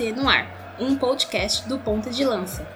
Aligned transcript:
No 0.00 0.26
ar, 0.26 0.76
um 0.80 0.96
podcast 0.96 1.68
do 1.68 1.78
Ponta 1.78 2.08
de 2.08 2.24
Lança. 2.24 2.66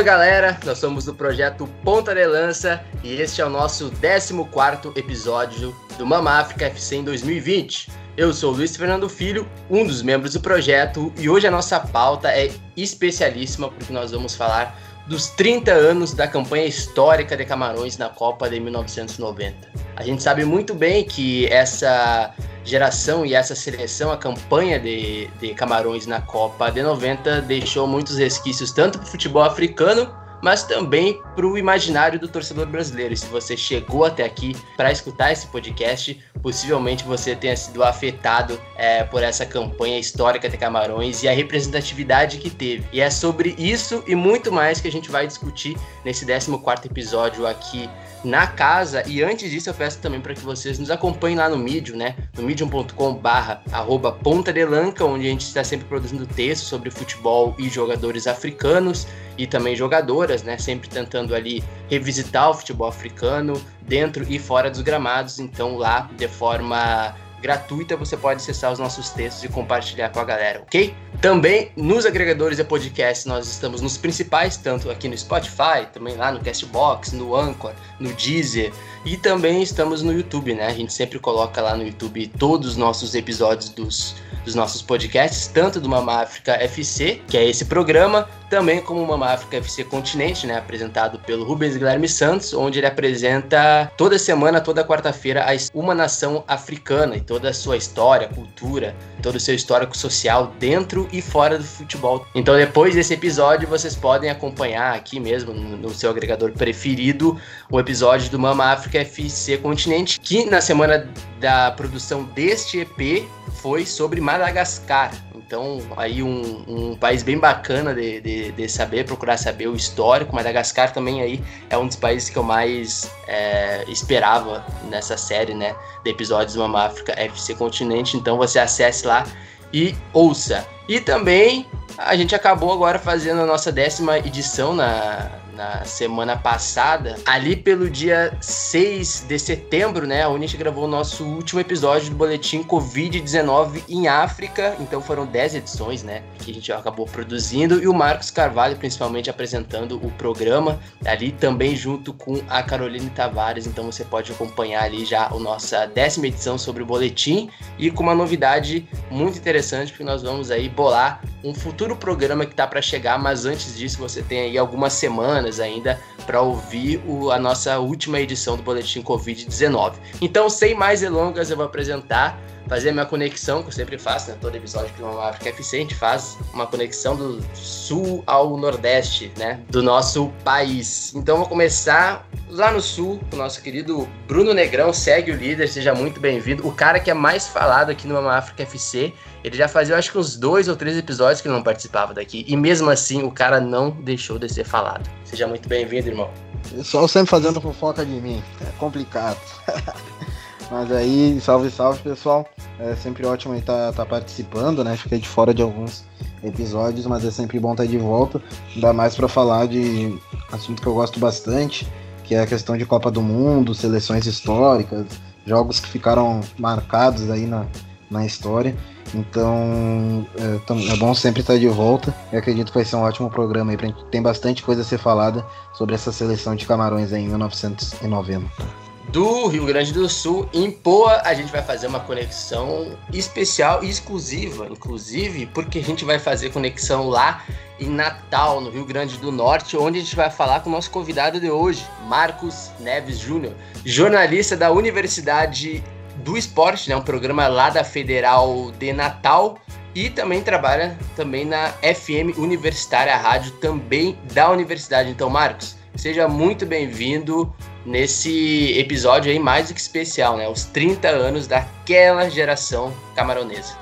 Salve 0.00 0.12
galera, 0.12 0.58
nós 0.64 0.78
somos 0.78 1.04
do 1.04 1.14
projeto 1.14 1.68
Ponta 1.84 2.14
de 2.14 2.24
Lança 2.24 2.82
e 3.04 3.20
este 3.20 3.42
é 3.42 3.44
o 3.44 3.50
nosso 3.50 3.90
14 4.00 4.98
episódio 4.98 5.76
do 5.98 6.06
Mama 6.06 6.38
África 6.38 6.64
FC 6.64 6.96
em 6.96 7.04
2020. 7.04 7.90
Eu 8.16 8.32
sou 8.32 8.50
Luiz 8.52 8.74
Fernando 8.74 9.10
Filho, 9.10 9.46
um 9.68 9.86
dos 9.86 10.00
membros 10.00 10.32
do 10.32 10.40
projeto, 10.40 11.12
e 11.18 11.28
hoje 11.28 11.46
a 11.46 11.50
nossa 11.50 11.78
pauta 11.78 12.30
é 12.30 12.50
especialíssima 12.74 13.68
porque 13.68 13.92
nós 13.92 14.10
vamos 14.10 14.34
falar 14.34 14.74
dos 15.06 15.26
30 15.32 15.70
anos 15.70 16.14
da 16.14 16.26
campanha 16.26 16.64
histórica 16.64 17.36
de 17.36 17.44
Camarões 17.44 17.98
na 17.98 18.08
Copa 18.08 18.48
de 18.48 18.58
1990. 18.58 19.68
A 19.96 20.02
gente 20.02 20.22
sabe 20.22 20.44
muito 20.44 20.74
bem 20.74 21.04
que 21.04 21.46
essa 21.46 22.34
geração 22.64 23.24
e 23.24 23.34
essa 23.34 23.54
seleção, 23.54 24.10
a 24.10 24.16
campanha 24.16 24.78
de, 24.78 25.28
de 25.40 25.54
Camarões 25.54 26.06
na 26.06 26.20
Copa 26.20 26.70
de 26.70 26.82
90 26.82 27.42
deixou 27.42 27.86
muitos 27.86 28.18
resquícios 28.18 28.72
tanto 28.72 28.98
para 28.98 29.06
o 29.06 29.10
futebol 29.10 29.42
africano, 29.42 30.14
mas 30.42 30.62
também 30.62 31.20
para 31.34 31.46
o 31.46 31.58
imaginário 31.58 32.18
do 32.18 32.28
torcedor 32.28 32.66
brasileiro. 32.66 33.12
E 33.12 33.16
se 33.16 33.26
você 33.26 33.56
chegou 33.56 34.04
até 34.04 34.24
aqui 34.24 34.56
para 34.76 34.90
escutar 34.90 35.32
esse 35.32 35.46
podcast, 35.46 36.18
possivelmente 36.42 37.04
você 37.04 37.36
tenha 37.36 37.56
sido 37.56 37.84
afetado 37.84 38.58
é, 38.76 39.04
por 39.04 39.22
essa 39.22 39.44
campanha 39.44 39.98
histórica 39.98 40.48
de 40.48 40.56
Camarões 40.56 41.22
e 41.22 41.28
a 41.28 41.32
representatividade 41.32 42.38
que 42.38 42.48
teve. 42.48 42.84
E 42.92 43.00
é 43.00 43.10
sobre 43.10 43.54
isso 43.58 44.02
e 44.06 44.14
muito 44.14 44.50
mais 44.50 44.80
que 44.80 44.88
a 44.88 44.92
gente 44.92 45.10
vai 45.10 45.26
discutir 45.26 45.76
nesse 46.04 46.24
14 46.24 46.86
episódio 46.86 47.46
aqui 47.46 47.88
na 48.24 48.46
casa. 48.46 49.02
E 49.06 49.22
antes 49.22 49.50
disso, 49.50 49.70
eu 49.70 49.74
peço 49.74 49.98
também 49.98 50.20
para 50.20 50.34
que 50.34 50.40
vocês 50.40 50.78
nos 50.78 50.90
acompanhem 50.90 51.38
lá 51.38 51.48
no 51.48 51.56
Medium, 51.56 51.96
né? 51.96 52.16
No 52.36 52.42
medium.com/barra 52.42 53.62
arroba 53.72 54.12
Ponta 54.12 54.52
de 54.52 54.64
Lanca, 54.64 55.04
onde 55.04 55.26
a 55.26 55.30
gente 55.30 55.46
está 55.46 55.64
sempre 55.64 55.86
produzindo 55.86 56.26
textos 56.26 56.68
sobre 56.68 56.90
futebol 56.90 57.54
e 57.58 57.68
jogadores 57.68 58.26
africanos 58.26 59.06
e 59.38 59.46
também 59.46 59.74
jogadoras, 59.74 60.42
né? 60.42 60.58
Sempre 60.58 60.88
tentando 60.88 61.34
ali 61.34 61.62
revisitar 61.88 62.50
o 62.50 62.54
futebol 62.54 62.88
africano 62.88 63.60
dentro 63.82 64.24
e 64.28 64.38
fora 64.38 64.70
dos 64.70 64.82
gramados. 64.82 65.38
Então, 65.38 65.76
lá 65.76 66.08
de 66.16 66.28
forma 66.28 67.14
gratuita, 67.40 67.96
você 67.96 68.16
pode 68.16 68.40
acessar 68.40 68.72
os 68.72 68.78
nossos 68.78 69.10
textos 69.10 69.44
e 69.44 69.48
compartilhar 69.48 70.10
com 70.10 70.20
a 70.20 70.24
galera, 70.24 70.60
ok? 70.60 70.94
Também 71.20 71.70
nos 71.76 72.06
agregadores 72.06 72.56
de 72.56 72.64
podcast 72.64 73.28
nós 73.28 73.46
estamos 73.46 73.80
nos 73.80 73.96
principais, 73.96 74.56
tanto 74.56 74.90
aqui 74.90 75.08
no 75.08 75.16
Spotify, 75.16 75.86
também 75.92 76.16
lá 76.16 76.30
no 76.32 76.40
Castbox, 76.40 77.12
no 77.12 77.34
Anchor, 77.34 77.72
no 77.98 78.12
Deezer 78.14 78.72
e 79.04 79.16
também 79.16 79.62
estamos 79.62 80.02
no 80.02 80.12
YouTube, 80.12 80.54
né? 80.54 80.66
A 80.66 80.74
gente 80.74 80.92
sempre 80.92 81.18
coloca 81.18 81.60
lá 81.60 81.76
no 81.76 81.84
YouTube 81.84 82.26
todos 82.38 82.70
os 82.70 82.76
nossos 82.76 83.14
episódios 83.14 83.70
dos, 83.70 84.14
dos 84.44 84.54
nossos 84.54 84.82
podcasts, 84.82 85.46
tanto 85.46 85.80
do 85.80 85.88
Mama 85.88 86.22
África 86.22 86.52
FC, 86.54 87.22
que 87.26 87.36
é 87.36 87.48
esse 87.48 87.64
programa, 87.64 88.28
também 88.50 88.80
como 88.80 89.06
Mama 89.06 89.28
África 89.28 89.58
FC 89.58 89.84
Continente, 89.84 90.46
né? 90.46 90.58
Apresentado 90.58 91.20
pelo 91.20 91.44
Rubens 91.44 91.76
Guilherme 91.76 92.08
Santos, 92.08 92.52
onde 92.52 92.80
ele 92.80 92.86
apresenta 92.86 93.90
toda 93.96 94.18
semana, 94.18 94.60
toda 94.60 94.84
quarta-feira, 94.84 95.46
uma 95.72 95.94
nação 95.94 96.44
africana 96.48 97.16
e 97.16 97.20
toda 97.20 97.50
a 97.50 97.54
sua 97.54 97.76
história, 97.76 98.28
cultura, 98.28 98.94
todo 99.22 99.36
o 99.36 99.40
seu 99.40 99.54
histórico 99.54 99.96
social 99.96 100.52
dentro 100.58 101.08
e 101.12 101.22
fora 101.22 101.56
do 101.56 101.64
futebol. 101.64 102.26
Então, 102.34 102.56
depois 102.56 102.94
desse 102.94 103.14
episódio, 103.14 103.68
vocês 103.68 103.94
podem 103.94 104.28
acompanhar 104.28 104.94
aqui 104.94 105.20
mesmo 105.20 105.54
no, 105.54 105.76
no 105.76 105.94
seu 105.94 106.10
agregador 106.10 106.50
preferido 106.52 107.40
o 107.70 107.78
episódio 107.78 108.28
do 108.30 108.38
Mama 108.38 108.64
África 108.64 108.98
FC 108.98 109.58
Continente, 109.58 110.18
que 110.18 110.44
na 110.44 110.60
semana 110.60 111.08
da 111.38 111.70
produção 111.70 112.24
deste 112.24 112.80
EP 112.80 113.24
foi 113.62 113.86
sobre 113.86 114.20
Madagascar. 114.20 115.12
Então, 115.50 115.80
aí 115.96 116.22
um, 116.22 116.64
um 116.68 116.94
país 116.94 117.24
bem 117.24 117.36
bacana 117.36 117.92
de, 117.92 118.20
de, 118.20 118.52
de, 118.52 118.68
saber, 118.68 119.04
procurar 119.04 119.36
saber 119.36 119.66
o 119.66 119.74
histórico. 119.74 120.32
Madagascar 120.32 120.92
também 120.92 121.20
aí 121.22 121.42
é 121.68 121.76
um 121.76 121.88
dos 121.88 121.96
países 121.96 122.30
que 122.30 122.36
eu 122.36 122.44
mais 122.44 123.10
é, 123.26 123.84
esperava 123.88 124.64
nessa 124.88 125.16
série, 125.16 125.52
né? 125.52 125.74
De 126.04 126.10
episódios 126.12 126.54
do 126.54 126.60
Mama 126.60 126.84
África 126.84 127.14
FC 127.20 127.56
Continente. 127.56 128.16
Então 128.16 128.36
você 128.36 128.60
acesse 128.60 129.04
lá 129.04 129.26
e 129.72 129.92
ouça. 130.12 130.64
E 130.88 131.00
também 131.00 131.66
a 131.98 132.14
gente 132.14 132.32
acabou 132.32 132.72
agora 132.72 133.00
fazendo 133.00 133.40
a 133.40 133.46
nossa 133.46 133.72
décima 133.72 134.18
edição 134.18 134.72
na, 134.72 135.32
na 135.60 135.84
semana 135.84 136.38
passada. 136.38 137.18
Ali 137.26 137.54
pelo 137.54 137.90
dia 137.90 138.34
6 138.40 139.26
de 139.28 139.38
setembro, 139.38 140.06
né, 140.06 140.22
a 140.22 140.28
Unity 140.30 140.56
gravou 140.56 140.84
o 140.84 140.88
nosso 140.88 141.22
último 141.22 141.60
episódio 141.60 142.08
do 142.08 142.16
boletim 142.16 142.64
Covid-19 142.64 143.82
em 143.86 144.08
África. 144.08 144.74
Então 144.80 145.02
foram 145.02 145.26
10 145.26 145.56
edições, 145.56 146.02
né, 146.02 146.22
que 146.38 146.50
a 146.50 146.54
gente 146.54 146.72
acabou 146.72 147.04
produzindo 147.04 147.82
e 147.82 147.86
o 147.86 147.92
Marcos 147.92 148.30
Carvalho 148.30 148.76
principalmente 148.76 149.28
apresentando 149.28 149.96
o 150.02 150.10
programa 150.12 150.80
ali 151.04 151.30
também 151.30 151.76
junto 151.76 152.14
com 152.14 152.40
a 152.48 152.62
Caroline 152.62 153.10
Tavares. 153.10 153.66
Então 153.66 153.84
você 153.84 154.02
pode 154.02 154.32
acompanhar 154.32 154.84
ali 154.84 155.04
já 155.04 155.26
a 155.26 155.38
nossa 155.38 155.84
décima 155.84 156.28
edição 156.28 156.56
sobre 156.56 156.82
o 156.82 156.86
boletim 156.86 157.50
e 157.78 157.90
com 157.90 158.02
uma 158.02 158.14
novidade 158.14 158.88
muito 159.10 159.36
interessante 159.36 159.92
porque 159.92 160.04
nós 160.04 160.22
vamos 160.22 160.50
aí 160.50 160.70
bolar 160.70 161.20
um 161.44 161.54
futuro 161.54 161.96
programa 161.96 162.46
que 162.46 162.54
tá 162.54 162.66
para 162.66 162.82
chegar, 162.82 163.18
mas 163.18 163.44
antes 163.44 163.76
disso 163.76 163.98
você 163.98 164.22
tem 164.22 164.40
aí 164.40 164.58
algumas 164.58 164.92
semanas 164.92 165.49
semanas 165.50 165.58
ainda 165.58 166.00
para 166.24 166.40
ouvir 166.40 167.02
o, 167.06 167.30
a 167.30 167.38
nossa 167.38 167.78
última 167.78 168.20
edição 168.20 168.56
do 168.56 168.62
Boletim 168.62 169.02
Covid-19. 169.02 169.94
Então, 170.20 170.48
sem 170.48 170.74
mais 170.74 171.00
delongas, 171.00 171.50
eu 171.50 171.56
vou 171.56 171.66
apresentar, 171.66 172.38
fazer 172.68 172.90
a 172.90 172.92
minha 172.92 173.06
conexão, 173.06 173.62
que 173.62 173.68
eu 173.68 173.72
sempre 173.72 173.98
faço, 173.98 174.30
né? 174.30 174.36
Todo 174.40 174.54
episódio 174.54 174.92
que 174.94 175.02
uma 175.02 175.28
África 175.28 175.50
FC, 175.50 175.76
a 175.76 175.80
gente 175.80 175.94
faz 175.94 176.38
uma 176.52 176.66
conexão 176.66 177.16
do 177.16 177.42
sul 177.54 178.22
ao 178.26 178.56
nordeste, 178.56 179.32
né? 179.36 179.60
Do 179.68 179.82
nosso 179.82 180.32
país. 180.44 181.12
Então, 181.14 181.38
vou 181.38 181.46
começar 181.46 182.28
lá 182.48 182.70
no 182.70 182.80
sul, 182.80 183.20
o 183.32 183.36
nosso 183.36 183.62
querido 183.62 184.08
Bruno 184.26 184.52
Negrão, 184.52 184.92
segue 184.92 185.32
o 185.32 185.36
líder, 185.36 185.68
seja 185.68 185.94
muito 185.94 186.20
bem-vindo. 186.20 186.66
O 186.66 186.72
cara 186.72 187.00
que 187.00 187.10
é 187.10 187.14
mais 187.14 187.48
falado 187.48 187.90
aqui 187.90 188.06
no 188.06 188.14
Mama 188.14 188.36
África 188.36 188.62
FC. 188.62 189.12
Ele 189.42 189.56
já 189.56 189.66
fazia, 189.68 189.96
acho 189.96 190.12
que 190.12 190.18
uns 190.18 190.36
dois 190.36 190.68
ou 190.68 190.76
três 190.76 190.98
episódios 190.98 191.40
que 191.40 191.48
não 191.48 191.62
participava 191.62 192.12
daqui. 192.12 192.44
E 192.46 192.56
mesmo 192.56 192.90
assim, 192.90 193.22
o 193.22 193.30
cara 193.30 193.58
não 193.58 193.90
deixou 193.90 194.38
de 194.38 194.48
ser 194.52 194.64
falado. 194.64 195.08
Seja 195.24 195.46
muito 195.46 195.66
bem-vindo, 195.66 196.08
irmão. 196.08 196.30
Pessoal 196.68 197.08
sempre 197.08 197.30
fazendo 197.30 197.60
fofoca 197.60 198.04
de 198.04 198.12
mim. 198.12 198.42
É 198.60 198.70
complicado. 198.78 199.38
Mas 200.70 200.92
aí, 200.92 201.40
salve, 201.40 201.68
salve, 201.70 202.00
pessoal. 202.00 202.46
É 202.78 202.94
sempre 202.94 203.26
ótimo 203.26 203.54
estar 203.56 203.88
tá, 203.88 203.92
tá 203.92 204.06
participando, 204.06 204.84
né? 204.84 204.96
Fiquei 204.96 205.18
de 205.18 205.28
fora 205.28 205.52
de 205.52 205.62
alguns 205.62 206.04
episódios, 206.44 207.06
mas 207.06 207.24
é 207.24 207.30
sempre 207.30 207.58
bom 207.58 207.72
estar 207.72 207.86
de 207.86 207.98
volta. 207.98 208.40
Ainda 208.74 208.92
mais 208.92 209.16
para 209.16 209.26
falar 209.26 209.66
de 209.66 210.16
assunto 210.52 210.80
que 210.80 210.86
eu 210.86 210.94
gosto 210.94 211.18
bastante, 211.18 211.88
que 212.22 212.36
é 212.36 212.40
a 212.40 212.46
questão 212.46 212.76
de 212.76 212.86
Copa 212.86 213.10
do 213.10 213.20
Mundo, 213.20 213.74
seleções 213.74 214.26
históricas, 214.26 215.06
jogos 215.44 215.80
que 215.80 215.88
ficaram 215.88 216.40
marcados 216.56 217.28
aí 217.30 217.46
na, 217.46 217.66
na 218.08 218.24
história. 218.24 218.76
Então 219.12 220.24
é, 220.38 220.92
é, 220.92 220.96
bom 220.96 221.12
sempre 221.14 221.40
estar 221.40 221.58
de 221.58 221.66
volta. 221.66 222.14
Eu 222.32 222.38
acredito 222.38 222.68
que 222.68 222.78
vai 222.78 222.84
ser 222.84 222.94
um 222.94 223.02
ótimo 223.02 223.28
programa 223.28 223.72
aí. 223.72 223.76
Pra 223.76 223.88
gente, 223.88 224.04
tem 224.04 224.22
bastante 224.22 224.62
coisa 224.62 224.82
a 224.82 224.84
ser 224.84 224.98
falada 224.98 225.44
sobre 225.74 225.96
essa 225.96 226.12
seleção 226.12 226.54
de 226.54 226.64
Camarões 226.64 227.12
aí 227.12 227.24
em 227.24 227.28
1990 227.28 228.89
do 229.10 229.48
Rio 229.48 229.66
Grande 229.66 229.92
do 229.92 230.08
Sul. 230.08 230.48
Em 230.52 230.70
Poa, 230.70 231.22
a 231.24 231.34
gente 231.34 231.50
vai 231.50 231.62
fazer 231.62 231.86
uma 231.86 232.00
conexão 232.00 232.96
especial 233.12 233.82
e 233.82 233.88
exclusiva, 233.88 234.68
inclusive, 234.70 235.46
porque 235.46 235.78
a 235.78 235.82
gente 235.82 236.04
vai 236.04 236.18
fazer 236.18 236.50
conexão 236.50 237.08
lá 237.08 237.44
em 237.78 237.88
Natal, 237.88 238.60
no 238.60 238.70
Rio 238.70 238.84
Grande 238.84 239.16
do 239.16 239.32
Norte, 239.32 239.76
onde 239.76 239.98
a 239.98 240.02
gente 240.02 240.14
vai 240.14 240.30
falar 240.30 240.60
com 240.60 240.68
o 240.68 240.72
nosso 240.72 240.90
convidado 240.90 241.40
de 241.40 241.50
hoje, 241.50 241.84
Marcos 242.06 242.70
Neves 242.78 243.18
Júnior, 243.18 243.54
jornalista 243.84 244.56
da 244.56 244.70
Universidade 244.70 245.82
do 246.16 246.36
Esporte, 246.36 246.88
né, 246.88 246.94
um 246.94 247.02
programa 247.02 247.48
lá 247.48 247.70
da 247.70 247.82
Federal 247.82 248.70
de 248.78 248.92
Natal. 248.92 249.58
E 249.92 250.08
também 250.08 250.40
trabalha 250.40 250.96
também 251.16 251.44
na 251.44 251.72
FM 251.82 252.38
Universitária, 252.38 253.16
rádio 253.16 253.50
também 253.52 254.16
da 254.32 254.48
universidade. 254.48 255.10
Então, 255.10 255.28
Marcos, 255.28 255.74
seja 255.96 256.28
muito 256.28 256.64
bem-vindo 256.64 257.52
nesse 257.84 258.78
episódio 258.78 259.30
aí 259.30 259.38
mais 259.38 259.68
do 259.68 259.74
que 259.74 259.80
especial, 259.80 260.36
né? 260.36 260.48
Os 260.48 260.64
30 260.64 261.08
anos 261.08 261.46
daquela 261.46 262.28
geração 262.28 262.92
camaronesa. 263.14 263.74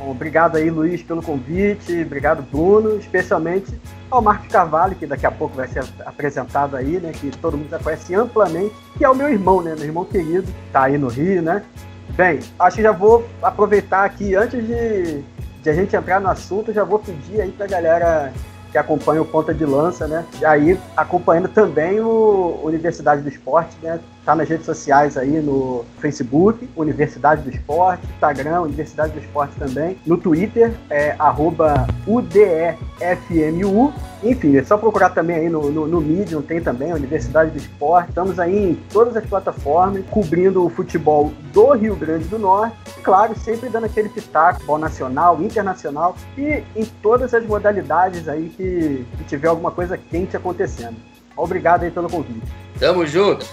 Obrigado 0.00 0.56
aí, 0.56 0.70
Luiz, 0.70 1.02
pelo 1.02 1.22
convite, 1.22 2.02
obrigado, 2.02 2.42
Bruno, 2.42 2.96
especialmente 2.96 3.78
ao 4.10 4.22
Marcos 4.22 4.48
Carvalho, 4.48 4.94
que 4.94 5.06
daqui 5.06 5.26
a 5.26 5.30
pouco 5.30 5.54
vai 5.54 5.68
ser 5.68 5.84
apresentado 6.06 6.74
aí, 6.74 6.98
né, 6.98 7.12
que 7.12 7.30
todo 7.30 7.56
mundo 7.56 7.68
já 7.68 7.78
conhece 7.78 8.14
amplamente, 8.14 8.74
que 8.96 9.04
é 9.04 9.10
o 9.10 9.14
meu 9.14 9.28
irmão, 9.28 9.60
né, 9.60 9.74
meu 9.76 9.86
irmão 9.86 10.04
querido, 10.04 10.50
tá 10.72 10.84
aí 10.84 10.96
no 10.96 11.08
Rio, 11.08 11.42
né. 11.42 11.62
Bem, 12.10 12.40
acho 12.58 12.76
que 12.76 12.82
já 12.82 12.92
vou 12.92 13.28
aproveitar 13.42 14.04
aqui, 14.04 14.34
antes 14.34 14.66
de, 14.66 15.22
de 15.62 15.70
a 15.70 15.74
gente 15.74 15.94
entrar 15.94 16.18
no 16.18 16.30
assunto, 16.30 16.72
já 16.72 16.82
vou 16.82 16.98
pedir 16.98 17.42
aí 17.42 17.52
pra 17.52 17.66
galera 17.66 18.32
que 18.70 18.78
acompanha 18.78 19.22
o 19.22 19.24
Ponta 19.24 19.52
de 19.52 19.64
Lança, 19.64 20.06
né? 20.06 20.24
E 20.40 20.44
aí 20.44 20.78
acompanhando 20.96 21.48
também 21.48 22.00
o 22.00 22.60
Universidade 22.62 23.22
do 23.22 23.28
Esporte, 23.28 23.76
né? 23.82 24.00
Tá 24.24 24.34
nas 24.34 24.48
redes 24.48 24.66
sociais 24.66 25.16
aí 25.16 25.40
no 25.40 25.84
Facebook, 25.98 26.68
Universidade 26.76 27.42
do 27.42 27.50
Esporte, 27.50 28.06
Instagram, 28.06 28.62
Universidade 28.62 29.12
do 29.12 29.18
Esporte 29.18 29.54
também, 29.58 29.98
no 30.06 30.16
Twitter, 30.16 30.72
é 30.88 31.14
arroba 31.18 31.86
UDEFMU. 32.06 33.92
Enfim, 34.22 34.56
é 34.56 34.62
só 34.62 34.76
procurar 34.76 35.10
também 35.10 35.36
aí 35.36 35.48
no, 35.48 35.70
no, 35.70 35.86
no 35.86 36.00
Medium, 36.00 36.42
tem 36.42 36.60
também 36.60 36.92
Universidade 36.92 37.50
do 37.50 37.56
Esporte. 37.56 38.10
Estamos 38.10 38.38
aí 38.38 38.70
em 38.70 38.74
todas 38.92 39.16
as 39.16 39.24
plataformas, 39.24 40.04
cobrindo 40.10 40.64
o 40.64 40.68
futebol 40.68 41.32
do 41.52 41.72
Rio 41.72 41.96
Grande 41.96 42.28
do 42.28 42.38
Norte. 42.38 42.76
Claro, 43.02 43.34
sempre 43.38 43.70
dando 43.70 43.86
aquele 43.86 44.10
pitaco, 44.10 44.54
futebol 44.54 44.78
nacional, 44.78 45.40
internacional 45.42 46.14
e 46.36 46.62
em 46.76 46.84
todas 47.02 47.32
as 47.32 47.44
modalidades 47.46 48.28
aí 48.28 48.50
que, 48.50 49.06
que 49.16 49.24
tiver 49.24 49.48
alguma 49.48 49.70
coisa 49.70 49.96
quente 49.96 50.36
acontecendo. 50.36 50.96
Obrigado 51.36 51.84
aí 51.84 51.90
pelo 51.90 52.10
convite. 52.10 52.46
Tamo 52.78 53.06
junto. 53.06 53.46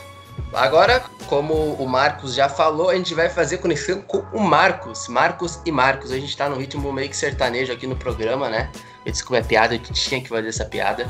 Agora, 0.54 1.04
como 1.28 1.54
o 1.54 1.88
Marcos 1.88 2.34
já 2.34 2.48
falou, 2.48 2.90
a 2.90 2.96
gente 2.96 3.14
vai 3.14 3.30
fazer 3.30 3.58
conexão 3.58 4.02
com 4.02 4.20
o 4.34 4.40
Marcos. 4.42 5.08
Marcos 5.08 5.62
e 5.66 5.72
Marcos. 5.72 6.12
A 6.12 6.16
gente 6.16 6.36
tá 6.36 6.50
no 6.50 6.58
ritmo 6.58 6.92
meio 6.92 7.10
que 7.10 7.16
sertanejo 7.16 7.72
aqui 7.72 7.86
no 7.86 7.96
programa, 7.96 8.50
né? 8.50 8.70
Eu 9.08 9.36
é 9.38 9.42
piada, 9.42 9.74
a 9.74 9.78
gente 9.78 9.94
tinha 9.94 10.22
que 10.22 10.28
fazer 10.28 10.50
essa 10.50 10.66
piada. 10.66 11.08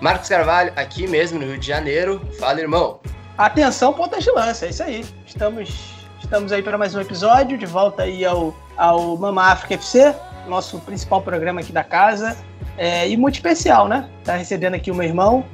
Marcos 0.00 0.28
Carvalho, 0.28 0.72
aqui 0.76 1.06
mesmo 1.06 1.38
no 1.38 1.44
Rio 1.44 1.58
de 1.58 1.66
Janeiro. 1.66 2.20
Fala, 2.38 2.58
irmão. 2.58 3.00
Atenção, 3.36 3.92
pontas 3.92 4.24
de 4.24 4.30
lança, 4.30 4.64
é 4.64 4.70
isso 4.70 4.82
aí. 4.82 5.04
Estamos, 5.26 5.94
estamos 6.22 6.52
aí 6.52 6.62
para 6.62 6.78
mais 6.78 6.94
um 6.94 7.00
episódio, 7.00 7.58
de 7.58 7.66
volta 7.66 8.04
aí 8.04 8.24
ao, 8.24 8.56
ao 8.78 9.16
Mama 9.18 9.44
África 9.44 9.74
FC, 9.74 10.14
nosso 10.48 10.78
principal 10.80 11.20
programa 11.20 11.60
aqui 11.60 11.72
da 11.72 11.84
casa. 11.84 12.34
É, 12.78 13.08
e 13.08 13.16
muito 13.16 13.34
especial, 13.34 13.88
né? 13.88 14.08
Tá 14.24 14.36
recebendo 14.36 14.74
aqui 14.74 14.90
o 14.90 14.94
meu 14.94 15.04
irmão, 15.04 15.44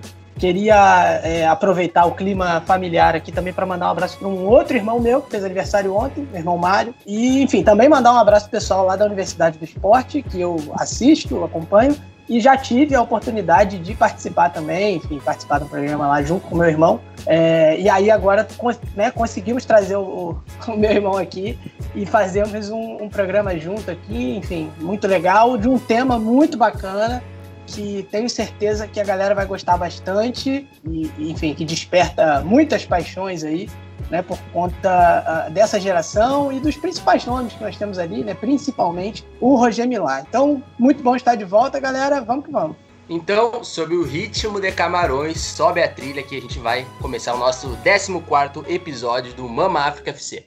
Queria 0.40 1.20
é, 1.22 1.46
aproveitar 1.46 2.06
o 2.06 2.12
clima 2.12 2.62
familiar 2.62 3.14
aqui 3.14 3.31
também 3.31 3.52
para 3.52 3.66
mandar 3.66 3.88
um 3.88 3.90
abraço 3.90 4.19
para 4.19 4.26
um 4.26 4.46
outro 4.46 4.75
irmão 4.75 4.98
meu 4.98 5.20
que 5.20 5.31
fez 5.31 5.44
aniversário 5.44 5.94
ontem, 5.94 6.26
meu 6.31 6.40
irmão 6.40 6.56
Mário. 6.56 6.94
E, 7.06 7.42
enfim, 7.42 7.62
também 7.62 7.90
mandar 7.90 8.14
um 8.14 8.16
abraço 8.16 8.48
pessoal 8.48 8.87
lá 8.87 8.96
da 8.96 9.04
Universidade 9.04 9.58
do 9.58 9.64
Esporte, 9.66 10.22
que 10.22 10.40
eu 10.40 10.56
assisto, 10.78 11.44
acompanho. 11.44 11.94
E 12.26 12.40
já 12.40 12.56
tive 12.56 12.94
a 12.94 13.02
oportunidade 13.02 13.78
de 13.78 13.92
participar 13.92 14.48
também, 14.48 14.96
enfim, 14.96 15.20
participar 15.22 15.58
do 15.58 15.66
programa 15.66 16.06
lá 16.06 16.22
junto 16.22 16.46
com 16.46 16.56
meu 16.56 16.69
irmão. 16.69 17.00
É, 17.26 17.78
e 17.78 17.86
aí 17.90 18.10
agora 18.10 18.48
né, 18.96 19.10
conseguimos 19.10 19.66
trazer 19.66 19.96
o, 19.96 20.38
o, 20.66 20.72
meu 20.75 20.90
irmão 20.90 21.19
aqui 21.19 21.58
e 21.94 22.06
fazemos 22.06 22.70
um, 22.70 23.02
um 23.02 23.10
programa 23.10 23.58
junto 23.58 23.90
aqui, 23.90 24.38
enfim, 24.38 24.70
muito 24.78 25.06
legal, 25.06 25.58
de 25.58 25.69
um 25.69 25.78
tema 25.78 26.19
muito 26.19 26.56
bacana 26.56 27.22
que 27.66 28.06
tenho 28.10 28.28
certeza 28.28 28.86
que 28.86 29.00
a 29.00 29.04
galera 29.04 29.34
vai 29.34 29.46
gostar 29.46 29.76
bastante 29.76 30.68
e, 30.84 31.10
enfim, 31.18 31.54
que 31.54 31.64
desperta 31.64 32.40
muitas 32.40 32.84
paixões 32.84 33.44
aí, 33.44 33.68
né, 34.10 34.22
por 34.22 34.38
conta 34.52 35.46
uh, 35.48 35.50
dessa 35.52 35.78
geração 35.78 36.52
e 36.52 36.58
dos 36.58 36.76
principais 36.76 37.24
nomes 37.24 37.52
que 37.52 37.62
nós 37.62 37.76
temos 37.76 37.98
ali, 37.98 38.24
né, 38.24 38.34
principalmente 38.34 39.24
o 39.40 39.54
Roger 39.56 39.86
Milá. 39.86 40.20
Então, 40.20 40.62
muito 40.78 41.02
bom 41.02 41.14
estar 41.14 41.34
de 41.34 41.44
volta, 41.44 41.78
galera. 41.78 42.20
Vamos 42.20 42.44
que 42.44 42.50
vamos. 42.50 42.76
Então, 43.08 43.64
sob 43.64 43.96
o 43.96 44.04
ritmo 44.04 44.60
de 44.60 44.70
Camarões, 44.70 45.40
sobe 45.40 45.82
a 45.82 45.88
trilha 45.88 46.22
que 46.22 46.36
a 46.36 46.40
gente 46.40 46.60
vai 46.60 46.86
começar 47.00 47.34
o 47.34 47.38
nosso 47.38 47.76
14º 47.84 48.64
episódio 48.68 49.34
do 49.34 49.48
Mama 49.48 49.80
África 49.80 50.10
FC. 50.10 50.46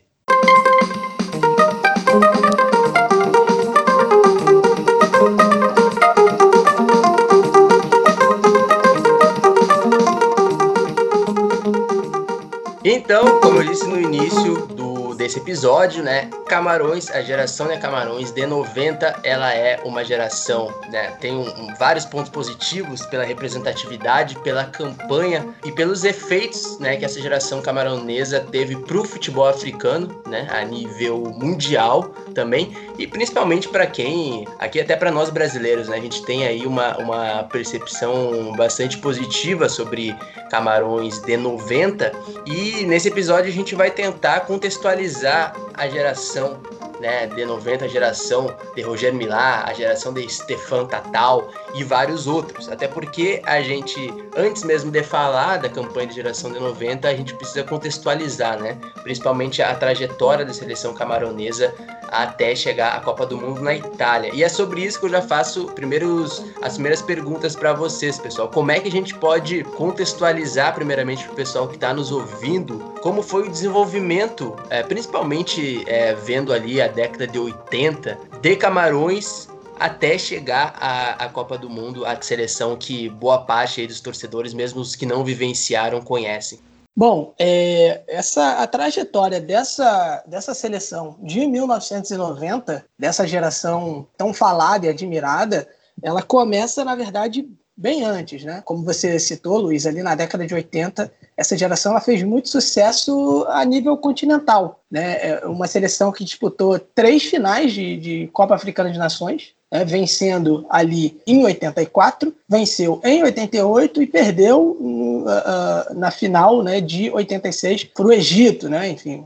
Então, 12.84 13.40
como 13.40 13.62
eu 13.62 13.64
disse 13.64 13.86
no 13.86 13.98
início 13.98 14.66
do, 14.66 14.83
desse 15.24 15.38
episódio, 15.38 16.02
né? 16.02 16.28
Camarões, 16.46 17.10
a 17.10 17.22
geração 17.22 17.68
de 17.68 17.78
Camarões 17.78 18.30
de 18.30 18.46
90, 18.46 19.20
ela 19.22 19.54
é 19.54 19.80
uma 19.82 20.04
geração, 20.04 20.68
né? 20.90 21.12
Tem 21.18 21.32
um, 21.32 21.48
um, 21.48 21.74
vários 21.76 22.04
pontos 22.04 22.28
positivos 22.30 23.06
pela 23.06 23.24
representatividade, 23.24 24.38
pela 24.40 24.64
campanha 24.64 25.46
e 25.64 25.72
pelos 25.72 26.04
efeitos, 26.04 26.78
né? 26.78 26.96
Que 26.96 27.06
essa 27.06 27.18
geração 27.18 27.62
camaronesa 27.62 28.40
teve 28.40 28.76
para 28.76 28.98
o 28.98 29.04
futebol 29.04 29.48
africano, 29.48 30.22
né? 30.28 30.46
A 30.50 30.62
nível 30.62 31.18
mundial 31.38 32.02
também 32.34 32.76
e 32.98 33.06
principalmente 33.06 33.68
para 33.68 33.86
quem, 33.86 34.46
aqui 34.58 34.80
até 34.80 34.94
para 34.94 35.10
nós 35.10 35.30
brasileiros, 35.30 35.88
né? 35.88 35.96
A 35.96 36.00
gente 36.00 36.22
tem 36.24 36.46
aí 36.46 36.66
uma, 36.66 36.98
uma 36.98 37.44
percepção 37.44 38.52
bastante 38.56 38.98
positiva 38.98 39.68
sobre 39.70 40.14
Camarões 40.50 41.18
de 41.20 41.36
90 41.36 42.12
e 42.46 42.84
nesse 42.84 43.08
episódio 43.08 43.50
a 43.50 43.54
gente 43.54 43.74
vai 43.74 43.90
tentar 43.90 44.40
contextualizar 44.40 45.13
a 45.22 45.88
geração 45.88 46.58
né, 47.00 47.26
de 47.26 47.44
90, 47.44 47.84
a 47.84 47.88
geração 47.88 48.56
de 48.74 48.82
Rogério 48.82 49.16
Milá, 49.16 49.64
a 49.66 49.74
geração 49.74 50.12
de 50.12 50.28
Stefan 50.28 50.86
Tatal 50.86 51.48
e 51.74 51.82
vários 51.82 52.26
outros. 52.26 52.68
Até 52.68 52.86
porque 52.86 53.42
a 53.44 53.60
gente, 53.60 54.12
antes 54.36 54.62
mesmo 54.62 54.90
de 54.90 55.02
falar 55.02 55.58
da 55.58 55.68
campanha 55.68 56.06
de 56.06 56.14
geração 56.14 56.52
de 56.52 56.60
90, 56.60 57.08
a 57.08 57.14
gente 57.14 57.34
precisa 57.34 57.64
contextualizar, 57.64 58.60
né? 58.60 58.78
Principalmente 59.02 59.60
a 59.62 59.74
trajetória 59.74 60.44
da 60.44 60.52
seleção 60.52 60.94
camaronesa 60.94 61.74
até 62.08 62.54
chegar 62.54 62.96
à 62.96 63.00
Copa 63.00 63.26
do 63.26 63.36
Mundo 63.36 63.60
na 63.60 63.74
Itália. 63.74 64.30
E 64.32 64.44
é 64.44 64.48
sobre 64.48 64.82
isso 64.82 65.00
que 65.00 65.06
eu 65.06 65.10
já 65.10 65.20
faço 65.20 65.66
primeiros, 65.66 66.44
as 66.62 66.74
primeiras 66.74 67.02
perguntas 67.02 67.56
para 67.56 67.72
vocês, 67.72 68.18
pessoal. 68.18 68.48
Como 68.48 68.70
é 68.70 68.78
que 68.78 68.88
a 68.88 68.92
gente 68.92 69.14
pode 69.14 69.64
contextualizar, 69.64 70.74
primeiramente, 70.74 71.24
para 71.24 71.32
o 71.32 71.36
pessoal 71.36 71.66
que 71.66 71.74
está 71.74 71.92
nos 71.92 72.12
ouvindo, 72.12 72.78
como 73.02 73.22
foi 73.22 73.48
o 73.48 73.50
desenvolvimento, 73.50 74.54
é, 74.70 74.82
principalmente 74.82 75.82
é, 75.88 76.14
vendo 76.14 76.52
ali 76.52 76.80
a 76.80 76.86
década 76.86 77.26
de 77.26 77.38
80, 77.38 78.18
de 78.40 78.56
Camarões 78.56 79.48
até 79.78 80.16
chegar 80.18 80.74
à, 80.78 81.28
Copa 81.28 81.58
do 81.58 81.68
Mundo, 81.68 82.04
a 82.06 82.20
seleção 82.20 82.76
que 82.76 83.08
boa 83.08 83.44
parte 83.44 83.86
dos 83.86 84.00
torcedores, 84.00 84.54
mesmo 84.54 84.80
os 84.80 84.94
que 84.94 85.06
não 85.06 85.24
vivenciaram, 85.24 86.00
conhecem. 86.00 86.60
Bom, 86.96 87.34
é, 87.38 88.04
essa 88.06 88.62
a 88.62 88.66
trajetória 88.68 89.40
dessa, 89.40 90.22
dessa 90.28 90.54
seleção 90.54 91.16
de 91.20 91.44
1990, 91.44 92.84
dessa 92.96 93.26
geração 93.26 94.06
tão 94.16 94.32
falada 94.32 94.86
e 94.86 94.88
admirada, 94.88 95.68
ela 96.00 96.22
começa, 96.22 96.84
na 96.84 96.94
verdade, 96.94 97.48
bem 97.76 98.04
antes, 98.04 98.44
né? 98.44 98.62
Como 98.64 98.84
você 98.84 99.18
citou, 99.18 99.58
Luiz, 99.58 99.86
ali 99.86 100.02
na 100.02 100.14
década 100.14 100.46
de 100.46 100.54
80, 100.54 101.12
essa 101.36 101.56
geração 101.56 101.92
ela 101.92 102.00
fez 102.00 102.22
muito 102.22 102.48
sucesso 102.48 103.44
a 103.48 103.64
nível 103.64 103.96
continental. 103.96 104.80
Né? 104.90 105.30
É 105.30 105.46
uma 105.46 105.66
seleção 105.66 106.12
que 106.12 106.24
disputou 106.24 106.78
três 106.78 107.24
finais 107.24 107.72
de, 107.72 107.96
de 107.96 108.26
Copa 108.32 108.54
Africana 108.54 108.92
de 108.92 108.98
Nações, 108.98 109.54
né? 109.74 109.84
vencendo 109.84 110.64
ali 110.70 111.20
em 111.26 111.44
84, 111.44 112.32
venceu 112.48 113.00
em 113.02 113.24
88 113.24 114.02
e 114.02 114.06
perdeu 114.06 114.78
uh, 114.80 115.94
na 115.94 116.12
final 116.12 116.62
né, 116.62 116.80
de 116.80 117.10
86 117.10 117.84
para 117.84 118.06
o 118.06 118.12
Egito, 118.12 118.68
né? 118.68 118.88
enfim, 118.88 119.24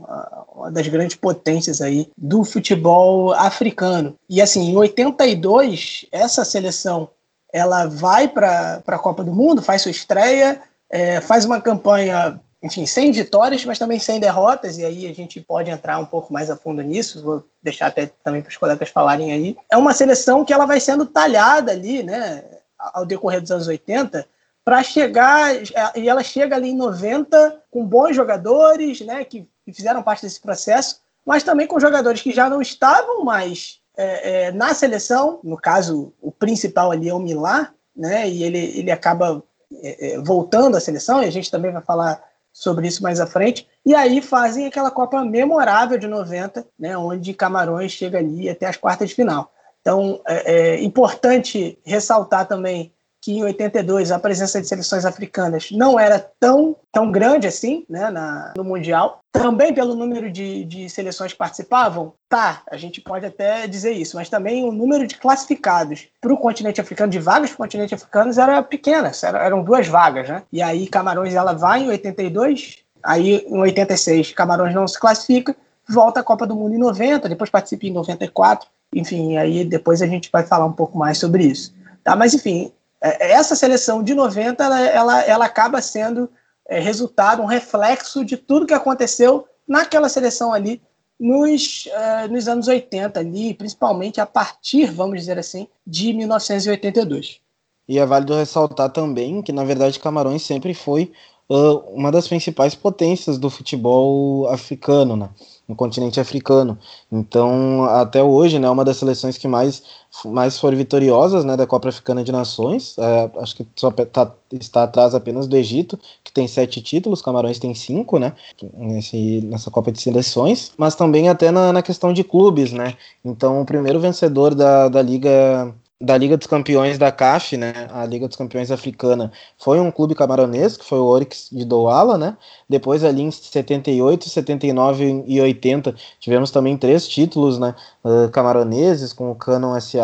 uma 0.55 0.71
das 0.71 0.87
grandes 0.87 1.15
potências 1.15 1.81
aí 1.81 2.09
do 2.17 2.43
futebol 2.43 3.31
africano. 3.33 4.15
E 4.27 4.41
assim, 4.41 4.71
em 4.71 4.75
82, 4.75 6.07
essa 6.11 6.43
seleção 6.43 7.09
ela 7.53 7.85
vai 7.85 8.27
para 8.27 8.81
a 8.85 8.97
Copa 8.97 9.23
do 9.23 9.33
Mundo, 9.33 9.61
faz 9.61 9.83
sua 9.83 9.91
estreia, 9.91 10.61
é, 10.89 11.21
faz 11.21 11.45
uma 11.45 11.61
campanha, 11.61 12.39
enfim, 12.61 12.85
sem 12.85 13.11
vitórias, 13.11 13.63
mas 13.63 13.79
também 13.79 13.99
sem 13.99 14.19
derrotas, 14.19 14.77
e 14.77 14.83
aí 14.83 15.07
a 15.07 15.13
gente 15.13 15.39
pode 15.39 15.69
entrar 15.69 15.97
um 15.97 16.05
pouco 16.05 16.33
mais 16.33 16.49
a 16.49 16.57
fundo 16.57 16.81
nisso, 16.81 17.23
vou 17.23 17.45
deixar 17.63 17.87
até 17.87 18.11
também 18.23 18.41
para 18.41 18.49
os 18.49 18.57
colegas 18.57 18.89
falarem 18.89 19.31
aí. 19.31 19.57
É 19.71 19.77
uma 19.77 19.93
seleção 19.93 20.43
que 20.43 20.51
ela 20.51 20.65
vai 20.65 20.79
sendo 20.79 21.05
talhada 21.05 21.71
ali, 21.71 22.03
né, 22.03 22.43
ao 22.77 23.05
decorrer 23.05 23.41
dos 23.41 23.51
anos 23.51 23.67
80, 23.67 24.27
para 24.63 24.83
chegar, 24.83 25.51
e 25.95 26.09
ela 26.09 26.21
chega 26.21 26.55
ali 26.55 26.69
em 26.69 26.75
90 26.75 27.63
com 27.71 27.85
bons 27.85 28.15
jogadores, 28.15 28.99
né, 29.01 29.23
que, 29.23 29.47
que 29.65 29.73
fizeram 29.73 30.03
parte 30.03 30.23
desse 30.23 30.41
processo, 30.41 30.99
mas 31.25 31.43
também 31.43 31.65
com 31.65 31.79
jogadores 31.79 32.21
que 32.21 32.31
já 32.31 32.49
não 32.49 32.61
estavam 32.61 33.23
mais 33.23 33.79
é, 33.95 34.47
é, 34.47 34.51
na 34.51 34.73
seleção, 34.73 35.39
no 35.43 35.57
caso, 35.57 36.13
o 36.21 36.31
principal 36.31 36.91
ali 36.91 37.09
é 37.09 37.13
o 37.13 37.19
Milá, 37.19 37.73
né, 37.95 38.29
e 38.29 38.43
ele, 38.43 38.77
ele 38.77 38.91
acaba 38.91 39.41
é, 39.81 40.13
é, 40.13 40.19
voltando 40.19 40.75
à 40.75 40.79
seleção, 40.79 41.23
e 41.23 41.25
a 41.25 41.31
gente 41.31 41.49
também 41.49 41.71
vai 41.71 41.81
falar 41.81 42.28
sobre 42.59 42.89
isso 42.89 43.01
mais 43.01 43.21
à 43.21 43.25
frente. 43.25 43.65
E 43.85 43.95
aí 43.95 44.21
fazem 44.21 44.65
aquela 44.65 44.91
Copa 44.91 45.23
memorável 45.23 45.97
de 45.97 46.07
90, 46.07 46.67
né, 46.77 46.97
onde 46.97 47.33
Camarões 47.33 47.93
chega 47.93 48.17
ali 48.17 48.49
até 48.49 48.65
as 48.65 48.75
quartas 48.75 49.07
de 49.07 49.15
final. 49.15 49.49
Então, 49.79 50.19
é, 50.27 50.73
é 50.73 50.83
importante 50.83 51.79
ressaltar 51.85 52.45
também 52.45 52.91
que 53.21 53.33
em 53.33 53.43
82 53.43 54.11
a 54.11 54.19
presença 54.19 54.61
de 54.61 54.67
seleções 54.67 55.05
africanas 55.05 55.69
não 55.71 55.99
era 55.99 56.19
tão, 56.39 56.75
tão 56.91 57.11
grande 57.11 57.47
assim 57.47 57.85
né, 57.89 58.09
na, 58.09 58.53
no 58.55 58.63
Mundial. 58.63 59.21
Também 59.31 59.73
pelo 59.73 59.95
número 59.95 60.31
de, 60.31 60.63
de 60.65 60.89
seleções 60.89 61.33
que 61.33 61.37
participavam, 61.37 62.13
tá, 62.27 62.63
a 62.69 62.77
gente 62.77 63.01
pode 63.01 63.25
até 63.25 63.67
dizer 63.67 63.91
isso, 63.91 64.15
mas 64.15 64.29
também 64.29 64.63
o 64.63 64.71
número 64.71 65.05
de 65.05 65.15
classificados 65.15 66.07
para 66.21 66.33
o 66.33 66.37
continente 66.37 66.81
africano, 66.81 67.11
de 67.11 67.19
vagas 67.19 67.49
para 67.49 67.55
o 67.55 67.57
continente 67.57 67.93
africano, 67.93 68.31
era 68.39 68.63
pequena, 68.63 69.11
eram 69.41 69.63
duas 69.63 69.87
vagas. 69.87 70.27
Né? 70.29 70.43
E 70.51 70.61
aí 70.61 70.87
Camarões 70.87 71.35
ela 71.35 71.53
vai 71.53 71.83
em 71.83 71.89
82, 71.89 72.79
aí 73.03 73.45
em 73.47 73.59
86 73.59 74.33
Camarões 74.33 74.73
não 74.73 74.87
se 74.87 74.99
classifica, 74.99 75.55
volta 75.87 76.21
à 76.21 76.23
Copa 76.23 76.47
do 76.47 76.55
Mundo 76.55 76.75
em 76.75 76.79
90, 76.79 77.27
depois 77.27 77.49
participa 77.49 77.85
em 77.85 77.93
94, 77.93 78.67
enfim, 78.93 79.37
aí 79.37 79.65
depois 79.65 80.01
a 80.01 80.07
gente 80.07 80.29
vai 80.31 80.43
falar 80.43 80.65
um 80.65 80.73
pouco 80.73 80.97
mais 80.97 81.17
sobre 81.17 81.43
isso. 81.43 81.73
Tá? 82.03 82.15
Mas 82.15 82.33
enfim, 82.33 82.71
essa 83.01 83.55
seleção 83.55 84.03
de 84.03 84.13
90 84.13 84.63
ela, 84.63 84.81
ela, 84.81 85.21
ela 85.21 85.45
acaba 85.45 85.81
sendo 85.81 86.29
é, 86.67 86.79
resultado, 86.79 87.41
um 87.41 87.45
reflexo 87.45 88.23
de 88.23 88.37
tudo 88.37 88.65
que 88.65 88.73
aconteceu 88.73 89.47
naquela 89.67 90.09
seleção 90.09 90.53
ali 90.53 90.81
nos, 91.19 91.85
uh, 91.87 92.31
nos 92.31 92.47
anos 92.47 92.67
80 92.67 93.19
ali, 93.19 93.53
principalmente 93.53 94.21
a 94.21 94.25
partir, 94.25 94.85
vamos 94.91 95.19
dizer 95.19 95.37
assim, 95.37 95.67
de 95.85 96.13
1982. 96.13 97.41
E 97.87 97.99
é 97.99 98.05
válido 98.05 98.35
ressaltar 98.35 98.89
também 98.91 99.41
que, 99.41 99.51
na 99.51 99.63
verdade, 99.63 99.99
Camarões 99.99 100.43
sempre 100.43 100.73
foi 100.73 101.11
uh, 101.49 101.79
uma 101.91 102.11
das 102.11 102.27
principais 102.27 102.73
potências 102.73 103.37
do 103.37 103.49
futebol 103.49 104.47
africano, 104.49 105.17
né? 105.17 105.29
No 105.69 105.75
continente 105.75 106.19
africano. 106.19 106.79
Então, 107.11 107.83
até 107.85 108.23
hoje, 108.23 108.57
né, 108.57 108.67
uma 108.67 108.83
das 108.83 108.97
seleções 108.97 109.37
que 109.37 109.47
mais, 109.47 109.83
mais 110.25 110.59
foram 110.59 110.75
vitoriosas 110.75 111.45
né, 111.45 111.55
da 111.55 111.67
Copa 111.67 111.89
Africana 111.89 112.23
de 112.23 112.31
Nações. 112.31 112.97
É, 112.97 113.29
acho 113.39 113.55
que 113.55 113.67
só 113.75 113.91
tá, 113.91 114.33
está 114.51 114.83
atrás 114.83 115.13
apenas 115.13 115.47
do 115.47 115.55
Egito, 115.55 115.99
que 116.23 116.33
tem 116.33 116.47
sete 116.47 116.81
títulos, 116.81 117.21
Camarões 117.21 117.59
tem 117.59 117.75
cinco, 117.75 118.17
né, 118.17 118.33
nesse, 118.73 119.41
nessa 119.41 119.69
Copa 119.69 119.91
de 119.91 120.01
Seleções. 120.01 120.71
Mas 120.75 120.95
também 120.95 121.29
até 121.29 121.51
na, 121.51 121.71
na 121.71 121.83
questão 121.83 122.11
de 122.11 122.23
clubes, 122.23 122.71
né. 122.71 122.95
Então, 123.23 123.61
o 123.61 123.65
primeiro 123.65 123.99
vencedor 123.99 124.55
da, 124.55 124.89
da 124.89 125.03
Liga 125.03 125.71
da 126.01 126.17
Liga 126.17 126.37
dos 126.37 126.47
Campeões 126.47 126.97
da 126.97 127.11
CAF, 127.11 127.57
né, 127.57 127.73
a 127.91 128.05
Liga 128.05 128.25
dos 128.25 128.37
Campeões 128.37 128.71
Africana, 128.71 129.31
foi 129.57 129.81
um 129.81 129.91
clube 129.91 130.15
camaronês, 130.15 130.77
que 130.77 130.85
foi 130.85 130.97
o 130.97 131.03
Oryx 131.03 131.49
de 131.51 131.65
Douala, 131.65 132.17
né, 132.17 132.37
depois 132.69 133.03
ali 133.03 133.21
em 133.21 133.29
78, 133.29 134.29
79 134.29 135.25
e 135.27 135.41
80 135.41 135.93
tivemos 136.19 136.51
também 136.51 136.77
três 136.77 137.05
títulos, 137.05 137.59
né, 137.59 137.75
uh, 138.05 138.29
camaroneses, 138.29 139.11
com 139.11 139.29
o 139.29 139.35
Canon 139.35 139.77
SI, 139.79 139.97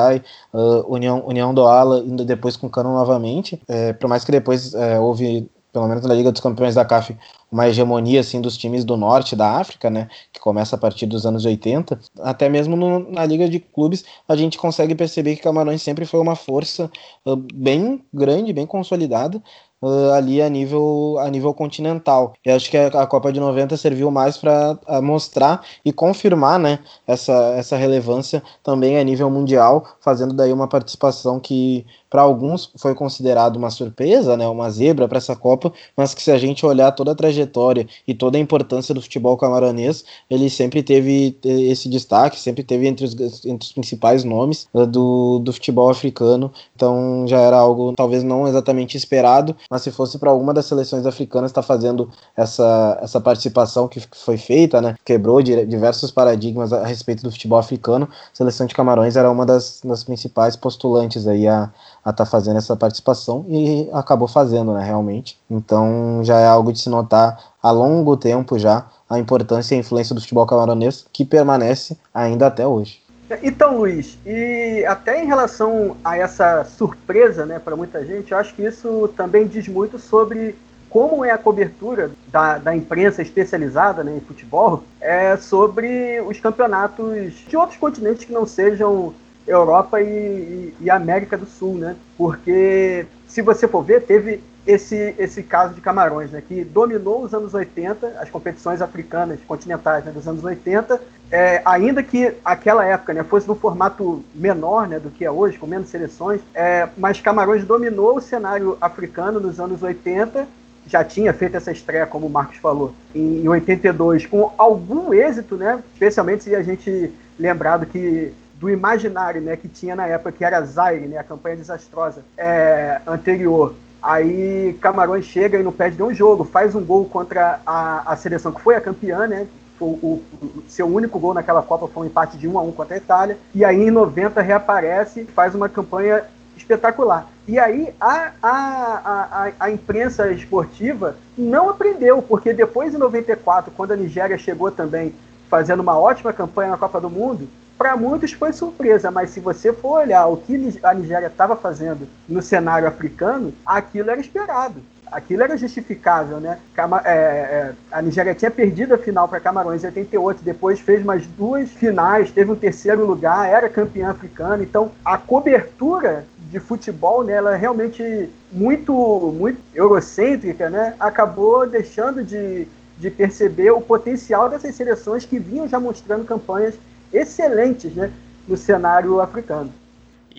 uh, 0.54 0.94
União, 0.94 1.25
União 1.25 1.54
Douala, 1.54 2.04
e 2.06 2.25
depois 2.25 2.58
com 2.58 2.68
o 2.68 2.70
Canon 2.70 2.94
novamente, 2.94 3.62
é, 3.68 3.94
por 3.94 4.10
mais 4.10 4.25
que 4.25 4.32
depois 4.32 4.74
é, 4.74 5.00
houve 5.00 5.50
pelo 5.75 5.89
menos 5.89 6.05
na 6.05 6.13
Liga 6.13 6.32
dos 6.32 6.39
Campeões 6.39 6.74
da 6.74 6.86
CAF, 6.86 7.17
uma 7.51 7.67
hegemonia 7.67 8.22
assim 8.22 8.39
dos 8.39 8.55
times 8.55 8.86
do 8.86 8.96
norte 8.96 9.36
da 9.36 9.58
África, 9.58 9.89
né, 9.89 10.08
que 10.32 10.39
começa 10.39 10.77
a 10.77 10.79
partir 10.79 11.05
dos 11.05 11.25
anos 11.25 11.44
80, 11.44 12.00
até 12.22 12.48
mesmo 12.48 12.77
no, 12.77 13.12
na 13.12 13.25
Liga 13.25 13.50
de 13.50 13.60
Clubes, 13.60 14.05
a 14.25 14.38
gente 14.38 14.58
consegue 14.58 14.96
perceber 14.96 15.36
que 15.36 15.41
Camarões 15.41 15.82
sempre 15.82 16.05
foi 16.05 16.22
uma 16.22 16.34
força 16.38 16.89
uh, 17.25 17.36
bem 17.36 18.01
grande, 18.13 18.53
bem 18.53 18.65
consolidada, 18.65 19.44
uh, 19.82 20.13
ali 20.13 20.41
a 20.41 20.48
nível, 20.48 21.17
a 21.20 21.29
nível 21.29 21.53
continental. 21.53 22.34
E 22.46 22.50
acho 22.50 22.72
que 22.72 22.77
a, 22.77 22.88
a 22.88 23.05
Copa 23.05 23.34
de 23.34 23.41
90 23.41 23.75
serviu 23.75 24.10
mais 24.10 24.38
para 24.38 24.79
mostrar 25.03 25.62
e 25.84 25.91
confirmar 25.91 26.58
né, 26.58 26.79
essa, 27.05 27.34
essa 27.58 27.75
relevância 27.75 28.41
também 28.63 28.98
a 28.98 29.03
nível 29.03 29.29
mundial, 29.29 29.86
fazendo 30.00 30.34
daí 30.34 30.53
uma 30.53 30.70
participação 30.70 31.38
que 31.38 31.86
para 32.16 32.22
alguns 32.22 32.72
foi 32.78 32.96
considerado 32.96 33.58
uma 33.58 33.70
surpresa, 33.70 34.38
né, 34.38 34.48
uma 34.48 34.70
zebra 34.70 35.06
para 35.06 35.18
essa 35.18 35.36
Copa, 35.36 35.74
mas 35.98 36.14
que 36.14 36.24
se 36.24 36.32
a 36.32 36.38
gente 36.38 36.66
olhar 36.66 36.94
toda 36.94 37.12
a 37.12 37.16
trajetória 37.16 37.86
e 38.08 38.14
toda 38.14 38.38
a 38.38 38.40
importância 38.40 38.96
do 38.96 39.02
futebol 39.02 39.36
camaronês, 39.36 40.06
ele 40.30 40.50
sempre 40.50 40.82
teve 40.82 41.38
esse 41.44 41.90
destaque, 41.90 42.40
sempre 42.40 42.64
teve 42.64 42.88
entre 42.88 43.04
os, 43.04 43.14
entre 43.46 43.66
os 43.66 43.74
principais 43.74 44.24
nomes 44.24 44.66
uh, 44.74 44.88
do, 44.88 45.40
do 45.40 45.52
futebol 45.52 45.90
africano, 45.90 46.54
então 46.74 47.26
já 47.28 47.42
era 47.42 47.58
algo 47.58 47.94
talvez 47.98 48.24
não 48.24 48.48
exatamente 48.48 48.96
esperado, 48.96 49.54
mas 49.70 49.82
se 49.82 49.92
fosse 49.92 50.18
para 50.18 50.32
alguma 50.32 50.54
das 50.54 50.68
seleções 50.68 51.06
africanas 51.06 51.52
estar 51.52 51.64
tá 51.64 51.68
fazendo 51.68 52.10
essa, 52.38 52.98
essa 53.02 53.20
participação 53.20 53.90
que 53.90 54.00
foi 54.16 54.38
feita, 54.38 54.82
né, 54.82 54.96
quebrou 55.04 55.42
diversos 55.42 56.12
paradigmas 56.12 56.72
a 56.72 56.86
respeito 56.86 57.24
do 57.24 57.32
futebol 57.32 57.60
africano, 57.60 58.08
a 58.10 58.36
seleção 58.38 58.66
de 58.66 58.74
Camarões 58.74 59.18
era 59.18 59.30
uma 59.30 59.46
das, 59.46 59.82
das 59.84 60.02
principais 60.06 60.56
postulantes 60.56 61.28
aí 61.28 61.46
a 61.46 61.70
a 62.06 62.12
estar 62.12 62.24
tá 62.24 62.30
fazendo 62.30 62.58
essa 62.58 62.76
participação 62.76 63.44
e 63.50 63.90
acabou 63.92 64.28
fazendo, 64.28 64.72
né, 64.74 64.86
realmente. 64.86 65.40
Então 65.50 66.22
já 66.24 66.40
é 66.40 66.48
algo 66.48 66.72
de 66.72 66.80
se 66.80 66.90
notar 66.90 67.54
a 67.62 67.72
longo 67.72 68.16
tempo 68.16 68.60
já 68.60 68.86
a 69.10 69.18
importância 69.18 69.74
e 69.74 69.78
a 69.78 69.82
influência 69.82 70.14
do 70.14 70.22
futebol 70.22 70.46
camaronês 70.46 71.06
que 71.12 71.26
permanece 71.26 71.98
ainda 72.14 72.46
até 72.46 72.66
hoje. 72.68 73.04
Então, 73.42 73.80
Luiz, 73.80 74.20
e 74.24 74.86
até 74.88 75.24
em 75.24 75.26
relação 75.26 75.98
a 76.04 76.16
essa 76.16 76.64
surpresa, 76.64 77.44
né, 77.44 77.58
para 77.58 77.76
muita 77.76 78.06
gente, 78.06 78.32
eu 78.32 78.38
acho 78.38 78.54
que 78.54 78.62
isso 78.62 79.08
também 79.18 79.48
diz 79.48 79.68
muito 79.68 79.98
sobre 79.98 80.56
como 80.96 81.26
é 81.26 81.32
a 81.32 81.38
cobertura 81.38 82.12
da, 82.28 82.60
da 82.60 82.76
imprensa 82.76 83.22
especializada 83.22 84.04
né, 84.04 84.16
em 84.16 84.22
futebol 84.22 84.84
é 85.02 85.36
sobre 85.38 86.22
os 86.22 86.40
campeonatos 86.40 87.34
de 87.50 87.58
outros 87.58 87.78
continentes 87.78 88.26
que 88.26 88.32
não 88.32 88.46
sejam 88.46 89.14
Europa 89.48 90.02
e, 90.02 90.06
e, 90.06 90.74
e, 90.82 90.90
América 90.90 91.38
do 91.38 91.46
Sul, 91.46 91.75
né? 91.75 91.96
Porque 92.18 93.06
se 93.28 93.42
você 93.42 93.68
for 93.68 93.84
ver, 93.84 94.04
teve 94.04 94.42
esse, 94.66 95.14
esse 95.18 95.44
caso 95.44 95.74
de 95.74 95.82
Camarões, 95.82 96.32
né? 96.32 96.42
Que 96.46 96.64
dominou 96.64 97.24
os 97.24 97.34
anos 97.34 97.54
80, 97.54 98.16
as 98.20 98.30
competições 98.30 98.82
africanas 98.82 99.40
continentais 99.48 100.04
né, 100.04 100.12
dos 100.12 100.28
anos 100.28 100.44
80, 100.44 101.00
é, 101.32 101.62
ainda 101.66 102.02
que 102.02 102.34
aquela 102.44 102.86
época 102.86 103.14
né, 103.14 103.24
fosse 103.24 103.48
num 103.48 103.56
formato 103.56 104.24
menor 104.34 104.88
né, 104.88 105.00
do 105.00 105.10
que 105.10 105.25
é 105.25 105.32
hoje, 105.32 105.58
com 105.58 105.68
menos 105.68 105.90
seleções, 105.90 106.42
é, 106.54 106.88
mas 106.98 107.20
Camarões 107.20 107.66
dominou 107.66 108.18
o 108.18 108.22
cenário 108.22 108.78
africano 108.82 109.40
nos 109.40 109.60
anos 109.60 109.82
80 109.82 110.48
já 110.88 111.04
tinha 111.04 111.34
feito 111.34 111.58
essa 111.58 111.72
estreia, 111.72 112.06
como 112.06 112.28
o 112.28 112.30
Marcos 112.30 112.58
falou, 112.58 112.94
em 113.14 113.48
82, 113.48 114.25
com 114.28 114.52
algum 114.58 115.14
êxito, 115.14 115.58
né? 115.58 115.84
Especialmente 115.94 116.44
se 116.44 116.56
a 116.56 116.62
gente 116.62 117.12
lembrado 117.40 117.86
que 117.86 118.32
do 118.66 118.70
imaginário 118.72 119.40
né, 119.42 119.56
que 119.56 119.68
tinha 119.68 119.96
na 119.96 120.08
época, 120.08 120.32
que 120.32 120.44
era 120.44 120.60
Zaire, 120.66 121.08
né, 121.08 121.20
a 121.20 121.24
campanha 121.24 121.56
desastrosa 121.56 122.24
é, 122.36 123.00
anterior. 123.06 123.76
Aí 124.02 124.76
Camarões 124.82 125.26
chega 125.26 125.60
e 125.60 125.64
não 125.64 125.72
perde 125.72 126.00
nenhum 126.00 126.14
jogo, 126.14 126.44
faz 126.44 126.74
um 126.74 126.84
gol 126.84 127.06
contra 127.06 127.60
a, 127.64 128.12
a 128.12 128.16
seleção 128.16 128.52
que 128.52 128.62
foi 128.62 128.76
a 128.76 128.82
campeã, 128.82 129.28
né? 129.28 129.48
O, 129.80 129.86
o, 129.86 130.24
o, 130.42 130.64
seu 130.68 130.88
único 130.88 131.20
gol 131.20 131.34
naquela 131.34 131.62
Copa 131.62 131.88
foi 131.88 132.04
um 132.04 132.06
empate 132.08 132.38
de 132.38 132.48
1 132.48 132.58
a 132.58 132.62
1 132.64 132.72
contra 132.72 132.96
a 132.96 132.98
Itália. 132.98 133.38
E 133.54 133.64
aí 133.64 133.84
em 133.88 133.92
90 133.92 134.42
reaparece, 134.42 135.26
faz 135.26 135.54
uma 135.54 135.70
campanha 135.70 136.24
espetacular. 136.58 137.28
E 137.48 137.60
aí 137.60 137.94
a, 138.00 138.32
a, 138.42 138.52
a, 138.52 139.52
a, 139.60 139.72
imprensa 139.72 140.32
esportiva 140.32 141.18
não 141.38 141.70
aprendeu, 141.70 142.22
porque 142.22 142.54
depois 142.54 142.96
em 142.96 142.98
94, 142.98 143.72
quando 143.76 143.92
a 143.92 143.96
Nigéria 143.96 144.38
chegou 144.38 144.72
também 144.72 145.14
fazendo 145.50 145.82
uma 145.82 146.00
ótima 146.00 146.34
campanha 146.34 146.72
na 146.72 146.78
Copa 146.78 147.00
do 147.02 147.10
Mundo, 147.10 147.48
para 147.77 147.98
muitos 147.98 148.32
foi 148.32 148.53
surpresa, 148.53 149.12
mas 149.12 149.32
se 149.32 149.39
você 149.39 149.74
for 149.74 150.01
olhar 150.01 150.27
o 150.27 150.38
que 150.38 150.79
a 150.82 150.94
Nigéria 150.94 151.27
estava 151.27 151.55
fazendo 151.55 152.08
no 152.27 152.41
cenário 152.41 152.88
africano, 152.88 153.53
aquilo 153.65 154.10
era 154.10 154.20
esperado. 154.20 154.82
Aquilo 155.12 155.44
era 155.44 155.55
justificável, 155.55 156.39
né? 156.39 156.58
É, 157.03 157.12
é, 157.12 157.74
a 157.91 158.01
Nigéria 158.01 158.34
tinha 158.34 158.50
perdido 158.50 158.96
a 158.96 158.98
final 158.98 159.27
para 159.27 159.39
Camarões 159.39 159.84
em 159.84 159.88
88, 159.88 160.44
depois 160.44 160.79
fez 160.79 161.03
mais 161.03 161.27
duas 161.27 161.70
finais, 161.70 162.32
teve 162.32 162.51
um 162.51 162.55
terceiro 162.55 163.05
lugar, 163.05 163.48
era 163.48 163.70
campeã 163.70 164.10
africana. 164.10 164.63
Então, 164.63 164.91
a 165.03 165.17
cobertura 165.17 166.25
de 166.50 166.60
futebol, 166.60 167.24
né, 167.24 167.34
ela 167.34 167.53
é 167.53 167.58
realmente 167.58 168.29
muito, 168.51 168.94
muito 169.38 169.60
eurocêntrica, 169.74 170.70
né? 170.70 170.96
Acabou 171.00 171.67
deixando 171.67 172.24
de, 172.24 172.67
de 172.98 173.12
perceber 173.12 173.72
o 173.72 173.82
potencial 173.82 174.50
dessas 174.50 174.75
seleções 174.75 175.25
que 175.25 175.38
vinham 175.38 175.67
já 175.67 175.79
mostrando 175.79 176.25
campanhas 176.25 176.75
excelentes 177.14 177.94
né, 177.96 178.12
no 178.48 178.58
cenário 178.58 179.20
africano. 179.20 179.72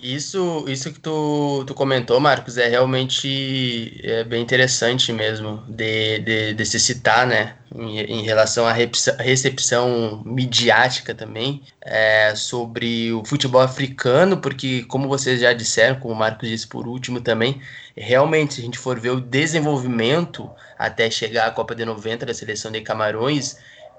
Isso, 0.03 0.65
isso 0.69 0.93
que 0.93 1.01
tu, 1.01 1.65
tu 1.67 1.73
comentou, 1.75 2.21
Marcos, 2.21 2.59
é 2.59 2.69
realmente 2.69 3.99
é 4.05 4.25
bem 4.25 4.43
interessante 4.43 5.11
mesmo 5.11 5.65
de, 5.67 6.19
de, 6.19 6.55
de 6.55 6.67
se 6.67 6.79
citar, 6.79 7.27
né? 7.27 7.57
Em, 7.75 8.01
em 8.01 8.23
relação 8.23 8.67
à 8.67 8.73
recepção 8.73 10.23
midiática 10.25 11.15
também 11.15 11.63
é, 11.81 12.35
sobre 12.37 13.11
o 13.13 13.25
futebol 13.25 13.63
africano, 13.63 14.37
porque, 14.37 14.85
como 14.85 15.09
vocês 15.09 15.41
já 15.41 15.53
disseram, 15.55 15.99
como 15.99 16.13
o 16.13 16.17
Marcos 16.17 16.49
disse 16.49 16.67
por 16.67 16.87
último 16.87 17.21
também, 17.21 17.61
realmente, 17.97 18.55
se 18.55 18.61
a 18.61 18.65
gente 18.65 18.79
for 18.79 19.01
ver 19.01 19.11
o 19.11 19.21
desenvolvimento 19.21 20.49
até 20.79 21.11
chegar 21.11 21.47
à 21.47 21.51
Copa 21.51 21.75
de 21.75 21.85
90 21.87 22.27
da 22.27 22.35
seleção 22.35 22.71
de 22.71 22.83
Camarões, 22.83 23.57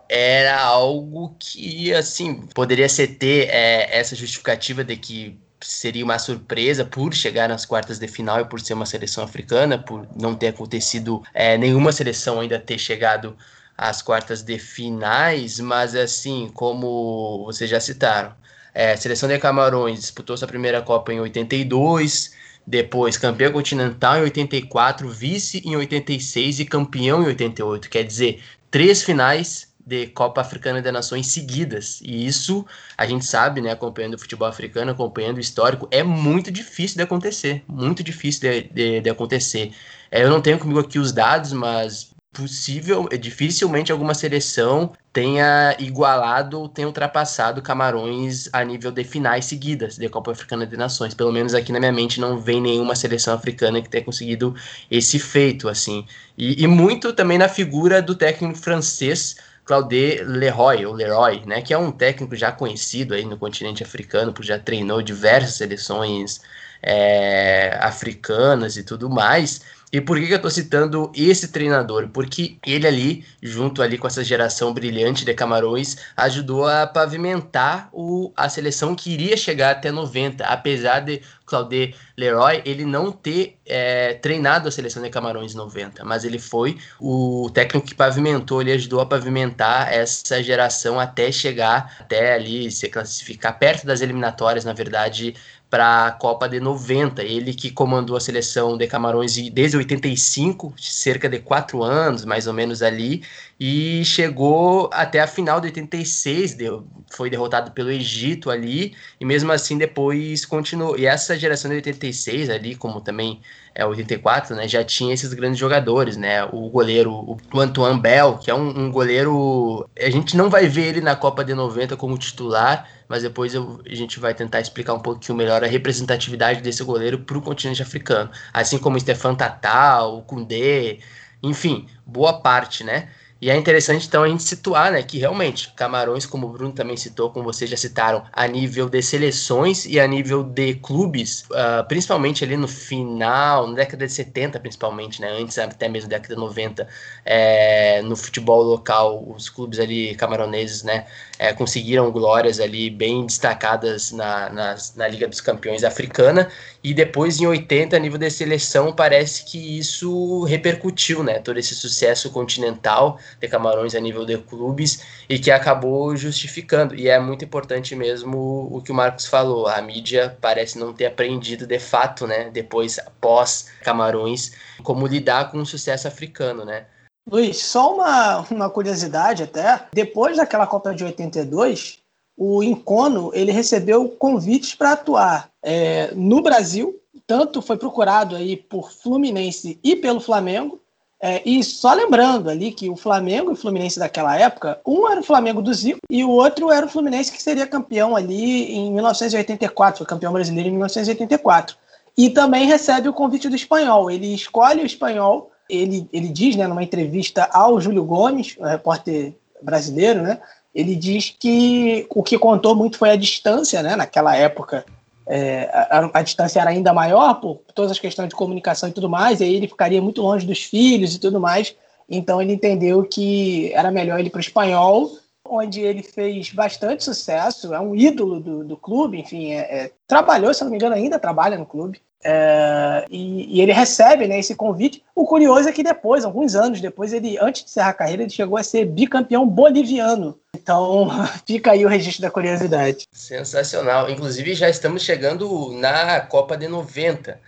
era 0.09 0.59
algo 0.59 1.35
que, 1.39 1.93
assim, 1.93 2.47
poderia 2.53 2.87
ser 2.87 3.07
ter 3.17 3.49
é, 3.49 3.97
essa 3.97 4.15
justificativa 4.15 4.83
de 4.83 4.95
que 4.95 5.37
seria 5.61 6.03
uma 6.03 6.19
surpresa 6.19 6.85
por 6.85 7.13
chegar 7.13 7.49
nas 7.49 7.65
quartas 7.65 7.99
de 7.99 8.07
final 8.07 8.39
e 8.39 8.45
por 8.45 8.59
ser 8.59 8.73
uma 8.73 8.85
seleção 8.85 9.23
africana, 9.23 9.77
por 9.77 10.07
não 10.15 10.35
ter 10.35 10.49
acontecido 10.49 11.23
é, 11.33 11.57
nenhuma 11.57 11.91
seleção 11.91 12.39
ainda 12.39 12.59
ter 12.59 12.77
chegado 12.77 13.35
às 13.77 14.01
quartas 14.01 14.41
de 14.41 14.57
finais, 14.57 15.59
mas 15.59 15.95
assim, 15.95 16.49
como 16.53 17.43
vocês 17.45 17.69
já 17.69 17.79
citaram, 17.79 18.33
é, 18.73 18.91
a 18.93 18.97
seleção 18.97 19.27
de 19.27 19.37
Camarões 19.39 19.99
disputou 19.99 20.37
sua 20.37 20.47
primeira 20.47 20.81
Copa 20.81 21.13
em 21.13 21.19
82, 21.19 22.31
depois 22.65 23.17
campeão 23.17 23.51
continental 23.51 24.17
em 24.17 24.21
84, 24.21 25.09
vice 25.09 25.61
em 25.65 25.75
86 25.75 26.59
e 26.59 26.65
campeão 26.65 27.23
em 27.23 27.27
88. 27.27 27.89
Quer 27.89 28.03
dizer, 28.03 28.43
três 28.69 29.03
finais 29.03 29.66
de 29.87 30.07
Copa 30.07 30.41
Africana 30.41 30.81
de 30.81 30.91
Nações 30.91 31.27
seguidas. 31.27 32.01
E 32.03 32.27
isso 32.27 32.65
a 32.97 33.05
gente 33.05 33.25
sabe, 33.25 33.61
né, 33.61 33.71
acompanhando 33.71 34.15
o 34.15 34.19
futebol 34.19 34.45
africano, 34.45 34.91
acompanhando 34.91 35.37
o 35.37 35.39
histórico, 35.39 35.87
é 35.89 36.03
muito 36.03 36.51
difícil 36.51 36.97
de 36.97 37.03
acontecer. 37.03 37.63
Muito 37.67 38.03
difícil 38.03 38.41
de, 38.41 38.63
de, 38.63 39.01
de 39.01 39.09
acontecer. 39.09 39.71
É, 40.11 40.23
eu 40.23 40.29
não 40.29 40.41
tenho 40.41 40.59
comigo 40.59 40.79
aqui 40.79 40.99
os 40.99 41.13
dados, 41.13 41.53
mas 41.53 42.11
possível, 42.33 43.07
dificilmente 43.19 43.91
alguma 43.91 44.13
seleção 44.13 44.91
tenha 45.11 45.75
igualado 45.79 46.59
ou 46.59 46.69
tenha 46.69 46.87
ultrapassado 46.87 47.61
Camarões 47.61 48.47
a 48.53 48.63
nível 48.63 48.91
de 48.91 49.03
finais 49.03 49.45
seguidas 49.45 49.97
de 49.97 50.07
Copa 50.09 50.31
Africana 50.31 50.67
de 50.67 50.77
Nações. 50.77 51.15
Pelo 51.15 51.31
menos 51.31 51.55
aqui 51.55 51.71
na 51.71 51.79
minha 51.79 51.91
mente 51.91 52.19
não 52.19 52.37
vem 52.37 52.61
nenhuma 52.61 52.93
seleção 52.93 53.33
africana 53.33 53.81
que 53.81 53.89
tenha 53.89 54.03
conseguido 54.03 54.53
esse 54.91 55.17
feito, 55.17 55.67
assim. 55.67 56.05
E, 56.37 56.61
e 56.61 56.67
muito 56.67 57.13
também 57.13 57.37
na 57.37 57.49
figura 57.49 58.01
do 58.01 58.13
técnico 58.13 58.59
francês 58.59 59.37
Claude 59.67 60.23
Leroy, 60.23 60.85
ou 60.85 60.93
Leroy, 60.93 61.43
né, 61.45 61.61
que 61.61 61.73
é 61.73 61.77
um 61.77 61.91
técnico 61.91 62.35
já 62.37 62.53
conhecido 62.53 63.13
aí 63.13 63.25
no 63.25 63.37
continente 63.37 63.83
africano, 63.83 64.31
porque 64.31 64.47
já 64.47 64.57
treinou 64.57 65.01
diversas 65.01 65.55
seleções 65.55 66.39
é, 66.81 67.77
africanas 67.81 68.77
e 68.77 68.83
tudo 68.83 69.09
mais. 69.09 69.61
E 69.91 70.01
por 70.01 70.19
que, 70.19 70.27
que 70.27 70.33
eu 70.33 70.37
estou 70.37 70.51
citando 70.51 71.11
esse 71.15 71.47
treinador? 71.47 72.09
Porque 72.09 72.57
ele 72.65 72.85
ali, 72.85 73.25
junto 73.41 73.81
ali 73.81 73.97
com 73.97 74.05
essa 74.05 74.21
geração 74.21 74.73
brilhante 74.73 75.23
de 75.23 75.33
Camarões, 75.33 75.95
ajudou 76.17 76.67
a 76.67 76.85
pavimentar 76.85 77.89
o, 77.93 78.33
a 78.35 78.49
seleção 78.49 78.93
que 78.93 79.11
iria 79.11 79.37
chegar 79.37 79.71
até 79.71 79.89
90, 79.89 80.43
apesar 80.43 80.99
de 80.99 81.21
Claude 81.45 81.95
Leroy 82.17 82.61
ele 82.65 82.83
não 82.83 83.11
ter 83.11 83.57
é, 83.65 84.15
treinado 84.15 84.67
a 84.67 84.71
seleção 84.71 85.01
de 85.01 85.09
Camarões 85.09 85.55
90, 85.55 86.03
mas 86.03 86.25
ele 86.25 86.37
foi 86.37 86.77
o 86.99 87.49
técnico 87.53 87.87
que 87.87 87.95
pavimentou, 87.95 88.61
ele 88.61 88.73
ajudou 88.73 88.99
a 88.99 89.05
pavimentar 89.05 89.91
essa 89.91 90.43
geração 90.43 90.99
até 90.99 91.31
chegar, 91.31 91.95
até 92.01 92.33
ali 92.33 92.69
se 92.69 92.89
classificar 92.89 93.57
perto 93.57 93.85
das 93.85 94.01
eliminatórias, 94.01 94.65
na 94.65 94.73
verdade, 94.73 95.33
para 95.69 96.07
a 96.07 96.11
Copa 96.11 96.47
de 96.47 96.59
90. 96.59 97.23
Ele 97.23 97.53
que 97.53 97.69
comandou 97.71 98.15
a 98.15 98.19
seleção 98.19 98.77
de 98.77 98.87
Camarões 98.87 99.35
desde 99.51 99.77
85, 99.77 100.73
cerca 100.77 101.27
de 101.27 101.39
quatro 101.39 101.83
anos, 101.83 102.25
mais 102.25 102.47
ou 102.47 102.53
menos 102.53 102.81
ali, 102.81 103.23
e 103.59 104.03
chegou 104.05 104.89
até 104.93 105.19
a 105.19 105.27
final 105.27 105.59
de 105.59 105.67
86, 105.67 106.53
deu, 106.53 106.85
foi 107.09 107.29
derrotado 107.29 107.71
pelo 107.71 107.89
Egito 107.89 108.49
ali, 108.49 108.95
e 109.19 109.25
mesmo 109.25 109.51
assim 109.51 109.77
depois 109.77 110.45
continuou. 110.45 110.97
E 110.97 111.05
essa 111.05 111.37
geração 111.37 111.69
de 111.69 111.77
86 111.77 112.49
ali, 112.49 112.75
como 112.75 113.01
também 113.01 113.41
é 113.73 113.85
84, 113.85 114.55
né, 114.55 114.67
já 114.67 114.83
tinha 114.83 115.13
esses 115.13 115.33
grandes 115.33 115.59
jogadores, 115.59 116.17
né, 116.17 116.43
o 116.45 116.67
goleiro, 116.69 117.11
o 117.13 117.59
Antoine 117.59 117.99
Bell, 117.99 118.37
que 118.37 118.49
é 118.49 118.55
um, 118.55 118.85
um 118.85 118.91
goleiro, 118.91 119.87
a 119.99 120.09
gente 120.09 120.35
não 120.35 120.49
vai 120.49 120.67
ver 120.67 120.87
ele 120.87 121.01
na 121.01 121.15
Copa 121.15 121.43
de 121.43 121.53
90 121.53 121.95
como 121.95 122.17
titular, 122.17 122.89
mas 123.07 123.23
depois 123.23 123.53
eu, 123.53 123.81
a 123.85 123.95
gente 123.95 124.19
vai 124.19 124.33
tentar 124.33 124.59
explicar 124.59 124.93
um 124.93 124.99
pouquinho 124.99 125.37
melhor 125.37 125.63
a 125.63 125.67
representatividade 125.67 126.61
desse 126.61 126.83
goleiro 126.83 127.19
para 127.19 127.37
o 127.37 127.41
continente 127.41 127.81
africano, 127.81 128.29
assim 128.53 128.77
como 128.77 128.97
o 128.97 128.99
Stefan 128.99 129.35
Tatal, 129.35 130.17
o 130.17 130.21
Koundé, 130.23 130.99
enfim, 131.41 131.87
boa 132.05 132.41
parte, 132.41 132.83
né? 132.83 133.09
E 133.39 133.51
é 133.51 133.55
interessante 133.55 134.07
então 134.07 134.23
a 134.23 134.27
gente 134.27 134.41
situar, 134.41 134.91
né, 134.91 135.03
que 135.03 135.19
realmente 135.19 135.71
Camarões, 135.75 136.25
como 136.25 136.47
o 136.47 136.49
Bruno 136.49 136.73
também 136.73 136.97
citou, 136.97 137.29
como 137.29 137.45
vocês 137.45 137.69
já 137.69 137.77
citaram, 137.77 138.23
a 138.33 138.47
nível 138.47 138.89
de 138.89 138.99
seleções 139.01 139.85
e 139.85 139.99
a 139.99 140.07
nível 140.07 140.43
de 140.43 140.73
clubes, 140.75 141.43
uh, 141.51 141.87
principalmente 141.87 142.43
ali 142.43 142.57
no 142.57 142.67
final, 142.67 143.67
na 143.67 143.75
década 143.75 144.07
de 144.07 144.11
70 144.11 144.59
principalmente, 144.59 145.21
né, 145.21 145.29
antes 145.39 145.57
até 145.59 145.87
mesmo 145.87 146.09
da 146.09 146.17
década 146.17 146.33
de 146.33 146.41
90, 146.41 146.87
é, 147.23 148.01
no 148.01 148.15
futebol 148.15 148.63
local, 148.63 149.23
os 149.29 149.49
clubes 149.49 149.79
ali 149.79 150.15
camaroneses, 150.15 150.81
né, 150.81 151.05
é, 151.39 151.53
conseguiram 151.53 152.11
glórias 152.11 152.59
ali 152.59 152.89
bem 152.89 153.25
destacadas 153.25 154.11
na, 154.11 154.49
na, 154.49 154.75
na 154.95 155.07
Liga 155.07 155.27
dos 155.27 155.41
Campeões 155.41 155.83
africana, 155.83 156.49
e 156.83 156.93
depois 156.93 157.39
em 157.39 157.45
80, 157.45 157.95
a 157.95 157.99
nível 157.99 158.17
de 158.17 158.29
seleção, 158.29 158.93
parece 158.93 159.43
que 159.43 159.77
isso 159.77 160.43
repercutiu, 160.43 161.23
né, 161.23 161.39
todo 161.39 161.57
esse 161.57 161.75
sucesso 161.75 162.29
continental, 162.31 163.19
de 163.39 163.47
Camarões 163.47 163.93
a 163.93 163.99
nível 163.99 164.25
de 164.25 164.37
clubes 164.37 165.03
e 165.27 165.37
que 165.37 165.51
acabou 165.51 166.15
justificando. 166.15 166.95
E 166.95 167.09
é 167.09 167.19
muito 167.19 167.43
importante 167.43 167.95
mesmo 167.95 168.69
o 168.71 168.81
que 168.81 168.91
o 168.91 168.95
Marcos 168.95 169.25
falou. 169.25 169.67
A 169.67 169.81
mídia 169.81 170.37
parece 170.39 170.79
não 170.79 170.93
ter 170.93 171.07
aprendido 171.07 171.67
de 171.67 171.79
fato, 171.79 172.25
né? 172.25 172.49
Depois, 172.51 172.99
após 172.99 173.69
Camarões, 173.83 174.53
como 174.83 175.05
lidar 175.07 175.51
com 175.51 175.59
o 175.59 175.65
sucesso 175.65 176.07
africano, 176.07 176.63
né? 176.63 176.85
Luiz, 177.29 177.57
só 177.57 177.93
uma, 177.93 178.45
uma 178.49 178.69
curiosidade 178.69 179.43
até. 179.43 179.85
Depois 179.91 180.37
daquela 180.37 180.65
Copa 180.65 180.95
de 180.95 181.03
82, 181.03 181.99
o 182.37 182.63
Incono 182.63 183.31
ele 183.33 183.51
recebeu 183.51 184.07
convites 184.09 184.73
para 184.73 184.93
atuar 184.93 185.49
é, 185.61 186.11
no 186.15 186.41
Brasil. 186.41 186.99
Tanto 187.25 187.61
foi 187.61 187.77
procurado 187.77 188.35
aí 188.35 188.55
por 188.55 188.91
Fluminense 188.91 189.77
e 189.83 189.95
pelo 189.95 190.21
Flamengo, 190.21 190.79
é, 191.19 191.41
e 191.43 191.63
só 191.63 191.93
lembrando 191.93 192.49
ali 192.49 192.71
que 192.71 192.89
o 192.89 192.95
Flamengo 192.95 193.49
e 193.49 193.53
o 193.53 193.57
Fluminense 193.57 193.97
daquela 193.97 194.37
época, 194.37 194.79
um 194.85 195.09
era 195.09 195.19
o 195.19 195.23
Flamengo 195.23 195.61
do 195.63 195.73
Zico 195.73 195.99
e 196.09 196.23
o 196.23 196.29
outro 196.29 196.71
era 196.71 196.85
o 196.85 196.89
Fluminense 196.89 197.31
que 197.31 197.41
seria 197.41 197.65
campeão 197.65 198.15
ali 198.15 198.71
em 198.71 198.91
1984, 198.93 199.97
foi 199.97 200.07
campeão 200.07 200.31
brasileiro 200.31 200.69
em 200.69 200.73
1984. 200.73 201.75
E 202.15 202.29
também 202.29 202.65
recebe 202.65 203.09
o 203.09 203.13
convite 203.13 203.49
do 203.49 203.55
espanhol. 203.55 204.09
Ele 204.09 204.33
escolhe 204.33 204.81
o 204.81 204.85
espanhol, 204.85 205.51
ele, 205.69 206.07
ele 206.11 206.29
diz 206.29 206.55
né, 206.55 206.67
numa 206.67 206.83
entrevista 206.83 207.49
ao 207.51 207.79
Júlio 207.79 208.03
Gomes, 208.03 208.55
repórter 208.59 209.33
brasileiro, 209.61 210.21
né? 210.21 210.39
Ele 210.73 210.95
diz 210.95 211.35
que 211.37 212.05
o 212.09 212.21
que 212.21 212.37
contou 212.37 212.75
muito 212.75 212.97
foi 212.97 213.09
a 213.09 213.15
distância, 213.15 213.81
né? 213.81 213.95
Naquela 213.95 214.35
época 214.35 214.85
é, 215.25 215.69
a, 215.73 216.19
a, 216.19 216.21
distância 216.21 216.61
era 216.61 216.69
ainda 216.69 216.93
maior 216.93 217.35
por 217.35 217.59
todas 217.75 217.91
as 217.91 217.99
questões 217.99 218.29
de 218.29 218.35
comunicação 218.35 218.87
e 218.87 218.93
tudo 218.93 219.09
mais, 219.09 219.41
e 219.41 219.43
aí 219.43 219.55
ele 219.55 219.67
ficaria 219.67 220.01
muito 220.01 220.21
longe 220.21 220.45
dos 220.45 220.63
filhos 220.63 221.13
e 221.13 221.19
tudo 221.19 221.39
mais. 221.39 221.75
Então 222.09 222.41
ele 222.41 222.53
entendeu 222.53 223.03
que 223.03 223.71
era 223.73 223.91
melhor 223.91 224.19
ele 224.19 224.29
para 224.29 224.37
o 224.37 224.41
espanhol, 224.41 225.11
onde 225.43 225.81
ele 225.81 226.01
fez 226.01 226.51
bastante 226.51 227.03
sucesso, 227.03 227.73
é 227.73 227.79
um 227.79 227.95
ídolo 227.95 228.39
do, 228.39 228.63
do 228.63 228.77
clube, 228.77 229.19
enfim, 229.19 229.51
é, 229.51 229.59
é, 229.59 229.91
trabalhou, 230.07 230.53
se 230.53 230.63
não 230.63 230.71
me 230.71 230.77
engano, 230.77 230.95
ainda 230.95 231.19
trabalha 231.19 231.57
no 231.57 231.65
clube. 231.65 231.99
É, 232.23 233.05
e, 233.09 233.57
e, 233.57 233.61
ele 233.61 233.71
recebe 233.71 234.27
né, 234.27 234.39
esse 234.39 234.55
convite. 234.55 235.03
O 235.15 235.25
curioso 235.25 235.69
é 235.69 235.71
que 235.71 235.83
depois, 235.83 236.25
alguns 236.25 236.55
anos 236.55 236.81
depois, 236.81 237.13
ele, 237.13 237.37
antes 237.39 237.63
de 237.63 237.69
encerrar 237.69 237.89
a 237.89 237.93
carreira, 237.93 238.23
ele 238.23 238.31
chegou 238.31 238.57
a 238.57 238.63
ser 238.63 238.85
bicampeão 238.85 239.47
boliviano. 239.47 240.37
Então 240.55 241.09
fica 241.45 241.71
aí 241.71 241.85
o 241.85 241.89
registro 241.89 242.21
da 242.21 242.31
curiosidade. 242.31 243.07
Sensacional. 243.11 244.09
Inclusive, 244.09 244.53
já 244.55 244.69
estamos 244.69 245.03
chegando 245.03 245.71
na 245.73 246.19
Copa 246.21 246.57
de 246.57 246.67
90. 246.67 247.39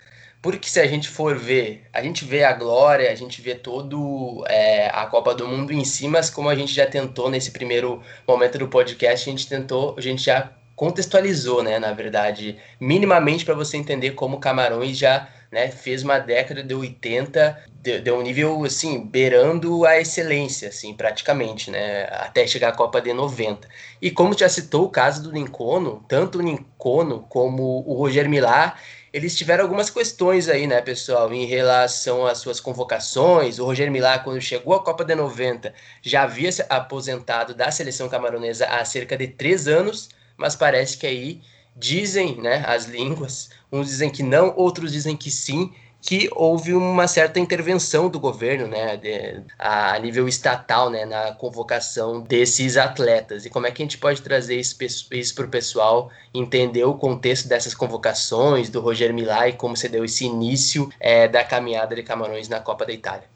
Porque 0.42 0.70
se 0.70 0.80
a 0.80 0.88
gente 0.88 1.10
for 1.10 1.38
ver, 1.38 1.84
a 1.92 2.02
gente 2.02 2.24
vê 2.24 2.46
a 2.46 2.54
glória, 2.54 3.12
a 3.12 3.16
gente 3.16 3.42
vê 3.42 3.56
todo 3.56 4.46
é, 4.48 4.88
a 4.88 5.06
Copa 5.06 5.36
do 5.36 5.46
Mundo 5.46 5.74
em 5.74 5.84
si, 5.84 6.08
mas 6.08 6.30
como 6.30 6.48
a 6.48 6.56
gente 6.56 6.74
já 6.74 6.86
tentou 6.86 7.30
nesse 7.30 7.52
primeiro 7.52 8.02
momento 8.26 8.58
do 8.58 8.70
podcast, 8.70 9.28
a 9.30 9.32
gente 9.32 9.50
tentou, 9.50 9.96
a 9.98 10.02
gente 10.02 10.24
já 10.24 10.50
contextualizou, 10.80 11.62
né, 11.62 11.78
na 11.78 11.92
verdade, 11.92 12.58
minimamente 12.80 13.44
para 13.44 13.54
você 13.54 13.76
entender 13.76 14.12
como 14.12 14.40
Camarões 14.40 14.98
já 14.98 15.28
né? 15.52 15.70
Fez 15.70 16.04
uma 16.04 16.20
década 16.20 16.64
de 16.64 16.74
80 16.74 17.64
de, 17.82 18.02
de, 18.02 18.12
um 18.12 18.22
nível 18.22 18.64
assim 18.64 19.04
beirando 19.04 19.86
a 19.86 20.00
excelência, 20.00 20.70
assim 20.70 20.94
praticamente, 20.94 21.72
né? 21.72 22.04
Até 22.12 22.46
chegar 22.46 22.70
à 22.70 22.72
Copa 22.72 23.02
de 23.02 23.12
90. 23.14 23.68
E 24.02 24.12
como 24.12 24.38
já 24.38 24.48
citou 24.48 24.86
o 24.86 24.90
caso 24.90 25.24
do 25.24 25.32
Lincoln, 25.32 26.04
tanto 26.08 26.38
o 26.38 26.42
Lincoln 26.42 27.20
como 27.28 27.84
o 27.88 27.94
Roger 27.96 28.30
Milá 28.30 28.76
eles 29.12 29.36
tiveram 29.36 29.64
algumas 29.64 29.90
questões 29.90 30.48
aí, 30.48 30.68
né, 30.68 30.82
pessoal, 30.82 31.34
em 31.34 31.44
relação 31.46 32.28
às 32.28 32.38
suas 32.38 32.60
convocações. 32.60 33.58
O 33.58 33.66
Roger 33.66 33.90
Milá, 33.90 34.20
quando 34.20 34.40
chegou 34.40 34.76
à 34.76 34.84
Copa 34.84 35.04
de 35.04 35.16
90, 35.16 35.74
já 36.00 36.22
havia 36.22 36.52
se 36.52 36.64
aposentado 36.70 37.56
da 37.56 37.72
seleção 37.72 38.08
camaronesa 38.08 38.68
há 38.68 38.86
cerca 38.86 39.18
de 39.18 39.28
três 39.28 39.68
anos, 39.68 40.10
mas 40.40 40.56
parece 40.56 40.98
que 40.98 41.06
aí 41.06 41.42
dizem, 41.76 42.38
né, 42.42 42.64
as 42.66 42.86
línguas, 42.86 43.50
uns 43.72 43.88
dizem 43.88 44.10
que 44.10 44.24
não, 44.24 44.54
outros 44.56 44.92
dizem 44.92 45.16
que 45.16 45.30
sim, 45.30 45.72
que 46.02 46.30
houve 46.34 46.74
uma 46.74 47.08
certa 47.10 47.42
intervenção 47.42 48.10
do 48.10 48.22
governo, 48.22 48.68
né, 48.68 48.96
de, 48.96 49.42
a 49.60 50.00
nível 50.00 50.30
estatal, 50.30 50.90
né, 50.90 51.06
na 51.06 51.34
convocação 51.34 52.22
desses 52.22 52.78
atletas. 52.78 53.46
E 53.46 53.50
como 53.50 53.68
é 53.68 53.72
que 53.72 53.82
a 53.82 53.86
gente 53.86 53.98
pode 53.98 54.22
trazer 54.22 54.58
isso, 54.58 54.78
isso 55.12 55.36
para 55.36 55.46
o 55.46 55.50
pessoal 55.50 56.10
entender 56.34 56.86
o 56.86 56.94
contexto 56.94 57.50
dessas 57.50 57.74
convocações 57.74 58.70
do 58.70 58.80
Roger 58.80 59.14
Milá 59.14 59.50
e 59.50 59.54
como 59.54 59.76
se 59.76 59.90
deu 59.90 60.06
esse 60.06 60.26
início 60.26 60.90
é, 61.02 61.28
da 61.28 61.44
caminhada 61.44 61.94
de 61.94 62.04
Camarões 62.04 62.48
na 62.48 62.62
Copa 62.62 62.86
da 62.86 62.94
Itália? 62.94 63.28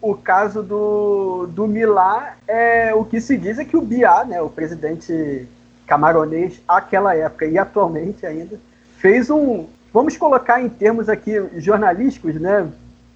O 0.00 0.14
caso 0.14 0.62
do, 0.62 1.48
do 1.48 1.66
Milá 1.66 2.36
é 2.46 2.94
o 2.94 3.04
que 3.04 3.20
se 3.20 3.36
diz 3.36 3.58
é 3.58 3.64
que 3.64 3.76
o 3.76 3.82
Biá, 3.82 4.24
né, 4.24 4.40
o 4.40 4.48
presidente 4.48 5.48
camaronês, 5.86 6.60
aquela 6.66 7.14
época 7.14 7.46
e 7.46 7.58
atualmente 7.58 8.26
ainda, 8.26 8.58
fez 8.98 9.30
um, 9.30 9.66
Vamos 9.96 10.14
colocar 10.14 10.60
em 10.60 10.68
termos 10.68 11.08
aqui 11.08 11.42
jornalísticos, 11.56 12.34
né? 12.34 12.68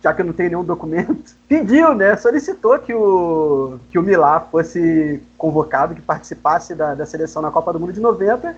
Já 0.02 0.14
que 0.14 0.22
eu 0.22 0.24
não 0.24 0.32
tenho 0.32 0.48
nenhum 0.48 0.64
documento, 0.64 1.34
pediu, 1.46 1.94
né? 1.94 2.16
Solicitou 2.16 2.78
que 2.78 2.94
o, 2.94 3.78
que 3.90 3.98
o 3.98 4.02
Milá 4.02 4.40
fosse 4.40 5.22
convocado, 5.36 5.94
que 5.94 6.00
participasse 6.00 6.74
da, 6.74 6.94
da 6.94 7.04
seleção 7.04 7.42
na 7.42 7.50
Copa 7.50 7.70
do 7.74 7.78
Mundo 7.78 7.92
de 7.92 8.00
90 8.00 8.56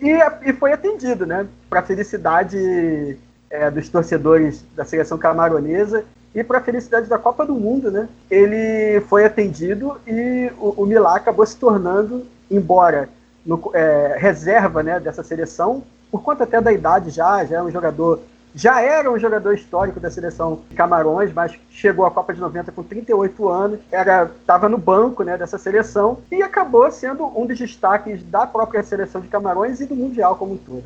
e, 0.00 0.16
e 0.46 0.52
foi 0.54 0.72
atendido, 0.72 1.26
né? 1.26 1.46
Para 1.68 1.82
felicidade 1.82 3.18
é, 3.50 3.70
dos 3.70 3.86
torcedores 3.90 4.64
da 4.74 4.86
seleção 4.86 5.18
camaronesa 5.18 6.04
e 6.34 6.42
para 6.42 6.60
a 6.60 6.62
felicidade 6.62 7.06
da 7.06 7.18
Copa 7.18 7.44
do 7.44 7.52
Mundo, 7.52 7.90
né? 7.90 8.08
Ele 8.30 9.02
foi 9.02 9.26
atendido 9.26 10.00
e 10.06 10.50
o, 10.58 10.84
o 10.84 10.86
Milá 10.86 11.16
acabou 11.16 11.44
se 11.44 11.58
tornando, 11.58 12.24
embora 12.50 13.10
no, 13.44 13.70
é, 13.74 14.16
reserva 14.18 14.82
né, 14.82 15.00
dessa 15.00 15.22
seleção, 15.22 15.82
por 16.10 16.22
conta 16.22 16.44
até 16.44 16.60
da 16.60 16.72
idade 16.72 17.10
já, 17.10 17.44
já 17.44 17.58
é 17.58 17.62
um 17.62 17.70
jogador, 17.70 18.20
já 18.54 18.80
era 18.80 19.10
um 19.10 19.18
jogador 19.18 19.54
histórico 19.54 20.00
da 20.00 20.10
seleção 20.10 20.60
de 20.68 20.74
Camarões, 20.74 21.32
mas 21.32 21.52
chegou 21.70 22.06
à 22.06 22.10
Copa 22.10 22.32
de 22.32 22.40
90 22.40 22.72
com 22.72 22.82
38 22.82 23.48
anos, 23.48 23.80
era 23.90 24.30
estava 24.40 24.68
no 24.68 24.78
banco, 24.78 25.22
né, 25.22 25.36
dessa 25.36 25.58
seleção 25.58 26.18
e 26.30 26.42
acabou 26.42 26.90
sendo 26.90 27.26
um 27.38 27.46
dos 27.46 27.58
destaques 27.58 28.22
da 28.24 28.46
própria 28.46 28.82
seleção 28.82 29.20
de 29.20 29.28
Camarões 29.28 29.80
e 29.80 29.86
do 29.86 29.94
mundial 29.94 30.36
como 30.36 30.54
um 30.54 30.58
todo. 30.58 30.84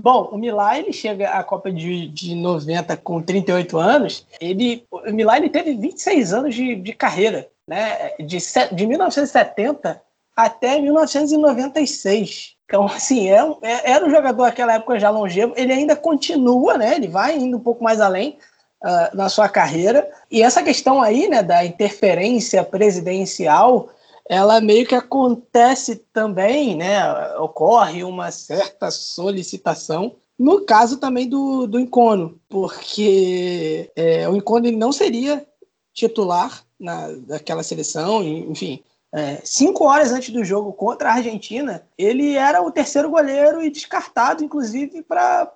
Bom, 0.00 0.28
o 0.30 0.38
Milá 0.38 0.78
ele 0.78 0.92
chega 0.92 1.30
à 1.30 1.42
Copa 1.42 1.72
de, 1.72 2.08
de 2.08 2.34
90 2.36 2.96
com 2.98 3.20
38 3.20 3.76
anos. 3.78 4.26
Ele, 4.40 4.84
o 4.90 5.12
Milá 5.12 5.36
ele 5.36 5.50
teve 5.50 5.74
26 5.74 6.32
anos 6.32 6.54
de, 6.54 6.76
de 6.76 6.92
carreira, 6.92 7.48
né? 7.66 8.10
De, 8.20 8.38
de 8.72 8.86
1970 8.86 10.00
até 10.38 10.80
1996. 10.80 12.54
Então, 12.64 12.86
assim, 12.86 13.28
é, 13.28 13.40
é, 13.60 13.90
era 13.90 14.06
um 14.06 14.10
jogador 14.10 14.44
naquela 14.44 14.74
época 14.74 15.00
já 15.00 15.10
longevo, 15.10 15.52
ele 15.56 15.72
ainda 15.72 15.96
continua, 15.96 16.78
né? 16.78 16.94
Ele 16.94 17.08
vai 17.08 17.36
indo 17.36 17.56
um 17.56 17.60
pouco 17.60 17.82
mais 17.82 18.00
além 18.00 18.38
uh, 18.84 19.16
na 19.16 19.28
sua 19.28 19.48
carreira. 19.48 20.08
E 20.30 20.40
essa 20.40 20.62
questão 20.62 21.02
aí, 21.02 21.26
né, 21.28 21.42
da 21.42 21.64
interferência 21.64 22.62
presidencial, 22.62 23.88
ela 24.28 24.60
meio 24.60 24.86
que 24.86 24.94
acontece 24.94 25.96
também, 26.12 26.76
né? 26.76 27.02
Ocorre 27.38 28.04
uma 28.04 28.30
certa 28.30 28.92
solicitação 28.92 30.14
no 30.38 30.64
caso 30.64 30.98
também 30.98 31.28
do, 31.28 31.66
do 31.66 31.80
Encono, 31.80 32.38
porque 32.48 33.90
é, 33.96 34.28
o 34.28 34.36
Encono 34.36 34.68
ele 34.68 34.76
não 34.76 34.92
seria 34.92 35.44
titular 35.92 36.62
na, 36.78 37.08
daquela 37.26 37.64
seleção, 37.64 38.22
enfim, 38.22 38.80
é, 39.12 39.40
cinco 39.42 39.84
horas 39.84 40.12
antes 40.12 40.30
do 40.30 40.44
jogo 40.44 40.72
contra 40.72 41.10
a 41.10 41.14
Argentina, 41.14 41.82
ele 41.96 42.34
era 42.34 42.62
o 42.62 42.70
terceiro 42.70 43.08
goleiro 43.10 43.62
e 43.62 43.70
descartado, 43.70 44.44
inclusive, 44.44 45.02
para 45.02 45.50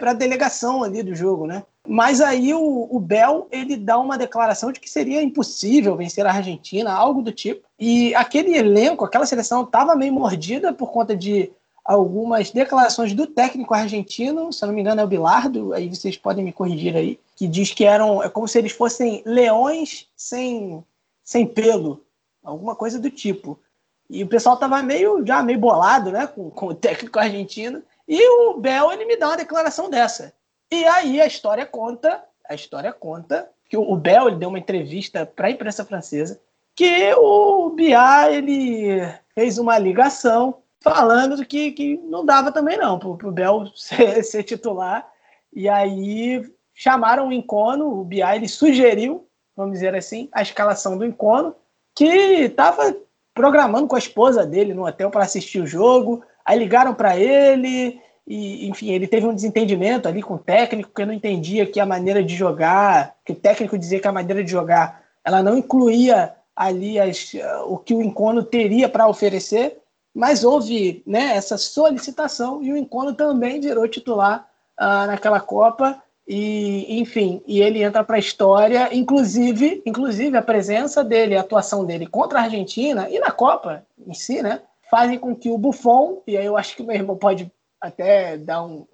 a 0.00 0.12
delegação 0.14 0.82
ali 0.82 1.02
do 1.02 1.14
jogo, 1.14 1.46
né? 1.46 1.62
Mas 1.86 2.20
aí 2.20 2.52
o, 2.54 2.88
o 2.90 2.98
Bel 2.98 3.48
ele 3.50 3.76
dá 3.76 3.98
uma 3.98 4.18
declaração 4.18 4.70
de 4.70 4.80
que 4.80 4.88
seria 4.88 5.22
impossível 5.22 5.96
vencer 5.96 6.26
a 6.26 6.32
Argentina, 6.32 6.92
algo 6.92 7.22
do 7.22 7.32
tipo. 7.32 7.66
E 7.78 8.14
aquele 8.14 8.56
elenco, 8.56 9.04
aquela 9.04 9.26
seleção, 9.26 9.62
estava 9.62 9.96
meio 9.96 10.12
mordida 10.12 10.72
por 10.72 10.90
conta 10.90 11.16
de 11.16 11.50
algumas 11.84 12.50
declarações 12.50 13.14
do 13.14 13.26
técnico 13.26 13.74
argentino, 13.74 14.52
se 14.52 14.62
eu 14.62 14.68
não 14.68 14.74
me 14.74 14.80
engano 14.80 15.00
é 15.00 15.04
o 15.04 15.08
Bilardo, 15.08 15.72
aí 15.72 15.88
vocês 15.88 16.16
podem 16.16 16.44
me 16.44 16.52
corrigir 16.52 16.94
aí, 16.94 17.18
que 17.34 17.48
diz 17.48 17.72
que 17.72 17.84
eram 17.84 18.22
é 18.22 18.28
como 18.28 18.46
se 18.46 18.58
eles 18.58 18.72
fossem 18.72 19.22
leões 19.24 20.06
sem, 20.14 20.84
sem 21.24 21.46
pelo 21.46 22.02
alguma 22.42 22.74
coisa 22.74 22.98
do 22.98 23.10
tipo. 23.10 23.60
E 24.08 24.24
o 24.24 24.28
pessoal 24.28 24.56
tava 24.56 24.82
meio 24.82 25.24
já 25.24 25.42
meio 25.42 25.58
bolado, 25.58 26.10
né, 26.10 26.26
com, 26.26 26.50
com 26.50 26.66
o 26.66 26.74
técnico 26.74 27.18
argentino. 27.20 27.82
E 28.08 28.28
o 28.28 28.54
Bel 28.58 28.90
ele 28.92 29.04
me 29.04 29.16
dá 29.16 29.28
uma 29.28 29.36
declaração 29.36 29.88
dessa. 29.88 30.32
E 30.70 30.84
aí 30.84 31.20
a 31.20 31.26
história 31.26 31.64
conta, 31.64 32.24
a 32.48 32.54
história 32.54 32.92
conta 32.92 33.48
que 33.68 33.76
o, 33.76 33.96
Bel 33.96 34.28
ele 34.28 34.36
deu 34.36 34.48
uma 34.48 34.58
entrevista 34.58 35.24
para 35.24 35.46
a 35.46 35.50
imprensa 35.50 35.84
francesa 35.84 36.40
que 36.74 37.12
o 37.14 37.70
Biá 37.70 38.30
ele 38.32 39.00
fez 39.34 39.58
uma 39.58 39.78
ligação 39.78 40.62
falando 40.80 41.44
que, 41.44 41.72
que 41.72 41.96
não 41.98 42.24
dava 42.24 42.50
também 42.50 42.78
não 42.78 42.98
para 42.98 43.28
o 43.28 43.32
Bel 43.32 43.66
ser, 43.76 44.22
ser, 44.24 44.42
titular. 44.44 45.06
E 45.52 45.68
aí 45.68 46.42
chamaram 46.74 47.28
o 47.28 47.32
Encono, 47.32 48.00
o 48.00 48.04
Biá 48.04 48.34
ele 48.34 48.48
sugeriu, 48.48 49.28
vamos 49.54 49.74
dizer 49.74 49.94
assim, 49.94 50.28
a 50.32 50.42
escalação 50.42 50.96
do 50.96 51.04
Encono 51.04 51.54
que 51.94 52.04
estava 52.04 52.94
programando 53.34 53.86
com 53.86 53.96
a 53.96 53.98
esposa 53.98 54.44
dele 54.44 54.74
no 54.74 54.86
hotel 54.86 55.10
para 55.10 55.24
assistir 55.24 55.60
o 55.60 55.66
jogo. 55.66 56.22
Aí 56.44 56.58
ligaram 56.58 56.94
para 56.94 57.16
ele 57.16 58.00
e, 58.26 58.68
enfim, 58.68 58.90
ele 58.90 59.06
teve 59.06 59.26
um 59.26 59.34
desentendimento 59.34 60.08
ali 60.08 60.22
com 60.22 60.34
o 60.34 60.38
técnico 60.38 60.90
que 60.94 61.04
não 61.04 61.12
entendia 61.12 61.66
que 61.66 61.80
a 61.80 61.86
maneira 61.86 62.22
de 62.22 62.34
jogar, 62.34 63.16
que 63.24 63.32
o 63.32 63.36
técnico 63.36 63.78
dizia 63.78 64.00
que 64.00 64.08
a 64.08 64.12
maneira 64.12 64.42
de 64.44 64.50
jogar, 64.50 65.02
ela 65.24 65.42
não 65.42 65.58
incluía 65.58 66.34
ali 66.54 66.98
as, 66.98 67.32
o 67.66 67.78
que 67.78 67.94
o 67.94 68.02
Encono 68.02 68.42
teria 68.42 68.88
para 68.88 69.08
oferecer, 69.08 69.78
mas 70.14 70.44
houve 70.44 71.02
né, 71.06 71.34
essa 71.36 71.56
solicitação 71.56 72.62
e 72.62 72.72
o 72.72 72.76
Encono 72.76 73.14
também 73.14 73.60
virou 73.60 73.88
titular 73.88 74.46
uh, 74.78 75.06
naquela 75.06 75.40
Copa 75.40 76.02
e, 76.32 77.00
enfim, 77.00 77.42
e 77.44 77.60
ele 77.60 77.82
entra 77.82 78.04
para 78.04 78.14
a 78.14 78.20
história, 78.20 78.88
inclusive, 78.94 79.82
inclusive 79.84 80.36
a 80.36 80.42
presença 80.42 81.02
dele, 81.02 81.36
a 81.36 81.40
atuação 81.40 81.84
dele 81.84 82.06
contra 82.06 82.38
a 82.38 82.42
Argentina 82.44 83.10
e 83.10 83.18
na 83.18 83.32
Copa 83.32 83.84
em 84.06 84.14
si, 84.14 84.40
né, 84.40 84.60
fazem 84.88 85.18
com 85.18 85.34
que 85.34 85.50
o 85.50 85.58
Buffon, 85.58 86.22
e 86.28 86.36
aí 86.36 86.46
eu 86.46 86.56
acho 86.56 86.76
que 86.76 86.84
meu 86.84 86.94
irmão 86.94 87.16
pode 87.16 87.50
até 87.80 88.36
dar 88.36 88.62
um 88.62 88.86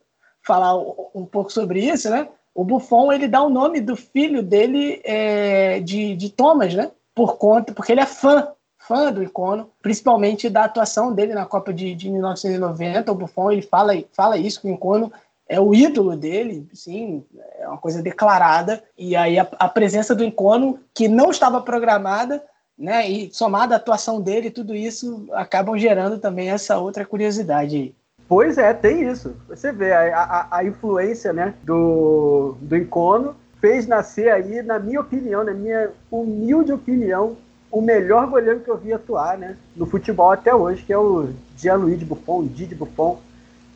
falar 0.42 0.78
um 1.14 1.26
pouco 1.26 1.52
sobre 1.52 1.80
isso, 1.80 2.08
né? 2.08 2.26
O 2.54 2.64
Buffon 2.64 3.12
ele 3.12 3.28
dá 3.28 3.42
o 3.42 3.50
nome 3.50 3.82
do 3.82 3.96
filho 3.96 4.42
dele 4.42 5.02
é, 5.04 5.80
de, 5.80 6.16
de 6.16 6.30
Thomas, 6.30 6.72
né? 6.72 6.90
Por 7.14 7.36
conta, 7.36 7.74
porque 7.74 7.92
ele 7.92 8.00
é 8.00 8.06
fã 8.06 8.48
fã 8.78 9.12
do 9.12 9.22
Icono, 9.22 9.68
principalmente 9.82 10.48
da 10.48 10.64
atuação 10.64 11.12
dele 11.12 11.34
na 11.34 11.44
Copa 11.44 11.72
de, 11.72 11.94
de 11.94 12.08
1990. 12.08 13.10
O 13.10 13.14
Buffon 13.14 13.50
ele 13.50 13.62
fala, 13.62 13.92
fala 14.12 14.38
isso 14.38 14.60
que 14.60 14.68
o 14.68 14.74
Icono 14.74 15.12
é 15.48 15.60
o 15.60 15.72
ídolo 15.72 16.16
dele, 16.16 16.68
sim, 16.72 17.24
é 17.58 17.68
uma 17.68 17.78
coisa 17.78 18.02
declarada. 18.02 18.82
E 18.98 19.14
aí 19.14 19.38
a, 19.38 19.46
a, 19.58 19.68
presença 19.68 20.14
do 20.14 20.24
Encono, 20.24 20.78
que 20.92 21.08
não 21.08 21.30
estava 21.30 21.60
programada, 21.60 22.42
né, 22.76 23.08
e 23.08 23.32
somada 23.32 23.74
à 23.74 23.76
atuação 23.76 24.20
dele, 24.20 24.50
tudo 24.50 24.74
isso 24.74 25.28
acabam 25.32 25.78
gerando 25.78 26.18
também 26.18 26.50
essa 26.50 26.78
outra 26.78 27.06
curiosidade. 27.06 27.94
Pois 28.28 28.58
é, 28.58 28.74
tem 28.74 29.08
isso. 29.08 29.36
Você 29.48 29.72
vê 29.72 29.92
a, 29.92 30.18
a, 30.18 30.58
a 30.58 30.64
influência 30.64 31.32
né, 31.32 31.54
do, 31.62 32.56
do 32.60 32.76
Encono 32.76 33.36
fez 33.60 33.86
nascer 33.86 34.28
aí, 34.28 34.62
na 34.62 34.78
minha 34.78 35.00
opinião, 35.00 35.44
na 35.44 35.54
minha 35.54 35.90
humilde 36.10 36.72
opinião, 36.72 37.36
o 37.70 37.80
melhor 37.80 38.26
goleiro 38.26 38.60
que 38.60 38.70
eu 38.70 38.76
vi 38.76 38.92
atuar 38.92 39.38
né, 39.38 39.56
no 39.74 39.86
futebol 39.86 40.30
até 40.30 40.54
hoje, 40.54 40.82
que 40.82 40.92
é 40.92 40.98
o 40.98 41.30
Gianluigi 41.56 42.04
Buffon, 42.04 42.40
o 42.40 42.48
Didi 42.48 42.74
Buffon 42.74 43.18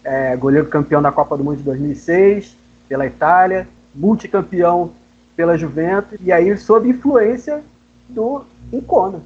é, 0.04 0.36
goleiro 0.36 0.68
campeão 0.68 1.02
da 1.02 1.12
Copa 1.12 1.36
do 1.36 1.44
Mundo 1.44 1.58
de 1.58 1.62
2006 1.62 2.56
pela 2.88 3.06
Itália, 3.06 3.68
multicampeão 3.94 4.92
pela 5.36 5.56
Juventus, 5.56 6.18
e 6.22 6.32
aí 6.32 6.56
sob 6.58 6.88
influência 6.88 7.62
do 8.08 8.44
Incona. 8.72 9.22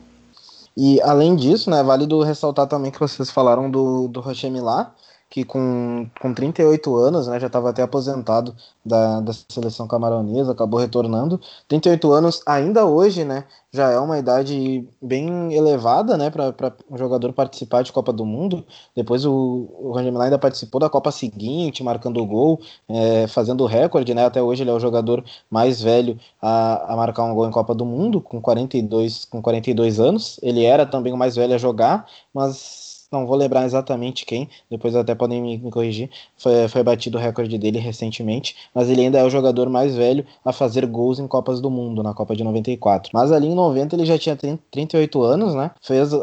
E 0.76 1.00
além 1.02 1.36
disso, 1.36 1.70
né, 1.70 1.82
válido 1.82 2.22
ressaltar 2.22 2.66
também 2.66 2.90
que 2.90 3.00
vocês 3.00 3.30
falaram 3.30 3.70
do, 3.70 4.08
do 4.08 4.20
Rocher 4.20 4.50
Milá, 4.50 4.92
que 5.34 5.44
com, 5.44 6.08
com 6.20 6.32
38 6.32 6.94
anos, 6.94 7.26
né, 7.26 7.40
já 7.40 7.48
estava 7.48 7.68
até 7.68 7.82
aposentado 7.82 8.54
da, 8.86 9.18
da 9.20 9.32
seleção 9.32 9.84
camaronesa, 9.88 10.52
acabou 10.52 10.78
retornando. 10.78 11.40
38 11.66 12.12
anos 12.12 12.40
ainda 12.46 12.86
hoje, 12.86 13.24
né, 13.24 13.42
já 13.72 13.90
é 13.90 13.98
uma 13.98 14.16
idade 14.16 14.86
bem 15.02 15.52
elevada, 15.52 16.16
né, 16.16 16.30
para 16.30 16.72
um 16.88 16.96
jogador 16.96 17.32
participar 17.32 17.82
de 17.82 17.90
Copa 17.92 18.12
do 18.12 18.24
Mundo. 18.24 18.64
Depois 18.94 19.26
o, 19.26 19.68
o 19.80 19.90
Roger 19.92 20.16
ainda 20.20 20.38
participou 20.38 20.80
da 20.80 20.88
Copa 20.88 21.10
seguinte, 21.10 21.82
marcando 21.82 22.22
o 22.22 22.26
gol, 22.26 22.60
é, 22.88 23.26
fazendo 23.26 23.64
o 23.64 23.66
recorde, 23.66 24.14
né, 24.14 24.24
até 24.24 24.40
hoje 24.40 24.62
ele 24.62 24.70
é 24.70 24.74
o 24.74 24.78
jogador 24.78 25.24
mais 25.50 25.82
velho 25.82 26.16
a, 26.40 26.92
a 26.92 26.96
marcar 26.96 27.24
um 27.24 27.34
gol 27.34 27.48
em 27.48 27.50
Copa 27.50 27.74
do 27.74 27.84
Mundo, 27.84 28.20
com 28.20 28.40
42, 28.40 29.24
com 29.24 29.42
42 29.42 29.98
anos. 29.98 30.38
Ele 30.40 30.64
era 30.64 30.86
também 30.86 31.12
o 31.12 31.16
mais 31.16 31.34
velho 31.34 31.56
a 31.56 31.58
jogar, 31.58 32.06
mas 32.32 32.83
não 33.12 33.26
vou 33.26 33.36
lembrar 33.36 33.64
exatamente 33.64 34.24
quem, 34.26 34.48
depois 34.70 34.94
até 34.94 35.14
podem 35.14 35.40
me, 35.40 35.70
corrigir, 35.70 36.10
foi, 36.36 36.68
foi 36.68 36.82
batido 36.82 37.18
o 37.18 37.20
recorde 37.20 37.58
dele 37.58 37.78
recentemente, 37.78 38.56
mas 38.74 38.88
ele 38.88 39.02
ainda 39.02 39.18
é 39.18 39.24
o 39.24 39.30
jogador 39.30 39.68
mais 39.68 39.96
velho 39.96 40.24
a 40.44 40.52
fazer 40.52 40.86
gols 40.86 41.18
em 41.18 41.26
Copas 41.26 41.60
do 41.60 41.70
Mundo, 41.70 42.02
na 42.02 42.14
Copa 42.14 42.34
de 42.34 42.44
94. 42.44 43.10
Mas 43.12 43.32
ali 43.32 43.48
em 43.48 43.54
90 43.54 43.96
ele 43.96 44.04
já 44.04 44.18
tinha 44.18 44.36
30, 44.36 44.62
38 44.70 45.22
anos, 45.22 45.54
né? 45.54 45.70
Fez 45.80 46.12
uh, 46.12 46.22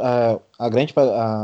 a 0.59 0.69
grande, 0.69 0.93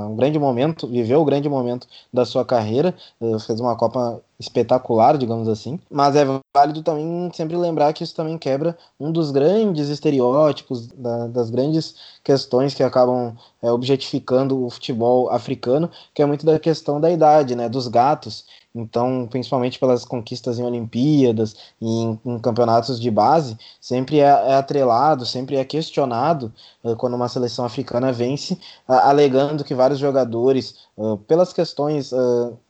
um 0.09 0.15
grande 0.15 0.37
momento, 0.39 0.87
viveu 0.87 1.21
o 1.21 1.25
grande 1.25 1.49
momento 1.49 1.87
da 2.13 2.25
sua 2.25 2.45
carreira, 2.45 2.93
uh, 3.19 3.39
fez 3.39 3.59
uma 3.59 3.75
Copa 3.75 4.21
espetacular, 4.39 5.17
digamos 5.17 5.47
assim. 5.47 5.79
Mas 5.89 6.15
é 6.15 6.25
válido 6.55 6.83
também 6.83 7.31
sempre 7.33 7.55
lembrar 7.57 7.91
que 7.93 8.03
isso 8.03 8.15
também 8.15 8.37
quebra 8.37 8.77
um 8.99 9.11
dos 9.11 9.31
grandes 9.31 9.89
estereótipos, 9.89 10.87
da, 10.87 11.27
das 11.27 11.49
grandes 11.49 11.95
questões 12.23 12.73
que 12.73 12.83
acabam 12.83 13.35
é, 13.61 13.71
objetificando 13.71 14.63
o 14.63 14.69
futebol 14.69 15.29
africano, 15.31 15.89
que 16.13 16.21
é 16.21 16.25
muito 16.25 16.45
da 16.45 16.59
questão 16.59 17.01
da 17.01 17.09
idade, 17.09 17.55
né? 17.55 17.67
Dos 17.67 17.87
gatos. 17.87 18.45
Então, 18.77 19.27
principalmente 19.29 19.79
pelas 19.79 20.05
conquistas 20.05 20.59
em 20.59 20.63
Olimpíadas 20.63 21.55
e 21.81 21.87
em, 21.87 22.19
em 22.23 22.39
campeonatos 22.39 22.99
de 22.99 23.09
base, 23.09 23.57
sempre 23.81 24.19
é, 24.19 24.25
é, 24.25 24.53
atrelado, 24.55 25.25
sempre 25.25 25.55
é 25.55 25.65
questionado 25.65 26.53
uh, 26.83 26.95
quando 26.95 27.15
uma 27.15 27.27
seleção 27.27 27.65
africana 27.65 28.11
vence, 28.11 28.53
uh, 28.87 28.93
alegando 28.93 29.63
que 29.63 29.73
vários 29.73 29.99
jogadores, 29.99 30.75
uh, 30.95 31.17
pelas 31.17 31.51
questões 31.51 32.11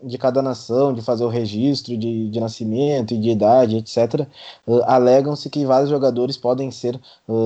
de 0.02 0.18
cada 0.18 0.42
nação, 0.42 0.94
de 0.94 1.02
fazer 1.02 1.26
o 1.26 1.30
registro 1.30 1.98
de, 1.98 2.30
de 2.30 2.40
nascimento 2.40 3.14
e 3.14 3.18
de 3.18 3.30
idade, 3.30 3.78
etc., 3.78 4.28
alegam-se 4.86 5.50
que 5.50 5.66
vários 5.66 5.90
jogadores 5.90 6.38
podem 6.38 6.72
ser 6.72 7.00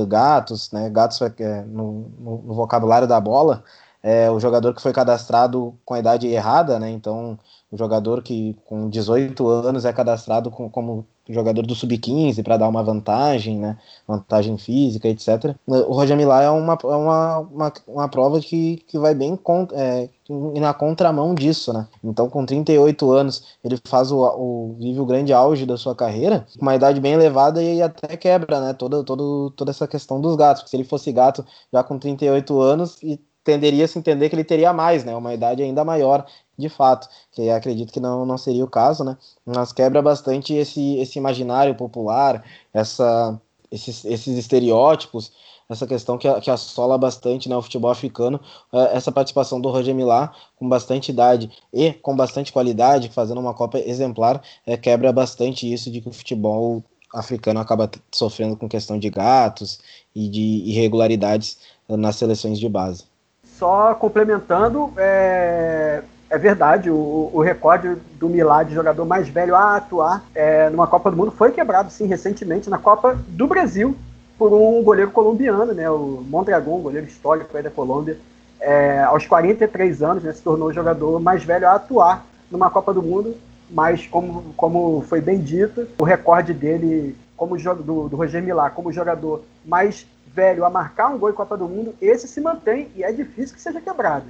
gatos, 0.07 0.71
né? 0.71 0.89
Gatos 0.89 1.19
no, 1.67 2.09
no, 2.19 2.37
no 2.43 2.53
vocabulário 2.53 3.07
da 3.07 3.19
bola, 3.19 3.63
é 4.03 4.29
o 4.31 4.39
jogador 4.39 4.73
que 4.73 4.81
foi 4.81 4.93
cadastrado 4.93 5.77
com 5.85 5.93
a 5.93 5.99
idade 5.99 6.27
errada, 6.27 6.79
né? 6.79 6.89
Então 6.89 7.37
o 7.71 7.77
jogador 7.77 8.21
que 8.21 8.55
com 8.65 8.89
18 8.89 9.47
anos 9.47 9.85
é 9.85 9.93
cadastrado 9.93 10.51
com, 10.51 10.69
como 10.69 11.05
jogador 11.29 11.65
do 11.65 11.75
sub-15 11.75 12.43
para 12.43 12.57
dar 12.57 12.67
uma 12.67 12.83
vantagem, 12.83 13.57
né, 13.57 13.77
vantagem 14.07 14.57
física, 14.57 15.07
etc. 15.07 15.55
O 15.65 15.93
Roger 15.93 16.17
Milá 16.17 16.41
é 16.41 16.49
uma, 16.49 16.77
é 16.83 16.87
uma, 16.87 17.39
uma, 17.39 17.73
uma 17.87 18.09
prova 18.09 18.39
que, 18.39 18.77
que 18.87 18.97
vai 18.97 19.13
bem 19.15 19.39
é, 19.73 20.09
na 20.59 20.73
contramão 20.73 21.33
disso, 21.33 21.71
né? 21.71 21.87
Então, 22.03 22.29
com 22.29 22.45
38 22.45 23.11
anos, 23.11 23.43
ele 23.63 23.77
faz 23.85 24.11
o, 24.11 24.19
o 24.19 24.75
vive 24.79 24.99
o 24.99 25.05
grande 25.05 25.33
auge 25.33 25.65
da 25.65 25.77
sua 25.77 25.95
carreira, 25.95 26.45
com 26.57 26.61
uma 26.61 26.75
idade 26.75 26.99
bem 26.99 27.13
elevada 27.13 27.61
e 27.63 27.81
até 27.81 28.17
quebra, 28.17 28.59
né, 28.59 28.73
toda, 28.73 29.03
toda, 29.03 29.23
toda 29.55 29.71
essa 29.71 29.87
questão 29.87 30.19
dos 30.19 30.35
gatos. 30.35 30.63
Porque 30.63 30.71
se 30.71 30.77
ele 30.77 30.83
fosse 30.83 31.11
gato 31.11 31.45
já 31.71 31.83
com 31.83 31.97
38 31.97 32.59
anos 32.59 33.01
e 33.03 33.19
tenderia 33.43 33.85
a 33.85 33.87
se 33.87 33.97
entender 33.97 34.29
que 34.29 34.35
ele 34.35 34.43
teria 34.43 34.73
mais, 34.73 35.03
né? 35.03 35.15
Uma 35.15 35.33
idade 35.33 35.63
ainda 35.63 35.83
maior, 35.83 36.25
de 36.57 36.69
fato, 36.69 37.07
que 37.31 37.49
acredito 37.49 37.91
que 37.91 37.99
não, 37.99 38.25
não 38.25 38.37
seria 38.37 38.63
o 38.63 38.69
caso, 38.69 39.03
né? 39.03 39.17
Mas 39.45 39.73
quebra 39.73 40.01
bastante 40.01 40.53
esse, 40.53 40.97
esse 40.97 41.17
imaginário 41.17 41.75
popular, 41.75 42.43
essa, 42.73 43.39
esses, 43.71 44.05
esses 44.05 44.37
estereótipos, 44.37 45.31
essa 45.71 45.87
questão 45.87 46.17
que, 46.17 46.27
que 46.41 46.51
assola 46.51 46.97
bastante 46.97 47.47
né, 47.47 47.55
o 47.55 47.61
futebol 47.61 47.89
africano, 47.89 48.39
é, 48.73 48.97
essa 48.97 49.11
participação 49.11 49.59
do 49.61 49.69
Roger 49.69 49.95
Milá 49.95 50.33
com 50.57 50.67
bastante 50.67 51.09
idade 51.09 51.49
e 51.73 51.93
com 51.93 52.15
bastante 52.15 52.51
qualidade, 52.51 53.09
fazendo 53.09 53.39
uma 53.39 53.53
Copa 53.53 53.79
exemplar, 53.79 54.41
é, 54.65 54.75
quebra 54.75 55.11
bastante 55.13 55.71
isso 55.71 55.89
de 55.89 56.01
que 56.01 56.09
o 56.09 56.13
futebol 56.13 56.83
africano 57.13 57.59
acaba 57.59 57.89
sofrendo 58.11 58.55
com 58.57 58.67
questão 58.69 58.99
de 58.99 59.09
gatos 59.09 59.79
e 60.13 60.27
de 60.29 60.41
irregularidades 60.65 61.57
nas 61.87 62.15
seleções 62.17 62.59
de 62.59 62.69
base. 62.69 63.10
Só 63.61 63.93
complementando, 63.93 64.91
é, 64.97 66.01
é 66.31 66.37
verdade, 66.39 66.89
o, 66.89 67.29
o, 67.31 67.41
recorde 67.41 67.95
do 68.19 68.27
Milá 68.27 68.63
de 68.63 68.73
jogador 68.73 69.05
mais 69.05 69.29
velho 69.29 69.53
a 69.53 69.75
atuar 69.75 70.23
é, 70.33 70.67
numa 70.71 70.87
Copa 70.87 71.11
do 71.11 71.17
Mundo 71.17 71.29
foi 71.29 71.51
quebrado, 71.51 71.91
sim, 71.91 72.07
recentemente, 72.07 72.71
na 72.71 72.79
Copa 72.79 73.15
do 73.27 73.45
Brasil, 73.45 73.95
por 74.35 74.51
um 74.51 74.81
goleiro 74.81 75.11
colombiano, 75.11 75.75
né, 75.75 75.87
o 75.91 76.25
Mondragon, 76.27 76.81
goleiro 76.81 77.05
histórico 77.05 77.61
da 77.61 77.69
Colômbia. 77.69 78.17
É, 78.59 79.03
aos 79.03 79.27
43 79.27 80.01
anos, 80.01 80.23
né, 80.23 80.33
se 80.33 80.41
tornou 80.41 80.69
o 80.69 80.73
jogador 80.73 81.19
mais 81.19 81.43
velho 81.43 81.67
a 81.67 81.75
atuar 81.75 82.25
numa 82.49 82.71
Copa 82.71 82.91
do 82.91 83.03
Mundo, 83.03 83.35
mas 83.69 84.07
como, 84.07 84.55
como 84.57 85.05
foi 85.07 85.21
bem 85.21 85.37
dito, 85.37 85.87
o 85.99 86.03
recorde 86.03 86.51
dele 86.51 87.15
como 87.37 87.55
do, 87.57 88.09
do 88.09 88.15
Roger 88.15 88.41
Milá 88.41 88.71
como 88.71 88.91
jogador 88.91 89.43
mais 89.63 90.07
velho 90.33 90.65
a 90.65 90.69
marcar 90.69 91.09
um 91.09 91.17
gol 91.17 91.29
em 91.29 91.33
Copa 91.33 91.57
do 91.57 91.67
Mundo, 91.67 91.95
esse 92.01 92.27
se 92.27 92.39
mantém 92.39 92.91
e 92.95 93.03
é 93.03 93.11
difícil 93.11 93.55
que 93.55 93.61
seja 93.61 93.81
quebrado. 93.81 94.27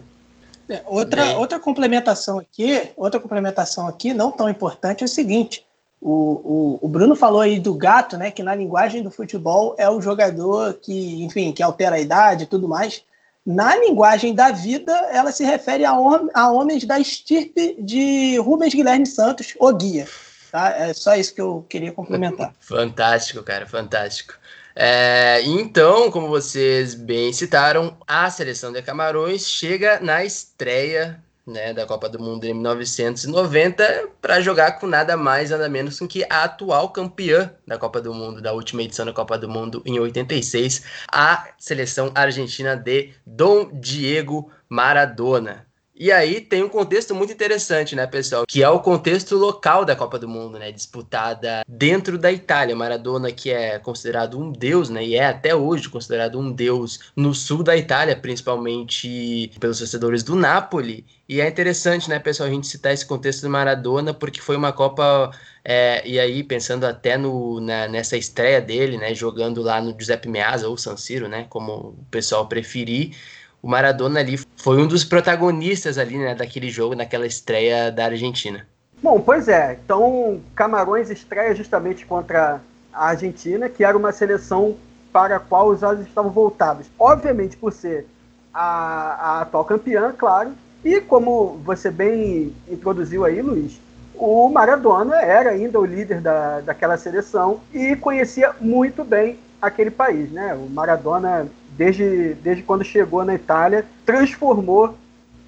É, 0.70 0.82
outra, 0.86 1.38
outra 1.38 1.60
complementação 1.60 2.40
aqui, 2.40 2.92
outra 2.96 3.20
complementação 3.20 3.88
aqui, 3.88 4.14
não 4.14 4.32
tão 4.32 4.50
importante, 4.50 5.04
é 5.04 5.06
o 5.06 5.10
seguinte. 5.10 5.66
O, 6.00 6.80
o, 6.80 6.80
o, 6.82 6.88
Bruno 6.88 7.16
falou 7.16 7.42
aí 7.42 7.60
do 7.60 7.76
gato, 7.76 8.18
né? 8.18 8.32
Que 8.32 8.42
na 8.42 8.56
linguagem 8.56 9.04
do 9.04 9.12
futebol 9.12 9.76
é 9.78 9.88
o 9.88 10.02
jogador 10.02 10.74
que, 10.76 11.24
enfim, 11.24 11.52
que 11.52 11.62
altera 11.62 11.98
a 11.98 12.00
idade 12.00 12.46
e 12.46 12.48
tudo 12.48 12.68
mais. 12.68 13.04
Na 13.46 13.76
linguagem 13.76 14.34
da 14.34 14.52
vida, 14.52 14.94
ela 15.12 15.32
se 15.32 15.44
refere 15.44 15.86
a, 15.86 15.94
hom 15.94 16.28
a 16.34 16.52
homens 16.52 16.86
da 16.86 17.00
estirpe 17.00 17.76
de 17.80 18.38
Rubens 18.38 18.74
Guilherme 18.74 19.06
Santos, 19.06 19.54
o 19.60 19.72
guia. 19.74 20.08
Tá? 20.52 20.70
É 20.70 20.94
só 20.94 21.16
isso 21.16 21.34
que 21.34 21.42
eu 21.42 21.66
queria 21.70 21.92
complementar. 21.92 22.54
Fantástico, 22.60 23.44
cara, 23.44 23.68
fantástico. 23.68 24.34
É, 24.76 25.42
então, 25.44 26.10
como 26.12 26.28
vocês 26.28 26.96
bem 26.96 27.34
citaram, 27.34 27.98
a 28.08 28.30
seleção 28.30 28.72
de 28.72 28.82
Camarões 28.82 29.48
chega 29.48 30.00
na 30.00 30.24
estreia 30.24 31.22
né, 31.46 31.74
da 31.74 31.86
Copa 31.86 32.08
do 32.08 32.20
Mundo 32.20 32.46
em 32.46 32.54
1990 32.54 34.10
para 34.22 34.42
jogar 34.42 34.74
com 34.74 34.88
nada 34.88 35.18
mais 35.18 35.50
nada 35.50 35.68
menos 35.68 36.00
que 36.10 36.24
a 36.30 36.44
atual 36.44 36.90
campeã 36.90 37.52
da 37.68 37.78
Copa 37.78 38.02
do 38.02 38.14
Mundo, 38.14 38.42
da 38.42 38.54
última 38.54 38.84
edição 38.84 39.06
da 39.06 39.14
Copa 39.14 39.38
do 39.38 39.50
Mundo 39.50 39.82
em 39.86 40.00
86, 40.00 40.84
a 41.12 41.50
seleção 41.58 42.12
argentina 42.16 42.76
de 42.76 43.14
Dom 43.26 43.70
Diego 43.74 44.52
Maradona. 44.70 45.71
E 46.02 46.12
aí 46.12 46.42
tem 46.42 46.64
um 46.64 46.68
contexto 46.68 47.14
muito 47.14 47.32
interessante, 47.32 47.96
né, 47.96 48.08
pessoal? 48.08 48.44
Que 48.48 48.64
é 48.64 48.68
o 48.68 48.80
contexto 48.80 49.36
local 49.36 49.86
da 49.86 49.96
Copa 49.96 50.18
do 50.18 50.28
Mundo, 50.28 50.58
né? 50.58 50.72
Disputada 50.72 51.64
dentro 51.68 52.18
da 52.18 52.32
Itália. 52.32 52.76
Maradona, 52.76 53.32
que 53.32 53.52
é 53.52 53.78
considerado 53.78 54.40
um 54.40 54.52
deus, 54.52 54.90
né? 54.90 55.06
E 55.06 55.16
é 55.16 55.28
até 55.28 55.56
hoje 55.56 55.88
considerado 55.90 56.40
um 56.40 56.52
deus 56.52 57.12
no 57.16 57.36
sul 57.36 57.62
da 57.62 57.78
Itália, 57.78 58.16
principalmente 58.16 59.52
pelos 59.60 59.78
torcedores 59.78 60.24
do 60.24 60.36
Napoli. 60.36 61.06
E 61.30 61.40
é 61.40 61.48
interessante, 61.48 62.10
né, 62.10 62.18
pessoal, 62.18 62.50
a 62.50 62.52
gente 62.52 62.66
citar 62.66 62.92
esse 62.92 63.06
contexto 63.06 63.44
do 63.44 63.50
Maradona, 63.52 64.12
porque 64.12 64.42
foi 64.42 64.56
uma 64.56 64.74
Copa. 64.74 65.30
É, 65.64 66.02
e 66.04 66.20
aí, 66.20 66.42
pensando 66.42 66.86
até 66.86 67.16
no, 67.16 67.62
na, 67.62 67.88
nessa 67.88 68.18
estreia 68.18 68.60
dele, 68.60 68.98
né? 68.98 69.14
Jogando 69.14 69.62
lá 69.62 69.80
no 69.80 69.92
Giuseppe 69.92 70.28
Meazza 70.28 70.68
ou 70.68 70.76
San 70.80 70.98
Siro, 70.98 71.28
né? 71.28 71.46
Como 71.48 71.74
o 71.74 72.06
pessoal 72.10 72.48
preferir 72.48 73.16
o 73.62 73.68
Maradona 73.68 74.20
ali 74.20 74.40
foi 74.58 74.82
um 74.82 74.88
dos 74.88 75.04
protagonistas 75.04 75.98
ali, 75.98 76.18
né, 76.18 76.34
daquele 76.34 76.70
jogo, 76.70 76.96
naquela 76.96 77.28
estreia 77.28 77.92
da 77.92 78.06
Argentina. 78.06 78.66
Bom, 79.02 79.20
pois 79.20 79.48
é. 79.48 79.78
Então, 79.84 80.42
Camarões 80.56 81.10
estreia 81.10 81.56
justamente 81.56 82.06
contra 82.06 82.62
a 82.94 83.08
Argentina, 83.08 83.70
que 83.70 83.84
era 83.84 83.98
uma 83.98 84.12
seleção 84.12 84.76
para 85.12 85.38
a 85.38 85.40
qual 85.40 85.70
os 85.70 85.84
olhos 85.84 86.06
estavam 86.08 86.32
voltados. 86.32 86.88
Obviamente, 87.00 87.58
por 87.58 87.74
ser 87.74 88.06
a, 88.54 88.62
a 88.62 89.42
atual 89.42 89.66
campeã, 89.66 90.14
claro. 90.18 90.52
E 90.84 91.00
como 91.02 91.60
você 91.64 91.92
bem 91.92 92.54
introduziu 92.68 93.24
aí, 93.24 93.42
Luiz, 93.42 93.80
o 94.16 94.50
Maradona 94.50 95.16
era 95.18 95.52
ainda 95.52 95.80
o 95.80 95.86
líder 95.86 96.22
da, 96.22 96.60
daquela 96.62 96.98
seleção 96.98 97.60
e 97.74 97.96
conhecia 97.96 98.54
muito 98.60 99.04
bem 99.04 99.38
aquele 99.62 99.92
país, 99.92 100.32
né? 100.32 100.54
O 100.54 100.70
Maradona 100.70 101.48
desde, 101.78 102.34
desde 102.36 102.64
quando 102.64 102.84
chegou 102.84 103.24
na 103.24 103.36
Itália, 103.36 103.86
transformou, 104.06 104.96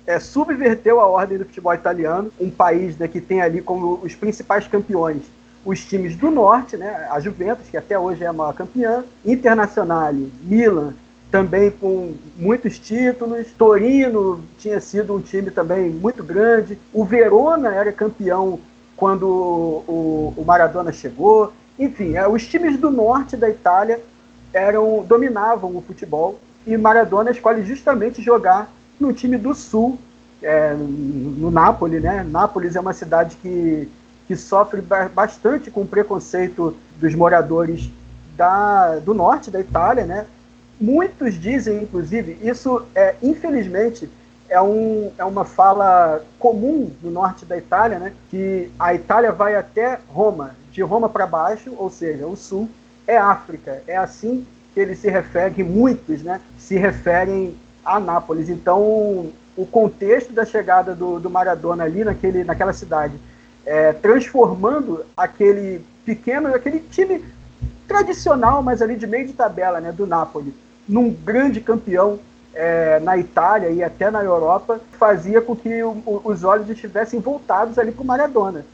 é, 0.06 0.19
subverteu 0.19 0.99
a 0.99 1.08
ordem 1.08 1.38
do 1.38 1.45
futebol 1.45 1.73
italiano, 1.73 2.32
um 2.39 2.49
país 2.49 2.97
né, 2.97 3.08
que 3.08 3.21
tem 3.21 3.41
ali 3.41 3.62
como 3.62 3.99
os 4.04 4.15
principais 4.15 4.67
campeões 4.67 5.23
os 5.65 5.86
times 5.86 6.15
do 6.15 6.30
norte, 6.30 6.76
né, 6.76 7.08
a 7.10 7.19
Juventus, 7.19 7.69
que 7.69 7.78
até 7.78 7.97
hoje 7.97 8.23
é 8.23 8.28
a 8.28 8.34
maior 8.34 8.54
campeã, 8.54 9.04
Internazionale, 9.26 10.32
Milan, 10.43 10.93
também 11.32 11.71
com 11.71 12.15
muitos 12.36 12.78
títulos. 12.78 13.47
Torino 13.58 14.43
tinha 14.60 14.80
sido 14.80 15.15
um 15.15 15.21
time 15.21 15.49
também 15.49 15.89
muito 15.89 16.23
grande. 16.23 16.78
O 16.91 17.06
Verona 17.06 17.73
era 17.73 17.91
campeão 17.91 18.60
quando 18.95 19.23
o, 19.23 20.34
o 20.36 20.43
Maradona 20.45 20.91
chegou. 20.91 21.52
Enfim, 21.77 22.15
é, 22.15 22.27
os 22.27 22.45
times 22.47 22.77
do 22.77 22.89
norte 22.89 23.36
da 23.36 23.49
Itália 23.49 23.99
eram 24.53 25.03
dominavam 25.07 25.75
o 25.75 25.81
futebol 25.81 26.39
e 26.65 26.77
Maradona 26.77 27.31
escolhe 27.31 27.63
justamente 27.63 28.21
jogar 28.21 28.71
no 28.99 29.12
time 29.12 29.38
do 29.38 29.53
sul, 29.53 29.97
é, 30.41 30.73
no 30.73 31.49
Nápoles, 31.49 32.01
né? 32.01 32.23
Nápoles 32.23 32.75
é 32.75 32.79
uma 32.79 32.93
cidade 32.93 33.36
que, 33.41 33.89
que 34.27 34.36
sofre 34.36 34.81
bastante 35.13 35.71
com 35.71 35.81
o 35.81 35.88
preconceito 35.88 36.75
dos 36.99 37.15
moradores 37.15 37.89
da, 38.36 38.99
do 38.99 39.13
norte 39.13 39.49
da 39.49 39.59
Itália, 39.59 40.05
né? 40.05 40.25
Muitos 40.79 41.39
dizem, 41.39 41.83
inclusive, 41.83 42.38
isso 42.41 42.86
é 42.93 43.15
infelizmente 43.21 44.09
é, 44.54 44.62
um, 44.62 45.12
é 45.18 45.26
uma 45.26 45.44
fala 45.44 46.24
comum 46.38 46.92
no 47.02 47.10
norte 47.10 47.44
da 47.44 47.58
Itália, 47.58 47.98
né? 47.98 48.13
Que 48.30 48.72
a 48.78 48.94
Itália 48.94 49.32
vai 49.32 49.56
até 49.56 50.00
Roma, 50.08 50.56
de 50.72 50.84
Roma 50.84 51.10
para 51.10 51.26
baixo, 51.26 51.74
ou 51.76 51.89
seja, 51.89 52.28
o 52.28 52.36
sul 52.36 52.70
é 53.08 53.18
África. 53.18 53.82
É 53.88 53.98
assim 53.98 54.46
que 54.72 54.80
ele 54.80 54.96
se 54.96 55.10
refere, 55.10 55.63
muitos, 55.63 56.22
né? 56.22 56.39
Se 56.60 56.76
referem 56.76 57.58
a 57.84 58.00
Nápoles. 58.00 58.48
Então, 58.48 58.80
o 59.58 59.66
contexto 59.66 60.32
da 60.32 60.46
chegada 60.46 60.94
do, 60.94 61.20
do 61.20 61.32
Maradona 61.32 61.86
ali 61.86 62.04
naquele, 62.04 62.44
naquela 62.44 62.74
cidade, 62.74 63.16
é, 63.66 63.92
transformando 63.92 65.04
aquele 65.18 65.84
pequeno, 66.06 66.54
aquele 66.54 66.80
time 66.80 67.26
tradicional, 67.88 68.62
mas 68.62 68.84
ali 68.84 68.96
de 68.96 69.08
meio 69.08 69.26
de 69.26 69.34
tabela, 69.34 69.82
né, 69.82 69.92
do 69.92 70.06
Napoli, 70.06 70.54
num 70.88 71.10
grande 71.10 71.60
campeão 71.60 72.20
é, 72.54 73.00
na 73.00 73.18
Itália 73.18 73.70
e 73.70 73.84
até 73.84 74.12
na 74.12 74.24
Europa, 74.24 74.80
fazia 74.94 75.42
com 75.42 75.56
que 75.56 75.84
o, 75.84 75.92
o, 76.06 76.22
os 76.26 76.44
olhos 76.44 76.70
estivessem 76.70 77.20
voltados 77.20 77.78
ali 77.80 77.92
para 77.92 78.04
o 78.04 78.06
Maradona. 78.06 78.66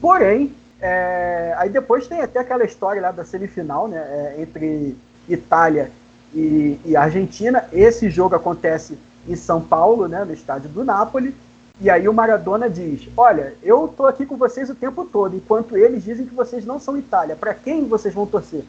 Porém, 0.00 0.54
é, 0.80 1.54
aí 1.58 1.68
depois 1.68 2.06
tem 2.06 2.20
até 2.20 2.40
aquela 2.40 2.64
história 2.64 3.02
lá 3.02 3.12
da 3.12 3.24
semifinal, 3.24 3.86
né, 3.86 3.98
é, 3.98 4.42
entre 4.42 4.96
Itália 5.28 5.90
e, 6.34 6.78
e, 6.84 6.96
Argentina. 6.96 7.66
Esse 7.72 8.08
jogo 8.08 8.34
acontece 8.34 8.98
em 9.28 9.36
São 9.36 9.60
Paulo, 9.60 10.08
né, 10.08 10.24
no 10.24 10.32
estádio 10.32 10.70
do 10.70 10.84
Napoli. 10.84 11.34
E 11.80 11.88
aí 11.90 12.08
o 12.08 12.14
Maradona 12.14 12.68
diz: 12.68 13.08
Olha, 13.16 13.54
eu 13.62 13.88
tô 13.88 14.06
aqui 14.06 14.24
com 14.24 14.36
vocês 14.36 14.68
o 14.70 14.74
tempo 14.74 15.04
todo, 15.04 15.36
enquanto 15.36 15.76
eles 15.76 16.04
dizem 16.04 16.26
que 16.26 16.34
vocês 16.34 16.64
não 16.64 16.78
são 16.78 16.96
Itália. 16.96 17.36
Para 17.36 17.54
quem 17.54 17.86
vocês 17.86 18.14
vão 18.14 18.26
torcer? 18.26 18.64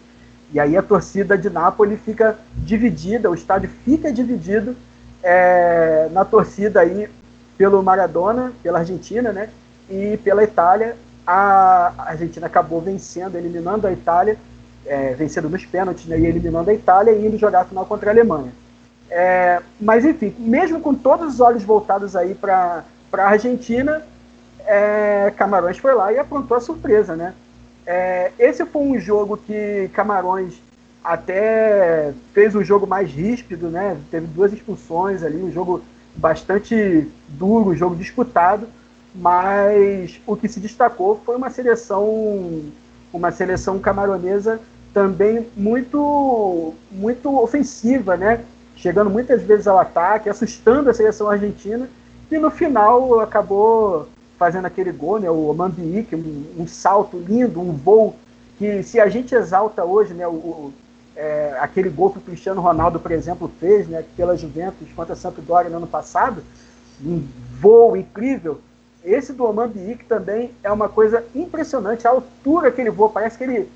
E 0.54 0.60
aí 0.60 0.76
a 0.76 0.82
torcida 0.82 1.38
de 1.38 1.50
Nápoles 1.50 2.00
fica 2.02 2.38
dividida, 2.58 3.30
o 3.30 3.36
estádio 3.36 3.70
fica 3.86 4.12
dividido 4.12 4.76
é, 5.24 6.10
na 6.12 6.26
torcida 6.26 6.82
aí 6.82 7.10
pelo 7.58 7.82
Maradona, 7.82 8.52
pela 8.62 8.80
Argentina, 8.80 9.32
né? 9.32 9.50
E 9.90 10.18
pela 10.18 10.44
Itália. 10.44 10.96
A 11.26 11.94
Argentina 11.98 12.48
acabou 12.48 12.82
vencendo, 12.82 13.38
eliminando 13.38 13.88
a 13.88 13.92
Itália, 13.92 14.38
é, 14.86 15.14
vencendo 15.14 15.50
nos 15.50 15.66
pênaltis, 15.66 16.06
né? 16.06 16.20
E 16.20 16.26
eliminando 16.26 16.70
a 16.70 16.74
Itália 16.74 17.12
e 17.12 17.26
indo 17.26 17.38
jogar 17.38 17.62
a 17.62 17.66
final 17.66 17.86
contra 17.86 18.10
a 18.10 18.14
Alemanha. 18.14 18.52
É, 19.10 19.62
mas 19.80 20.04
enfim, 20.04 20.34
mesmo 20.40 20.80
com 20.80 20.96
todos 20.96 21.36
os 21.36 21.40
olhos 21.40 21.64
voltados 21.64 22.16
aí 22.16 22.34
para 22.34 22.84
a 23.14 23.24
Argentina, 23.24 24.02
é, 24.66 25.32
Camarões 25.38 25.78
foi 25.78 25.94
lá 25.94 26.12
e 26.12 26.18
aprontou 26.18 26.58
a 26.58 26.62
surpresa, 26.62 27.16
né? 27.16 27.34
É, 27.86 28.32
esse 28.38 28.65
foi 28.65 28.82
um 28.82 29.00
jogo 29.00 29.38
que 29.38 29.89
Camarões 29.94 30.62
até 31.04 32.13
fez 32.34 32.56
um 32.56 32.63
jogo 32.63 32.86
mais 32.86 33.10
ríspido, 33.10 33.70
né? 33.70 33.98
Teve 34.12 34.28
duas 34.28 34.54
expulsões 34.54 35.24
ali, 35.24 35.41
um 35.41 35.52
jogo 35.52 35.82
bastante 36.15 37.08
duro, 37.28 37.72
um 37.72 37.76
jogo 37.76 37.96
disputado, 37.96 38.67
mas 39.15 40.22
o 40.26 40.36
que 40.36 40.48
se 40.48 40.60
destacou 40.60 41.22
foi 41.26 41.36
uma 41.36 41.50
seleção, 41.50 42.63
uma 43.12 43.32
seleção 43.32 43.80
camaronesa 43.80 44.60
também 44.94 45.48
muito, 45.56 46.74
muito 46.91 47.36
ofensiva, 47.41 48.15
né? 48.15 48.44
Chegando 48.76 49.10
muitas 49.10 49.41
vezes 49.41 49.67
ao 49.67 49.80
ataque, 49.80 50.30
assustando 50.30 50.89
a 50.89 50.94
seleção 50.94 51.30
argentina 51.30 51.89
e 52.30 52.38
no 52.38 52.52
final 52.52 53.20
acabou 53.20 54.08
fazendo 54.41 54.65
aquele 54.65 54.91
gol, 54.91 55.19
né, 55.19 55.30
o 55.30 55.54
Mambique, 55.54 56.15
um, 56.15 56.63
um 56.63 56.67
salto 56.67 57.15
lindo, 57.15 57.62
um 57.62 57.73
voo 57.73 58.15
que 58.58 58.82
se 58.82 58.99
a 58.99 59.08
gente 59.08 59.36
exalta 59.36 59.86
hoje, 59.86 60.15
né, 60.15 60.27
o, 60.27 60.32
o 60.32 60.73
é, 61.15 61.56
aquele 61.60 61.89
gol 61.89 62.10
que 62.10 62.17
o 62.17 62.21
Cristiano 62.21 62.60
Ronaldo, 62.60 62.99
por 62.99 63.12
exemplo, 63.12 63.51
fez 63.60 63.88
né, 63.88 64.04
pela 64.17 64.36
Juventus 64.36 64.88
contra 64.95 65.13
a 65.13 65.15
Sampdoria 65.15 65.69
no 65.69 65.77
ano 65.77 65.86
passado, 65.86 66.41
um 67.06 67.23
voo 67.60 67.95
incrível. 67.95 68.60
Esse 69.06 69.32
do 69.32 69.54
Mambique 69.54 70.06
também 70.06 70.49
é 70.63 70.71
uma 70.71 70.89
coisa 70.89 71.23
impressionante, 71.36 72.08
a 72.08 72.10
altura 72.10 72.71
que 72.71 72.82
ele 72.82 72.89
voa, 72.89 73.10
parece 73.10 73.38
que 73.38 73.43
ele 73.43 73.69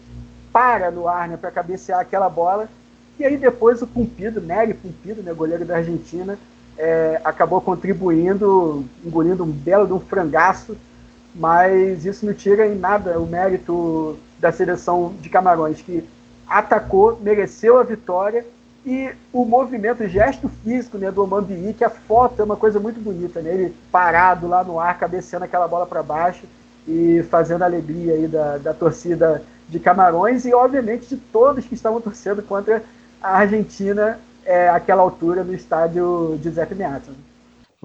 para 0.51 0.89
no 0.89 1.07
ar 1.07 1.27
né, 1.27 1.37
para 1.37 1.51
cabecear 1.51 1.99
aquela 1.99 2.27
bola. 2.27 2.67
E 3.19 3.23
aí 3.23 3.37
depois 3.37 3.83
o 3.83 3.87
Pumpido, 3.87 4.41
Nery 4.41 4.73
Pumpido, 4.73 5.21
né, 5.21 5.31
goleiro 5.31 5.63
da 5.63 5.75
Argentina, 5.75 6.39
é, 6.77 7.21
acabou 7.23 7.61
contribuindo, 7.61 8.85
engolindo 9.03 9.43
um 9.43 9.51
belo 9.51 9.87
de 9.87 9.93
um 9.93 9.99
frangaço, 9.99 10.75
mas 11.33 12.05
isso 12.05 12.25
não 12.25 12.33
tira 12.33 12.67
em 12.67 12.75
nada 12.75 13.19
o 13.19 13.25
mérito 13.25 14.17
da 14.39 14.51
seleção 14.51 15.13
de 15.19 15.29
Camarões, 15.29 15.81
que 15.81 16.07
atacou, 16.47 17.19
mereceu 17.21 17.79
a 17.79 17.83
vitória 17.83 18.45
e 18.85 19.11
o 19.33 19.43
movimento, 19.43 20.03
o 20.03 20.07
gesto 20.07 20.47
físico 20.63 20.97
né, 20.97 21.09
do 21.09 21.23
Omambi, 21.23 21.73
que 21.73 21.83
a 21.83 21.89
foto 21.89 22.39
é 22.39 22.45
uma 22.45 22.55
coisa 22.55 22.79
muito 22.79 22.99
bonita, 22.99 23.41
né? 23.41 23.51
ele 23.51 23.75
parado 23.91 24.47
lá 24.47 24.63
no 24.63 24.79
ar, 24.79 24.97
cabeceando 24.99 25.45
aquela 25.45 25.67
bola 25.67 25.87
para 25.87 26.03
baixo 26.03 26.43
e 26.87 27.23
fazendo 27.31 27.63
a 27.63 27.65
alegria 27.65 28.13
aí 28.13 28.27
da, 28.27 28.57
da 28.59 28.73
torcida 28.73 29.41
de 29.67 29.79
Camarões 29.79 30.45
e, 30.45 30.53
obviamente, 30.53 31.07
de 31.07 31.17
todos 31.17 31.65
que 31.65 31.73
estavam 31.73 31.99
torcendo 31.99 32.43
contra 32.43 32.83
a 33.19 33.37
Argentina 33.37 34.19
é, 34.45 34.69
aquela 34.69 35.01
altura 35.01 35.43
no 35.43 35.53
estádio 35.53 36.39
Giuseppe 36.41 36.75
Meazza. 36.75 37.11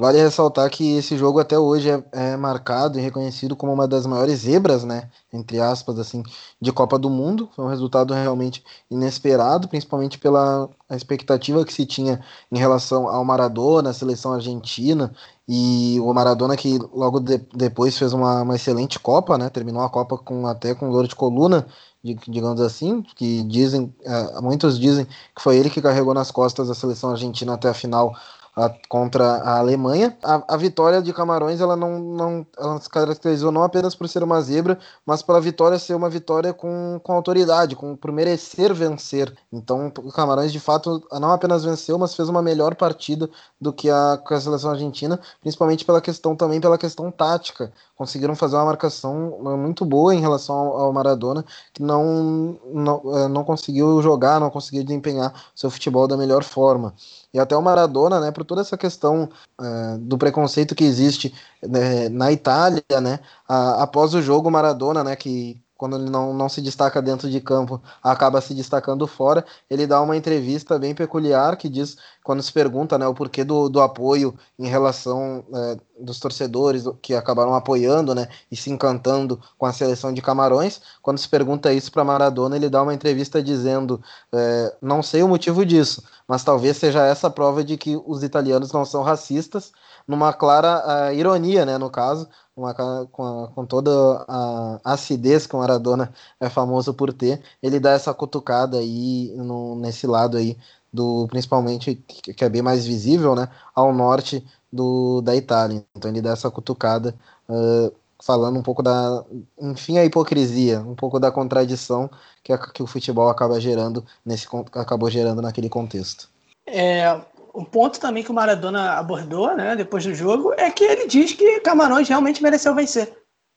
Vale 0.01 0.17
ressaltar 0.17 0.71
que 0.71 0.97
esse 0.97 1.19
jogo 1.19 1.41
até 1.41 1.59
hoje 1.59 1.91
é, 1.91 2.03
é, 2.13 2.37
marcado 2.37 2.99
e 2.99 3.03
reconhecido 3.03 3.55
como 3.55 3.71
uma 3.71 3.87
das 3.87 4.07
maiores 4.07 4.39
zebras, 4.39 4.83
né, 4.83 5.11
entre 5.31 5.61
aspas, 5.61 5.99
assim, 5.99 6.23
de 6.59 6.73
Copa 6.73 6.99
do 6.99 7.11
Mundo. 7.11 7.51
Foi 7.55 7.67
um 7.67 7.69
resultado 7.69 8.15
realmente 8.15 8.65
inesperado, 8.91 9.69
principalmente 9.69 10.19
pela 10.19 10.71
expectativa 10.91 11.67
que 11.67 11.73
se 11.73 11.85
tinha 11.85 12.21
em 12.51 12.57
relação 12.57 13.09
ao 13.09 13.23
Maradona, 13.27 13.91
a 13.91 13.93
seleção 13.93 14.33
argentina, 14.33 15.13
e 15.47 15.99
o 16.01 16.15
Maradona 16.15 16.57
que 16.57 16.79
logo 16.95 17.21
de, 17.21 17.37
depois 17.55 17.99
fez 17.99 18.15
uma, 18.15 18.41
uma, 18.41 18.57
excelente 18.57 18.99
Copa, 18.99 19.37
né, 19.37 19.51
terminou 19.51 19.83
a 19.83 19.91
Copa 19.91 20.17
com 20.17 20.47
até 20.47 20.75
com 20.75 20.91
dor 20.91 21.07
de 21.07 21.15
coluna, 21.15 21.67
digamos 22.03 22.61
assim, 22.61 23.03
que 23.03 23.43
dizem, 23.45 23.95
uh, 24.07 24.43
muitos 24.43 24.79
dizem 24.79 25.05
que 25.05 25.43
foi 25.43 25.57
ele 25.57 25.69
que 25.71 25.83
carregou 25.83 26.15
nas 26.15 26.31
costas 26.31 26.71
a 26.71 26.75
seleção 26.75 27.11
argentina 27.11 27.55
até 27.55 27.69
a 27.69 27.75
final 27.75 28.15
a, 28.55 28.71
contra 28.89 29.25
a 29.25 29.59
Alemanha. 29.59 30.17
A, 30.23 30.55
a, 30.55 30.57
vitória 30.57 31.01
de 31.01 31.13
Camarões 31.13 31.61
ela 31.61 31.77
não, 31.77 31.99
não 31.99 32.47
ela 32.59 32.81
se 32.81 32.89
caracterizou 32.89 33.53
não 33.53 33.63
apenas 33.63 33.95
por 33.95 34.09
ser 34.09 34.23
uma 34.23 34.41
zebra, 34.41 34.79
mas 35.05 35.23
pela 35.23 35.41
vitória 35.41 35.79
ser 35.79 35.95
uma 35.95 36.11
vitória 36.11 36.53
com, 36.53 37.01
com 37.03 37.13
autoridade, 37.13 37.77
com 37.77 37.97
por 37.97 38.13
merecer 38.13 38.75
vencer. 38.75 39.33
Então 39.53 39.93
o 39.99 40.13
Camarões 40.13 40.53
de 40.53 40.61
fato 40.61 41.03
não 41.13 41.33
apenas 41.33 41.65
venceu, 41.65 41.99
mas 41.99 42.15
fez 42.15 42.29
uma 42.29 42.43
melhor 42.43 42.75
partida 42.75 43.29
do 43.61 43.73
que 43.73 43.89
a, 43.91 44.21
a 44.25 44.41
seleção 44.41 44.71
argentina, 44.71 45.21
principalmente 45.41 45.85
pela 45.85 46.01
questão 46.01 46.35
também 46.37 46.61
pela 46.61 46.79
questão 46.79 47.11
tática. 47.11 47.73
Conseguiram 47.97 48.35
fazer 48.35 48.57
uma 48.57 48.65
marcação 48.65 49.39
muito 49.59 49.85
boa 49.85 50.15
em 50.15 50.21
relação 50.21 50.57
ao, 50.57 50.79
ao 50.79 50.93
Maradona, 50.93 51.45
que 51.73 51.83
não, 51.83 52.59
não, 52.73 53.03
eh, 53.15 53.29
não 53.29 53.45
conseguiu 53.45 54.01
jogar, 54.01 54.41
não 54.41 54.49
conseguiu 54.49 54.83
desempenhar 54.83 55.35
seu 55.55 55.71
futebol 55.71 56.09
da 56.09 56.17
melhor 56.17 56.43
forma 56.43 56.95
e 57.33 57.39
até 57.39 57.57
o 57.57 57.63
Maradona, 57.63 58.21
né, 58.21 58.31
por 58.31 58.45
toda 58.45 58.61
essa 58.61 58.77
questão 58.77 59.29
uh, 59.61 59.99
do 59.99 60.19
preconceito 60.19 60.75
que 60.75 60.85
existe 60.85 61.35
né, 61.63 62.09
na 62.09 62.33
Itália, 62.33 62.83
né, 63.01 63.21
a, 63.49 63.83
após 63.83 64.15
o 64.15 64.23
jogo, 64.23 64.49
o 64.49 64.53
Maradona, 64.53 65.05
né, 65.05 65.15
que 65.17 65.61
quando 65.81 65.97
ele 65.97 66.11
não, 66.11 66.35
não 66.35 66.47
se 66.47 66.61
destaca 66.61 67.01
dentro 67.01 67.31
de 67.31 67.41
campo, 67.41 67.81
acaba 68.03 68.39
se 68.43 68.53
destacando 68.53 69.07
fora. 69.07 69.43
Ele 69.71 69.87
dá 69.87 69.99
uma 70.03 70.15
entrevista 70.15 70.79
bem 70.79 70.95
peculiar 70.95 71.57
que 71.57 71.71
diz, 71.71 71.97
quando 72.23 72.43
se 72.43 72.53
pergunta 72.53 72.99
né, 72.99 73.07
o 73.07 73.15
porquê 73.15 73.45
do, 73.45 73.67
do 73.71 73.81
apoio 73.81 74.35
em 74.59 74.67
relação 74.67 75.43
é, 75.55 75.79
dos 75.99 76.21
torcedores 76.21 76.85
que 77.01 77.15
acabaram 77.15 77.55
apoiando 77.55 78.15
né, 78.15 78.29
e 78.53 78.57
se 78.57 78.71
encantando 78.71 79.41
com 79.57 79.65
a 79.65 79.73
seleção 79.73 80.13
de 80.13 80.21
Camarões, 80.21 80.83
quando 81.01 81.17
se 81.17 81.27
pergunta 81.27 81.73
isso 81.73 81.91
para 81.91 82.05
Maradona, 82.05 82.57
ele 82.57 82.69
dá 82.69 82.83
uma 82.83 82.93
entrevista 82.93 83.43
dizendo: 83.43 84.03
é, 84.35 84.77
Não 84.83 85.03
sei 85.03 85.23
o 85.23 85.29
motivo 85.29 85.65
disso, 85.65 86.05
mas 86.29 86.45
talvez 86.45 86.77
seja 86.77 87.07
essa 87.07 87.29
a 87.29 87.31
prova 87.31 87.65
de 87.65 87.79
que 87.79 87.99
os 88.05 88.23
italianos 88.23 88.71
não 88.71 88.85
são 88.85 89.03
racistas, 89.03 89.73
numa 90.07 90.33
clara 90.33 91.09
uh, 91.09 91.15
ironia, 91.15 91.65
né, 91.65 91.79
no 91.79 91.89
caso, 91.89 92.29
uma, 92.57 92.75
com, 92.75 93.45
a, 93.45 93.49
com, 93.49 93.67
toda 93.67 93.91
a 94.29 94.81
acidez 94.85 95.47
que 95.47 95.55
o 95.55 95.59
Maradona 95.59 96.13
é 96.39 96.49
famoso 96.49 96.93
por 96.93 97.13
ter, 97.13 97.41
ele 97.63 97.81
dá 97.81 97.93
essa 97.93 98.13
cutucada 98.13 98.79
aí 98.79 99.33
no, 99.37 99.77
nesse 99.77 100.07
lado 100.07 100.37
aí 100.37 100.57
do 100.93 101.27
principalmente 101.29 101.95
que 101.97 102.45
é 102.45 102.49
bem 102.49 102.63
mais 102.63 102.85
visível, 102.85 103.35
né, 103.35 103.49
ao 103.75 103.93
norte 103.93 104.45
do, 104.73 105.21
da 105.21 105.37
Itália. 105.37 105.85
Então 105.95 106.11
ele 106.11 106.21
dá 106.21 106.33
essa 106.33 106.51
cutucada, 106.51 107.15
uh, 107.49 107.93
falando 108.23 108.59
um 108.59 108.63
pouco 108.63 108.83
da, 108.83 109.25
enfim, 109.61 109.99
a 109.99 110.05
hipocrisia, 110.05 110.81
um 110.81 110.95
pouco 110.95 111.19
da 111.19 111.31
contradição 111.31 112.11
que, 112.43 112.53
a, 112.53 112.59
que 112.59 112.83
o 112.83 112.87
futebol 112.87 113.29
acaba 113.29 113.61
gerando 113.61 114.05
nesse 114.25 114.47
acabou 114.75 115.11
gerando 115.11 115.41
naquele 115.41 115.69
contexto. 115.69 116.29
É, 116.67 117.21
um 117.55 117.65
ponto 117.65 118.01
também 118.01 118.23
que 118.23 118.31
o 118.31 118.35
Maradona 118.35 118.93
abordou, 118.93 119.55
né, 119.57 119.77
depois 119.77 120.05
do 120.05 120.15
jogo, 120.15 120.53
é 120.57 120.71
que 120.71 120.85
ele 120.85 121.07
diz 121.07 121.33
que 121.33 121.61
Camarões 121.61 122.09
realmente 122.09 122.43
mereceu 122.43 122.75
vencer. 122.75 123.13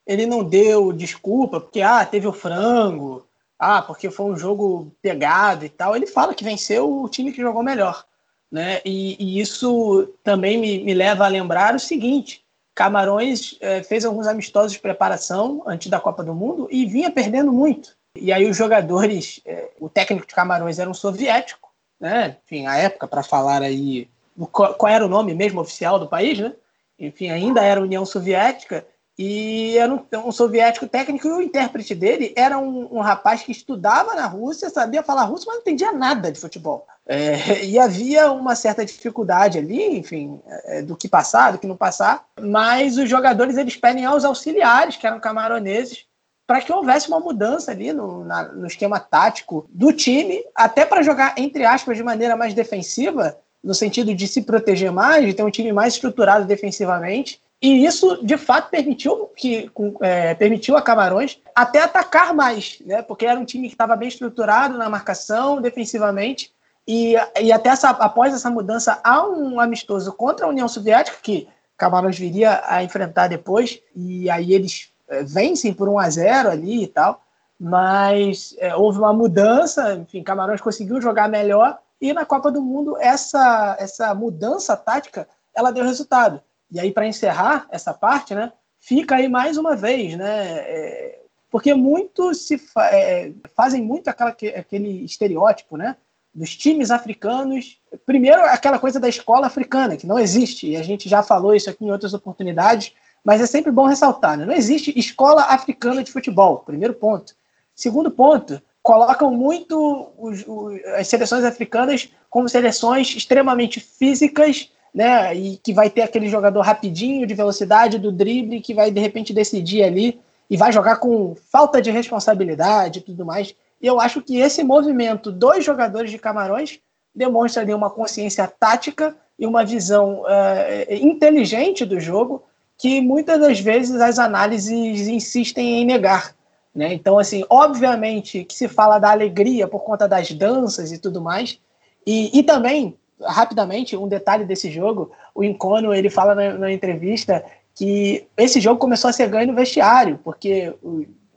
Ele 0.06 0.26
não 0.26 0.44
deu 0.44 0.92
desculpa 0.92 1.60
porque 1.60 1.82
ah, 1.82 2.06
teve 2.06 2.28
o 2.28 2.34
frango, 2.34 3.26
ah, 3.58 3.82
porque 3.82 4.12
foi 4.12 4.26
um 4.26 4.38
jogo 4.38 4.92
pegado 5.02 5.66
e 5.66 5.70
tal. 5.70 5.96
Ele 5.96 6.06
fala 6.06 6.34
que 6.34 6.44
venceu 6.44 7.04
o 7.04 7.08
time 7.08 7.32
que 7.32 7.42
jogou 7.42 7.64
melhor. 7.64 8.06
Né? 8.52 8.82
E, 8.86 9.16
e 9.20 9.40
isso 9.40 10.14
também 10.24 10.58
me, 10.58 10.84
me, 10.84 10.94
leva 10.94 11.26
a 11.26 11.30
lembrar 11.30 11.74
o 11.74 11.80
seguinte: 11.80 12.44
Camarões 12.76 13.58
é, 13.62 13.82
fez 13.82 14.06
alguns 14.06 14.28
amistosos 14.28 14.74
de 14.74 14.80
preparação 14.80 15.64
antes 15.66 15.90
da 15.90 16.00
Copa 16.00 16.24
do 16.24 16.36
Mundo 16.36 16.68
e 16.70 16.86
vinha 16.86 17.10
perdendo 17.10 17.52
muito. 17.52 17.96
E 18.16 18.32
aí 18.32 18.48
os 18.48 18.56
jogadores, 18.56 19.42
é, 19.46 19.72
o 19.80 19.90
técnico 19.90 20.28
de 20.28 20.36
Camarões 20.36 20.78
era 20.78 20.90
um 20.90 20.94
soviético, 20.94 21.73
né? 22.04 22.36
Enfim, 22.44 22.68
a 22.68 22.76
época 22.76 23.08
para 23.08 23.24
falar 23.24 23.62
aí 23.62 24.10
qual, 24.52 24.76
era 24.90 25.06
o 25.06 25.10
nome 25.10 25.34
mesmo 25.34 25.62
oficial 25.62 25.98
do 25.98 26.10
país, 26.10 26.38
né? 26.38 26.54
Enfim, 27.00 27.30
ainda 27.30 27.64
era 27.64 27.82
União 27.82 28.06
Soviética 28.06 28.86
e 29.18 29.78
era 29.78 29.94
um, 29.94 30.28
um, 30.28 30.32
soviético 30.32 30.86
técnico 30.86 31.28
e 31.28 31.32
o 31.32 31.42
intérprete 31.42 31.96
dele 31.96 32.34
era 32.36 32.58
um, 32.58 32.98
um, 32.98 33.00
rapaz 33.00 33.44
que 33.44 33.54
estudava 33.54 34.16
na 34.16 34.26
Rússia, 34.26 34.70
sabia 34.70 35.02
falar 35.02 35.24
russo, 35.24 35.46
mas 35.48 35.56
não 35.56 35.62
entendia 35.62 35.94
nada 35.94 36.30
de 36.30 36.40
futebol. 36.40 36.86
É, 37.08 37.64
e 37.64 37.80
havia 37.80 38.32
uma 38.34 38.54
certa 38.54 38.84
dificuldade 38.84 39.58
ali, 39.58 39.98
enfim, 39.98 40.42
é, 40.66 40.82
do 40.82 40.98
que 40.98 41.08
passar, 41.08 41.54
do 41.54 41.58
que 41.58 41.68
não 41.68 41.78
passar, 41.78 42.26
mas 42.38 42.98
os 42.98 43.10
jogadores 43.10 43.56
eles 43.56 43.78
pedem 43.78 44.04
aos 44.04 44.26
auxiliares, 44.26 44.98
que 44.98 45.08
eram 45.08 45.22
camaroneses, 45.22 46.06
para 46.54 46.62
que 46.62 46.72
houvesse 46.72 47.08
uma 47.08 47.20
mudança 47.20 47.72
ali 47.72 47.92
no, 47.92 48.24
na, 48.24 48.44
no 48.50 48.68
esquema 48.68 49.00
tático 49.00 49.66
do 49.72 49.92
time, 49.92 50.46
até 50.54 50.86
para 50.86 51.02
jogar, 51.02 51.34
entre 51.36 51.66
aspas, 51.66 51.98
de 51.98 52.04
maneira 52.04 52.38
mais 52.38 52.54
defensiva, 52.54 53.36
no 53.64 53.74
sentido 53.74 54.14
de 54.14 54.28
se 54.28 54.44
proteger 54.44 54.92
mais, 54.92 55.26
de 55.26 55.34
ter 55.34 55.42
um 55.42 55.50
time 55.50 55.74
mais 55.74 55.96
estruturado 55.96 56.46
defensivamente, 56.46 57.42
e 57.60 57.84
isso, 57.84 58.24
de 58.24 58.38
fato, 58.38 58.70
permitiu 58.70 59.32
que 59.36 59.72
é, 60.02 60.36
permitiu 60.36 60.78
a 60.78 60.82
Camarões 60.84 61.40
até 61.56 61.82
atacar 61.82 62.36
mais, 62.36 62.78
né? 62.86 63.02
Porque 63.02 63.26
era 63.26 63.40
um 63.40 63.46
time 63.46 63.68
que 63.68 63.74
estava 63.74 63.96
bem 63.96 64.10
estruturado 64.10 64.78
na 64.78 64.88
marcação, 64.88 65.60
defensivamente. 65.60 66.52
E, 66.88 67.16
e 67.42 67.52
até 67.52 67.70
essa, 67.70 67.90
após 67.90 68.32
essa 68.32 68.52
mudança 68.52 69.00
há 69.04 69.28
um 69.28 69.60
amistoso 69.60 70.14
contra 70.14 70.46
a 70.46 70.50
União 70.50 70.68
Soviética, 70.68 71.18
que 71.20 71.48
Camarões 71.76 72.20
viria 72.20 72.62
a 72.68 72.84
enfrentar 72.84 73.28
depois, 73.28 73.80
e 73.96 74.30
aí 74.30 74.54
eles 74.54 74.93
vencem 75.24 75.74
por 75.74 75.88
1 75.88 76.00
a 76.00 76.10
0 76.10 76.50
ali 76.50 76.84
e 76.84 76.88
tal. 76.88 77.22
Mas 77.60 78.56
é, 78.58 78.76
houve 78.76 79.00
uma 79.00 79.14
mudança, 79.14 79.96
enfim, 79.96 80.24
Camarões 80.24 80.60
conseguiu 80.60 81.00
jogar 81.02 81.30
melhor, 81.30 81.78
e 82.02 82.12
na 82.12 82.26
Copa 82.26 82.52
do 82.52 82.62
Mundo 82.62 82.98
essa, 83.00 83.78
essa 83.80 84.14
mudança 84.14 84.76
tática 84.76 85.28
ela 85.56 85.72
deu 85.72 85.86
resultado. 85.86 86.42
E 86.72 86.80
aí, 86.80 86.92
para 86.92 87.08
encerrar 87.08 87.68
essa 87.70 87.94
parte, 87.94 88.34
né, 88.34 88.52
fica 88.80 89.16
aí 89.16 89.30
mais 89.30 89.58
uma 89.58 89.76
vez, 89.76 90.18
né, 90.18 90.58
é, 90.58 91.20
porque 91.50 91.74
muitos 91.74 92.48
se 92.48 92.58
fa 92.58 92.88
é, 92.88 93.32
fazem 93.56 93.82
muito 93.82 94.08
aquela, 94.08 94.32
aquele 94.32 95.06
estereótipo, 95.06 95.78
né, 95.78 95.96
dos 96.34 96.58
times 96.58 96.90
africanos. 96.90 97.80
Primeiro, 98.06 98.42
aquela 98.42 98.80
coisa 98.80 99.00
da 99.00 99.08
escola 99.08 99.48
africana, 99.48 99.96
que 99.96 100.08
não 100.08 100.18
existe, 100.18 100.72
e 100.72 100.76
a 100.76 100.82
gente 100.82 101.08
já 101.08 101.22
falou 101.22 101.54
isso 101.54 101.70
aqui 101.70 101.86
em 101.86 101.92
outras 101.92 102.14
oportunidades, 102.14 102.94
mas 103.24 103.42
é 103.42 103.46
sempre 103.46 103.72
bom 103.72 103.86
ressaltar, 103.86 104.38
né? 104.38 104.46
não 104.46 104.54
existe 104.54 104.98
escola 104.98 105.44
africana 105.44 106.04
de 106.04 106.12
futebol, 106.12 106.60
primeiro 106.60 106.94
ponto. 106.94 107.34
Segundo 107.76 108.12
ponto, 108.12 108.62
colocam 108.82 109.32
muito 109.32 110.12
os, 110.18 110.44
os, 110.46 110.84
as 110.98 111.08
seleções 111.08 111.44
africanas 111.44 112.10
como 112.30 112.50
seleções 112.50 113.16
extremamente 113.16 113.80
físicas 113.80 114.70
né? 114.94 115.36
E 115.36 115.58
que 115.58 115.74
vai 115.74 115.90
ter 115.90 116.04
aquele 116.04 116.30
jogador 116.30 116.62
rapidinho, 116.62 117.26
de 117.26 117.34
velocidade, 117.34 117.98
do 117.98 118.12
drible, 118.12 118.62
que 118.62 118.74
vai 118.74 118.92
de 118.92 119.00
repente 119.00 119.34
decidir 119.34 119.84
ali 119.84 120.22
e 120.50 120.56
vai 120.56 120.72
jogar 120.72 120.98
com 120.98 121.36
falta 121.52 121.82
de 121.82 121.90
responsabilidade 121.90 123.00
e 123.00 123.02
tudo 123.02 123.26
mais. 123.26 123.56
E 123.82 123.88
eu 123.88 124.00
acho 124.00 124.22
que 124.22 124.38
esse 124.38 124.64
movimento 124.64 125.32
dos 125.32 125.66
jogadores 125.66 126.12
de 126.12 126.20
Camarões 126.20 126.80
demonstra 127.16 127.64
ali 127.64 127.74
uma 127.74 127.90
consciência 127.90 128.48
tática 128.48 129.16
e 129.40 129.48
uma 129.48 129.66
visão 129.66 130.22
uh, 130.22 130.94
inteligente 130.94 131.86
do 131.86 132.00
jogo 132.00 132.44
que 132.84 133.00
muitas 133.00 133.40
das 133.40 133.62
vezes 133.62 134.02
as 134.02 134.20
análises 134.20 135.08
insistem 135.08 135.82
em 135.82 135.86
negar. 135.86 136.36
Né? 136.76 136.94
Então, 136.94 137.18
assim, 137.18 137.46
obviamente 137.50 138.44
que 138.44 138.54
se 138.54 138.68
fala 138.68 139.00
da 139.00 139.10
alegria 139.10 139.70
por 139.70 139.86
conta 139.86 140.06
das 140.06 140.30
danças 140.34 140.92
e 140.92 140.98
tudo 140.98 141.22
mais, 141.22 141.62
e, 142.06 142.38
e 142.38 142.44
também 142.44 142.98
rapidamente, 143.22 143.96
um 143.96 144.10
detalhe 144.10 144.44
desse 144.44 144.70
jogo, 144.70 145.14
o 145.34 145.46
Incono, 145.46 145.94
ele 145.94 146.10
fala 146.10 146.36
na, 146.36 146.58
na, 146.58 146.74
entrevista 146.74 147.46
que 147.74 148.28
esse 148.36 148.60
jogo 148.60 148.82
começou 148.82 149.10
a 149.10 149.14
ser 149.14 149.30
ganho 149.30 149.48
no 149.48 149.56
vestiário, 149.56 150.20
porque 150.22 150.76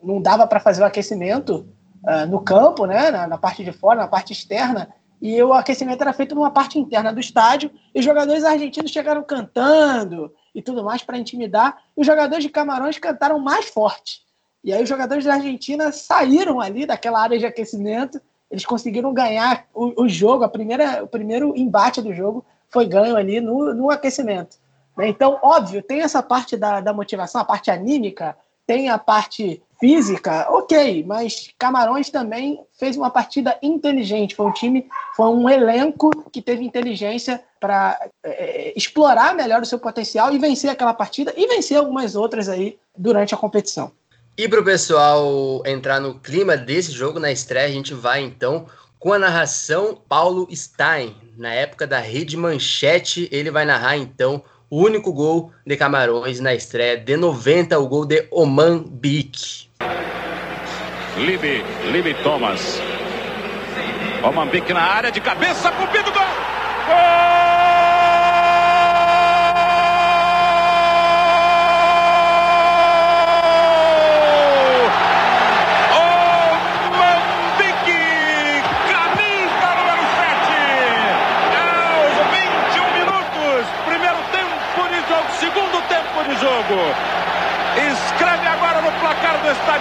não 0.03 0.21
dava 0.21 0.49
para 0.49 0.59
fazer 0.59 0.83
o 0.83 0.87
aquecimento 0.87 1.65
uh, 2.03 2.27
no 2.29 2.41
campo, 2.41 2.87
né, 2.87 3.09
na, 3.13 3.29
na, 3.29 3.39
parte 3.39 3.63
de 3.63 3.71
fora, 3.71 4.01
na 4.01 4.09
parte 4.09 4.33
externa, 4.33 4.89
e 5.23 5.41
o 5.41 5.53
aquecimento 5.53 6.03
era 6.03 6.13
feito 6.13 6.35
numa 6.35 6.51
parte 6.51 6.77
interna 6.77 7.13
do 7.13 7.21
estádio, 7.21 7.71
e 7.95 8.01
os 8.01 8.05
jogadores 8.05 8.43
argentinos 8.43 8.91
chegaram 8.91 9.23
cantando 9.23 10.33
e 10.57 10.63
tudo 10.63 10.83
mais 10.83 11.03
para 11.03 11.19
intimidar, 11.19 11.81
e 11.97 12.01
os 12.01 12.07
jogadores 12.07 12.43
de 12.43 12.51
Camarões 12.51 12.99
cantaram 12.99 13.39
mais 13.39 13.67
forte. 13.67 14.23
E 14.65 14.73
aí 14.73 14.83
os 14.83 14.89
jogadores 14.89 15.25
da 15.25 15.35
Argentina 15.35 15.93
saíram 15.93 16.61
ali 16.61 16.85
daquela 16.85 17.21
área 17.21 17.39
de 17.39 17.47
aquecimento 17.47 18.21
eles 18.51 18.65
conseguiram 18.65 19.13
ganhar 19.13 19.67
o, 19.75 20.05
o, 20.05 20.09
jogo, 20.09 20.45
a 20.45 20.49
primeira, 20.49 21.03
o 21.03 21.09
primeiro 21.09 21.57
embate 21.57 22.01
do 22.01 22.15
jogo 22.15 22.45
foi 22.69 22.87
ganho 22.87 23.17
ali 23.17 23.41
no, 23.41 23.75
no 23.75 23.91
aquecimento. 23.91 24.57
Né? 24.97 25.09
Então, 25.09 25.39
óbvio, 25.43 25.83
tem 25.83 26.01
essa 26.01 26.23
parte 26.23 26.57
da, 26.57 26.81
da 26.81 26.93
motivação, 26.93 27.41
a 27.41 27.45
parte 27.45 27.71
anímica, 27.71 28.37
tem 28.67 28.89
a 28.89 28.99
parte 28.99 29.63
física, 29.79 30.47
ok, 30.51 31.05
mas 31.07 31.53
Camarões 31.59 32.09
também 32.09 32.65
fez 32.79 32.97
uma 32.97 33.11
partida 33.11 33.59
inteligente. 33.63 34.35
Foi 34.35 34.47
um 34.47 34.53
time, 34.53 34.89
foi 35.15 35.29
um 35.29 35.49
elenco 35.49 36.11
que 36.31 36.41
teve 36.41 36.65
inteligência 36.65 37.43
para 37.67 37.99
é, 38.25 38.73
explorar 38.77 39.35
melhor 39.35 39.61
o 39.61 39.67
seu 39.67 39.77
potencial 39.77 40.33
e 40.33 40.39
vencer 40.39 40.71
aquela 40.71 40.95
partida 40.95 41.35
e 41.37 41.49
vencer 41.49 41.77
algumas 41.77 42.15
outras 42.15 42.49
aí 42.49 42.79
durante 42.97 43.35
a 43.35 43.37
competição. 43.37 43.91
E 44.39 44.49
para 44.49 44.61
o 44.61 44.65
pessoal 44.65 45.63
entrar 45.67 45.99
no 45.99 46.15
clima 46.21 46.57
desse 46.57 46.93
jogo 46.93 47.19
na 47.19 47.33
estreia, 47.33 47.67
a 47.67 47.73
gente 47.73 47.93
vai 47.93 48.23
então 48.23 48.67
com 49.01 49.13
a 49.13 49.19
narração 49.19 50.01
Paulo 50.09 50.47
Stein. 50.55 51.17
Na 51.37 51.53
época 51.53 51.89
da 51.89 51.99
Rede 51.99 52.37
Manchete, 52.37 53.29
ele 53.33 53.51
vai 53.51 53.65
narrar 53.65 53.97
então 53.97 54.45
o 54.71 54.81
único 54.81 55.13
gol 55.13 55.51
de 55.67 55.77
Camarões 55.77 56.39
na 56.39 56.55
estreia 56.55 56.97
de 56.97 57.17
90, 57.17 57.77
o 57.81 57.89
gol 57.89 58.07
de 58.07 58.29
Oman 58.31 58.85
Bic. 58.87 59.69
Libi, 61.17 61.65
Libi 61.91 62.15
Thomas. 62.23 62.79
Oman 64.23 64.47
Bic 64.47 64.73
na 64.73 64.83
área 64.83 65.11
de 65.11 65.21
cabeça! 65.21 65.73
Gol! 65.73 66.16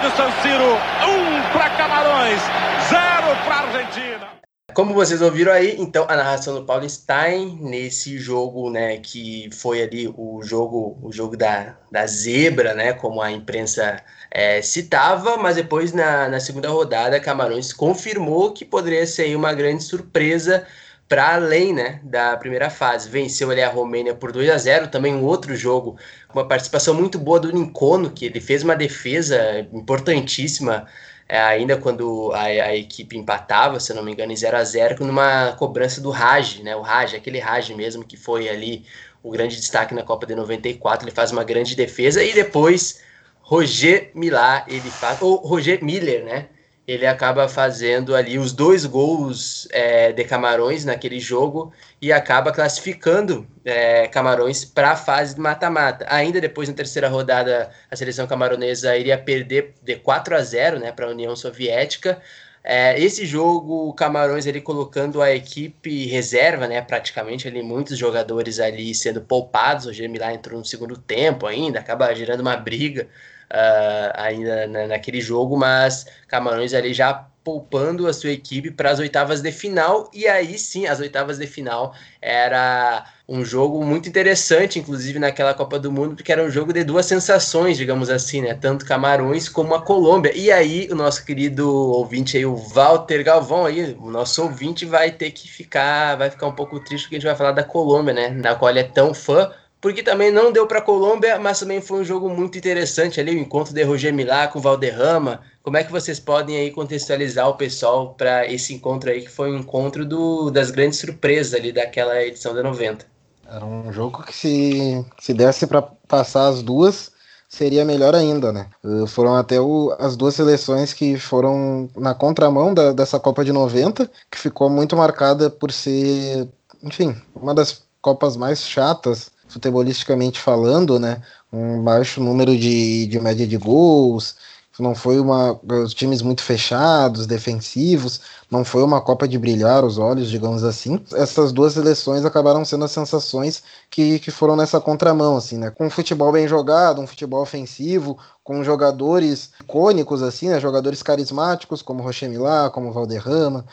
Estádio 0.06 0.16
San 0.16 0.30
Siro: 0.42 0.72
um 1.08 1.52
para 1.52 1.70
Camarões, 1.70 2.40
zero 2.88 3.44
para 3.44 3.56
Argentina. 3.56 4.28
Como 4.72 4.92
vocês 4.92 5.22
ouviram 5.22 5.52
aí, 5.52 5.74
então 5.78 6.04
a 6.06 6.14
narração 6.14 6.54
do 6.54 6.64
Paulo 6.64 6.88
Stein 6.88 7.58
nesse 7.62 8.18
jogo, 8.18 8.70
né, 8.70 8.98
que 8.98 9.48
foi 9.50 9.82
ali 9.82 10.06
o 10.06 10.42
jogo, 10.42 10.98
o 11.02 11.10
jogo 11.10 11.34
da, 11.34 11.76
da 11.90 12.06
zebra, 12.06 12.74
né, 12.74 12.92
como 12.92 13.22
a 13.22 13.32
imprensa 13.32 14.02
é, 14.30 14.60
citava, 14.60 15.38
mas 15.38 15.56
depois 15.56 15.94
na, 15.94 16.28
na 16.28 16.40
segunda 16.40 16.68
rodada 16.68 17.18
Camarões 17.18 17.72
confirmou 17.72 18.52
que 18.52 18.66
poderia 18.66 19.06
ser 19.06 19.34
uma 19.34 19.54
grande 19.54 19.82
surpresa 19.82 20.66
para 21.08 21.34
além 21.34 21.72
né, 21.72 22.00
da 22.02 22.36
primeira 22.36 22.68
fase. 22.70 23.08
Venceu 23.08 23.50
ali 23.50 23.62
a 23.62 23.68
Romênia 23.68 24.14
por 24.14 24.32
2 24.32 24.50
a 24.50 24.58
0 24.58 24.88
também 24.88 25.14
um 25.14 25.24
outro 25.24 25.54
jogo, 25.54 25.96
uma 26.34 26.46
participação 26.46 26.94
muito 26.94 27.18
boa 27.18 27.38
do 27.38 27.52
Nincono, 27.52 28.10
que 28.10 28.24
ele 28.26 28.40
fez 28.40 28.62
uma 28.62 28.74
defesa 28.74 29.66
importantíssima 29.72 30.86
é, 31.28 31.40
ainda 31.40 31.76
quando 31.76 32.30
a, 32.32 32.42
a, 32.42 32.76
equipe 32.76 33.16
empatava, 33.16 33.80
se 33.80 33.92
não 33.92 34.02
me 34.02 34.12
engano, 34.12 34.32
em 34.32 34.36
0 34.36 34.56
a 34.56 34.64
0 34.64 35.04
numa 35.04 35.52
cobrança 35.58 36.00
do 36.00 36.10
Raj, 36.10 36.60
né? 36.60 36.76
O 36.76 36.82
Raj, 36.82 37.14
aquele 37.14 37.40
Raj 37.40 37.70
mesmo 37.70 38.04
que 38.04 38.16
foi 38.16 38.48
ali 38.48 38.84
o 39.22 39.30
grande 39.30 39.56
destaque 39.56 39.92
na 39.92 40.04
Copa 40.04 40.24
de 40.24 40.36
94, 40.36 41.04
ele 41.04 41.14
faz 41.14 41.32
uma 41.32 41.42
grande 41.42 41.74
defesa 41.74 42.22
e 42.22 42.32
depois 42.32 43.00
Roger 43.40 44.12
Millar, 44.14 44.64
ele 44.68 44.88
faz, 44.88 45.20
ou 45.20 45.36
Roger 45.36 45.82
Miller, 45.84 46.24
né? 46.24 46.46
Ele 46.86 47.04
acaba 47.04 47.48
fazendo 47.48 48.14
ali 48.14 48.38
os 48.38 48.52
dois 48.52 48.86
gols 48.86 49.66
é, 49.72 50.12
de 50.12 50.22
Camarões 50.24 50.84
naquele 50.84 51.18
jogo 51.18 51.72
e 52.00 52.12
acaba 52.12 52.52
classificando 52.52 53.44
é, 53.64 54.06
Camarões 54.06 54.64
para 54.64 54.92
a 54.92 54.96
fase 54.96 55.34
de 55.34 55.40
mata-mata. 55.40 56.06
Ainda 56.08 56.40
depois, 56.40 56.68
na 56.68 56.74
terceira 56.74 57.08
rodada, 57.08 57.70
a 57.90 57.96
seleção 57.96 58.26
camaronesa 58.26 58.96
iria 58.96 59.18
perder 59.18 59.74
de 59.82 59.96
4 59.96 60.36
a 60.36 60.40
0 60.40 60.78
né, 60.78 60.92
para 60.92 61.06
a 61.06 61.10
União 61.10 61.34
Soviética. 61.34 62.22
É, 62.62 63.00
esse 63.00 63.26
jogo, 63.26 63.92
Camarões 63.94 64.46
ele 64.46 64.60
colocando 64.60 65.20
a 65.20 65.34
equipe 65.34 66.06
reserva, 66.06 66.68
né, 66.68 66.80
praticamente 66.82 67.48
ali 67.48 67.62
muitos 67.62 67.98
jogadores 67.98 68.60
ali 68.60 68.94
sendo 68.94 69.20
poupados. 69.20 69.86
O 69.86 69.92
Gemilá 69.92 70.32
entrou 70.32 70.58
no 70.58 70.64
segundo 70.64 70.96
tempo 70.96 71.46
ainda, 71.46 71.80
acaba 71.80 72.14
gerando 72.14 72.40
uma 72.40 72.56
briga 72.56 73.08
uh, 73.50 74.12
ainda 74.14 74.66
na, 74.66 74.86
naquele 74.86 75.20
jogo, 75.20 75.56
mas 75.56 76.06
Camarões 76.28 76.74
ali 76.74 76.92
já 76.92 77.26
poupando 77.46 78.08
a 78.08 78.12
sua 78.12 78.30
equipe 78.30 78.72
para 78.72 78.90
as 78.90 78.98
oitavas 78.98 79.40
de 79.40 79.52
final, 79.52 80.10
e 80.12 80.26
aí 80.26 80.58
sim, 80.58 80.86
as 80.86 80.98
oitavas 80.98 81.38
de 81.38 81.46
final 81.46 81.94
era 82.20 83.06
um 83.28 83.44
jogo 83.44 83.84
muito 83.84 84.08
interessante, 84.08 84.80
inclusive 84.80 85.20
naquela 85.20 85.54
Copa 85.54 85.78
do 85.78 85.92
Mundo, 85.92 86.16
porque 86.16 86.32
era 86.32 86.42
um 86.42 86.50
jogo 86.50 86.72
de 86.72 86.82
duas 86.82 87.06
sensações, 87.06 87.76
digamos 87.76 88.10
assim, 88.10 88.40
né? 88.40 88.54
Tanto 88.54 88.84
Camarões 88.84 89.48
como 89.48 89.76
a 89.76 89.82
Colômbia. 89.82 90.36
E 90.36 90.50
aí, 90.50 90.88
o 90.90 90.96
nosso 90.96 91.24
querido 91.24 91.68
ouvinte 91.68 92.36
aí, 92.36 92.44
o 92.44 92.56
Walter 92.56 93.22
Galvão 93.22 93.64
aí, 93.64 93.96
o 94.00 94.10
nosso 94.10 94.42
ouvinte 94.42 94.84
vai 94.84 95.12
ter 95.12 95.30
que 95.30 95.48
ficar, 95.48 96.16
vai 96.16 96.30
ficar 96.30 96.48
um 96.48 96.54
pouco 96.54 96.80
triste 96.80 97.04
porque 97.04 97.16
a 97.16 97.18
gente 97.20 97.28
vai 97.28 97.36
falar 97.36 97.52
da 97.52 97.62
Colômbia, 97.62 98.12
né? 98.12 98.30
Da 98.30 98.56
qual 98.56 98.70
ele 98.70 98.80
é 98.80 98.84
tão 98.84 99.14
fã, 99.14 99.52
porque 99.86 100.02
também 100.02 100.32
não 100.32 100.50
deu 100.50 100.66
para 100.66 100.80
a 100.80 100.82
Colômbia, 100.82 101.38
mas 101.38 101.60
também 101.60 101.80
foi 101.80 102.00
um 102.00 102.04
jogo 102.04 102.28
muito 102.28 102.58
interessante 102.58 103.20
ali, 103.20 103.36
o 103.36 103.38
encontro 103.38 103.72
de 103.72 103.84
Roger 103.84 104.12
Milá 104.12 104.48
com 104.48 104.60
Valderrama. 104.60 105.42
Como 105.62 105.76
é 105.76 105.84
que 105.84 105.92
vocês 105.92 106.18
podem 106.18 106.56
aí 106.56 106.72
contextualizar 106.72 107.48
o 107.48 107.54
pessoal 107.54 108.12
para 108.14 108.52
esse 108.52 108.74
encontro 108.74 109.10
aí, 109.10 109.22
que 109.22 109.30
foi 109.30 109.52
um 109.52 109.58
encontro 109.60 110.04
do, 110.04 110.50
das 110.50 110.72
grandes 110.72 110.98
surpresas 110.98 111.54
ali 111.54 111.70
daquela 111.70 112.20
edição 112.20 112.52
da 112.52 112.64
90? 112.64 113.06
Era 113.48 113.64
um 113.64 113.92
jogo 113.92 114.24
que 114.24 114.34
se, 114.34 115.06
se 115.20 115.32
desse 115.32 115.68
para 115.68 115.82
passar 115.82 116.48
as 116.48 116.64
duas, 116.64 117.12
seria 117.48 117.84
melhor 117.84 118.12
ainda, 118.12 118.52
né? 118.52 118.66
Uh, 118.82 119.06
foram 119.06 119.36
até 119.36 119.60
o, 119.60 119.94
as 120.00 120.16
duas 120.16 120.34
seleções 120.34 120.92
que 120.92 121.16
foram 121.16 121.88
na 121.96 122.12
contramão 122.12 122.74
da, 122.74 122.90
dessa 122.90 123.20
Copa 123.20 123.44
de 123.44 123.52
90, 123.52 124.10
que 124.32 124.36
ficou 124.36 124.68
muito 124.68 124.96
marcada 124.96 125.48
por 125.48 125.70
ser, 125.70 126.48
enfim, 126.82 127.14
uma 127.36 127.54
das 127.54 127.86
Copas 128.02 128.36
mais 128.36 128.66
chatas 128.66 129.35
futebolisticamente 129.48 130.40
falando, 130.40 130.98
né? 130.98 131.22
Um 131.52 131.82
baixo 131.82 132.20
número 132.20 132.56
de, 132.56 133.06
de 133.06 133.20
média 133.20 133.46
de 133.46 133.56
gols, 133.56 134.36
não 134.78 134.94
foi 134.94 135.18
uma 135.18 135.58
os 135.84 135.94
times 135.94 136.22
muito 136.22 136.42
fechados, 136.42 137.26
defensivos, 137.26 138.20
não 138.50 138.64
foi 138.64 138.82
uma 138.82 139.00
Copa 139.00 139.26
de 139.26 139.38
brilhar 139.38 139.84
os 139.84 139.98
olhos, 139.98 140.28
digamos 140.28 140.64
assim. 140.64 141.00
Essas 141.12 141.52
duas 141.52 141.74
seleções 141.74 142.24
acabaram 142.24 142.64
sendo 142.64 142.84
as 142.84 142.90
sensações 142.90 143.62
que, 143.90 144.18
que 144.18 144.30
foram 144.30 144.56
nessa 144.56 144.80
contramão, 144.80 145.36
assim, 145.36 145.58
né? 145.58 145.70
Com 145.70 145.86
um 145.86 145.90
futebol 145.90 146.32
bem 146.32 146.46
jogado, 146.46 147.00
um 147.00 147.06
futebol 147.06 147.42
ofensivo, 147.42 148.18
com 148.42 148.62
jogadores 148.62 149.50
icônicos, 149.60 150.22
assim, 150.22 150.48
né? 150.48 150.60
Jogadores 150.60 151.02
carismáticos, 151.02 151.82
como 151.82 152.02
Rochemilá, 152.02 152.70
como 152.70 152.92
Valderrama, 152.92 153.64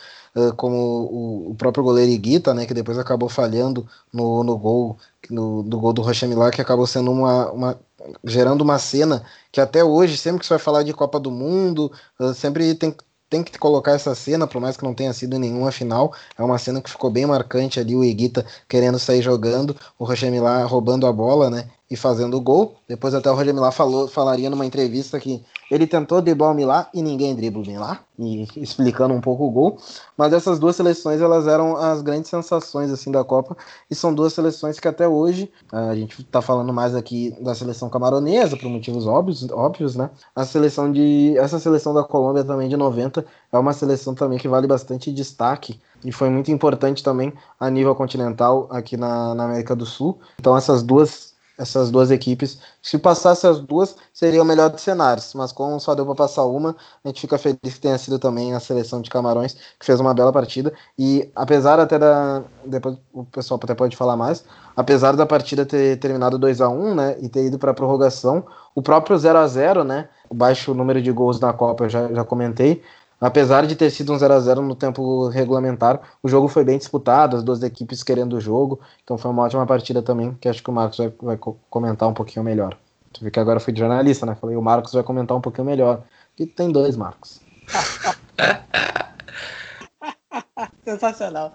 como 0.57 1.49
o, 1.51 1.55
próprio 1.55 1.83
goleiro 1.83 2.11
Iguita, 2.11 2.53
né, 2.53 2.65
que 2.65 2.73
depois 2.73 2.97
acabou 2.97 3.29
falhando 3.29 3.87
no, 4.11 4.43
no 4.43 4.57
gol 4.57 4.97
no, 5.29 5.61
do 5.63 5.79
gol 5.79 5.93
do 5.93 6.01
Rocha 6.01 6.27
Milá, 6.27 6.49
que 6.51 6.61
acabou 6.61 6.87
sendo 6.87 7.11
uma, 7.11 7.51
uma 7.51 7.79
gerando 8.23 8.61
uma 8.61 8.79
cena 8.79 9.23
que 9.51 9.61
até 9.61 9.83
hoje, 9.83 10.17
sempre 10.17 10.39
que 10.39 10.45
você 10.45 10.53
vai 10.53 10.59
falar 10.59 10.83
de 10.83 10.93
Copa 10.93 11.19
do 11.19 11.31
Mundo, 11.31 11.91
sempre 12.35 12.73
tem 12.75 12.95
tem 13.33 13.43
que 13.43 13.57
colocar 13.57 13.93
essa 13.93 14.13
cena, 14.13 14.45
por 14.45 14.61
mais 14.61 14.77
que 14.77 14.83
não 14.83 14.93
tenha 14.93 15.11
sido 15.11 15.39
nenhuma 15.39 15.71
final. 15.71 16.13
É 16.37 16.43
uma 16.43 16.59
cena 16.59 16.79
que 16.79 16.89
ficou 16.89 17.09
bem 17.09 17.25
marcante 17.25 17.79
ali, 17.79 17.95
o 17.95 18.03
Iguita 18.03 18.45
querendo 18.69 18.99
sair 18.99 19.23
jogando, 19.23 19.75
o 19.97 20.05
Roger 20.05 20.29
Milá 20.31 20.63
roubando 20.65 21.07
a 21.07 21.11
bola, 21.11 21.49
né? 21.49 21.67
E 21.93 21.95
fazendo 21.95 22.41
gol. 22.41 22.73
Depois 22.87 23.13
até 23.13 23.29
o 23.29 23.35
Roger 23.35 23.53
Milá 23.53 23.71
falou, 23.71 24.07
falaria 24.07 24.49
numa 24.49 24.65
entrevista 24.65 25.19
que 25.19 25.45
ele 25.69 25.85
tentou 25.85 26.21
driblar 26.21 26.51
o 26.51 26.55
Milá 26.55 26.89
e 26.91 27.03
ninguém 27.03 27.35
dribla 27.35 27.61
o 27.61 27.67
Milá, 27.67 27.99
e 28.17 28.47
explicando 28.57 29.13
um 29.13 29.21
pouco 29.21 29.45
o 29.45 29.51
gol. 29.51 29.77
Mas 30.17 30.33
essas 30.33 30.57
duas 30.57 30.75
seleções, 30.75 31.21
elas 31.21 31.47
eram 31.47 31.77
as 31.77 32.01
grandes 32.01 32.31
sensações 32.31 32.91
assim 32.91 33.11
da 33.11 33.23
Copa, 33.23 33.55
e 33.91 33.93
são 33.93 34.11
duas 34.11 34.33
seleções 34.33 34.79
que 34.79 34.87
até 34.87 35.07
hoje, 35.07 35.51
a 35.71 35.93
gente 35.93 36.21
está 36.21 36.41
falando 36.41 36.73
mais 36.73 36.95
aqui 36.95 37.35
da 37.39 37.53
seleção 37.53 37.89
camaronesa, 37.89 38.57
por 38.57 38.69
motivos 38.69 39.05
óbvios, 39.05 39.47
óbvios, 39.51 39.95
né? 39.95 40.09
A 40.35 40.45
seleção 40.45 40.91
de 40.91 41.37
essa 41.37 41.59
seleção 41.59 41.93
da 41.93 42.03
Colômbia 42.03 42.43
também 42.43 42.67
de 42.67 42.75
90 42.75 43.23
é 43.51 43.57
uma 43.57 43.73
seleção 43.73 44.15
também 44.15 44.39
que 44.39 44.47
vale 44.47 44.65
bastante 44.65 45.11
destaque 45.11 45.79
e 46.03 46.11
foi 46.11 46.29
muito 46.29 46.51
importante 46.51 47.03
também 47.03 47.33
a 47.59 47.69
nível 47.69 47.95
continental 47.95 48.67
aqui 48.69 48.97
na, 48.97 49.33
na 49.33 49.45
América 49.45 49.75
do 49.75 49.85
Sul. 49.85 50.19
Então 50.39 50.55
essas 50.55 50.83
duas 50.83 51.32
essas 51.63 51.89
duas 51.89 52.11
equipes. 52.11 52.59
Se 52.81 52.97
passasse 52.97 53.47
as 53.47 53.59
duas, 53.59 53.95
seria 54.13 54.41
o 54.41 54.45
melhor 54.45 54.69
dos 54.69 54.81
cenários, 54.81 55.33
mas 55.33 55.51
como 55.51 55.79
só 55.79 55.95
deu 55.95 56.05
para 56.05 56.15
passar 56.15 56.45
uma, 56.45 56.75
a 57.03 57.07
gente 57.07 57.21
fica 57.21 57.37
feliz 57.37 57.59
que 57.63 57.79
tenha 57.79 57.97
sido 57.97 58.19
também 58.19 58.53
a 58.53 58.59
seleção 58.59 59.01
de 59.01 59.09
Camarões, 59.09 59.53
que 59.79 59.85
fez 59.85 59.99
uma 59.99 60.13
bela 60.13 60.31
partida. 60.31 60.71
E 60.97 61.29
apesar 61.35 61.79
até 61.79 61.97
da. 61.97 62.43
Depois 62.65 62.97
o 63.11 63.25
pessoal 63.25 63.59
até 63.61 63.73
pode 63.73 63.97
falar 63.97 64.15
mais, 64.15 64.43
apesar 64.75 65.15
da 65.15 65.25
partida 65.25 65.65
ter 65.65 65.97
terminado 65.97 66.37
2 66.37 66.61
a 66.61 66.69
1 66.69 66.95
né, 66.95 67.17
e 67.21 67.29
ter 67.29 67.45
ido 67.45 67.57
para 67.57 67.71
a 67.71 67.73
prorrogação, 67.73 68.45
o 68.75 68.81
próprio 68.81 69.17
0 69.17 69.37
a 69.37 69.47
0 69.47 69.83
né, 69.83 70.09
o 70.29 70.35
baixo 70.35 70.73
número 70.73 71.01
de 71.01 71.11
gols 71.11 71.39
na 71.39 71.53
Copa, 71.53 71.85
eu 71.85 71.89
já, 71.89 72.07
já 72.11 72.23
comentei, 72.23 72.81
Apesar 73.23 73.65
de 73.65 73.73
ter 73.73 73.89
sido 73.89 74.11
um 74.11 74.17
0 74.17 74.33
a 74.33 74.39
0 74.41 74.61
no 74.61 74.75
tempo 74.75 75.29
regulamentar, 75.29 76.01
o 76.21 76.27
jogo 76.27 76.49
foi 76.49 76.65
bem 76.65 76.77
disputado, 76.77 77.37
as 77.37 77.43
duas 77.43 77.63
equipes 77.63 78.03
querendo 78.03 78.33
o 78.33 78.41
jogo, 78.41 78.81
então 79.01 79.17
foi 79.17 79.31
uma 79.31 79.43
ótima 79.43 79.65
partida 79.65 80.01
também, 80.01 80.33
que 80.41 80.49
acho 80.49 80.61
que 80.61 80.69
o 80.69 80.73
Marcos 80.73 80.97
vai, 80.97 81.13
vai 81.21 81.39
comentar 81.69 82.09
um 82.09 82.13
pouquinho 82.13 82.43
melhor. 82.43 82.77
Tu 83.13 83.23
vê 83.23 83.31
que 83.31 83.39
agora 83.39 83.61
fui 83.61 83.71
de 83.71 83.79
jornalista, 83.79 84.25
né? 84.25 84.35
Falei, 84.35 84.57
o 84.57 84.61
Marcos 84.61 84.91
vai 84.91 85.03
comentar 85.03 85.37
um 85.37 85.39
pouquinho 85.39 85.63
melhor. 85.63 86.03
E 86.37 86.45
tem 86.45 86.69
dois 86.69 86.97
Marcos. 86.97 87.39
Sensacional. 90.83 91.53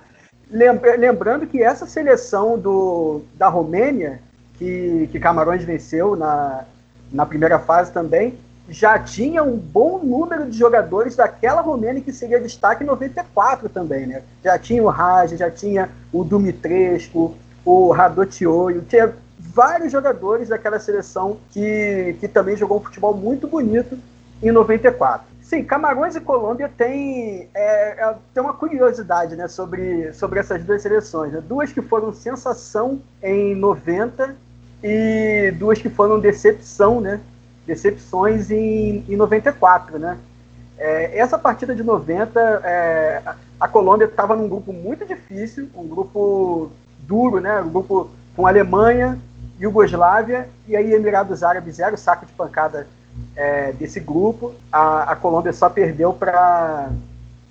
Lembrando 0.51 1.47
que 1.47 1.63
essa 1.63 1.85
seleção 1.85 2.59
do, 2.59 3.21
da 3.35 3.49
Romênia, 3.49 4.23
que, 4.55 5.07
que 5.13 5.21
Camarões 5.21 5.65
venceu 5.65 6.17
na, 6.17 6.65
na 7.13 7.27
primeira 7.27 7.59
fase 7.59 7.93
também, 7.93 8.39
já 8.69 8.99
tinha 8.99 9.43
um 9.43 9.57
bom 9.57 9.99
número 9.99 10.49
de 10.49 10.59
jogadores 10.59 11.17
daquela 11.17 11.63
Romênia 11.63 12.03
que 12.03 12.13
seria 12.13 12.41
destaque 12.41 12.85
em 12.85 12.87
94 12.87 13.69
também, 13.69 14.07
né? 14.07 14.23
Já 14.45 14.59
tinha 14.59 14.83
o 14.83 14.89
Raj, 14.89 15.33
já 15.33 15.51
tinha 15.51 15.89
o 16.13 16.23
Dumitrescu, 16.23 17.35
o 17.65 17.91
Radotioio, 17.91 18.83
tinha 18.83 19.15
vários 19.39 19.91
jogadores 19.91 20.49
daquela 20.49 20.79
seleção 20.79 21.39
que, 21.51 22.17
que 22.21 22.29
também 22.29 22.57
jogou 22.57 22.79
um 22.79 22.83
futebol 22.85 23.15
muito 23.15 23.49
bonito 23.49 23.99
em 24.43 24.51
94. 24.51 25.27
Sim, 25.41 25.65
Camarões 25.65 26.15
e 26.15 26.21
Colômbia 26.21 26.71
tem, 26.77 27.49
é, 27.55 28.05
é, 28.05 28.15
tem 28.35 28.43
uma 28.43 28.53
curiosidade 28.53 29.35
né, 29.35 29.49
sobre, 29.49 30.13
sobre 30.13 30.41
essas 30.41 30.63
duas 30.63 30.83
seleções. 30.83 31.33
Né? 31.33 31.41
Duas 31.41 31.73
que 31.73 31.81
foram 31.81 32.13
sensação 32.13 33.01
em 33.23 33.55
90 33.55 34.37
e 34.85 35.51
duas 35.59 35.81
que 35.81 35.89
foram 35.89 36.21
decepção 36.21 37.01
né, 37.01 37.19
decepções 37.69 38.51
em, 38.51 39.05
em 39.07 39.15
94, 39.15 39.99
né? 39.99 40.19
É, 40.79 41.19
essa 41.19 41.39
partida 41.39 41.75
de 41.75 41.83
90, 41.83 42.41
é, 42.65 43.23
a 43.61 43.69
Colômbia 43.69 44.07
estava 44.07 44.35
num 44.35 44.49
grupo 44.49 44.73
muito 44.73 45.05
difícil, 45.05 45.69
um 45.75 45.87
grupo 45.87 46.71
duro, 47.01 47.41
né? 47.41 47.61
Um 47.61 47.69
grupo 47.69 48.11
com 48.35 48.47
Alemanha, 48.47 49.19
Iugoslávia 49.61 50.49
e 50.67 50.75
aí 50.75 50.95
Emirados 50.95 51.43
Árabes 51.43 51.79
era 51.79 51.97
saco 51.97 52.25
de 52.25 52.33
pancada 52.33 52.87
é, 53.37 53.73
desse 53.73 54.01
grupo. 54.01 54.55
A, 54.73 55.13
a 55.13 55.17
Colômbia 55.17 55.53
só 55.53 55.69
perdeu 55.69 56.13
para 56.15 56.91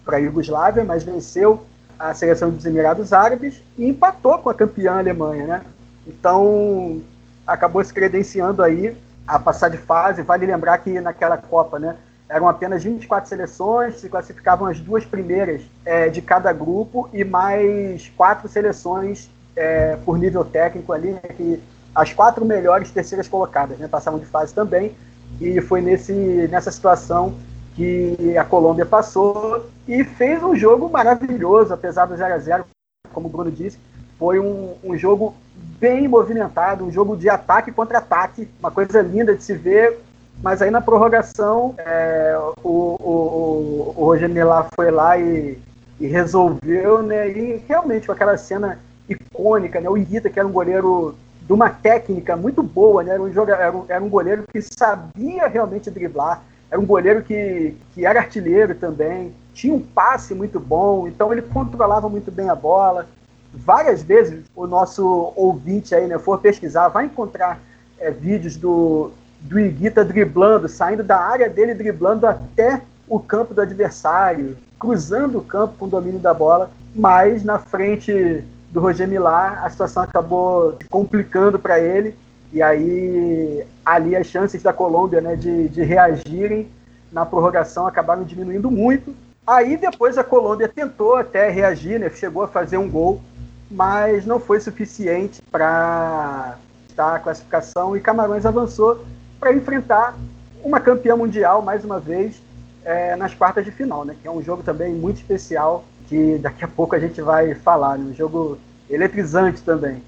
a 0.08 0.18
Iugoslávia, 0.18 0.84
mas 0.84 1.04
venceu 1.04 1.64
a 2.00 2.14
seleção 2.14 2.50
dos 2.50 2.66
Emirados 2.66 3.14
Árabes 3.14 3.62
e 3.78 3.88
empatou 3.88 4.40
com 4.40 4.50
a 4.50 4.54
campeã 4.54 4.98
Alemanha, 4.98 5.46
né? 5.46 5.62
Então 6.08 7.02
acabou 7.46 7.84
se 7.84 7.94
credenciando 7.94 8.64
aí 8.64 8.96
a 9.28 9.38
passar 9.38 9.70
de 9.70 9.78
fase. 9.78 10.22
Vale 10.22 10.46
lembrar 10.46 10.78
que 10.78 11.02
naquela 11.02 11.38
Copa, 11.38 11.78
né, 11.78 11.96
eram 12.30 12.48
apenas 12.48 12.84
24 12.84 13.28
seleções, 13.28 14.00
se 14.00 14.10
classificavam 14.10 14.68
as 14.68 14.80
duas 14.80 15.06
primeiras 15.06 15.62
é, 15.86 16.10
de 16.10 16.22
cada 16.22 16.52
grupo 16.54 17.10
e 17.14 17.24
mais 17.24 18.12
quatro 18.16 18.48
seleções 18.48 19.30
é, 19.56 19.98
por 20.06 20.18
nível 20.18 20.46
técnico 20.46 20.94
ali, 20.94 21.14
né, 21.14 21.22
que 21.36 21.62
as 21.94 22.14
quatro 22.14 22.46
melhores 22.46 22.92
terceiras 22.92 23.28
colocadas 23.28 23.78
né, 23.78 23.88
passavam 23.88 24.20
de 24.20 24.26
fase 24.26 24.54
também. 24.54 24.96
E 25.42 25.60
foi 25.62 25.82
nesse, 25.82 26.14
nessa 26.50 26.72
situação 26.72 27.36
que 27.76 28.36
a 28.38 28.44
Colômbia 28.44 28.86
passou 28.86 29.70
e 29.88 30.04
fez 30.04 30.42
um 30.42 30.56
jogo 30.56 30.90
maravilhoso, 30.90 31.74
apesar 31.74 32.06
do 32.06 32.16
0 32.16 32.34
a 32.34 32.40
0 32.40 32.66
como 33.14 33.28
o 33.28 33.32
Bruno 33.32 33.52
disse, 33.52 33.80
foi 34.18 34.40
um, 34.40 34.74
um 34.84 34.98
jogo 34.98 35.36
bem 35.80 36.08
movimentado, 36.08 36.86
um 36.86 36.92
jogo 36.92 37.16
de 37.16 37.30
ataque 37.30 37.72
contra 37.72 38.00
ataque, 38.00 38.48
uma 38.60 38.72
coisa 38.72 39.02
linda 39.02 39.36
de 39.36 39.44
se 39.44 39.54
ver. 39.54 40.00
Mas 40.42 40.62
aí 40.62 40.70
na 40.70 40.82
prorrogação, 40.82 41.74
é, 41.78 42.38
o, 42.64 42.70
o, 42.70 43.94
o, 43.98 44.06
Roger 44.06 44.30
foi 44.76 44.92
lá 44.92 45.18
e, 45.18 45.58
e, 46.00 46.08
resolveu, 46.08 47.02
né? 47.02 47.30
E 47.30 47.64
realmente 47.68 48.06
com 48.06 48.12
aquela 48.14 48.38
cena 48.38 48.80
icônica, 49.10 49.82
né? 49.82 49.90
O 49.90 49.98
Iguita, 49.98 50.30
que 50.30 50.38
era 50.38 50.48
um 50.48 50.52
goleiro 50.52 51.16
de 51.42 51.54
uma 51.54 51.70
técnica 51.70 52.36
muito 52.36 52.62
boa, 52.62 53.02
né? 53.04 53.14
Era 53.14 53.24
um, 53.24 53.34
jogador, 53.34 53.62
era 53.62 53.76
um, 53.76 53.86
era 53.88 54.04
um 54.04 54.10
goleiro 54.10 54.44
que 54.52 54.62
sabia 54.62 55.48
realmente 55.48 55.90
driblar, 55.90 56.44
era 56.70 56.80
um 56.80 56.86
goleiro 56.86 57.24
que, 57.24 57.76
que 57.96 58.06
era 58.06 58.20
artilheiro 58.20 58.76
também, 58.76 59.34
tinha 59.54 59.74
um 59.74 59.80
passe 59.80 60.36
muito 60.36 60.60
bom, 60.60 61.08
então 61.08 61.32
ele 61.32 61.42
controlava 61.42 62.08
muito 62.08 62.32
bem 62.32 62.48
a 62.48 62.56
bola. 62.56 63.08
Várias 63.54 64.04
vezes 64.04 64.46
o 64.56 64.68
nosso 64.68 65.34
ouvinte 65.36 65.96
aí, 65.96 66.08
né, 66.08 66.20
for 66.20 66.40
pesquisar, 66.40 66.90
vai 66.90 67.06
encontrar 67.06 67.60
é, 68.00 68.12
vídeos 68.12 68.56
do, 68.56 69.12
do 69.42 69.60
Iguita 69.60 70.04
driblando, 70.04 70.68
saindo 70.68 71.04
da 71.04 71.20
área 71.20 71.50
dele, 71.50 71.74
driblando 71.74 72.28
até 72.28 72.82
o 73.08 73.20
campo 73.20 73.54
do 73.54 73.62
adversário, 73.62 74.58
cruzando 74.80 75.40
o 75.40 75.44
campo 75.44 75.76
com 75.80 75.86
o 75.86 75.90
domínio 75.90 76.20
da 76.20 76.34
bola, 76.34 76.70
mas 76.94 77.44
na 77.44 77.58
frente 77.58 78.44
do 78.70 78.80
Roger 78.80 79.08
Millar, 79.08 79.64
a 79.66 79.70
situação 79.70 80.04
acabou 80.04 80.78
complicando 80.90 81.58
para 81.58 81.80
ele. 81.80 82.16
E 82.52 82.62
aí, 82.62 83.66
ali, 83.86 84.16
as 84.16 84.28
chances 84.28 84.62
da 84.62 84.74
Colômbia 84.74 85.22
né, 85.22 85.36
de, 85.36 85.68
de 85.70 85.84
reagirem 85.84 86.70
na 87.12 87.26
prorrogação 87.26 87.88
acabaram 87.88 88.24
diminuindo 88.24 88.70
muito. 88.70 89.16
Aí, 89.46 89.78
depois, 89.78 90.18
a 90.18 90.24
Colômbia 90.24 90.68
tentou 90.68 91.16
até 91.16 91.50
reagir, 91.50 92.00
né, 92.00 92.10
chegou 92.10 92.44
a 92.44 92.48
fazer 92.48 92.78
um 92.78 92.90
gol, 92.90 93.22
mas 93.70 94.26
não 94.26 94.40
foi 94.40 94.60
suficiente 94.60 95.42
para 95.52 96.58
estar 96.90 97.16
a 97.16 97.20
classificação. 97.20 97.96
E 97.96 98.00
Camarões 98.00 98.46
avançou 98.46 99.06
para 99.40 99.54
enfrentar 99.54 100.18
uma 100.64 100.80
campeã 100.80 101.16
mundial, 101.16 101.62
mais 101.62 101.84
uma 101.86 102.00
vez, 102.00 102.42
é, 102.84 103.16
nas 103.16 103.34
quartas 103.34 103.66
de 103.66 103.72
final, 103.72 104.06
né, 104.06 104.16
que 104.22 104.28
é 104.28 104.32
um 104.32 104.42
jogo 104.42 104.64
também 104.64 104.94
muito 104.94 105.18
especial 105.18 105.84
que 106.08 106.38
daqui 106.38 106.64
a 106.64 106.68
pouco 106.68 106.96
a 106.96 107.00
gente 107.00 107.22
vai 107.22 107.54
falar, 107.54 107.98
né? 107.98 108.12
um 108.12 108.16
jogo 108.16 108.58
eletrizante 108.90 109.62
também. 109.62 110.02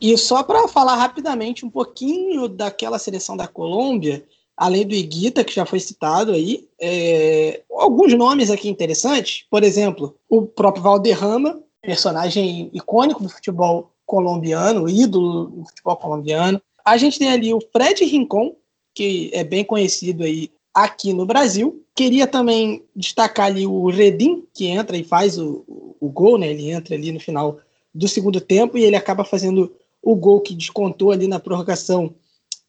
E 0.00 0.16
só 0.16 0.42
para 0.42 0.66
falar 0.66 0.96
rapidamente 0.96 1.64
um 1.64 1.70
pouquinho 1.70 2.48
daquela 2.48 2.98
seleção 2.98 3.36
da 3.36 3.46
Colômbia, 3.46 4.24
além 4.56 4.86
do 4.86 4.94
Iguita, 4.94 5.44
que 5.44 5.54
já 5.54 5.64
foi 5.64 5.78
citado 5.78 6.32
aí, 6.32 6.66
é, 6.80 7.62
alguns 7.70 8.12
nomes 8.14 8.50
aqui 8.50 8.68
interessantes, 8.68 9.44
por 9.50 9.62
exemplo, 9.62 10.16
o 10.28 10.42
próprio 10.42 10.82
Valderrama, 10.82 11.60
personagem 11.82 12.70
icônico 12.72 13.22
do 13.22 13.28
futebol 13.28 13.92
colombiano, 14.06 14.88
ídolo 14.88 15.46
do 15.46 15.64
futebol 15.64 15.96
colombiano. 15.96 16.62
A 16.84 16.96
gente 16.96 17.18
tem 17.18 17.30
ali 17.30 17.52
o 17.52 17.60
Fred 17.72 18.04
Rincon, 18.04 18.54
que 18.94 19.30
é 19.32 19.42
bem 19.42 19.64
conhecido 19.64 20.22
aí 20.22 20.50
aqui 20.72 21.12
no 21.12 21.26
Brasil. 21.26 21.84
Queria 21.94 22.26
também 22.26 22.84
destacar 22.94 23.46
ali 23.46 23.66
o 23.66 23.90
Redim, 23.90 24.46
que 24.54 24.66
entra 24.66 24.96
e 24.96 25.04
faz 25.04 25.38
o, 25.38 25.64
o 26.00 26.08
gol, 26.08 26.38
né? 26.38 26.48
Ele 26.48 26.70
entra 26.70 26.94
ali 26.94 27.12
no 27.12 27.20
final 27.20 27.58
do 27.94 28.08
segundo 28.08 28.40
tempo 28.40 28.78
e 28.78 28.84
ele 28.84 28.96
acaba 28.96 29.24
fazendo 29.24 29.74
o 30.02 30.16
gol 30.16 30.40
que 30.40 30.54
descontou 30.54 31.12
ali 31.12 31.28
na 31.28 31.38
prorrogação 31.38 32.14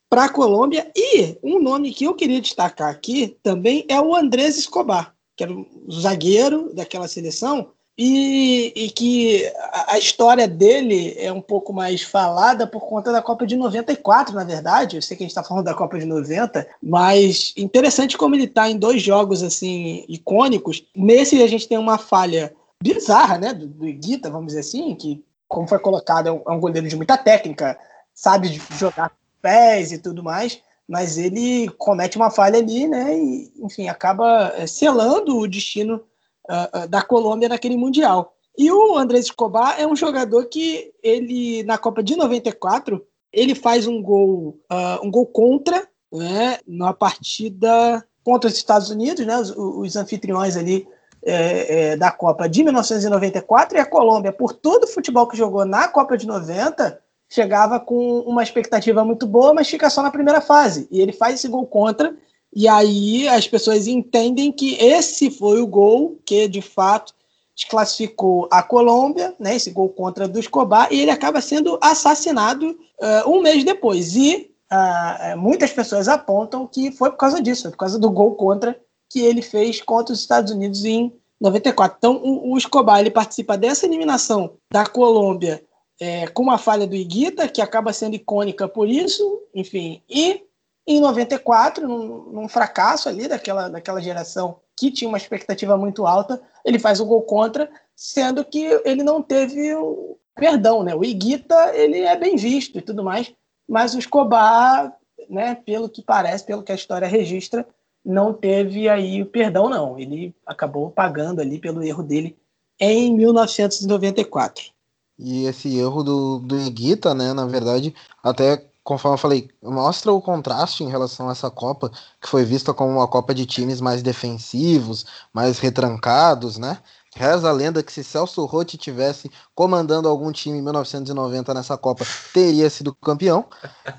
para 0.10 0.26
a 0.26 0.30
Colômbia. 0.30 0.92
E 0.96 1.38
um 1.42 1.62
nome 1.62 1.94
que 1.94 2.04
eu 2.04 2.14
queria 2.14 2.42
destacar 2.42 2.90
aqui 2.90 3.38
também 3.42 3.86
é 3.88 4.00
o 4.00 4.16
Andrés 4.16 4.58
Escobar, 4.58 5.16
que 5.36 5.44
era 5.44 5.54
o 5.54 5.92
zagueiro 5.92 6.74
daquela 6.74 7.08
seleção, 7.08 7.70
e, 7.98 8.74
e, 8.76 8.90
que 8.90 9.52
a, 9.88 10.00
história 10.00 10.48
dele 10.48 11.14
é 11.18 11.32
um 11.32 11.42
pouco 11.42 11.72
mais 11.72 12.02
falada 12.02 12.66
por 12.66 12.82
conta 12.88 13.12
da 13.12 13.22
Copa 13.22 13.46
de 13.46 13.56
94, 13.56 14.34
na 14.34 14.44
verdade. 14.44 14.96
Eu 14.96 15.02
sei 15.02 15.16
que 15.16 15.24
a 15.24 15.26
gente 15.26 15.32
está 15.32 15.44
falando 15.44 15.66
da 15.66 15.76
Copa 15.76 16.00
de 16.00 16.06
90, 16.06 16.68
mas 16.82 17.54
interessante 17.56 18.18
como 18.18 18.34
ele 18.34 18.46
está 18.46 18.68
em 18.68 18.78
dois 18.78 19.02
jogos 19.02 19.44
assim 19.44 20.06
icônicos. 20.08 20.84
Nesse 20.96 21.42
a 21.44 21.48
gente 21.48 21.68
tem 21.68 21.78
uma 21.78 22.00
falha 22.00 22.56
bizarra, 22.82 23.38
né, 23.38 23.54
do, 23.54 23.68
do 23.68 23.88
Iguita, 23.88 24.30
vamos 24.30 24.48
dizer 24.48 24.62
assim, 24.62 24.96
que 24.96 25.24
como 25.48 25.68
foi 25.68 25.78
colocado 25.78 26.28
é 26.28 26.32
um, 26.32 26.42
é 26.48 26.52
um 26.52 26.60
goleiro 26.60 26.88
de 26.88 26.96
muita 26.96 27.16
técnica, 27.16 27.78
sabe 28.14 28.60
jogar 28.72 29.12
pés 29.42 29.92
e 29.92 30.00
tudo 30.00 30.24
mais 30.24 30.60
mas 30.88 31.18
ele 31.18 31.70
comete 31.78 32.18
uma 32.18 32.30
falha 32.30 32.60
ali, 32.60 32.88
né? 32.88 33.18
E, 33.18 33.52
enfim, 33.60 33.88
acaba 33.88 34.54
eh, 34.58 34.68
selando 34.68 35.38
o 35.38 35.48
destino 35.48 36.04
uh, 36.50 36.88
da 36.88 37.02
Colômbia 37.02 37.50
naquele 37.50 37.78
Mundial. 37.78 38.34
E 38.58 38.72
o 38.72 38.98
Andrés 38.98 39.26
Escobar 39.26 39.80
é 39.80 39.88
um 39.88 39.96
jogador 39.96 40.46
que 40.46 40.92
ele, 41.02 41.64
na 41.64 41.78
Copa 41.78 42.04
de 42.04 42.16
94, 42.16 43.04
ele 43.32 43.56
faz 43.56 43.88
um 43.88 44.02
gol, 44.02 44.60
uh, 44.72 45.06
um 45.06 45.10
gol 45.10 45.26
contra, 45.26 45.88
né, 46.12 46.60
numa 46.68 46.94
partida 46.94 48.06
contra 48.24 48.48
os 48.48 48.56
Estados 48.56 48.90
Unidos, 48.90 49.26
né, 49.26 49.38
os, 49.38 49.54
os 49.58 49.96
anfitriões 49.96 50.56
ali 50.56 50.88
é, 51.26 51.92
é, 51.92 51.98
da 51.98 52.12
Copa 52.12 52.48
de 52.48 52.64
1994, 52.64 53.78
e 53.78 53.82
a 53.82 53.86
Colômbia, 53.86 54.32
por 54.32 54.54
todo 54.54 54.84
o 54.84 54.88
futebol 54.88 55.28
que 55.28 55.38
jogou 55.38 55.66
na 55.66 55.88
Copa 55.88 56.16
de 56.16 56.28
90, 56.28 57.00
chegava 57.30 57.80
com 57.80 58.20
uma 58.20 58.44
expectativa 58.44 59.04
muito 59.04 59.26
boa, 59.26 59.54
mas 59.54 59.68
fica 59.68 59.90
só 59.90 60.04
na 60.04 60.12
primeira 60.12 60.40
fase. 60.40 60.88
E 60.92 61.02
ele 61.02 61.12
faz 61.12 61.36
esse 61.36 61.48
gol 61.48 61.66
contra, 61.66 62.16
e 62.56 62.68
aí 62.68 63.28
as 63.28 63.48
pessoas 63.48 63.88
entendem 63.88 64.52
que 64.52 64.76
esse 64.76 65.32
foi 65.32 65.62
o 65.62 65.68
gol 65.68 66.20
que, 66.26 66.48
de 66.48 66.62
fato, 66.62 67.14
desclassificou 67.56 68.48
a 68.52 68.62
Colômbia, 68.64 69.36
né, 69.40 69.56
esse 69.56 69.72
gol 69.72 69.90
contra 69.90 70.28
do 70.28 70.40
Escobar, 70.40 70.92
e 70.92 71.00
ele 71.00 71.12
acaba 71.12 71.42
sendo 71.42 71.78
assassinado 71.82 72.70
uh, 72.70 73.30
um 73.30 73.42
mês 73.42 73.64
depois. 73.64 74.16
E 74.16 74.52
uh, 74.72 75.38
muitas 75.38 75.72
pessoas 75.72 76.08
apontam 76.08 76.68
que 76.68 76.92
foi 76.92 77.12
por 77.12 77.18
causa 77.18 77.42
disso, 77.42 77.70
por 77.70 77.78
causa 77.78 78.00
do 78.00 78.10
gol 78.10 78.36
contra 78.36 78.80
que 79.10 79.20
ele 79.20 79.42
fez 79.42 79.82
contra 79.82 80.14
os 80.14 80.20
Estados 80.20 80.52
Unidos 80.52 80.84
em 80.86 81.14
94. 81.40 81.98
Então, 81.98 82.22
o, 82.24 82.54
o 82.54 82.58
Escobar 82.58 83.00
ele 83.00 83.12
participa 83.12 83.58
dessa 83.58 83.86
eliminação 83.86 84.54
da 84.72 84.86
Colômbia 84.86 85.64
é, 86.00 86.28
com 86.28 86.42
uma 86.42 86.58
falha 86.58 86.88
do 86.88 86.96
Iguita, 86.96 87.48
que 87.48 87.62
acaba 87.62 87.94
sendo 87.94 88.16
icônica 88.16 88.68
por 88.68 88.90
isso, 88.90 89.42
enfim, 89.54 90.02
e 90.10 90.42
em 90.86 91.00
94, 91.00 91.88
num, 91.88 92.32
num, 92.32 92.48
fracasso 92.48 93.08
ali 93.08 93.28
daquela, 93.28 93.70
daquela 93.70 94.02
geração 94.02 94.58
que 94.76 94.92
tinha 94.92 95.08
uma 95.08 95.18
expectativa 95.18 95.78
muito 95.78 96.06
alta, 96.06 96.42
ele 96.66 96.80
faz 96.80 97.00
o 97.00 97.06
gol 97.06 97.22
contra, 97.22 97.70
sendo 97.96 98.44
que 98.44 98.64
ele 98.84 99.04
não 99.04 99.22
teve 99.22 99.74
o 99.76 100.18
perdão, 100.36 100.84
né? 100.84 100.94
O 100.96 101.04
Iguita, 101.04 101.72
ele 101.76 102.00
é 102.00 102.18
bem 102.18 102.36
visto 102.36 102.78
e 102.78 102.82
tudo 102.82 103.04
mais, 103.04 103.34
mas 103.68 103.94
o 103.94 104.00
Escobar, 104.00 104.94
né, 105.30 105.56
pelo 105.56 105.88
que 105.88 106.02
parece, 106.02 106.46
pelo 106.46 106.64
que 106.64 106.72
a 106.72 106.76
história 106.76 107.08
registra, 107.08 107.66
não 108.04 108.34
teve 108.34 108.90
aí 108.90 109.22
o 109.22 109.26
perdão, 109.26 109.70
não. 109.70 109.98
Ele 109.98 110.36
acabou 110.46 110.92
pagando 110.92 111.40
ali 111.40 111.60
pelo 111.60 111.84
erro 111.84 112.04
dele 112.04 112.36
em 112.80 113.16
1994. 113.16 114.74
E 115.18 115.46
esse 115.46 115.78
erro 115.78 116.04
do, 116.04 116.40
do 116.40 116.60
Iguita, 116.60 117.14
né, 117.14 117.32
na 117.34 117.46
verdade, 117.46 117.96
até 118.22 118.66
conforme 118.84 119.16
eu 119.16 119.20
falei, 119.20 119.50
mostra 119.62 120.12
o 120.12 120.22
contraste 120.22 120.84
em 120.84 120.90
relação 120.90 121.30
a 121.30 121.32
essa 121.32 121.50
Copa, 121.50 121.90
que 122.22 122.28
foi 122.28 122.44
vista 122.44 122.74
como 122.74 122.92
uma 122.92 123.08
Copa 123.08 123.34
de 123.34 123.46
times 123.46 123.80
mais 123.80 124.02
defensivos, 124.02 125.06
mais 125.34 125.60
retrancados, 125.60 126.58
né? 126.58 126.80
Reza 127.16 127.48
a 127.48 127.52
lenda 127.52 127.84
que 127.84 127.94
se 127.94 128.04
Celso 128.04 128.44
Rotti 128.46 128.76
tivesse 128.76 129.32
comandando 129.54 130.10
algum 130.10 130.32
time 130.32 130.58
em 130.58 130.62
1990 130.62 131.54
nessa 131.54 131.78
Copa, 131.78 132.06
teria 132.34 132.70
sido 132.70 132.94
campeão. 132.96 133.46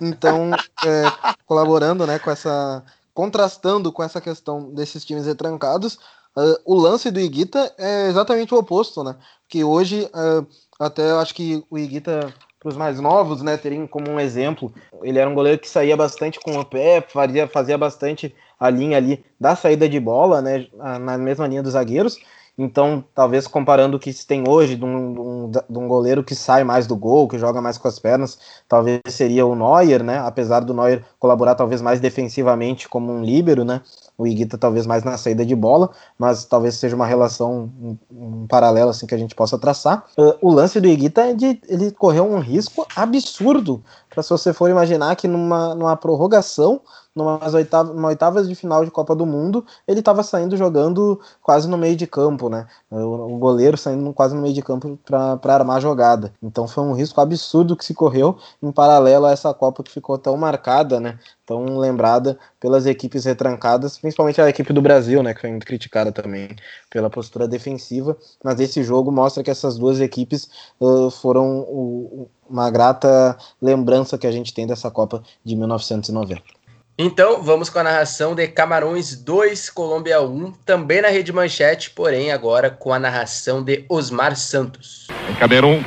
Então, 0.01 0.51
é, 0.85 1.35
colaborando 1.47 2.07
né, 2.07 2.19
com 2.19 2.31
essa. 2.31 2.85
contrastando 3.15 3.93
com 3.93 4.03
essa 4.03 4.21
questão 4.21 4.71
desses 4.75 5.05
times 5.05 5.27
retrancados, 5.27 5.95
uh, 6.37 6.59
o 6.65 6.75
lance 6.75 7.11
do 7.11 7.21
Iguita 7.21 7.73
é 7.79 8.09
exatamente 8.09 8.53
o 8.53 8.59
oposto, 8.59 9.05
né? 9.05 9.17
Que 9.49 9.63
hoje, 9.63 10.11
uh, 10.13 10.47
até 10.79 11.13
eu 11.13 11.21
acho 11.21 11.33
que 11.35 11.65
o 11.71 11.79
Iguita 11.79 12.35
para 12.65 12.71
os 12.71 12.77
mais 12.79 12.99
novos, 12.99 13.43
né, 13.43 13.59
terem 13.59 13.87
como 13.87 14.11
um 14.11 14.19
exemplo, 14.19 14.73
ele 15.03 15.19
era 15.19 15.29
um 15.29 15.35
goleiro 15.35 15.59
que 15.61 15.69
saía 15.69 15.95
bastante 15.95 16.41
com 16.41 16.59
o 16.59 16.65
pé, 16.65 17.03
fazia, 17.07 17.47
fazia 17.47 17.77
bastante 17.77 18.35
a 18.59 18.71
linha 18.71 18.97
ali 18.97 19.23
da 19.39 19.55
saída 19.55 19.87
de 19.87 20.01
bola, 20.01 20.41
né, 20.41 20.67
na 20.73 21.19
mesma 21.19 21.47
linha 21.47 21.63
dos 21.63 21.73
zagueiros. 21.73 22.19
Então, 22.57 23.05
talvez 23.15 23.47
comparando 23.47 23.97
o 23.97 24.01
que 24.01 24.13
se 24.13 24.27
tem 24.27 24.49
hoje 24.49 24.77
de 24.77 24.85
um, 24.85 25.51
de 25.51 25.79
um, 25.79 25.89
goleiro 25.89 26.25
que 26.25 26.35
sai 26.35 26.65
mais 26.65 26.87
do 26.87 26.97
gol, 26.97 27.29
que 27.29 27.37
joga 27.37 27.61
mais 27.61 27.77
com 27.77 27.89
as 27.89 27.99
pernas, 27.99 28.39
talvez 28.69 29.01
seria 29.09 29.45
o 29.45 29.57
Neuer, 29.57 30.05
né? 30.05 30.19
Apesar 30.21 30.61
do 30.61 30.73
Neuer 30.73 31.05
colaborar 31.19 31.57
talvez 31.57 31.83
mais 31.83 31.99
defensivamente 32.01 32.89
como 32.89 33.13
um 33.13 33.25
líbero, 33.25 33.65
né? 33.65 33.83
O 34.17 34.27
Iguita 34.27 34.57
talvez 34.57 34.87
mais 34.87 35.03
na 35.03 35.19
saída 35.19 35.45
de 35.45 35.55
bola, 35.55 35.91
mas 36.19 36.45
talvez 36.45 36.77
seja 36.77 36.95
uma 36.95 37.07
relação 37.07 37.71
um, 37.83 37.97
um 38.11 38.47
paralelo 38.47 38.91
assim 38.91 39.07
que 39.07 39.15
a 39.15 39.19
gente 39.19 39.35
possa 39.35 39.59
traçar. 39.59 40.05
Uh, 40.17 40.35
o 40.41 40.53
lance 40.53 40.81
do 40.81 40.89
Iguita 40.89 41.23
é 41.23 41.35
de 41.35 41.61
ele 41.69 41.91
correu 41.91 42.25
um 42.25 42.39
risco 42.39 42.87
absurdo 42.95 43.83
para 44.09 44.23
se 44.23 44.31
você 44.31 44.53
for 44.53 44.71
imaginar 44.71 45.17
que 45.17 45.27
numa, 45.27 45.75
numa 45.75 45.97
prorrogação 45.97 46.81
numas 47.15 47.55
oitavas, 47.55 47.97
oitavas 47.97 48.49
de 48.49 48.55
final 48.55 48.85
de 48.85 48.91
Copa 48.91 49.15
do 49.15 49.25
Mundo, 49.25 49.65
ele 49.87 50.01
estava 50.01 50.23
saindo 50.23 50.57
jogando 50.57 51.21
quase 51.43 51.69
no 51.69 51.79
meio 51.79 51.95
de 51.95 52.07
campo, 52.07 52.49
né? 52.49 52.67
O, 52.91 53.35
o 53.35 53.39
goleiro 53.39 53.77
saindo 53.77 54.13
quase 54.13 54.35
no 54.35 54.43
meio 54.43 54.53
de 54.53 54.63
campo 54.63 54.99
para 55.05 55.55
armar 55.55 55.77
a 55.77 55.81
jogada. 55.81 56.33
Então 56.43 56.67
foi 56.67 56.83
um 56.83 56.93
risco 56.93 57.21
absurdo 57.21 57.77
que 57.77 57.85
se 57.85 57.95
correu 57.95 58.37
em 58.63 58.73
paralelo 58.73 59.27
a 59.27 59.33
essa 59.33 59.55
Copa 59.55 59.83
que 59.83 59.93
ficou 59.93 60.19
tão 60.19 60.37
marcada, 60.37 60.99
né? 60.99 61.19
Tão 61.47 61.79
lembrada 61.79 62.39
pelas 62.59 62.87
equipes 62.87 63.25
retrancadas, 63.25 63.99
principalmente 63.99 64.41
a 64.41 64.49
equipe 64.49 64.73
do 64.73 64.83
Brasil, 64.83 65.23
né? 65.23 65.35
Que 65.35 65.43
foi 65.43 65.51
muito 65.51 65.67
criticada 65.67 66.11
também 66.11 66.49
pela 66.91 67.09
postura 67.09 67.47
defensiva. 67.47 68.17
Mas 68.43 68.59
esse 68.59 68.83
jogo 68.83 69.13
mostra 69.13 69.43
que 69.43 69.51
essas 69.51 69.79
duas 69.79 70.01
equipes 70.01 70.49
uh, 70.81 71.11
foram 71.11 71.61
o, 71.61 72.29
uma 72.49 72.71
grata 72.71 73.37
lembrança 73.61 74.19
que 74.19 74.27
a 74.27 74.33
gente 74.33 74.53
tem 74.53 74.67
dessa 74.67 74.91
Copa 74.91 75.23
de 75.45 75.55
1990. 75.55 76.64
Então, 76.97 77.43
vamos 77.43 77.69
com 77.69 77.81
a 77.81 77.83
narração 77.83 78.37
de 78.37 78.47
Camarões 78.47 79.17
2, 79.17 79.69
Colômbia 79.71 80.23
1, 80.23 80.53
também 80.65 81.03
na 81.03 81.09
Rede 81.09 81.33
Manchete, 81.33 81.91
porém 81.91 82.31
agora 82.31 82.71
com 82.71 82.93
a 82.93 83.01
narração 83.01 83.65
de 83.65 83.85
Osmar 83.89 84.37
Santos. 84.37 85.09
Em 85.29 85.35
Camerun. 85.35 85.83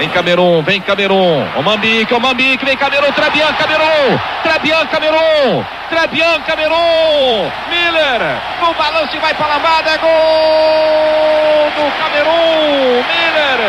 Em 0.00 0.08
Camerun, 0.08 0.62
vem 0.62 0.80
Camerun. 0.80 1.44
O 1.58 1.62
Mambique, 1.62 2.14
o 2.14 2.18
Mambique, 2.18 2.64
vem 2.64 2.74
Camerun, 2.74 3.12
Trabian, 3.12 3.52
Camerun. 3.52 4.18
Trabian, 4.42 4.86
Camerun. 4.86 5.64
Trabian, 5.90 6.40
Camerun. 6.46 7.50
Miller, 7.68 8.20
no 8.62 8.72
balanço 8.72 9.20
vai 9.20 9.34
para 9.34 9.44
a 9.44 9.48
Lamada, 9.48 9.96
gol 9.98 11.70
do 11.76 11.84
Camerun. 11.98 13.04
Miller. 13.12 13.60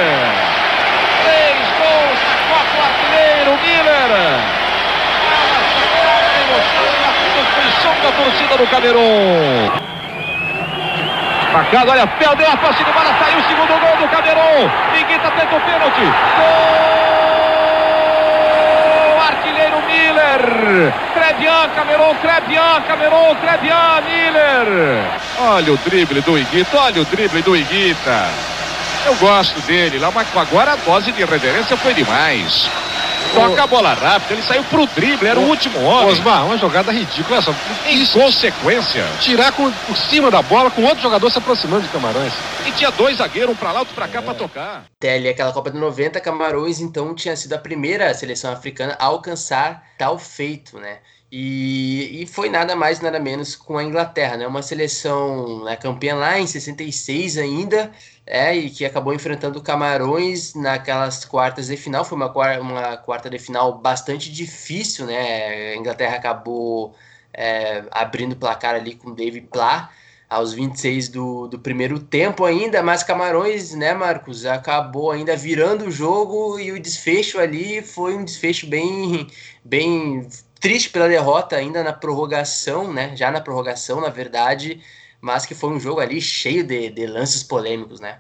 Três 1.25 1.57
gols 1.79 2.19
na 2.29 2.35
Copa, 2.47 2.77
o 2.77 2.81
artilheiro 2.81 3.51
Miller. 3.61 4.63
da 8.49 8.53
torcida 8.64 8.66
do 8.66 8.68
Camerun. 8.68 9.72
Marcado, 11.51 11.91
olha, 11.91 12.07
perdeu 12.07 12.49
a 12.49 12.57
posse 12.57 12.84
de 12.84 12.91
bola, 12.91 13.16
saiu 13.20 13.38
o 13.38 13.43
segundo 13.43 13.80
gol 13.80 13.97
do 13.97 14.07
Camerun. 14.07 14.70
Miguita 14.91 15.30
tenta 15.32 15.55
o 15.55 15.61
pênalti. 15.61 16.01
Gol! 16.38 16.93
Artilheiro 19.28 19.82
Miller. 19.86 20.93
Crebian, 21.14 21.70
Camerun, 21.76 22.16
Crebian, 22.16 22.82
Camerun, 22.88 23.36
Crebian, 23.36 24.01
Miller. 24.01 25.03
Olha 25.39 25.74
o 25.74 25.78
drible 25.78 26.22
do 26.22 26.38
Iguita, 26.38 26.78
olha 26.78 27.01
o 27.01 27.05
drible 27.05 27.41
do 27.41 27.55
Iguita. 27.55 28.28
Eu 29.05 29.16
gosto 29.16 29.59
dele 29.61 29.99
lá, 29.99 30.09
mas 30.11 30.28
agora 30.36 30.74
a 30.74 30.76
dose 30.78 31.11
de 31.11 31.24
reverência 31.26 31.76
foi 31.78 31.93
demais. 31.93 32.70
Toca 33.34 33.63
a 33.63 33.67
bola 33.67 33.93
rápida, 33.93 34.34
ele 34.34 34.43
saiu 34.43 34.63
pro 34.65 34.86
drible, 34.88 35.28
era 35.28 35.39
o, 35.39 35.43
o 35.43 35.49
último 35.49 35.80
homem. 35.84 36.13
Osmar, 36.13 36.45
uma 36.45 36.57
jogada 36.57 36.91
ridícula 36.91 37.38
essa. 37.38 37.55
Em 37.88 38.05
consequência. 38.07 39.05
Tirar 39.19 39.51
com, 39.51 39.71
por 39.71 39.97
cima 39.97 40.30
da 40.30 40.41
bola 40.41 40.69
com 40.69 40.84
outro 40.84 41.01
jogador 41.01 41.30
se 41.30 41.38
aproximando 41.38 41.84
de 41.84 41.89
Camarões. 41.89 42.34
E 42.65 42.71
tinha 42.71 42.91
dois 42.91 43.17
zagueiros, 43.17 43.53
um 43.53 43.55
pra 43.55 43.71
lá, 43.71 43.80
outro 43.80 43.95
pra 43.95 44.07
cá 44.07 44.19
é. 44.19 44.21
pra 44.21 44.34
tocar. 44.34 44.86
Até 44.97 45.15
ali 45.15 45.28
aquela 45.28 45.51
Copa 45.51 45.71
de 45.71 45.78
90, 45.78 46.19
Camarões 46.19 46.80
então 46.80 47.13
tinha 47.13 47.36
sido 47.36 47.53
a 47.53 47.57
primeira 47.57 48.13
seleção 48.13 48.51
africana 48.51 48.95
a 48.99 49.05
alcançar 49.05 49.84
tal 49.97 50.17
feito, 50.17 50.78
né? 50.80 50.99
E, 51.36 52.21
e, 52.21 52.28
foi 52.28 52.47
nada 52.47 52.76
mais, 52.76 53.01
nada 53.01 53.19
menos 53.19 53.55
com 53.55 53.76
a 53.76 53.84
Inglaterra, 53.84 54.38
né? 54.38 54.45
Uma 54.45 54.61
seleção 54.61 55.63
né, 55.63 55.76
campeã 55.76 56.13
lá 56.13 56.39
em 56.39 56.45
66 56.45 57.39
ainda, 57.39 57.91
é, 58.26 58.55
e 58.55 58.69
que 58.69 58.86
acabou 58.86 59.13
enfrentando 59.13 59.61
Camarões 59.61 60.53
naquelas 60.55 61.26
quartas 61.26 61.67
de 61.67 61.78
final. 61.78 62.05
Foi 62.05 62.17
uma, 62.17 62.32
uma 62.59 62.97
quarta 62.97 63.30
de 63.30 63.38
final 63.38 63.78
bastante 63.80 64.32
difícil, 64.32 65.05
né? 65.05 65.74
A 65.74 65.76
Inglaterra 65.76 66.15
acabou 66.15 66.95
é, 67.34 67.84
abrindo 67.91 68.34
o 68.34 68.38
placar 68.38 68.76
ali 68.76 68.95
com 68.95 69.13
David 69.13 69.47
Pla 69.47 69.89
aos 70.30 70.53
26 70.53 71.09
do, 71.09 71.47
do 71.47 71.59
primeiro 71.59 71.99
tempo 71.99 72.43
ainda, 72.43 72.82
mas 72.82 73.03
Camarões, 73.03 73.76
né, 73.76 73.93
Marcos, 73.93 74.45
acabou 74.45 75.11
ainda 75.11 75.36
virando 75.36 75.86
o 75.86 75.91
jogo 75.91 76.59
e 76.59 76.71
o 76.71 76.80
desfecho 76.80 77.39
ali 77.39 77.84
foi 77.84 78.15
um 78.15 78.26
desfecho 78.26 78.65
bem, 78.65 79.28
bem 79.63 80.28
triste 80.59 80.89
pela 80.89 81.07
derrota 81.07 81.55
ainda 81.55 81.84
na 81.84 81.93
prorrogação, 81.93 82.91
né? 82.91 83.15
Já 83.15 83.30
na 83.30 83.41
prorrogação, 83.41 84.01
na 84.01 84.09
verdade, 84.09 84.82
mas 85.24 85.45
que 85.45 85.55
foi 85.55 85.69
um 85.69 85.80
jogo 85.80 86.01
ali 86.01 86.19
cheio 86.19 86.65
de, 86.65 86.89
de 86.89 87.07
lances 87.07 87.41
polêmicos, 87.41 88.01
né? 88.01 88.17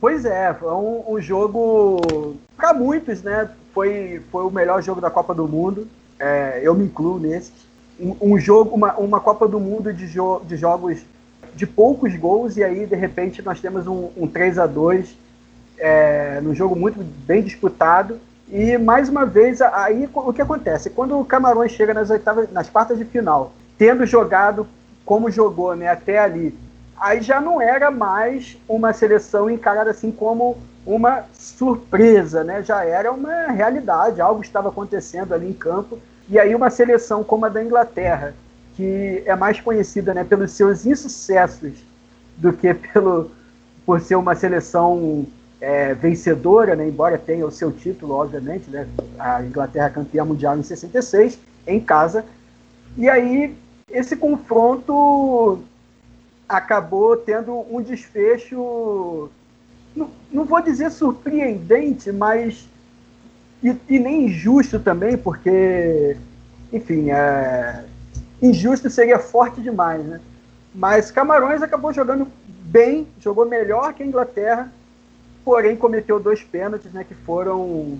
Pois 0.00 0.24
é, 0.24 0.54
foi 0.54 0.72
um, 0.72 1.02
um 1.08 1.20
jogo 1.20 2.36
para 2.56 2.72
muitos, 2.72 3.20
né? 3.20 3.50
Foi, 3.74 4.22
foi 4.30 4.44
o 4.44 4.50
melhor 4.50 4.80
jogo 4.80 5.00
da 5.00 5.10
Copa 5.10 5.34
do 5.34 5.48
Mundo. 5.48 5.88
É, 6.20 6.60
eu 6.62 6.72
me 6.72 6.84
incluo 6.84 7.18
nesse. 7.18 7.50
Um, 7.98 8.16
um, 8.20 8.38
jogo, 8.38 8.76
uma, 8.76 8.94
uma 8.94 9.18
Copa 9.18 9.48
do 9.48 9.58
Mundo 9.58 9.92
de, 9.92 10.06
jo 10.06 10.40
de 10.46 10.56
jogos 10.56 11.00
de 11.52 11.66
poucos 11.66 12.14
gols 12.14 12.56
e 12.56 12.62
aí 12.62 12.86
de 12.86 12.94
repente 12.94 13.42
nós 13.42 13.60
temos 13.60 13.88
um, 13.88 14.10
um 14.16 14.28
3 14.28 14.58
a 14.58 14.66
2 14.66 15.16
é, 15.78 16.40
num 16.42 16.54
jogo 16.54 16.76
muito 16.76 17.02
bem 17.26 17.42
disputado 17.42 18.20
e 18.48 18.78
mais 18.78 19.08
uma 19.08 19.26
vez, 19.26 19.60
aí 19.60 20.08
o 20.14 20.32
que 20.32 20.42
acontece? 20.42 20.90
Quando 20.90 21.18
o 21.18 21.24
Camarões 21.24 21.72
chega 21.72 21.92
nas 21.92 22.08
oitavas, 22.08 22.52
nas 22.52 22.68
quartas 22.70 22.98
de 22.98 23.04
final, 23.04 23.52
tendo 23.76 24.06
jogado 24.06 24.64
como 25.06 25.30
jogou 25.30 25.74
né, 25.76 25.88
até 25.88 26.18
ali, 26.18 26.52
aí 26.98 27.22
já 27.22 27.40
não 27.40 27.62
era 27.62 27.90
mais 27.90 28.58
uma 28.68 28.92
seleção 28.92 29.48
encarada 29.48 29.90
assim 29.90 30.10
como 30.10 30.58
uma 30.84 31.24
surpresa, 31.32 32.44
né? 32.44 32.62
Já 32.62 32.84
era 32.84 33.10
uma 33.10 33.48
realidade, 33.48 34.20
algo 34.20 34.40
estava 34.40 34.68
acontecendo 34.68 35.32
ali 35.32 35.48
em 35.48 35.52
campo. 35.52 35.98
E 36.28 36.38
aí 36.38 36.54
uma 36.54 36.70
seleção 36.70 37.24
como 37.24 37.46
a 37.46 37.48
da 37.48 37.62
Inglaterra, 37.62 38.34
que 38.76 39.22
é 39.26 39.34
mais 39.34 39.60
conhecida 39.60 40.12
né, 40.12 40.22
pelos 40.22 40.52
seus 40.52 40.86
insucessos 40.86 41.72
do 42.36 42.52
que 42.52 42.74
pelo 42.74 43.30
por 43.84 44.00
ser 44.00 44.16
uma 44.16 44.34
seleção 44.34 45.24
é, 45.60 45.94
vencedora, 45.94 46.74
né, 46.74 46.88
embora 46.88 47.16
tenha 47.16 47.46
o 47.46 47.52
seu 47.52 47.70
título, 47.70 48.14
obviamente, 48.14 48.68
né, 48.68 48.86
a 49.16 49.42
Inglaterra 49.42 49.90
campeã 49.90 50.24
mundial 50.24 50.58
em 50.58 50.62
66, 50.62 51.38
em 51.66 51.80
casa. 51.80 52.24
E 52.96 53.08
aí 53.08 53.56
esse 53.90 54.16
confronto 54.16 55.60
acabou 56.48 57.16
tendo 57.16 57.64
um 57.70 57.80
desfecho, 57.80 59.30
não, 59.94 60.10
não 60.30 60.44
vou 60.44 60.60
dizer 60.60 60.90
surpreendente, 60.90 62.10
mas 62.10 62.68
e, 63.62 63.76
e, 63.88 63.98
nem 63.98 64.26
injusto 64.26 64.80
também, 64.80 65.16
porque, 65.16 66.16
enfim, 66.72 67.10
é, 67.10 67.84
injusto 68.42 68.90
seria 68.90 69.18
forte 69.18 69.60
demais, 69.60 70.04
né? 70.04 70.20
Mas 70.74 71.10
Camarões 71.10 71.62
acabou 71.62 71.92
jogando 71.92 72.28
bem, 72.46 73.06
jogou 73.20 73.46
melhor 73.46 73.94
que 73.94 74.02
a 74.02 74.06
Inglaterra, 74.06 74.72
porém 75.44 75.76
cometeu 75.76 76.20
dois 76.20 76.42
pênaltis, 76.42 76.92
né, 76.92 77.04
que 77.04 77.14
foram 77.14 77.98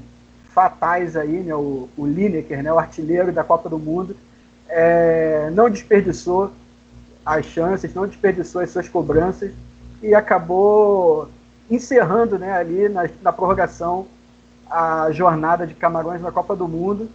fatais 0.49 1.17
aí, 1.17 1.41
né, 1.41 1.55
o, 1.55 1.89
o 1.97 2.07
Lineker, 2.07 2.63
né, 2.63 2.73
o 2.73 2.79
artilheiro 2.79 3.33
da 3.33 3.45
Copa 3.45 3.69
do 3.69 3.79
Mundo, 3.79 4.17
é, 4.69 5.51
não 5.53 5.71
desperdiçou 5.71 6.53
as 7.25 7.45
chances, 7.47 7.95
não 7.95 8.07
desperdiçou 8.07 8.63
as 8.63 8.71
suas 8.71 8.89
cobranças 8.89 9.53
e 10.03 10.15
acabou 10.15 11.29
encerrando, 11.71 12.39
né, 12.39 12.53
ali 12.53 12.89
na, 12.89 13.09
na 13.23 13.33
prorrogação 13.33 14.07
a 14.71 15.11
jornada 15.11 15.67
de 15.67 15.75
Camarões 15.75 16.21
na 16.21 16.31
Copa 16.31 16.55
do 16.55 16.69
Mundo. 16.69 17.09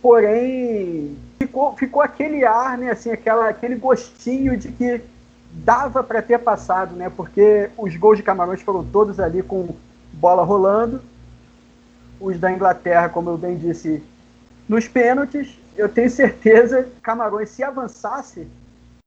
Porém, 0.00 1.16
ficou, 1.38 1.76
ficou 1.76 2.02
aquele 2.02 2.44
ar, 2.44 2.76
né, 2.76 2.90
assim, 2.90 3.10
aquela, 3.10 3.48
aquele 3.48 3.76
gostinho 3.76 4.56
de 4.56 4.72
que 4.72 5.02
dava 5.52 6.02
para 6.02 6.22
ter 6.22 6.38
passado, 6.38 6.94
né? 6.96 7.10
Porque 7.14 7.70
os 7.76 7.94
gols 7.96 8.16
de 8.16 8.22
Camarões 8.22 8.62
foram 8.62 8.82
todos 8.84 9.20
ali 9.20 9.42
com 9.42 9.74
bola 10.12 10.42
rolando. 10.42 11.00
Os 12.18 12.38
da 12.38 12.50
Inglaterra, 12.50 13.08
como 13.08 13.30
eu 13.30 13.36
bem 13.36 13.56
disse, 13.56 14.02
nos 14.68 14.88
pênaltis. 14.88 15.58
Eu 15.76 15.88
tenho 15.88 16.10
certeza 16.10 16.82
que 16.82 17.00
Camarões, 17.00 17.48
se 17.48 17.62
avançasse, 17.62 18.46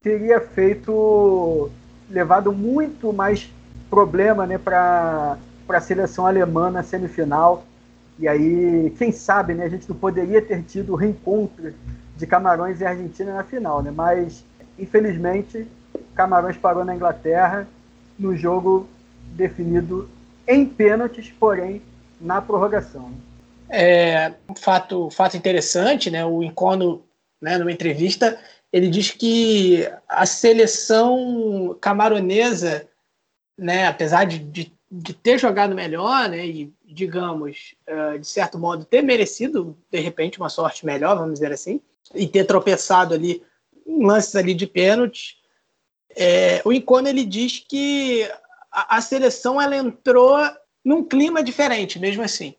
teria 0.01 0.39
feito 0.39 1.70
levado 2.09 2.51
muito 2.51 3.13
mais 3.13 3.51
problema, 3.89 4.45
né, 4.45 4.57
para 4.57 5.38
a 5.68 5.82
seleção 5.82 6.26
alemã 6.26 6.70
na 6.70 6.84
semifinal. 6.84 7.66
E 8.18 8.28
aí, 8.28 8.93
quem 8.97 9.11
sabe, 9.11 9.53
né, 9.53 9.66
a 9.66 9.70
gente 9.70 9.89
não 9.89 9.95
poderia 9.95 10.41
ter 10.41 10.63
tido 10.63 10.93
o 10.93 10.95
reencontro 10.95 11.74
de 12.16 12.26
Camarões 12.26 12.80
e 12.80 12.86
Argentina 12.86 13.34
na 13.34 13.43
final, 13.43 13.82
né? 13.82 13.91
Mas 13.91 14.43
infelizmente 14.80 15.68
Camarões 16.13 16.57
parou 16.57 16.86
na 16.86 16.95
Inglaterra 16.95 17.68
no 18.18 18.36
jogo 18.36 18.88
definido 19.36 20.07
em 20.47 20.66
pênaltis, 20.66 21.34
porém 21.38 21.82
na 22.22 22.41
prorrogação. 22.41 23.11
É 23.70 24.34
um 24.49 24.55
fato, 24.55 25.09
fato 25.09 25.36
interessante, 25.36 26.09
né? 26.09 26.26
O 26.26 26.43
Encono, 26.43 27.05
né, 27.41 27.57
numa 27.57 27.72
entrevista, 27.72 28.39
ele 28.72 28.89
diz 28.89 29.11
que 29.11 29.88
a 30.07 30.26
seleção 30.26 31.78
camaronesa, 31.80 32.88
né, 33.57 33.88
apesar 33.88 34.26
de, 34.26 34.39
de, 34.39 34.74
de 34.91 35.13
ter 35.13 35.39
jogado 35.39 35.74
melhor, 35.74 36.30
né, 36.30 36.45
e 36.45 36.74
digamos, 36.86 37.76
uh, 37.89 38.18
de 38.20 38.28
certo 38.28 38.57
modo, 38.57 38.86
ter 38.86 39.01
merecido, 39.01 39.78
de 39.91 39.99
repente, 39.99 40.39
uma 40.39 40.49
sorte 40.49 40.86
melhor, 40.86 41.18
vamos 41.18 41.34
dizer 41.34 41.51
assim, 41.51 41.82
e 42.13 42.28
ter 42.28 42.45
tropeçado 42.45 43.13
ali 43.13 43.43
em 43.86 44.05
lances 44.05 44.36
ali 44.36 44.53
de 44.53 44.66
pênalti, 44.66 45.38
é, 46.16 46.61
o 46.63 46.72
Incone 46.72 47.09
ele 47.09 47.26
diz 47.26 47.63
que 47.68 48.24
a, 48.72 48.97
a 48.97 49.01
seleção 49.01 49.61
ela 49.61 49.76
entrou 49.76 50.38
num 50.84 51.03
clima 51.03 51.43
diferente, 51.43 51.99
mesmo 51.99 52.24
assim, 52.24 52.55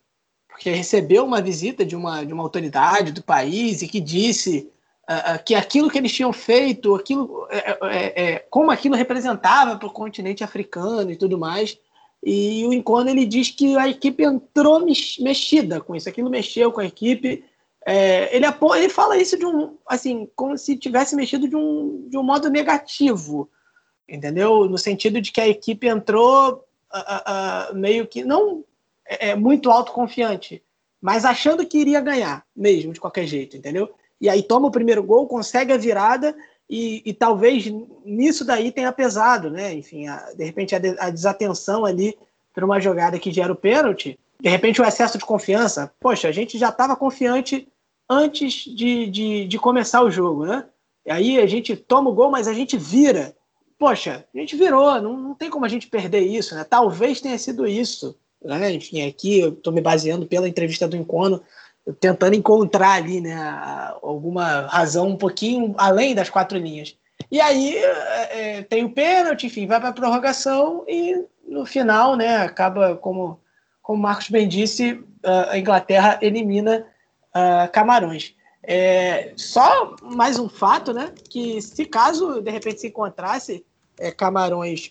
porque 0.56 0.70
recebeu 0.70 1.22
uma 1.22 1.42
visita 1.42 1.84
de 1.84 1.94
uma, 1.94 2.24
de 2.24 2.32
uma 2.32 2.42
autoridade 2.42 3.12
do 3.12 3.22
país 3.22 3.82
e 3.82 3.88
que 3.88 4.00
disse 4.00 4.70
uh, 5.02 5.44
que 5.44 5.54
aquilo 5.54 5.90
que 5.90 5.98
eles 5.98 6.14
tinham 6.14 6.32
feito, 6.32 6.94
aquilo, 6.94 7.46
é, 7.50 7.78
é, 7.82 8.22
é 8.22 8.38
como 8.38 8.70
aquilo 8.70 8.96
representava 8.96 9.76
para 9.76 9.86
o 9.86 9.92
continente 9.92 10.42
africano 10.42 11.10
e 11.10 11.16
tudo 11.16 11.38
mais. 11.38 11.78
E 12.24 12.64
o 12.66 12.72
Incona 12.72 13.10
ele 13.10 13.26
diz 13.26 13.50
que 13.50 13.76
a 13.76 13.86
equipe 13.86 14.24
entrou 14.24 14.82
mexida 15.20 15.78
com 15.78 15.94
isso, 15.94 16.08
aquilo 16.08 16.30
mexeu 16.30 16.72
com 16.72 16.80
a 16.80 16.86
equipe. 16.86 17.44
É, 17.84 18.34
ele, 18.34 18.46
ele 18.76 18.88
fala 18.88 19.18
isso 19.18 19.38
de 19.38 19.44
um, 19.44 19.76
assim, 19.86 20.26
como 20.34 20.56
se 20.56 20.74
tivesse 20.78 21.14
mexido 21.14 21.46
de 21.46 21.54
um, 21.54 22.08
de 22.08 22.16
um 22.16 22.22
modo 22.22 22.48
negativo, 22.48 23.50
entendeu? 24.08 24.64
No 24.64 24.78
sentido 24.78 25.20
de 25.20 25.30
que 25.30 25.40
a 25.40 25.46
equipe 25.46 25.86
entrou 25.86 26.64
uh, 26.94 27.72
uh, 27.72 27.76
meio 27.76 28.06
que 28.06 28.24
não 28.24 28.64
é, 29.08 29.30
é, 29.30 29.34
muito 29.34 29.70
autoconfiante, 29.70 30.62
mas 31.00 31.24
achando 31.24 31.66
que 31.66 31.78
iria 31.78 32.00
ganhar 32.00 32.44
mesmo 32.54 32.92
de 32.92 33.00
qualquer 33.00 33.26
jeito, 33.26 33.56
entendeu? 33.56 33.94
e 34.20 34.28
aí 34.28 34.42
toma 34.42 34.68
o 34.68 34.70
primeiro 34.70 35.02
gol, 35.02 35.26
consegue 35.26 35.72
a 35.72 35.76
virada 35.76 36.34
e, 36.68 37.02
e 37.04 37.12
talvez 37.12 37.66
nisso 38.04 38.44
daí 38.44 38.72
tenha 38.72 38.92
pesado, 38.92 39.50
né? 39.50 39.74
Enfim, 39.74 40.08
a, 40.08 40.32
de 40.32 40.44
repente 40.44 40.74
a, 40.74 40.78
de, 40.78 40.96
a 40.98 41.10
desatenção 41.10 41.84
ali 41.84 42.16
para 42.54 42.64
uma 42.64 42.80
jogada 42.80 43.18
que 43.18 43.30
gera 43.30 43.52
o 43.52 43.56
pênalti, 43.56 44.18
de 44.40 44.48
repente 44.48 44.80
o 44.80 44.84
excesso 44.84 45.18
de 45.18 45.24
confiança. 45.24 45.92
Poxa, 46.00 46.28
a 46.28 46.32
gente 46.32 46.58
já 46.58 46.70
estava 46.70 46.96
confiante 46.96 47.68
antes 48.08 48.64
de, 48.64 49.06
de, 49.06 49.46
de, 49.46 49.58
começar 49.58 50.02
o 50.02 50.10
jogo, 50.10 50.46
né? 50.46 50.64
E 51.04 51.10
aí 51.10 51.38
a 51.38 51.46
gente 51.46 51.76
toma 51.76 52.10
o 52.10 52.14
gol, 52.14 52.30
mas 52.30 52.48
a 52.48 52.52
gente 52.52 52.76
vira. 52.76 53.36
Poxa, 53.78 54.26
a 54.34 54.38
gente 54.38 54.56
virou, 54.56 55.00
não, 55.00 55.16
não 55.16 55.34
tem 55.34 55.50
como 55.50 55.66
a 55.66 55.68
gente 55.68 55.86
perder 55.86 56.20
isso, 56.20 56.54
né? 56.54 56.64
Talvez 56.64 57.20
tenha 57.20 57.38
sido 57.38 57.66
isso. 57.66 58.18
Né? 58.42 58.72
Enfim, 58.72 59.06
aqui 59.06 59.40
eu 59.40 59.50
estou 59.50 59.72
me 59.72 59.80
baseando 59.80 60.26
pela 60.26 60.48
entrevista 60.48 60.86
do 60.86 60.96
Encono 60.96 61.42
tentando 62.00 62.34
encontrar 62.34 62.94
ali 62.94 63.20
né, 63.20 63.36
alguma 64.02 64.66
razão 64.66 65.08
um 65.08 65.16
pouquinho 65.16 65.74
além 65.78 66.14
das 66.14 66.28
quatro 66.28 66.58
linhas. 66.58 66.96
E 67.30 67.40
aí 67.40 67.76
é, 67.76 68.58
é 68.58 68.62
tem 68.62 68.84
o 68.84 68.90
pênalti, 68.90 69.46
enfim, 69.46 69.66
vai 69.66 69.78
para 69.78 69.90
a 69.90 69.92
prorrogação 69.92 70.84
e 70.88 71.24
no 71.46 71.64
final, 71.64 72.16
né, 72.16 72.38
acaba 72.38 72.96
como 72.96 73.40
como 73.86 74.02
Marcos 74.02 74.28
bem 74.28 74.48
disse, 74.48 75.00
a 75.22 75.56
Inglaterra 75.56 76.18
elimina 76.20 76.84
uh, 77.28 77.70
Camarões. 77.70 78.34
É, 78.60 79.32
só 79.36 79.94
mais 80.02 80.40
um 80.40 80.48
fato, 80.48 80.92
né, 80.92 81.12
que 81.30 81.62
se 81.62 81.84
caso 81.84 82.40
de 82.40 82.50
repente 82.50 82.80
se 82.80 82.88
encontrasse 82.88 83.64
é, 83.96 84.10
Camarões 84.10 84.90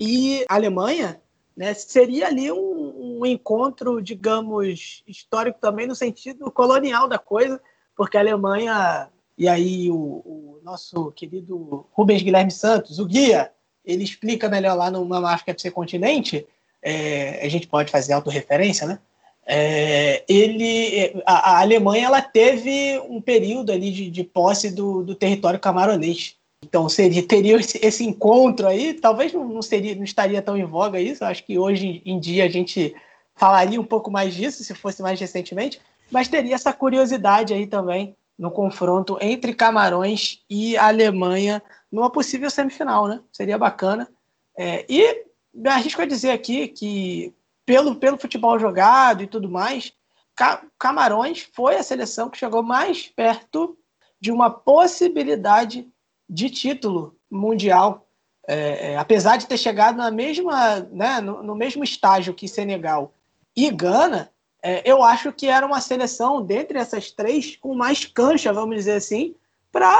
e 0.00 0.44
Alemanha, 0.48 1.20
né, 1.58 1.74
seria 1.74 2.28
ali 2.28 2.52
um, 2.52 3.18
um 3.18 3.26
encontro, 3.26 4.00
digamos, 4.00 5.02
histórico 5.08 5.58
também 5.60 5.88
no 5.88 5.94
sentido 5.94 6.48
colonial 6.52 7.08
da 7.08 7.18
coisa, 7.18 7.60
porque 7.96 8.16
a 8.16 8.20
Alemanha, 8.20 9.08
e 9.36 9.48
aí 9.48 9.90
o, 9.90 9.96
o 9.96 10.60
nosso 10.62 11.10
querido 11.10 11.84
Rubens 11.90 12.22
Guilherme 12.22 12.52
Santos, 12.52 13.00
o 13.00 13.04
guia, 13.04 13.50
ele 13.84 14.04
explica 14.04 14.48
melhor 14.48 14.76
lá 14.76 14.88
no 14.88 15.04
Mama 15.04 15.32
África 15.32 15.50
FC 15.50 15.68
Continente, 15.68 16.46
é, 16.80 17.44
a 17.44 17.48
gente 17.48 17.66
pode 17.66 17.90
fazer 17.90 18.12
autorreferência, 18.12 18.86
né? 18.86 19.00
É, 19.44 20.22
ele, 20.28 21.20
a, 21.26 21.54
a, 21.54 21.60
Alemanha 21.62 22.06
ela 22.06 22.22
teve 22.22 23.00
um 23.08 23.20
período 23.20 23.72
ali 23.72 23.90
de, 23.90 24.08
de 24.08 24.22
posse 24.22 24.70
do, 24.70 25.02
do 25.02 25.14
território 25.16 25.58
camaronês. 25.58 26.36
Então 26.64 26.88
seria, 26.88 27.26
teria 27.26 27.56
esse, 27.56 28.04
encontro 28.04 28.66
aí, 28.66 28.94
talvez 28.94 29.32
não, 29.32 29.48
não, 29.48 29.62
seria, 29.62 29.94
não 29.94 30.04
estaria 30.04 30.42
tão 30.42 30.56
em 30.56 30.64
voga 30.64 31.00
isso. 31.00 31.24
Acho 31.24 31.44
que 31.44 31.58
hoje 31.58 32.02
em 32.04 32.18
dia 32.18 32.44
a 32.44 32.48
gente 32.48 32.94
falaria 33.34 33.80
um 33.80 33.84
pouco 33.84 34.10
mais 34.10 34.34
disso 34.34 34.64
se 34.64 34.74
fosse 34.74 35.00
mais 35.00 35.18
recentemente, 35.20 35.80
mas 36.10 36.28
teria 36.28 36.54
essa 36.54 36.72
curiosidade 36.72 37.54
aí 37.54 37.66
também 37.66 38.16
no 38.36 38.50
confronto 38.50 39.16
entre 39.20 39.54
Camarões 39.54 40.42
e 40.48 40.76
Alemanha 40.76 41.62
numa 41.90 42.10
possível 42.10 42.50
semifinal, 42.50 43.06
né? 43.06 43.20
Seria 43.32 43.58
bacana. 43.58 44.08
É, 44.56 44.84
e 44.88 45.24
me 45.52 45.68
arrisco 45.68 46.02
a 46.02 46.06
dizer 46.06 46.30
aqui 46.30 46.68
que, 46.68 47.34
pelo, 47.64 47.96
pelo 47.96 48.18
futebol 48.18 48.58
jogado 48.58 49.22
e 49.22 49.26
tudo 49.26 49.48
mais, 49.48 49.92
Camarões 50.78 51.48
foi 51.52 51.76
a 51.76 51.82
seleção 51.82 52.28
que 52.30 52.38
chegou 52.38 52.62
mais 52.62 53.08
perto 53.08 53.76
de 54.20 54.30
uma 54.30 54.50
possibilidade 54.50 55.88
de 56.28 56.50
título 56.50 57.16
mundial. 57.30 58.06
É, 58.46 58.92
é, 58.92 58.96
apesar 58.96 59.36
de 59.36 59.46
ter 59.46 59.58
chegado 59.58 59.96
na 59.96 60.10
mesma, 60.10 60.80
né, 60.90 61.20
no, 61.20 61.42
no 61.42 61.54
mesmo 61.54 61.84
estágio 61.84 62.34
que 62.34 62.48
Senegal 62.48 63.12
e 63.54 63.70
Gana, 63.70 64.30
é, 64.62 64.82
eu 64.90 65.02
acho 65.02 65.32
que 65.32 65.46
era 65.46 65.66
uma 65.66 65.80
seleção, 65.80 66.42
dentre 66.42 66.78
essas 66.78 67.10
três, 67.10 67.56
com 67.56 67.74
mais 67.74 68.04
cancha, 68.04 68.52
vamos 68.52 68.76
dizer 68.76 68.94
assim, 68.94 69.34
para 69.70 69.96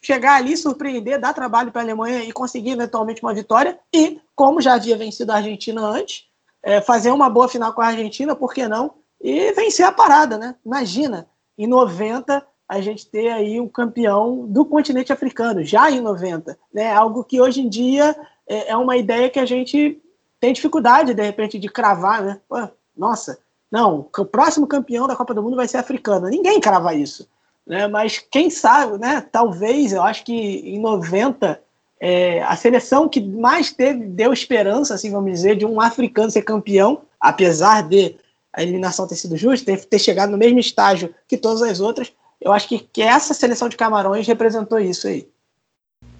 chegar 0.00 0.34
ali, 0.34 0.56
surpreender, 0.56 1.20
dar 1.20 1.32
trabalho 1.32 1.70
para 1.70 1.82
a 1.82 1.84
Alemanha 1.84 2.24
e 2.24 2.32
conseguir 2.32 2.70
eventualmente 2.70 3.22
uma 3.22 3.32
vitória. 3.32 3.78
E, 3.92 4.20
como 4.34 4.60
já 4.60 4.74
havia 4.74 4.96
vencido 4.96 5.30
a 5.30 5.36
Argentina 5.36 5.80
antes, 5.82 6.26
é, 6.62 6.80
fazer 6.80 7.10
uma 7.10 7.30
boa 7.30 7.48
final 7.48 7.72
com 7.72 7.80
a 7.80 7.86
Argentina, 7.86 8.34
por 8.34 8.52
que 8.52 8.66
não? 8.66 8.94
E 9.20 9.52
vencer 9.52 9.86
a 9.86 9.92
parada, 9.92 10.36
né? 10.36 10.56
Imagina, 10.66 11.28
em 11.56 11.66
90 11.66 12.44
a 12.72 12.80
gente 12.80 13.06
ter 13.06 13.28
aí 13.28 13.60
um 13.60 13.68
campeão 13.68 14.46
do 14.46 14.64
continente 14.64 15.12
africano, 15.12 15.62
já 15.62 15.90
em 15.90 16.00
90, 16.00 16.58
né? 16.72 16.90
Algo 16.90 17.22
que 17.22 17.38
hoje 17.38 17.60
em 17.60 17.68
dia 17.68 18.16
é, 18.48 18.70
é 18.70 18.76
uma 18.76 18.96
ideia 18.96 19.28
que 19.28 19.38
a 19.38 19.44
gente 19.44 20.00
tem 20.40 20.54
dificuldade, 20.54 21.12
de 21.12 21.22
repente, 21.22 21.58
de 21.58 21.68
cravar, 21.68 22.22
né? 22.22 22.40
Pô, 22.48 22.66
nossa, 22.96 23.38
não, 23.70 24.08
o 24.16 24.24
próximo 24.24 24.66
campeão 24.66 25.06
da 25.06 25.14
Copa 25.14 25.34
do 25.34 25.42
Mundo 25.42 25.54
vai 25.54 25.68
ser 25.68 25.76
africano. 25.76 26.28
Ninguém 26.28 26.60
crava 26.60 26.94
isso. 26.94 27.28
Né? 27.66 27.86
Mas 27.86 28.18
quem 28.18 28.48
sabe, 28.48 28.96
né? 28.96 29.20
Talvez, 29.20 29.92
eu 29.92 30.02
acho 30.02 30.24
que 30.24 30.32
em 30.32 30.80
90, 30.80 31.60
é, 32.00 32.42
a 32.42 32.56
seleção 32.56 33.06
que 33.06 33.20
mais 33.20 33.70
teve, 33.70 34.06
deu 34.06 34.32
esperança, 34.32 34.94
assim, 34.94 35.10
vamos 35.10 35.30
dizer, 35.30 35.56
de 35.56 35.66
um 35.66 35.78
africano 35.78 36.30
ser 36.30 36.42
campeão, 36.42 37.02
apesar 37.20 37.82
de 37.82 38.16
a 38.50 38.62
eliminação 38.62 39.06
ter 39.06 39.16
sido 39.16 39.36
justa, 39.36 39.66
ter, 39.66 39.84
ter 39.84 39.98
chegado 39.98 40.30
no 40.30 40.38
mesmo 40.38 40.58
estágio 40.58 41.14
que 41.28 41.36
todas 41.36 41.60
as 41.60 41.80
outras, 41.80 42.12
eu 42.44 42.52
acho 42.52 42.68
que, 42.68 42.78
que 42.78 43.02
essa 43.02 43.32
seleção 43.32 43.68
de 43.68 43.76
Camarões 43.76 44.26
representou 44.26 44.78
isso 44.78 45.06
aí. 45.06 45.28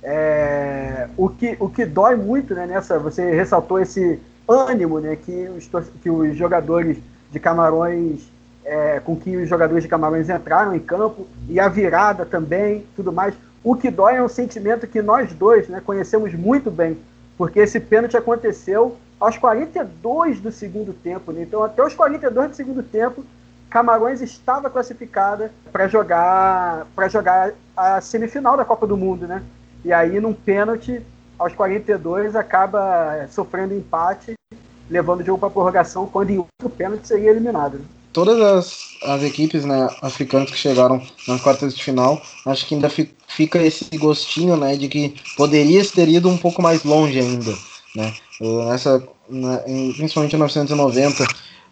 É, 0.02 1.08
o, 1.16 1.28
que, 1.28 1.56
o 1.60 1.68
que 1.68 1.84
dói 1.84 2.16
muito 2.16 2.54
né, 2.54 2.66
nessa, 2.66 2.98
você 2.98 3.30
ressaltou 3.30 3.78
esse 3.80 4.20
ânimo 4.48 4.98
né, 4.98 5.16
que, 5.16 5.48
os, 5.48 5.68
que 6.02 6.10
os 6.10 6.36
jogadores 6.36 6.98
de 7.30 7.40
Camarões, 7.40 8.30
é, 8.64 9.00
com 9.00 9.16
que 9.16 9.36
os 9.36 9.48
jogadores 9.48 9.82
de 9.82 9.88
Camarões 9.88 10.28
entraram 10.28 10.74
em 10.74 10.80
campo, 10.80 11.26
e 11.48 11.58
a 11.58 11.68
virada 11.68 12.24
também, 12.24 12.86
tudo 12.96 13.12
mais. 13.12 13.34
O 13.62 13.76
que 13.76 13.90
dói 13.90 14.16
é 14.16 14.22
um 14.22 14.28
sentimento 14.28 14.86
que 14.86 15.00
nós 15.00 15.32
dois 15.32 15.68
né, 15.68 15.80
conhecemos 15.84 16.34
muito 16.34 16.70
bem, 16.70 16.98
porque 17.38 17.60
esse 17.60 17.78
pênalti 17.78 18.16
aconteceu 18.16 18.96
aos 19.20 19.38
42 19.38 20.40
do 20.40 20.50
segundo 20.50 20.92
tempo. 20.92 21.30
Né? 21.30 21.42
Então, 21.42 21.62
até 21.62 21.82
os 21.84 21.94
42 21.94 22.50
do 22.50 22.56
segundo 22.56 22.82
tempo, 22.82 23.24
Camarões 23.72 24.20
estava 24.20 24.68
classificada 24.68 25.50
para 25.72 25.88
jogar 25.88 26.86
para 26.94 27.08
jogar 27.08 27.52
a 27.74 28.02
semifinal 28.02 28.54
da 28.54 28.66
Copa 28.66 28.86
do 28.86 28.98
Mundo, 28.98 29.26
né? 29.26 29.42
E 29.82 29.90
aí, 29.90 30.20
num 30.20 30.34
pênalti, 30.34 31.00
aos 31.38 31.54
42 31.54 32.36
acaba 32.36 33.26
sofrendo 33.30 33.74
empate, 33.74 34.34
levando 34.90 35.22
o 35.22 35.24
jogo 35.24 35.38
para 35.38 35.48
prorrogação, 35.48 36.06
quando 36.06 36.28
em 36.28 36.36
outro 36.36 36.68
pênalti 36.76 37.08
seria 37.08 37.30
eliminado. 37.30 37.78
Né? 37.78 37.84
Todas 38.12 38.38
as, 38.38 38.88
as 39.04 39.22
equipes 39.22 39.64
né, 39.64 39.88
africanas 40.02 40.50
que 40.50 40.58
chegaram 40.58 41.02
nas 41.26 41.40
quartas 41.40 41.74
de 41.74 41.82
final, 41.82 42.20
acho 42.44 42.66
que 42.66 42.74
ainda 42.74 42.90
fica 42.90 43.58
esse 43.58 43.86
gostinho 43.96 44.54
né, 44.54 44.76
de 44.76 44.86
que 44.86 45.14
poderia 45.34 45.82
ter 45.82 46.10
ido 46.10 46.28
um 46.28 46.36
pouco 46.36 46.60
mais 46.60 46.84
longe 46.84 47.18
ainda. 47.18 47.52
Né? 47.96 48.12
Nessa, 48.68 49.02
na, 49.30 49.62
em, 49.66 49.94
principalmente 49.94 50.34
em 50.34 50.36
1990, 50.36 51.24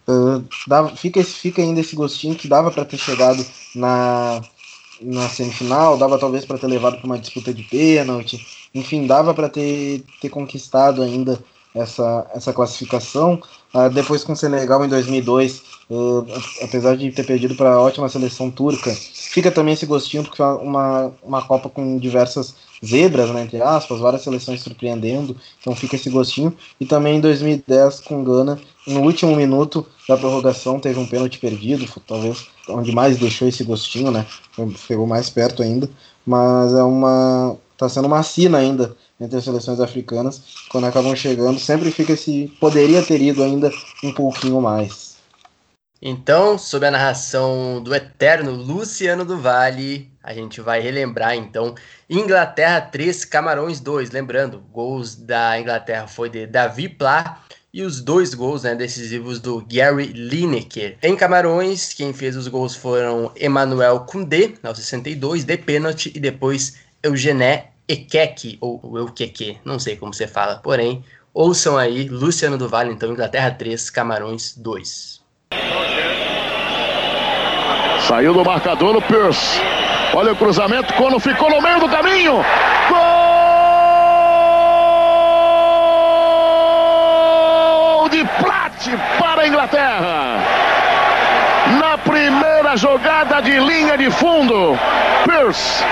uh, 0.08 0.44
dava, 0.66 0.94
fica, 0.96 1.22
fica 1.24 1.62
ainda 1.62 1.80
esse 1.80 1.94
gostinho 1.94 2.34
que 2.34 2.48
dava 2.48 2.70
para 2.70 2.84
ter 2.84 2.96
chegado 2.96 3.44
na, 3.74 4.40
na 5.00 5.28
semifinal, 5.28 5.96
dava 5.96 6.18
talvez 6.18 6.44
para 6.44 6.58
ter 6.58 6.66
levado 6.66 6.98
para 6.98 7.06
uma 7.06 7.18
disputa 7.18 7.52
de 7.52 7.62
pênalti, 7.62 8.44
enfim, 8.74 9.06
dava 9.06 9.34
para 9.34 9.48
ter, 9.48 10.04
ter 10.20 10.28
conquistado 10.28 11.02
ainda 11.02 11.38
essa, 11.74 12.26
essa 12.34 12.52
classificação. 12.52 13.40
Uh, 13.74 13.88
depois 13.90 14.24
com 14.24 14.32
o 14.32 14.36
Senegal 14.36 14.84
em 14.84 14.88
2002, 14.88 15.62
uh, 15.90 16.26
apesar 16.62 16.96
de 16.96 17.10
ter 17.12 17.24
perdido 17.24 17.54
para 17.54 17.74
a 17.74 17.80
ótima 17.80 18.08
seleção 18.08 18.50
turca, 18.50 18.92
fica 18.92 19.50
também 19.50 19.74
esse 19.74 19.86
gostinho, 19.86 20.24
porque 20.24 20.38
foi 20.38 20.46
uma, 20.56 21.12
uma 21.22 21.42
Copa 21.42 21.68
com 21.68 21.98
diversas 21.98 22.54
zebras, 22.84 23.30
né, 23.30 23.42
entre 23.42 23.60
aspas, 23.60 24.00
várias 24.00 24.22
seleções 24.22 24.62
surpreendendo, 24.62 25.36
então 25.60 25.74
fica 25.74 25.96
esse 25.96 26.10
gostinho. 26.10 26.54
E 26.80 26.86
também 26.86 27.16
em 27.16 27.20
2010 27.20 28.00
com 28.00 28.24
Gana, 28.24 28.58
no 28.86 29.00
último 29.02 29.36
minuto 29.36 29.86
da 30.08 30.16
prorrogação 30.16 30.80
teve 30.80 30.98
um 30.98 31.06
pênalti 31.06 31.38
perdido, 31.38 31.86
talvez 32.06 32.46
onde 32.68 32.92
mais 32.92 33.18
deixou 33.18 33.48
esse 33.48 33.64
gostinho, 33.64 34.10
né, 34.10 34.26
pegou 34.88 35.06
mais 35.06 35.28
perto 35.28 35.62
ainda, 35.62 35.88
mas 36.26 36.72
é 36.74 36.82
uma 36.82 37.56
tá 37.76 37.88
sendo 37.88 38.06
uma 38.06 38.22
sina 38.22 38.58
ainda 38.58 38.94
entre 39.18 39.38
as 39.38 39.44
seleções 39.44 39.80
africanas, 39.80 40.42
quando 40.68 40.84
acabam 40.84 41.14
chegando, 41.16 41.58
sempre 41.58 41.90
fica 41.90 42.12
esse 42.12 42.52
poderia 42.60 43.02
ter 43.02 43.20
ido 43.20 43.42
ainda 43.42 43.70
um 44.04 44.12
pouquinho 44.12 44.60
mais. 44.60 45.09
Então, 46.02 46.56
sob 46.56 46.86
a 46.86 46.90
narração 46.90 47.82
do 47.82 47.94
eterno 47.94 48.52
Luciano 48.52 49.22
do 49.22 49.38
Vale, 49.38 50.10
a 50.22 50.32
gente 50.32 50.58
vai 50.60 50.80
relembrar 50.80 51.34
então 51.34 51.74
Inglaterra 52.08 52.80
3, 52.80 53.26
Camarões 53.26 53.80
2. 53.80 54.10
Lembrando, 54.10 54.60
gols 54.72 55.14
da 55.14 55.60
Inglaterra 55.60 56.06
foi 56.06 56.30
de 56.30 56.46
Davi 56.46 56.88
Pla 56.88 57.42
e 57.72 57.82
os 57.82 58.00
dois 58.00 58.32
gols 58.32 58.62
né, 58.62 58.74
decisivos 58.74 59.40
do 59.40 59.64
Gary 59.70 60.06
Lineker. 60.06 60.96
Em 61.02 61.14
Camarões, 61.14 61.92
quem 61.92 62.14
fez 62.14 62.34
os 62.34 62.48
gols 62.48 62.74
foram 62.74 63.30
Emmanuel 63.38 64.00
Koundé, 64.00 64.54
aos 64.62 64.78
62, 64.78 65.44
de 65.44 65.58
pênalti, 65.58 66.12
e 66.14 66.18
depois 66.18 66.78
Eugené 67.02 67.72
Ekeke, 67.86 68.56
ou 68.60 68.96
Eukeke, 68.96 69.58
não 69.64 69.78
sei 69.78 69.96
como 69.96 70.14
você 70.14 70.26
fala, 70.26 70.56
porém, 70.56 71.04
ouçam 71.34 71.76
aí 71.76 72.08
Luciano 72.08 72.56
do 72.56 72.68
Vale, 72.68 72.90
então 72.90 73.12
Inglaterra 73.12 73.50
3, 73.50 73.90
Camarões 73.90 74.54
2. 74.56 75.19
Saiu 78.06 78.32
do 78.32 78.44
marcador 78.44 78.96
o 78.96 79.02
Pierce. 79.02 79.60
Olha 80.14 80.32
o 80.32 80.36
cruzamento, 80.36 80.92
quando 80.94 81.20
ficou 81.20 81.48
no 81.50 81.60
meio 81.60 81.78
do 81.80 81.88
caminho. 81.88 82.44
Gol 87.98 88.08
de 88.08 88.24
Plat 88.24 88.88
para 89.18 89.42
a 89.42 89.48
Inglaterra. 89.48 90.38
Na 91.78 91.96
primeira 91.98 92.76
jogada 92.76 93.40
de 93.40 93.58
linha 93.58 93.96
de 93.96 94.10
fundo, 94.10 94.78
Pierce 95.24 95.84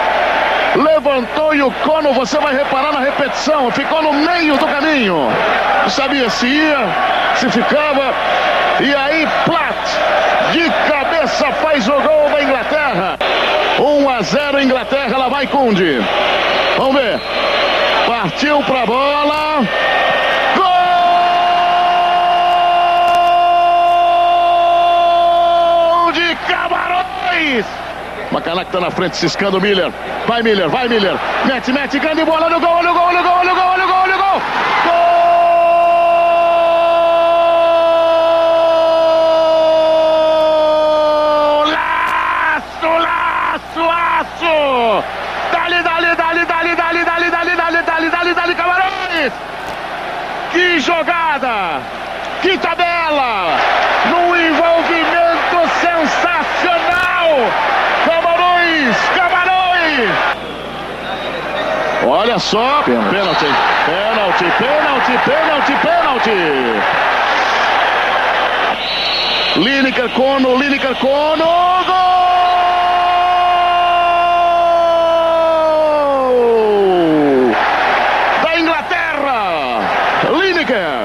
levantou 0.76 1.54
e 1.54 1.62
o 1.62 1.70
Cono, 1.70 2.12
você 2.12 2.38
vai 2.38 2.54
reparar 2.54 2.92
na 2.92 3.00
repetição, 3.00 3.70
ficou 3.70 4.02
no 4.02 4.12
meio 4.12 4.56
do 4.56 4.66
caminho. 4.66 5.30
Não 5.82 5.90
sabia 5.90 6.28
se 6.30 6.46
ia, 6.46 6.78
se 7.36 7.48
ficava. 7.50 8.14
E 8.80 8.94
aí, 8.94 9.26
Plat, 9.44 9.76
de 10.52 10.70
cabeça, 10.88 11.07
faz 11.26 11.88
o 11.88 11.92
gol 11.92 12.30
da 12.30 12.42
Inglaterra. 12.42 13.18
1 13.78 14.10
a 14.10 14.22
0 14.22 14.62
Inglaterra, 14.62 15.14
ela 15.14 15.28
vai 15.28 15.46
Conde. 15.46 16.00
Vamos 16.76 16.94
ver. 16.94 17.20
Partiu 18.06 18.62
pra 18.62 18.86
bola. 18.86 19.66
Gol 26.04 26.12
de 26.12 26.36
Camarões. 26.46 27.66
Macanac 28.30 28.70
tá 28.70 28.80
na 28.80 28.90
frente, 28.90 29.16
ciscando 29.16 29.60
Miller. 29.60 29.92
Vai 30.26 30.42
Miller, 30.42 30.68
vai 30.68 30.88
Miller. 30.88 31.18
Mete, 31.44 31.72
mete, 31.72 31.98
grande 31.98 32.24
bola 32.24 32.48
no 32.48 32.60
gol, 32.60 32.70
olha 32.70 32.90
o 32.90 32.94
gol, 32.94 33.04
olha 33.04 33.20
o 33.20 33.22
gol, 33.22 33.32
olha 33.32 33.52
o 33.52 33.56
gol, 33.56 33.64
olha 33.64 33.84
o 33.84 33.86
gol, 33.86 33.96
olha 33.96 34.14
o 34.14 34.18
gol. 34.18 34.42
Gol! 34.84 35.17
Jogada! 50.99 51.80
Que 52.42 52.59
tabela! 52.59 53.57
Num 54.11 54.36
envolvimento 54.36 55.68
sensacional! 55.80 57.28
Camarões! 58.05 58.96
Camarões! 59.14 60.11
Olha 62.07 62.38
só! 62.38 62.82
Pênalti! 62.84 63.46
Pênalti! 63.86 64.44
Pênalti! 64.59 65.18
Pênalti! 65.24 65.72
Pênalti! 65.82 66.38
Lineker 69.57 70.09
Cono, 70.11 70.57
Lineker 70.57 70.94
Cono, 70.96 71.44
gol! 71.86 72.18
Da 78.44 78.59
Inglaterra! 78.59 79.80
Lineker! 80.30 81.03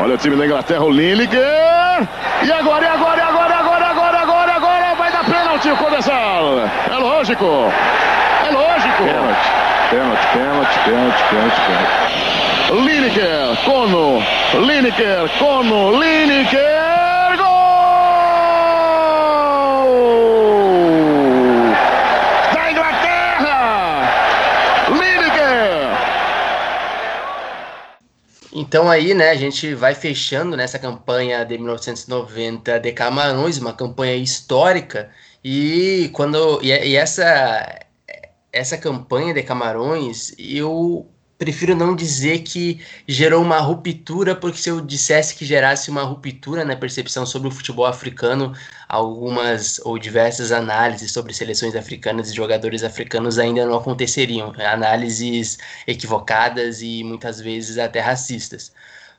Olha 0.00 0.05
o 0.16 0.18
time 0.18 0.34
da 0.36 0.46
Inglaterra, 0.46 0.82
o 0.82 0.90
Lineker! 0.90 2.08
E 2.42 2.50
agora, 2.50 2.84
e 2.86 2.88
agora, 2.88 3.18
e 3.18 3.22
agora, 3.22 3.50
e 3.50 3.58
agora, 3.58 3.86
agora, 3.86 4.18
agora, 4.20 4.52
agora, 4.54 4.94
vai 4.94 5.12
dar 5.12 5.24
pênalti 5.24 5.68
o 5.68 5.76
Codessal! 5.76 6.60
É 6.90 6.96
lógico! 6.96 7.70
É 8.46 8.50
lógico! 8.50 9.02
Pênalti, 9.04 9.50
pênalti, 9.90 10.26
pênalti, 10.32 10.78
pênalti, 10.84 11.22
pênalti, 11.28 11.60
pênalti. 11.60 12.86
Lineker, 12.86 13.56
Cono, 13.64 14.22
Lineker, 14.66 15.28
Cono, 15.38 16.00
Lineker, 16.00 17.36
gol! 17.36 17.46
Da 22.54 22.70
Inglaterra! 22.70 24.08
Lineker! 24.88 26.06
Então 28.66 28.90
aí, 28.90 29.14
né, 29.14 29.30
a 29.30 29.34
gente 29.36 29.74
vai 29.74 29.94
fechando 29.94 30.56
nessa 30.56 30.78
campanha 30.78 31.44
de 31.44 31.56
1990 31.56 32.80
de 32.80 32.92
Camarões, 32.92 33.58
uma 33.58 33.72
campanha 33.72 34.16
histórica, 34.16 35.10
e 35.42 36.10
quando 36.12 36.60
e, 36.62 36.68
e 36.70 36.96
essa 36.96 37.86
essa 38.52 38.76
campanha 38.78 39.32
de 39.34 39.42
Camarões, 39.44 40.34
eu 40.38 41.08
prefiro 41.38 41.74
não 41.74 41.94
dizer 41.94 42.40
que 42.40 42.80
gerou 43.06 43.42
uma 43.42 43.58
ruptura, 43.58 44.34
porque 44.34 44.58
se 44.58 44.68
eu 44.70 44.80
dissesse 44.80 45.34
que 45.34 45.44
gerasse 45.44 45.90
uma 45.90 46.02
ruptura 46.02 46.64
na 46.64 46.76
percepção 46.76 47.26
sobre 47.26 47.48
o 47.48 47.50
futebol 47.50 47.86
africano, 47.86 48.54
algumas 48.88 49.78
ou 49.84 49.98
diversas 49.98 50.52
análises 50.52 51.12
sobre 51.12 51.34
seleções 51.34 51.74
africanas 51.76 52.30
e 52.30 52.34
jogadores 52.34 52.82
africanos 52.82 53.38
ainda 53.38 53.66
não 53.66 53.76
aconteceriam. 53.76 54.52
Análises 54.58 55.58
equivocadas 55.86 56.80
e 56.82 57.04
muitas 57.04 57.40
vezes 57.40 57.78
até 57.78 58.00
racistas. 58.00 58.72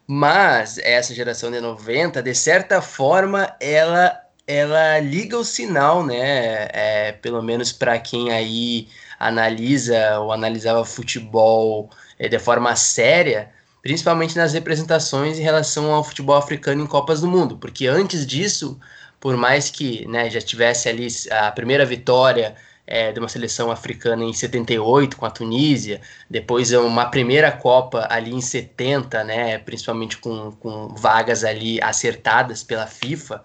Mas 0.07 0.77
essa 0.79 1.13
geração 1.13 1.51
de 1.51 1.59
90, 1.59 2.23
de 2.23 2.33
certa 2.33 2.81
forma, 2.81 3.53
ela 3.59 4.23
ela 4.47 4.97
liga 4.99 5.37
o 5.37 5.43
sinal, 5.43 6.05
né? 6.05 6.69
É, 6.71 7.11
pelo 7.21 7.41
menos 7.43 7.73
para 7.73 7.99
quem 7.99 8.31
aí 8.31 8.87
analisa 9.19 10.19
ou 10.19 10.31
analisava 10.31 10.85
futebol 10.85 11.89
é, 12.19 12.27
de 12.27 12.39
forma 12.39 12.75
séria, 12.75 13.49
principalmente 13.81 14.35
nas 14.35 14.53
representações 14.53 15.39
em 15.39 15.43
relação 15.43 15.93
ao 15.93 16.03
futebol 16.03 16.35
africano 16.35 16.83
em 16.83 16.87
Copas 16.87 17.21
do 17.21 17.27
Mundo, 17.27 17.57
porque 17.57 17.87
antes 17.87 18.25
disso, 18.25 18.79
por 19.19 19.37
mais 19.37 19.69
que 19.69 20.07
né, 20.07 20.29
já 20.29 20.41
tivesse 20.41 20.89
ali 20.89 21.07
a 21.31 21.51
primeira 21.51 21.85
vitória 21.85 22.55
é, 22.85 23.11
de 23.11 23.19
uma 23.19 23.27
seleção 23.27 23.69
africana 23.69 24.23
em 24.23 24.33
78 24.33 25.17
com 25.17 25.25
a 25.25 25.29
Tunísia, 25.29 25.99
depois 26.29 26.71
uma 26.71 27.05
primeira 27.11 27.51
Copa 27.51 28.07
ali 28.09 28.33
em 28.33 28.41
70, 28.41 29.23
né, 29.25 29.57
principalmente 29.57 30.17
com, 30.17 30.51
com 30.53 30.87
vagas 30.95 31.43
ali 31.43 31.81
acertadas 31.81 32.63
pela 32.63 32.87
FIFA, 32.87 33.43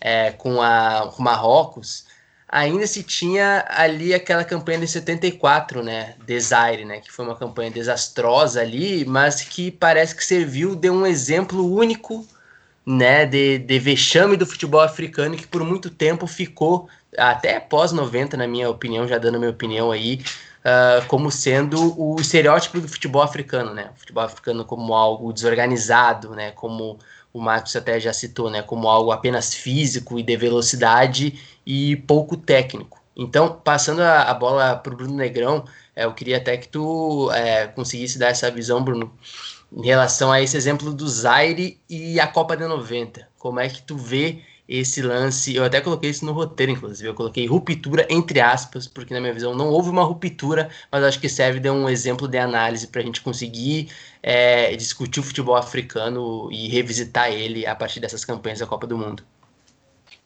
é, 0.00 0.32
com, 0.32 0.60
a, 0.60 1.10
com 1.14 1.22
Marrocos, 1.22 2.06
ainda 2.54 2.86
se 2.86 3.02
tinha 3.02 3.64
ali 3.68 4.14
aquela 4.14 4.44
campanha 4.44 4.78
de 4.78 4.86
74, 4.86 5.82
né, 5.82 6.14
Desire, 6.24 6.84
né, 6.84 7.00
que 7.00 7.10
foi 7.10 7.24
uma 7.24 7.34
campanha 7.34 7.68
desastrosa 7.68 8.60
ali, 8.60 9.04
mas 9.04 9.42
que 9.42 9.72
parece 9.72 10.14
que 10.14 10.24
serviu 10.24 10.76
de 10.76 10.88
um 10.88 11.04
exemplo 11.04 11.68
único, 11.68 12.24
né, 12.86 13.26
de, 13.26 13.58
de 13.58 13.78
vexame 13.80 14.36
do 14.36 14.46
futebol 14.46 14.80
africano 14.80 15.36
que 15.36 15.48
por 15.48 15.64
muito 15.64 15.90
tempo 15.90 16.28
ficou, 16.28 16.88
até 17.18 17.58
pós 17.58 17.90
90, 17.90 18.36
na 18.36 18.46
minha 18.46 18.70
opinião, 18.70 19.08
já 19.08 19.18
dando 19.18 19.40
minha 19.40 19.50
opinião 19.50 19.90
aí, 19.90 20.22
uh, 20.60 21.04
como 21.08 21.32
sendo 21.32 22.00
o 22.00 22.20
estereótipo 22.20 22.78
do 22.78 22.86
futebol 22.86 23.22
africano, 23.22 23.74
né, 23.74 23.90
o 23.96 23.98
futebol 23.98 24.22
africano 24.22 24.64
como 24.64 24.94
algo 24.94 25.32
desorganizado, 25.32 26.30
né, 26.36 26.52
como 26.52 27.00
o 27.34 27.40
Marcos 27.40 27.74
até 27.74 27.98
já 27.98 28.12
citou, 28.12 28.48
né, 28.48 28.62
como 28.62 28.88
algo 28.88 29.10
apenas 29.10 29.52
físico 29.52 30.18
e 30.18 30.22
de 30.22 30.36
velocidade 30.36 31.38
e 31.66 31.96
pouco 31.96 32.36
técnico. 32.36 33.02
Então, 33.16 33.60
passando 33.62 34.00
a, 34.00 34.22
a 34.22 34.34
bola 34.34 34.76
para 34.76 34.94
o 34.94 34.96
Bruno 34.96 35.16
Negrão, 35.16 35.64
é, 35.96 36.04
eu 36.04 36.14
queria 36.14 36.36
até 36.36 36.56
que 36.56 36.68
tu 36.68 37.30
é, 37.32 37.66
conseguisse 37.66 38.18
dar 38.18 38.28
essa 38.28 38.50
visão, 38.52 38.82
Bruno, 38.82 39.12
em 39.72 39.84
relação 39.84 40.30
a 40.30 40.40
esse 40.40 40.56
exemplo 40.56 40.94
do 40.94 41.08
Zaire 41.08 41.80
e 41.90 42.20
a 42.20 42.26
Copa 42.28 42.56
de 42.56 42.66
90. 42.66 43.28
Como 43.36 43.58
é 43.58 43.68
que 43.68 43.82
tu 43.82 43.96
vê 43.96 44.40
esse 44.68 45.02
lance, 45.02 45.54
eu 45.54 45.62
até 45.62 45.80
coloquei 45.80 46.08
isso 46.08 46.24
no 46.24 46.32
roteiro, 46.32 46.72
inclusive, 46.72 47.08
eu 47.08 47.14
coloquei 47.14 47.46
ruptura 47.46 48.06
entre 48.08 48.40
aspas, 48.40 48.86
porque 48.88 49.12
na 49.12 49.20
minha 49.20 49.34
visão 49.34 49.54
não 49.54 49.68
houve 49.68 49.90
uma 49.90 50.02
ruptura, 50.02 50.70
mas 50.90 51.04
acho 51.04 51.20
que 51.20 51.28
serve 51.28 51.60
de 51.60 51.68
um 51.68 51.88
exemplo 51.88 52.26
de 52.26 52.38
análise 52.38 52.86
para 52.86 53.02
a 53.02 53.04
gente 53.04 53.20
conseguir 53.20 53.90
é, 54.26 54.74
discutir 54.74 55.20
o 55.20 55.22
futebol 55.22 55.54
africano 55.54 56.48
e 56.50 56.66
revisitar 56.66 57.30
ele 57.30 57.66
a 57.66 57.74
partir 57.76 58.00
dessas 58.00 58.24
campanhas 58.24 58.58
da 58.58 58.66
Copa 58.66 58.86
do 58.86 58.96
Mundo. 58.96 59.22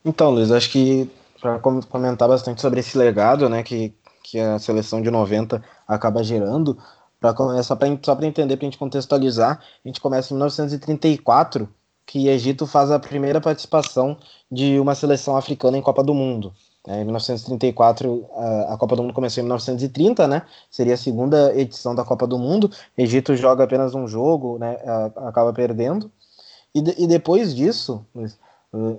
Então, 0.04 0.30
Luiz, 0.30 0.52
acho 0.52 0.70
que 0.70 1.10
para 1.40 1.58
comentar 1.58 2.28
bastante 2.28 2.60
sobre 2.60 2.78
esse 2.78 2.96
legado, 2.96 3.48
né, 3.48 3.64
que, 3.64 3.92
que 4.22 4.38
a 4.38 4.56
seleção 4.60 5.02
de 5.02 5.10
90 5.10 5.60
acaba 5.86 6.22
gerando, 6.22 6.78
para 7.18 7.34
começar 7.34 7.76
só 8.02 8.14
para 8.14 8.26
entender, 8.26 8.56
para 8.56 8.66
a 8.66 8.70
gente 8.70 8.78
contextualizar, 8.78 9.60
a 9.84 9.88
gente 9.88 10.00
começa 10.00 10.32
em 10.32 10.36
1934, 10.36 11.68
que 12.06 12.28
Egito 12.28 12.68
faz 12.68 12.92
a 12.92 13.00
primeira 13.00 13.40
participação 13.40 14.16
de 14.50 14.78
uma 14.78 14.94
seleção 14.94 15.36
africana 15.36 15.76
em 15.76 15.82
Copa 15.82 16.04
do 16.04 16.14
Mundo. 16.14 16.54
Em 16.88 17.04
1934, 17.04 18.26
a, 18.68 18.76
Copa 18.78 18.96
do 18.96 19.02
Mundo 19.02 19.12
começou 19.12 19.42
em 19.42 19.44
1930, 19.44 20.26
né? 20.26 20.42
Seria 20.70 20.94
a 20.94 20.96
segunda 20.96 21.54
edição 21.54 21.94
da 21.94 22.02
Copa 22.02 22.26
do 22.26 22.38
Mundo. 22.38 22.70
Egito 22.96 23.36
joga 23.36 23.64
apenas 23.64 23.94
um 23.94 24.08
jogo, 24.08 24.58
né? 24.58 24.78
Acaba 25.16 25.52
perdendo. 25.52 26.10
E, 26.74 26.80
de, 26.80 26.94
e 26.96 27.06
depois 27.06 27.54
disso, 27.54 28.06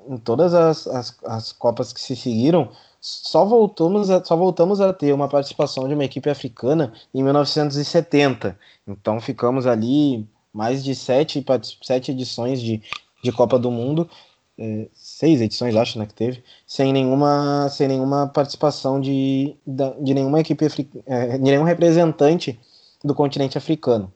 em 0.07 0.17
todas 0.17 0.53
as, 0.53 0.87
as, 0.87 1.17
as, 1.25 1.51
Copas 1.51 1.91
que 1.91 1.99
se 1.99 2.15
seguiram, 2.15 2.69
só 3.01 3.43
voltamos, 3.43 4.11
a, 4.11 4.23
só 4.23 4.35
voltamos 4.35 4.81
a 4.81 4.93
ter 4.93 5.11
uma 5.11 5.27
participação 5.27 5.87
de 5.87 5.95
uma 5.95 6.05
equipe 6.05 6.29
africana 6.29 6.93
em 7.13 7.23
1970. 7.23 8.57
Então 8.87 9.19
ficamos 9.19 9.65
ali 9.65 10.27
mais 10.53 10.83
de 10.83 10.93
sete, 10.93 11.43
sete 11.81 12.11
edições 12.11 12.61
de, 12.61 12.83
de 13.23 13.31
Copa 13.31 13.57
do 13.57 13.71
Mundo, 13.71 14.09
é, 14.57 14.89
seis 15.19 15.41
edições 15.41 15.75
acho, 15.75 15.99
né, 15.99 16.05
que 16.05 16.13
teve, 16.13 16.41
sem 16.65 16.93
nenhuma, 16.93 17.67
sem 17.67 17.89
nenhuma 17.89 18.27
participação 18.27 19.01
de, 19.01 19.53
de 19.67 20.13
nenhuma 20.13 20.39
equipe, 20.39 20.65
é, 21.05 21.37
de 21.37 21.43
nenhum 21.43 21.65
representante 21.65 22.57
do 23.03 23.13
continente 23.13 23.57
africano. 23.57 24.09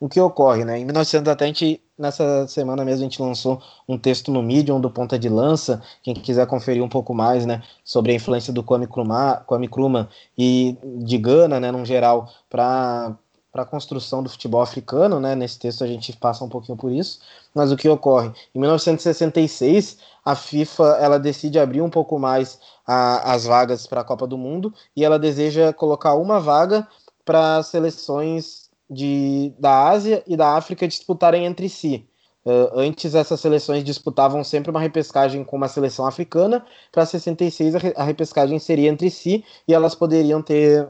O 0.00 0.08
que 0.08 0.18
ocorre, 0.18 0.64
né? 0.64 0.78
Em 0.78 0.84
1900 0.86 1.30
até 1.30 1.44
a 1.44 1.48
gente, 1.48 1.82
nessa 1.98 2.48
semana 2.48 2.86
mesmo, 2.86 3.00
a 3.00 3.08
gente 3.08 3.20
lançou 3.20 3.60
um 3.86 3.98
texto 3.98 4.32
no 4.32 4.42
Medium 4.42 4.80
do 4.80 4.90
Ponta 4.90 5.18
de 5.18 5.28
Lança. 5.28 5.82
Quem 6.02 6.14
quiser 6.14 6.46
conferir 6.46 6.82
um 6.82 6.88
pouco 6.88 7.14
mais, 7.14 7.44
né, 7.44 7.62
sobre 7.84 8.12
a 8.12 8.14
influência 8.14 8.50
do 8.50 8.62
Kwame 8.62 8.86
Nkrumah, 8.86 9.42
Kwame 9.46 9.66
Nkrumah 9.66 10.08
e 10.38 10.78
de 11.04 11.18
Gana, 11.18 11.60
né, 11.60 11.70
no 11.70 11.84
geral, 11.84 12.30
para 12.48 13.14
para 13.56 13.62
a 13.62 13.66
construção 13.66 14.22
do 14.22 14.28
futebol 14.28 14.60
africano, 14.60 15.18
né? 15.18 15.34
Nesse 15.34 15.58
texto 15.58 15.82
a 15.82 15.86
gente 15.86 16.14
passa 16.14 16.44
um 16.44 16.48
pouquinho 16.48 16.76
por 16.76 16.92
isso. 16.92 17.20
Mas 17.54 17.72
o 17.72 17.76
que 17.76 17.88
ocorre? 17.88 18.30
Em 18.54 18.60
1966, 18.60 19.96
a 20.26 20.34
FIFA 20.34 20.98
ela 21.00 21.20
decide 21.20 21.56
abrir 21.56 21.80
um 21.80 21.88
pouco 21.88 22.18
mais 22.18 22.58
a, 22.84 23.32
as 23.32 23.44
vagas 23.44 23.86
para 23.86 24.00
a 24.00 24.04
Copa 24.04 24.26
do 24.26 24.36
Mundo 24.36 24.74
e 24.96 25.04
ela 25.04 25.20
deseja 25.20 25.72
colocar 25.72 26.16
uma 26.16 26.40
vaga 26.40 26.86
para 27.24 27.62
seleções 27.62 28.68
de, 28.90 29.54
da 29.56 29.88
Ásia 29.88 30.24
e 30.26 30.36
da 30.36 30.56
África 30.56 30.88
disputarem 30.88 31.46
entre 31.46 31.68
si. 31.68 32.08
Uh, 32.44 32.78
antes 32.78 33.14
essas 33.14 33.38
seleções 33.38 33.84
disputavam 33.84 34.42
sempre 34.42 34.70
uma 34.70 34.80
repescagem 34.80 35.44
com 35.44 35.56
uma 35.56 35.68
seleção 35.68 36.04
africana. 36.04 36.66
Para 36.90 37.06
66 37.06 37.76
a, 37.76 37.78
re 37.78 37.94
a 37.96 38.02
repescagem 38.02 38.58
seria 38.58 38.90
entre 38.90 39.10
si 39.10 39.44
e 39.66 39.72
elas 39.72 39.94
poderiam 39.94 40.42
ter 40.42 40.88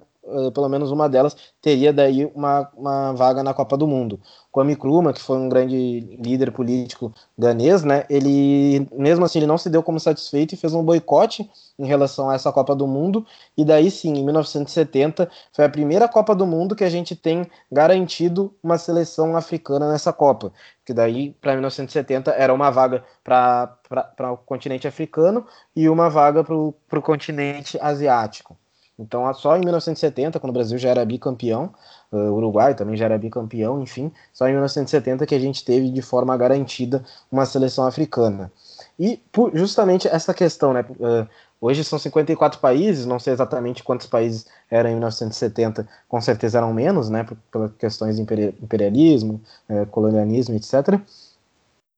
pelo 0.53 0.69
menos 0.69 0.91
uma 0.91 1.09
delas, 1.09 1.37
teria 1.61 1.93
daí 1.93 2.25
uma, 2.35 2.69
uma 2.77 3.13
vaga 3.13 3.43
na 3.43 3.55
Copa 3.55 3.77
do 3.77 3.87
Mundo. 3.87 4.21
Kwame 4.51 4.73
Nkrumah, 4.73 5.13
que 5.13 5.21
foi 5.21 5.37
um 5.37 5.49
grande 5.49 6.01
líder 6.19 6.51
político 6.51 7.13
ganês, 7.37 7.85
né, 7.85 8.05
ele, 8.09 8.89
mesmo 8.93 9.25
assim, 9.25 9.39
ele 9.39 9.47
não 9.47 9.59
se 9.59 9.69
deu 9.69 9.83
como 9.83 10.01
satisfeito 10.01 10.55
e 10.55 10.57
fez 10.57 10.73
um 10.73 10.83
boicote 10.83 11.49
em 11.79 11.87
relação 11.87 12.31
a 12.31 12.35
essa 12.35 12.51
Copa 12.51 12.75
do 12.75 12.87
Mundo, 12.87 13.27
e 13.57 13.65
daí 13.65 13.91
sim, 13.91 14.15
em 14.15 14.25
1970, 14.25 15.31
foi 15.53 15.65
a 15.65 15.69
primeira 15.69 16.09
Copa 16.09 16.35
do 16.35 16.47
Mundo 16.47 16.75
que 16.75 16.85
a 16.85 16.91
gente 16.91 17.15
tem 17.15 17.47
garantido 17.71 18.55
uma 18.63 18.79
seleção 18.79 19.37
africana 19.37 19.93
nessa 19.93 20.13
Copa, 20.13 20.53
que 20.85 20.95
daí, 20.95 21.33
para 21.41 21.53
1970, 21.53 22.31
era 22.31 22.53
uma 22.53 22.71
vaga 22.71 23.05
para 23.23 24.33
o 24.33 24.37
continente 24.39 24.89
africano 24.89 25.47
e 25.75 25.89
uma 25.89 26.09
vaga 26.09 26.43
para 26.43 26.55
o 26.55 27.03
continente 27.03 27.79
asiático. 27.81 28.57
Então, 28.99 29.33
só 29.35 29.57
em 29.57 29.61
1970, 29.61 30.41
quando 30.41 30.51
o 30.51 30.55
Brasil 30.55 30.79
já 30.79 30.89
era 30.89 31.05
bicampeão, 31.05 31.71
uh, 32.11 32.17
o 32.17 32.37
Uruguai 32.37 32.75
também 32.75 32.97
já 32.97 33.05
era 33.05 33.19
bicampeão, 33.19 33.83
enfim, 33.83 34.11
só 34.33 34.47
em 34.49 34.53
1970 34.53 35.27
que 35.27 35.35
a 35.35 35.39
gente 35.39 35.65
teve 35.65 35.91
de 35.91 36.01
forma 36.01 36.35
garantida 36.37 37.05
uma 37.31 37.45
seleção 37.45 37.87
africana. 37.87 38.51
E 38.99 39.21
justamente 39.53 40.09
essa 40.09 40.33
questão, 40.33 40.73
né? 40.73 40.85
Uh, 40.91 41.29
hoje 41.61 41.85
são 41.85 41.99
54 41.99 42.59
países, 42.59 43.05
não 43.05 43.19
sei 43.19 43.35
exatamente 43.35 43.83
quantos 43.83 44.07
países 44.07 44.47
eram 44.71 44.89
em 44.89 44.95
1970, 44.95 45.87
com 46.09 46.21
certeza 46.21 46.57
eram 46.59 46.73
menos, 46.73 47.11
né? 47.11 47.27
Por, 47.51 47.71
questões 47.73 48.17
de 48.17 48.23
imperialismo, 48.23 49.43
uh, 49.69 49.85
colonialismo, 49.87 50.55
etc. 50.55 50.99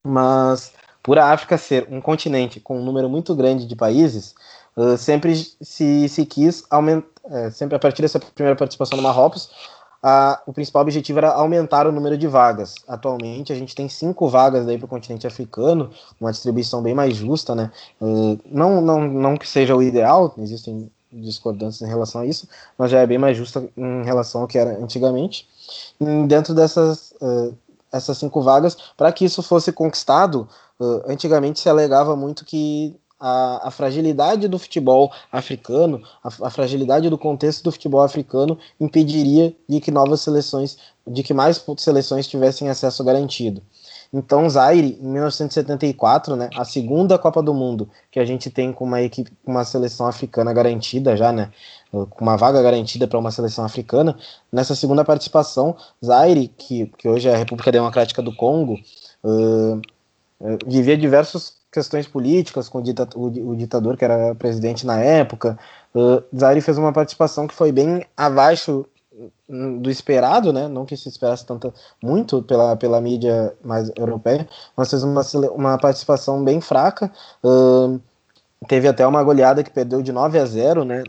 Mas 0.05 0.73
por 1.01 1.19
a 1.19 1.33
África 1.33 1.57
ser 1.57 1.87
um 1.91 2.01
continente 2.01 2.59
com 2.59 2.81
um 2.81 2.85
número 2.85 3.09
muito 3.09 3.35
grande 3.37 3.67
de 3.67 3.77
países, 3.77 4.35
Uh, 4.79 4.97
sempre 4.97 5.35
se, 5.61 6.09
se 6.09 6.25
quis 6.25 6.63
aumentar, 6.71 7.09
é, 7.31 7.51
sempre 7.51 7.75
a 7.75 7.79
partir 7.81 8.03
dessa 8.03 8.21
primeira 8.21 8.57
participação 8.57 8.97
no 8.97 9.03
Marrocos, 9.03 9.51
a, 10.01 10.41
o 10.47 10.53
principal 10.53 10.83
objetivo 10.83 11.19
era 11.19 11.33
aumentar 11.33 11.87
o 11.87 11.93
número 11.93 12.17
de 12.17 12.29
vagas. 12.29 12.77
Atualmente 12.87 13.53
a 13.53 13.57
gente 13.57 13.75
tem 13.75 13.89
cinco 13.89 14.29
vagas 14.29 14.65
para 14.65 14.85
o 14.85 14.89
continente 14.89 15.27
africano, 15.27 15.91
uma 16.21 16.31
distribuição 16.31 16.81
bem 16.81 16.95
mais 16.95 17.17
justa, 17.17 17.57
né? 17.57 17.73
Uh, 18.01 18.39
não, 18.47 18.81
não, 18.81 19.01
não 19.01 19.37
que 19.37 19.49
seja 19.49 19.75
o 19.75 19.83
ideal, 19.83 20.33
existem 20.39 20.89
discordâncias 21.13 21.83
em 21.83 21.91
relação 21.91 22.21
a 22.21 22.27
isso, 22.27 22.47
mas 22.77 22.91
já 22.91 23.01
é 23.01 23.07
bem 23.07 23.19
mais 23.19 23.37
justa 23.37 23.69
em 23.77 24.05
relação 24.05 24.43
ao 24.43 24.47
que 24.47 24.59
era 24.59 24.79
antigamente. 24.79 25.49
E 26.01 26.27
dentro 26.27 26.55
dessas 26.55 27.13
uh, 27.21 27.53
essas 27.93 28.19
cinco 28.19 28.43
vagas, 28.43 28.77
para 28.97 29.11
que 29.11 29.25
isso 29.25 29.43
fosse 29.43 29.73
conquistado, 29.73 30.49
uh, 30.79 31.03
antigamente 31.11 31.59
se 31.59 31.69
alegava 31.69 32.15
muito 32.15 32.45
que 32.45 32.95
a, 33.19 33.69
a, 33.69 33.71
fragilidade 33.71 34.47
do 34.47 34.59
futebol 34.59 35.13
africano, 35.33 36.03
a, 36.23 36.29
a, 36.47 36.51
fragilidade 36.51 37.11
do 37.11 37.19
contexto 37.19 37.65
do 37.65 37.73
futebol 37.73 38.03
africano 38.03 38.59
impediria 38.81 39.55
de 39.69 39.81
que 39.81 39.91
novas 39.91 40.21
seleções, 40.21 40.79
de 41.07 41.23
que 41.23 41.35
mais 41.35 41.65
seleções 41.79 42.27
tivessem 42.27 42.69
acesso 42.69 43.03
garantido. 43.03 43.63
Então, 44.13 44.49
Zaire, 44.49 44.99
em 45.01 45.07
1974, 45.07 46.35
né, 46.35 46.49
a 46.57 46.65
segunda 46.65 47.19
Copa 47.19 47.43
do 47.43 47.53
Mundo 47.53 47.91
que 48.11 48.19
a 48.19 48.25
gente 48.25 48.49
tem 48.49 48.73
com 48.73 48.85
uma 48.85 49.03
equipe, 49.03 49.31
uma 49.45 49.65
seleção 49.65 50.07
africana 50.07 50.53
garantida 50.53 51.15
já, 51.15 51.31
né, 51.31 51.51
com 51.91 52.25
uma 52.25 52.37
vaga 52.37 52.63
garantida 52.63 53.07
para 53.07 53.19
uma 53.19 53.31
seleção 53.31 53.65
africana, 53.65 54.17
nessa 54.51 54.75
segunda 54.75 55.05
participação, 55.05 55.77
Zaire, 56.05 56.49
que, 56.49 56.87
que 56.97 57.09
hoje 57.09 57.29
é 57.29 57.35
a 57.35 57.39
República 57.39 57.71
Democrática 57.71 58.23
do 58.23 58.35
Congo, 58.35 58.79
uh, 59.25 59.81
vivia 60.67 60.97
diversos 60.97 61.58
questões 61.79 62.09
políticas 62.09 62.69
com 62.69 62.79
o, 62.79 62.83
o, 63.15 63.51
o, 63.51 63.57
ditador 63.57 63.97
que 63.97 64.05
era 64.05 64.35
presidente 64.35 64.85
na 64.85 64.99
época. 65.01 65.57
Uh, 65.95 66.23
Zaire 66.37 66.61
fez 66.61 66.77
uma 66.77 66.93
participação 66.93 67.47
que 67.47 67.55
foi 67.55 67.71
bem 67.71 68.05
abaixo 68.17 68.85
do 69.49 69.91
esperado, 69.91 70.53
né? 70.53 70.69
Não 70.69 70.85
que 70.85 70.97
se 70.97 71.09
esperasse 71.09 71.45
tanto 71.45 71.73
muito 72.03 72.43
pela, 72.43 72.77
pela 72.77 73.01
mídia 73.01 73.55
mais 73.65 73.91
europeia, 73.97 74.49
mas 74.77 74.91
fez 74.91 75.03
uma, 75.03 75.23
uma 75.55 75.79
participação 75.79 76.45
bem 76.45 76.61
fraca. 76.61 77.11
Uh, 77.43 78.01
teve 78.69 78.87
até 78.89 79.07
uma 79.07 79.23
goleada 79.23 79.63
que 79.65 79.71
perdeu 79.71 80.03
de 80.03 80.13
9 80.13 80.39
a 80.39 80.45
0, 80.45 80.85
né? 80.85 81.03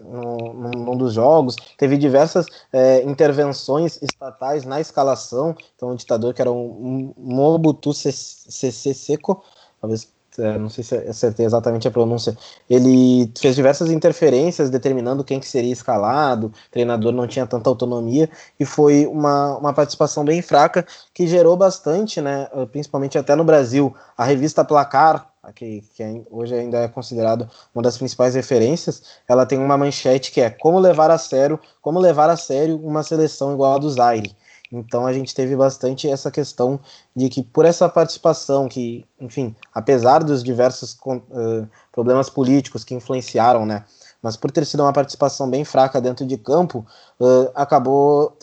Num, 0.00 0.70
num 0.70 0.96
dos 0.96 1.12
jogos, 1.12 1.54
teve 1.78 1.96
diversas 1.96 2.46
é, 2.72 3.04
intervenções 3.04 4.02
estatais 4.02 4.64
na 4.64 4.80
escalação. 4.80 5.54
Então, 5.76 5.90
o 5.90 5.96
ditador, 5.96 6.34
que 6.34 6.42
era 6.42 6.50
um, 6.50 7.14
um 7.16 7.34
Mobutu 7.34 7.94
Sese 7.94 8.94
Seko, 8.94 9.44
talvez 9.82 10.08
é, 10.38 10.56
não 10.56 10.70
sei 10.70 10.82
se 10.82 10.94
acertei 10.94 11.44
exatamente 11.44 11.86
a 11.86 11.90
pronúncia, 11.90 12.34
ele 12.70 13.30
fez 13.38 13.54
diversas 13.54 13.90
interferências 13.90 14.70
determinando 14.70 15.22
quem 15.22 15.38
que 15.38 15.46
seria 15.46 15.72
escalado, 15.72 16.46
o 16.46 16.70
treinador 16.70 17.12
não 17.12 17.26
tinha 17.26 17.46
tanta 17.46 17.68
autonomia, 17.68 18.30
e 18.58 18.64
foi 18.64 19.06
uma, 19.06 19.58
uma 19.58 19.74
participação 19.74 20.24
bem 20.24 20.40
fraca, 20.40 20.86
que 21.12 21.26
gerou 21.26 21.54
bastante, 21.54 22.20
né, 22.20 22.48
principalmente 22.70 23.18
até 23.18 23.34
no 23.34 23.44
Brasil, 23.44 23.94
a 24.16 24.24
revista 24.24 24.64
Placar, 24.64 25.30
que, 25.54 25.82
que 25.94 26.22
hoje 26.30 26.54
ainda 26.54 26.78
é 26.78 26.88
considerado 26.88 27.50
uma 27.74 27.82
das 27.82 27.98
principais 27.98 28.34
referências, 28.34 29.02
ela 29.28 29.44
tem 29.44 29.58
uma 29.58 29.76
manchete 29.76 30.30
que 30.30 30.40
é 30.40 30.48
como 30.48 30.78
levar 30.78 31.10
a 31.10 31.18
sério, 31.18 31.58
como 31.80 31.98
levar 31.98 32.30
a 32.30 32.36
sério 32.36 32.80
uma 32.82 33.02
seleção 33.02 33.52
igual 33.52 33.74
a 33.74 33.78
do 33.78 33.90
Zaire. 33.90 34.34
Então 34.72 35.06
a 35.06 35.12
gente 35.12 35.34
teve 35.34 35.54
bastante 35.54 36.08
essa 36.08 36.30
questão 36.30 36.80
de 37.14 37.28
que 37.28 37.42
por 37.42 37.66
essa 37.66 37.88
participação, 37.88 38.68
que, 38.68 39.04
enfim, 39.20 39.54
apesar 39.74 40.24
dos 40.24 40.42
diversos 40.42 40.94
uh, 41.04 41.68
problemas 41.92 42.30
políticos 42.30 42.82
que 42.82 42.94
influenciaram, 42.94 43.66
né, 43.66 43.84
mas 44.22 44.36
por 44.36 44.50
ter 44.50 44.64
sido 44.64 44.82
uma 44.82 44.92
participação 44.92 45.50
bem 45.50 45.64
fraca 45.64 46.00
dentro 46.00 46.24
de 46.24 46.38
campo, 46.38 46.86
uh, 47.20 47.50
acabou 47.54 48.36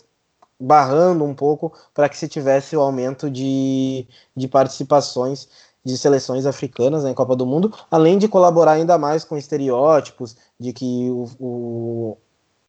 barrando 0.58 1.24
um 1.24 1.34
pouco 1.34 1.72
para 1.92 2.08
que 2.08 2.16
se 2.16 2.28
tivesse 2.28 2.76
o 2.76 2.80
aumento 2.80 3.30
de, 3.30 4.06
de 4.36 4.46
participações 4.46 5.48
de 5.82 5.96
seleções 5.96 6.44
africanas 6.44 7.04
né, 7.04 7.14
Copa 7.14 7.34
do 7.34 7.46
Mundo, 7.46 7.74
além 7.90 8.18
de 8.18 8.28
colaborar 8.28 8.72
ainda 8.72 8.98
mais 8.98 9.24
com 9.24 9.36
estereótipos 9.36 10.36
de 10.58 10.74
que 10.74 11.08
o 11.10 12.18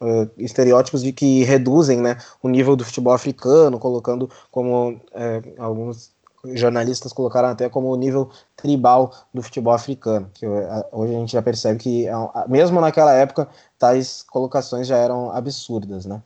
uh, 0.01 0.29
estereótipos 0.37 1.01
de 1.03 1.13
que 1.13 1.43
reduzem 1.43 2.01
né, 2.01 2.17
o 2.41 2.49
nível 2.49 2.75
do 2.75 2.83
futebol 2.83 3.13
africano, 3.13 3.79
colocando 3.79 4.29
como 4.49 4.89
uh, 4.89 4.99
alguns 5.57 6.11
jornalistas 6.53 7.13
colocaram 7.13 7.49
até 7.49 7.69
como 7.69 7.89
o 7.89 7.95
nível 7.95 8.29
tribal 8.55 9.13
do 9.33 9.43
futebol 9.43 9.73
africano, 9.73 10.29
que 10.33 10.45
hoje 10.91 11.15
a 11.15 11.19
gente 11.19 11.31
já 11.33 11.41
percebe 11.41 11.79
que, 11.79 12.07
mesmo 12.47 12.81
naquela 12.81 13.13
época, 13.13 13.47
tais 13.77 14.23
colocações 14.23 14.87
já 14.87 14.97
eram 14.97 15.31
absurdas, 15.31 16.05
né? 16.05 16.19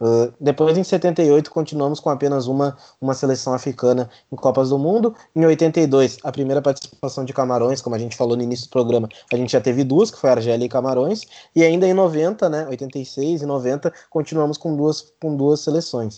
Uh, 0.00 0.32
depois, 0.38 0.76
em 0.76 0.84
78, 0.84 1.50
continuamos 1.50 2.00
com 2.00 2.10
apenas 2.10 2.46
uma, 2.46 2.76
uma 3.00 3.14
seleção 3.14 3.54
africana 3.54 4.10
em 4.30 4.36
Copas 4.36 4.70
do 4.70 4.78
Mundo. 4.78 5.14
Em 5.34 5.44
82, 5.44 6.18
a 6.22 6.30
primeira 6.30 6.60
participação 6.60 7.24
de 7.24 7.32
Camarões, 7.32 7.80
como 7.80 7.96
a 7.96 7.98
gente 7.98 8.16
falou 8.16 8.36
no 8.36 8.42
início 8.42 8.66
do 8.66 8.70
programa, 8.70 9.08
a 9.32 9.36
gente 9.36 9.52
já 9.52 9.60
teve 9.60 9.84
duas, 9.84 10.10
que 10.10 10.18
foi 10.18 10.30
Argélia 10.30 10.66
e 10.66 10.68
Camarões. 10.68 11.22
E 11.54 11.64
ainda 11.64 11.86
em 11.86 11.94
90, 11.94 12.48
né, 12.48 12.66
86 12.68 13.42
e 13.42 13.46
90, 13.46 13.92
continuamos 14.10 14.58
com 14.58 14.76
duas, 14.76 15.12
com 15.20 15.34
duas 15.34 15.60
seleções. 15.60 16.16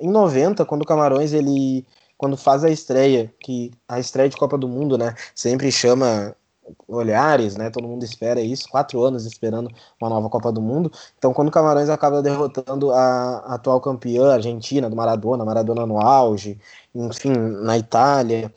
Em 0.00 0.08
90, 0.08 0.64
quando 0.64 0.82
o 0.82 0.86
Camarões 0.86 1.32
ele 1.32 1.84
quando 2.18 2.36
faz 2.36 2.64
a 2.64 2.70
estreia, 2.70 3.32
que 3.38 3.70
a 3.88 4.00
estreia 4.00 4.28
de 4.28 4.36
Copa 4.36 4.58
do 4.58 4.68
Mundo, 4.68 4.98
né, 4.98 5.14
sempre 5.36 5.70
chama 5.70 6.34
olhares, 6.86 7.56
né? 7.56 7.70
Todo 7.70 7.88
mundo 7.88 8.04
espera 8.04 8.40
isso, 8.40 8.68
quatro 8.68 9.02
anos 9.02 9.26
esperando 9.26 9.70
uma 10.00 10.08
nova 10.10 10.28
Copa 10.28 10.52
do 10.52 10.60
Mundo. 10.60 10.90
Então, 11.16 11.32
quando 11.32 11.48
o 11.48 11.50
Camarões 11.50 11.88
acaba 11.88 12.22
derrotando 12.22 12.92
a, 12.92 13.54
atual 13.54 13.80
campeã 13.80 14.34
Argentina 14.34 14.88
do 14.88 14.96
Maradona, 14.96 15.44
Maradona 15.44 15.86
no 15.86 16.00
auge, 16.00 16.58
enfim, 16.94 17.32
na 17.32 17.78
Itália, 17.78 18.52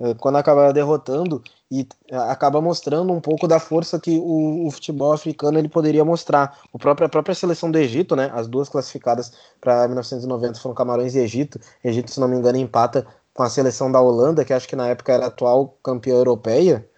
eh, 0.00 0.14
quando 0.14 0.36
acaba 0.36 0.72
derrotando 0.72 1.42
e 1.70 1.86
eh, 2.08 2.16
acaba 2.16 2.60
mostrando 2.60 3.12
um 3.12 3.20
pouco 3.20 3.48
da 3.48 3.58
força 3.58 3.98
que 3.98 4.18
o, 4.18 4.66
o, 4.66 4.70
futebol 4.70 5.12
africano 5.12 5.58
ele 5.58 5.68
poderia 5.68 6.04
mostrar. 6.04 6.58
O 6.72 6.78
próprio, 6.78 7.06
a 7.06 7.08
própria 7.08 7.34
seleção 7.34 7.70
do 7.70 7.78
Egito, 7.78 8.14
né? 8.16 8.30
As 8.34 8.46
duas 8.46 8.68
classificadas 8.68 9.32
para 9.60 9.86
1990 9.88 10.58
foram 10.60 10.74
Camarões 10.74 11.14
e 11.14 11.18
Egito. 11.20 11.60
Egito, 11.84 12.10
se 12.10 12.20
não 12.20 12.28
me 12.28 12.36
engano, 12.36 12.58
empata 12.58 13.06
com 13.34 13.42
a 13.42 13.50
seleção 13.50 13.90
da 13.90 14.00
Holanda, 14.00 14.44
que 14.44 14.52
acho 14.52 14.68
que 14.68 14.76
na 14.76 14.88
época 14.88 15.12
era 15.12 15.26
atual 15.26 15.76
campeã 15.82 16.14
europeia 16.14 16.88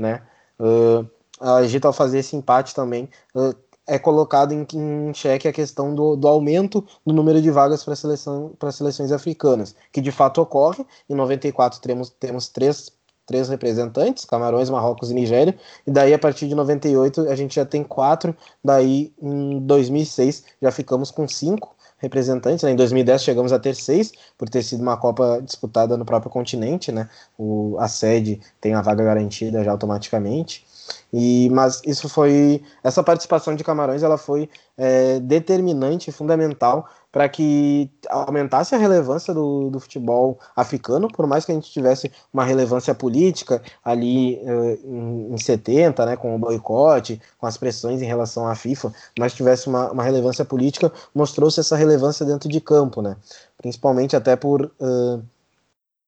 né? 0.00 0.22
Uh, 0.58 1.06
a 1.40 1.62
Egito, 1.62 1.86
ao 1.86 1.92
fazer 1.92 2.18
esse 2.18 2.34
empate 2.34 2.74
também, 2.74 3.08
uh, 3.34 3.54
é 3.86 3.98
colocado 3.98 4.52
em, 4.52 4.66
em 4.74 5.12
xeque 5.14 5.48
a 5.48 5.52
questão 5.52 5.94
do, 5.94 6.16
do 6.16 6.28
aumento 6.28 6.84
do 7.04 7.12
número 7.12 7.40
de 7.42 7.50
vagas 7.50 7.84
para 7.84 7.96
seleção, 7.96 8.52
as 8.60 8.76
seleções 8.76 9.10
africanas, 9.10 9.74
que 9.92 10.00
de 10.00 10.12
fato 10.12 10.40
ocorre. 10.40 10.86
Em 11.08 11.14
94 11.14 11.80
temos, 11.80 12.10
temos 12.10 12.48
três, 12.48 12.92
três 13.26 13.48
representantes, 13.48 14.24
Camarões, 14.24 14.70
Marrocos 14.70 15.10
e 15.10 15.14
Nigéria, 15.14 15.56
e 15.86 15.90
daí 15.90 16.14
a 16.14 16.18
partir 16.18 16.46
de 16.46 16.54
98 16.54 17.28
a 17.28 17.34
gente 17.34 17.56
já 17.56 17.64
tem 17.64 17.82
quatro, 17.82 18.36
daí 18.62 19.12
em 19.20 19.58
2006 19.60 20.44
já 20.62 20.70
ficamos 20.70 21.10
com 21.10 21.26
cinco, 21.26 21.74
representantes. 22.00 22.64
Né? 22.64 22.72
Em 22.72 22.76
2010 22.76 23.22
chegamos 23.22 23.52
a 23.52 23.58
ter 23.58 23.74
seis, 23.74 24.12
por 24.36 24.48
ter 24.48 24.62
sido 24.62 24.82
uma 24.82 24.96
Copa 24.96 25.40
disputada 25.44 25.96
no 25.96 26.04
próprio 26.04 26.30
continente, 26.30 26.90
né? 26.90 27.08
O, 27.38 27.76
a 27.78 27.88
sede 27.88 28.40
tem 28.60 28.74
a 28.74 28.82
vaga 28.82 29.04
garantida 29.04 29.62
já 29.62 29.70
automaticamente. 29.70 30.66
E, 31.12 31.48
mas 31.50 31.80
isso 31.84 32.08
foi 32.08 32.62
essa 32.82 33.02
participação 33.02 33.54
de 33.54 33.64
Camarões 33.64 34.02
ela 34.02 34.18
foi 34.18 34.48
é, 34.76 35.20
determinante, 35.20 36.12
fundamental 36.12 36.88
para 37.12 37.28
que 37.28 37.90
aumentasse 38.08 38.74
a 38.74 38.78
relevância 38.78 39.34
do, 39.34 39.68
do, 39.68 39.80
futebol 39.80 40.38
africano, 40.54 41.08
por 41.08 41.26
mais 41.26 41.44
que 41.44 41.50
a 41.50 41.54
gente 41.54 41.70
tivesse 41.70 42.10
uma 42.32 42.44
relevância 42.44 42.94
política 42.94 43.60
ali 43.84 44.36
uh, 44.36 44.78
em, 44.84 45.34
em 45.34 45.38
70, 45.38 46.06
né, 46.06 46.16
com 46.16 46.34
o 46.36 46.38
boicote, 46.38 47.20
com 47.38 47.46
as 47.46 47.56
pressões 47.56 48.00
em 48.00 48.06
relação 48.06 48.46
à 48.46 48.54
FIFA, 48.54 48.92
mas 49.18 49.34
tivesse 49.34 49.66
uma, 49.66 49.90
uma 49.90 50.04
relevância 50.04 50.44
política, 50.44 50.92
mostrou-se 51.12 51.58
essa 51.58 51.76
relevância 51.76 52.24
dentro 52.24 52.48
de 52.48 52.60
campo, 52.60 53.02
né, 53.02 53.16
principalmente 53.58 54.14
até 54.14 54.36
por 54.36 54.70
uh, 54.80 55.22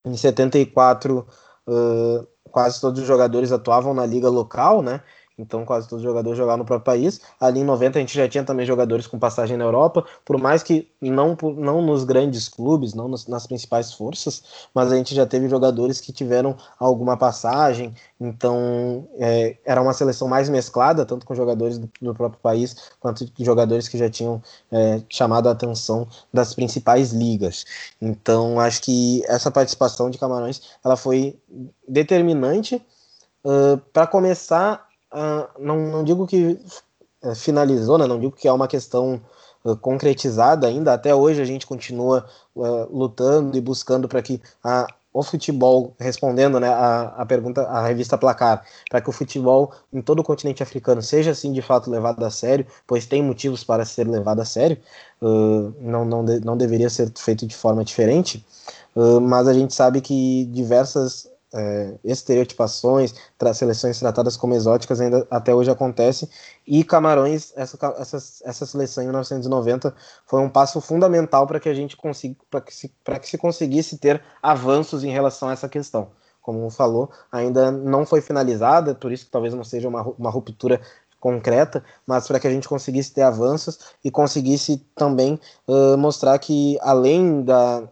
em 0.05 0.17
74 0.17 1.27
uh, 1.67 2.27
quase 2.51 2.81
todos 2.81 3.01
os 3.01 3.07
jogadores 3.07 3.53
atuavam 3.53 3.95
na 3.95 4.07
liga 4.07 4.29
local, 4.29 4.83
né? 4.83 5.03
Então 5.39 5.65
quase 5.65 5.89
todos 5.89 6.05
os 6.05 6.09
jogadores 6.09 6.37
jogavam 6.37 6.59
no 6.59 6.65
próprio 6.65 6.85
país. 6.85 7.21
Ali 7.41 7.61
em 7.61 7.65
90 7.65 7.99
a 7.99 8.01
gente 8.01 8.15
já 8.15 8.29
tinha 8.29 8.45
também 8.45 8.67
jogadores 8.67 9.07
com 9.07 9.19
passagem 9.19 9.57
na 9.57 9.65
Europa, 9.65 10.05
por 10.25 10.39
mais 10.39 10.63
que 10.63 10.89
não, 11.01 11.37
não 11.57 11.83
nos 11.83 12.05
grandes 12.05 12.49
clubes, 12.49 12.95
não 12.95 13.09
nos, 13.09 13.27
nas 13.27 13.47
principais 13.47 13.93
forças, 13.93 14.43
mas 14.75 14.93
a 14.93 14.97
gente 14.97 15.15
já 15.15 15.27
teve 15.27 15.49
jogadores 15.49 16.01
que 16.01 16.13
tiveram 16.13 16.57
alguma 16.79 17.17
passagem. 17.17 17.95
Então 18.21 19.09
é, 19.19 19.57
era 19.65 19.81
uma 19.81 19.93
seleção 19.93 20.29
mais 20.29 20.49
mesclada, 20.49 21.05
tanto 21.05 21.27
com 21.27 21.35
jogadores 21.35 21.79
do, 21.79 21.91
do 22.01 22.15
próprio 22.15 22.41
país 22.41 22.93
quanto 23.01 23.27
jogadores 23.41 23.89
que 23.89 23.99
já 23.99 24.09
tinham 24.09 24.43
é, 24.71 25.03
chamado 25.09 25.49
a 25.49 25.53
atenção 25.53 26.07
das 26.33 26.55
principais 26.55 27.13
ligas. 27.13 27.65
Então 28.01 28.61
acho 28.61 28.83
que 28.83 29.23
essa 29.27 29.51
participação 29.51 30.11
de 30.11 30.19
Camarões 30.19 30.63
ela 30.85 30.97
foi 30.97 31.39
determinante 31.87 32.83
uh, 33.45 33.79
para 33.93 34.07
começar 34.07 34.87
uh, 35.13 35.49
não, 35.59 35.79
não 35.91 36.05
digo 36.05 36.27
que 36.27 36.59
uh, 37.23 37.35
finalizou, 37.35 37.99
né? 37.99 38.07
não 38.07 38.19
digo 38.19 38.33
que 38.33 38.49
é 38.49 38.53
uma 38.53 38.69
questão 38.69 39.21
uh, 39.65 39.77
concretizada 39.77 40.67
ainda. 40.67 40.93
Até 40.93 41.15
hoje 41.15 41.41
a 41.41 41.45
gente 41.45 41.67
continua 41.67 42.27
lutando 42.91 43.57
e 43.57 43.61
buscando 43.63 44.07
para 44.07 44.21
que 44.21 44.41
a, 44.63 44.87
o 45.13 45.23
futebol, 45.23 45.95
respondendo 45.99 46.59
né, 46.59 46.69
a, 46.69 47.15
a 47.19 47.27
pergunta, 47.27 47.63
a 47.63 47.87
revista 47.87 48.17
Placar, 48.17 48.65
para 48.89 49.01
que 49.01 49.11
o 49.11 49.13
futebol 49.13 49.73
em 49.93 50.01
todo 50.01 50.21
o 50.21 50.25
continente 50.25 50.63
africano 50.63 51.03
seja 51.03 51.33
assim 51.33 51.53
de 51.53 51.61
fato 51.61 51.91
levado 51.91 52.25
a 52.25 52.31
sério, 52.31 52.67
pois 52.87 53.07
tem 53.07 53.23
motivos 53.23 53.63
para 53.63 53.85
ser 53.85 54.09
levado 54.09 54.41
a 54.41 54.45
sério, 54.45 54.79
uh, 55.21 55.75
não, 55.81 56.05
não, 56.05 56.25
de, 56.25 56.41
não 56.41 56.57
deveria 56.57 56.89
ser 56.89 57.13
feito 57.17 57.47
de 57.47 57.55
forma 57.55 57.85
diferente, 57.85 58.45
uh, 58.97 59.21
mas 59.21 59.47
a 59.47 59.53
gente 59.53 59.75
sabe 59.75 60.01
que 60.01 60.47
diversas 60.47 61.29
é, 61.53 61.95
estereotipações, 62.05 63.15
seleções 63.55 63.99
tratadas 63.99 64.37
como 64.37 64.55
exóticas 64.55 65.01
ainda 65.01 65.27
até 65.31 65.55
hoje 65.55 65.71
acontece. 65.71 66.29
E 66.67 66.83
Camarões, 66.83 67.53
essa, 67.57 67.79
essa, 67.99 68.17
essa 68.45 68.67
seleção 68.67 69.03
em 69.03 69.07
1990 69.07 69.95
foi 70.27 70.41
um 70.41 70.49
passo 70.49 70.81
fundamental 70.81 71.47
para 71.47 71.61
que 71.61 71.69
a 71.69 71.75
gente 71.75 71.97
consiga, 71.97 72.37
para 72.51 72.61
que, 72.61 72.75
se, 72.75 72.89
que 72.89 73.29
se 73.29 73.39
conseguisse 73.39 73.99
ter 73.99 74.23
avanços 74.43 75.05
em 75.05 75.11
relação 75.11 75.49
a 75.49 75.53
essa 75.53 75.69
questão. 75.69 76.11
Como 76.41 76.69
falou, 76.71 77.09
ainda 77.31 77.71
não 77.71 78.05
foi 78.05 78.21
finalizada, 78.21 78.97
por 78.97 79.13
isso 79.13 79.27
que 79.27 79.31
talvez 79.31 79.55
não 79.55 79.63
seja 79.63 79.89
uma, 79.89 80.03
uma 80.03 80.31
ruptura 80.31 80.81
concreta, 81.21 81.85
mas 82.05 82.27
para 82.27 82.41
que 82.41 82.49
a 82.49 82.51
gente 82.51 82.69
conseguisse 82.69 83.13
ter 83.13 83.23
avanços 83.23 83.79
e 84.03 84.11
conseguisse 84.11 84.85
também 84.97 85.39
uh, 85.69 85.97
mostrar 85.97 86.37
que 86.41 86.77
além 86.83 87.43
da, 87.45 87.85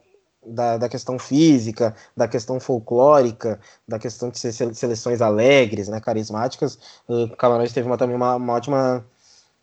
da, 0.44 0.76
da 0.78 0.88
questão 0.88 1.18
física, 1.18 1.94
da 2.16 2.26
questão 2.26 2.58
folclórica, 2.58 3.60
da 3.86 3.98
questão 3.98 4.30
de 4.30 4.38
ser 4.38 4.52
seleções 4.74 5.20
alegres, 5.20 5.88
né, 5.88 6.00
carismáticas, 6.00 6.78
o 7.06 7.28
Camarões 7.36 7.72
teve 7.72 7.86
uma, 7.86 7.98
também 7.98 8.16
uma, 8.16 8.36
uma 8.36 8.54
ótima 8.54 9.04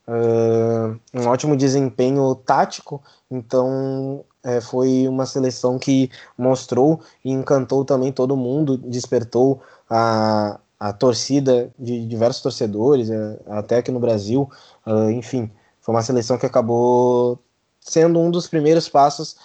uh, 0.08 1.00
um 1.14 1.28
ótimo 1.28 1.56
desempenho 1.56 2.34
tático, 2.36 3.02
então 3.30 4.24
é, 4.44 4.62
foi 4.62 5.08
uma 5.08 5.26
seleção 5.26 5.78
que 5.78 6.10
mostrou 6.38 7.02
e 7.24 7.32
encantou 7.32 7.84
também 7.84 8.12
todo 8.12 8.38
mundo, 8.38 8.78
despertou 8.78 9.62
a, 9.90 10.60
a 10.80 10.94
torcida 10.94 11.70
de 11.78 12.06
diversos 12.06 12.42
torcedores, 12.42 13.10
é, 13.10 13.40
até 13.48 13.78
aqui 13.78 13.92
no 13.92 14.00
Brasil, 14.00 14.50
uh, 14.86 15.10
enfim, 15.10 15.52
foi 15.82 15.94
uma 15.94 16.04
seleção 16.04 16.38
que 16.38 16.46
acabou 16.46 17.40
sendo 17.80 18.20
um 18.20 18.30
dos 18.32 18.48
primeiros 18.48 18.90
passos 18.90 19.38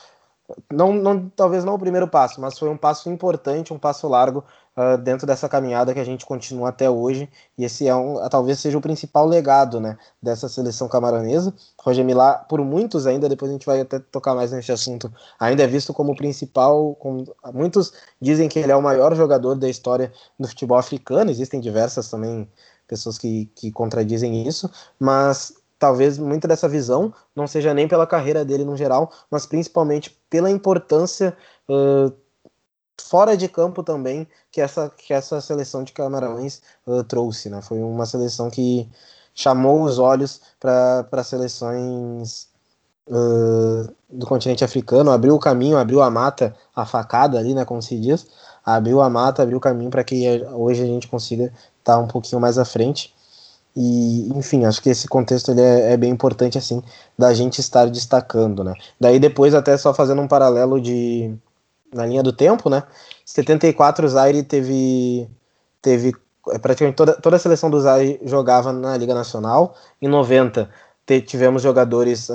não, 0.71 0.93
não, 0.93 1.29
talvez 1.31 1.65
não 1.65 1.75
o 1.75 1.79
primeiro 1.79 2.09
passo, 2.09 2.41
mas 2.41 2.59
foi 2.59 2.69
um 2.69 2.77
passo 2.77 3.11
importante, 3.11 3.73
um 3.73 3.79
passo 3.79 4.09
largo 4.09 4.45
uh, 4.77 4.97
dentro 4.99 5.27
dessa 5.27 5.49
caminhada 5.49 5.93
que 5.95 6.01
a 6.01 6.05
gente 6.05 6.27
continua 6.27 6.69
até 6.71 6.89
hoje. 6.89 7.29
E 7.57 7.65
esse 7.65 7.87
é 7.87 7.95
um, 7.95 8.29
talvez 8.29 8.59
seja 8.59 8.79
o 8.79 8.81
principal 8.81 9.27
legado 9.27 9.81
né, 9.81 9.97
dessa 10.23 10.49
seleção 10.49 10.89
camaronesa. 10.89 11.55
Roger 11.79 12.05
Milá, 12.05 12.35
por 12.35 12.61
muitos 12.65 13.07
ainda, 13.07 13.29
depois 13.29 13.51
a 13.51 13.55
gente 13.55 13.67
vai 13.67 13.81
até 13.81 13.99
tocar 13.99 14.35
mais 14.35 14.53
nesse 14.53 14.73
assunto, 14.73 15.13
ainda 15.39 15.63
é 15.63 15.67
visto 15.67 15.93
como 15.93 16.13
o 16.13 16.17
principal. 16.17 16.95
Como, 16.97 17.25
muitos 17.53 17.93
dizem 18.21 18.49
que 18.49 18.59
ele 18.59 18.73
é 18.73 18.77
o 18.77 18.83
maior 18.83 19.15
jogador 19.15 19.55
da 19.55 19.69
história 19.69 20.13
do 20.39 20.49
futebol 20.49 20.79
africano. 20.79 21.31
Existem 21.31 21.61
diversas 21.61 22.09
também 22.09 22.49
pessoas 22.87 23.17
que, 23.17 23.47
que 23.55 23.73
contradizem 23.73 24.47
isso, 24.47 24.71
mas 24.99 25.55
talvez 25.83 26.17
muita 26.17 26.47
dessa 26.47 26.69
visão 26.69 27.13
não 27.35 27.45
seja 27.45 27.75
nem 27.75 27.89
pela 27.89 28.07
carreira 28.07 28.45
dele 28.45 28.65
no 28.65 28.77
geral, 28.77 29.11
mas 29.29 29.47
principalmente 29.47 30.17
pela 30.31 30.49
importância 30.49 31.37
uh, 31.69 32.13
fora 33.01 33.37
de 33.37 33.49
campo 33.49 33.83
também 33.83 34.29
que 34.53 34.61
essa, 34.61 34.89
que 34.97 35.13
essa 35.13 35.41
seleção 35.41 35.83
de 35.83 35.93
Camarões 35.93 36.63
uh, 36.87 37.03
trouxe. 37.03 37.51
Né? 37.51 37.61
Foi 37.63 37.81
uma 37.81 38.07
seleção 38.07 38.49
que 38.49 38.89
chamou 39.35 39.83
os 39.83 39.99
olhos 39.99 40.41
para 40.61 41.25
seleções 41.25 42.47
uh, 43.09 43.93
do 44.09 44.25
continente 44.25 44.63
africano, 44.63 45.11
abriu 45.11 45.35
o 45.35 45.41
caminho, 45.41 45.77
abriu 45.77 46.01
a 46.01 46.09
mata, 46.09 46.55
a 46.77 46.87
facada 46.87 47.41
ali, 47.41 47.55
né, 47.55 47.65
como 47.65 47.83
se 47.83 47.99
diz, 47.99 48.29
abriu 48.65 49.01
a 49.01 49.11
mata, 49.11 49.43
abriu 49.43 49.59
o 49.59 49.61
caminho 49.61 49.91
para 49.91 50.05
que 50.05 50.45
hoje 50.53 50.81
a 50.81 50.87
gente 50.87 51.09
consiga 51.09 51.47
estar 51.47 51.97
tá 51.97 51.99
um 51.99 52.07
pouquinho 52.07 52.41
mais 52.41 52.57
à 52.57 52.65
frente. 52.65 53.13
E, 53.75 54.29
enfim, 54.37 54.65
acho 54.65 54.83
que 54.83 54.91
esse 54.91 55.09
contexto 55.09 55.51
ele 55.51 55.61
é, 55.61 55.93
é, 55.93 55.97
bem 55.97 56.11
importante, 56.11 56.59
assim, 56.59 56.83
da 57.19 57.33
gente 57.33 57.59
estar 57.61 57.89
destacando, 57.89 58.63
né? 58.63 58.75
Daí 59.01 59.19
depois, 59.19 59.55
até 59.55 59.77
só 59.77 59.95
fazendo 59.95 60.21
um 60.21 60.29
paralelo 60.29 60.81
de 60.81 61.35
na 61.93 62.07
linha 62.07 62.23
do 62.23 62.33
tempo, 62.33 62.71
né? 62.71 62.83
74 63.25 64.07
o 64.07 64.09
Zaire 64.09 64.43
teve, 64.43 65.29
teve 65.81 66.13
é, 66.51 66.59
praticamente 66.59 66.97
toda, 66.97 67.15
toda 67.15 67.37
a 67.37 67.39
seleção 67.39 67.71
do 67.71 67.81
Zaire 67.81 68.21
jogava 68.25 68.73
na 68.73 68.97
Liga 68.97 69.15
Nacional. 69.15 69.75
Em 70.01 70.09
90 70.09 70.69
tivemos 71.27 71.63
jogadores 71.63 72.31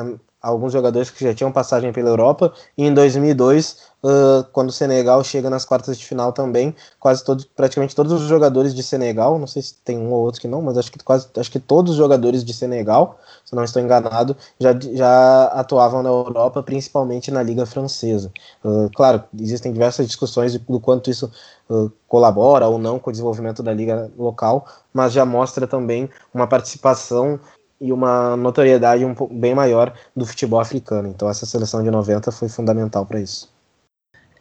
alguns 0.48 0.72
jogadores 0.72 1.10
que 1.10 1.24
já 1.24 1.34
tinham 1.34 1.52
passagem 1.52 1.92
pela 1.92 2.10
Europa, 2.10 2.54
e 2.78 2.86
em 2.86 2.94
2002, 2.94 3.78
uh, 4.04 4.44
quando 4.54 4.70
o 4.70 4.72
Senegal 4.72 5.22
chega 5.24 5.50
nas 5.50 5.66
quartas 5.66 5.98
de 5.98 6.06
final 6.06 6.32
também, 6.32 6.74
quase 7.00 7.24
todos, 7.24 7.44
praticamente 7.44 7.94
todos 7.94 8.14
os 8.14 8.22
jogadores 8.22 8.74
de 8.74 8.82
Senegal, 8.82 9.38
não 9.38 9.48
sei 9.48 9.62
se 9.62 9.76
tem 9.84 9.98
um 9.98 10.12
ou 10.12 10.22
outro 10.22 10.40
que 10.40 10.48
não, 10.48 10.62
mas 10.62 10.78
acho 10.78 10.92
que 10.92 11.00
quase, 11.00 11.28
acho 11.38 11.52
que 11.52 11.60
todos 11.60 11.92
os 11.92 11.98
jogadores 11.98 12.46
de 12.46 12.54
Senegal, 12.54 13.20
se 13.44 13.54
não 13.56 13.64
estou 13.64 13.82
enganado, 13.82 14.38
já, 14.60 14.74
já 14.94 15.46
atuavam 15.48 16.02
na 16.02 16.10
Europa, 16.10 16.64
principalmente 16.64 17.30
na 17.30 17.44
Liga 17.44 17.66
Francesa. 17.66 18.32
Uh, 18.64 18.90
claro, 18.96 19.24
existem 19.38 19.74
diversas 19.74 20.08
discussões 20.08 20.58
do 20.58 20.80
quanto 20.80 21.10
isso 21.10 21.30
uh, 21.70 21.92
colabora 22.08 22.68
ou 22.68 22.78
não 22.78 23.00
com 23.00 23.10
o 23.10 23.14
desenvolvimento 23.14 23.62
da 23.62 23.74
liga 23.74 24.10
local, 24.18 24.66
mas 24.94 25.12
já 25.12 25.26
mostra 25.26 25.68
também 25.68 26.10
uma 26.34 26.48
participação 26.48 27.38
e 27.80 27.92
uma 27.92 28.36
notoriedade 28.36 29.06
um 29.06 29.14
bem 29.32 29.54
maior 29.54 29.94
do 30.16 30.26
futebol 30.26 30.60
africano. 30.60 31.08
Então 31.08 31.30
essa 31.30 31.46
seleção 31.46 31.84
de 31.84 31.92
90 31.92 32.32
foi 32.32 32.50
fundamental 32.50 33.06
para 33.06 33.20
isso. 33.20 33.50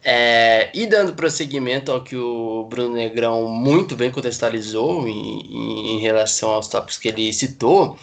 É, 0.09 0.71
e 0.73 0.87
dando 0.87 1.15
prosseguimento 1.15 1.91
ao 1.91 2.03
que 2.03 2.17
o 2.17 2.65
Bruno 2.71 2.95
Negrão 2.95 3.49
muito 3.49 3.97
bem 3.97 4.11
contextualizou 4.11 5.07
em, 5.09 5.97
em 5.97 5.99
relação 5.99 6.51
aos 6.51 6.69
tópicos 6.69 6.97
que 6.97 7.09
ele 7.09 7.33
citou, 7.33 7.99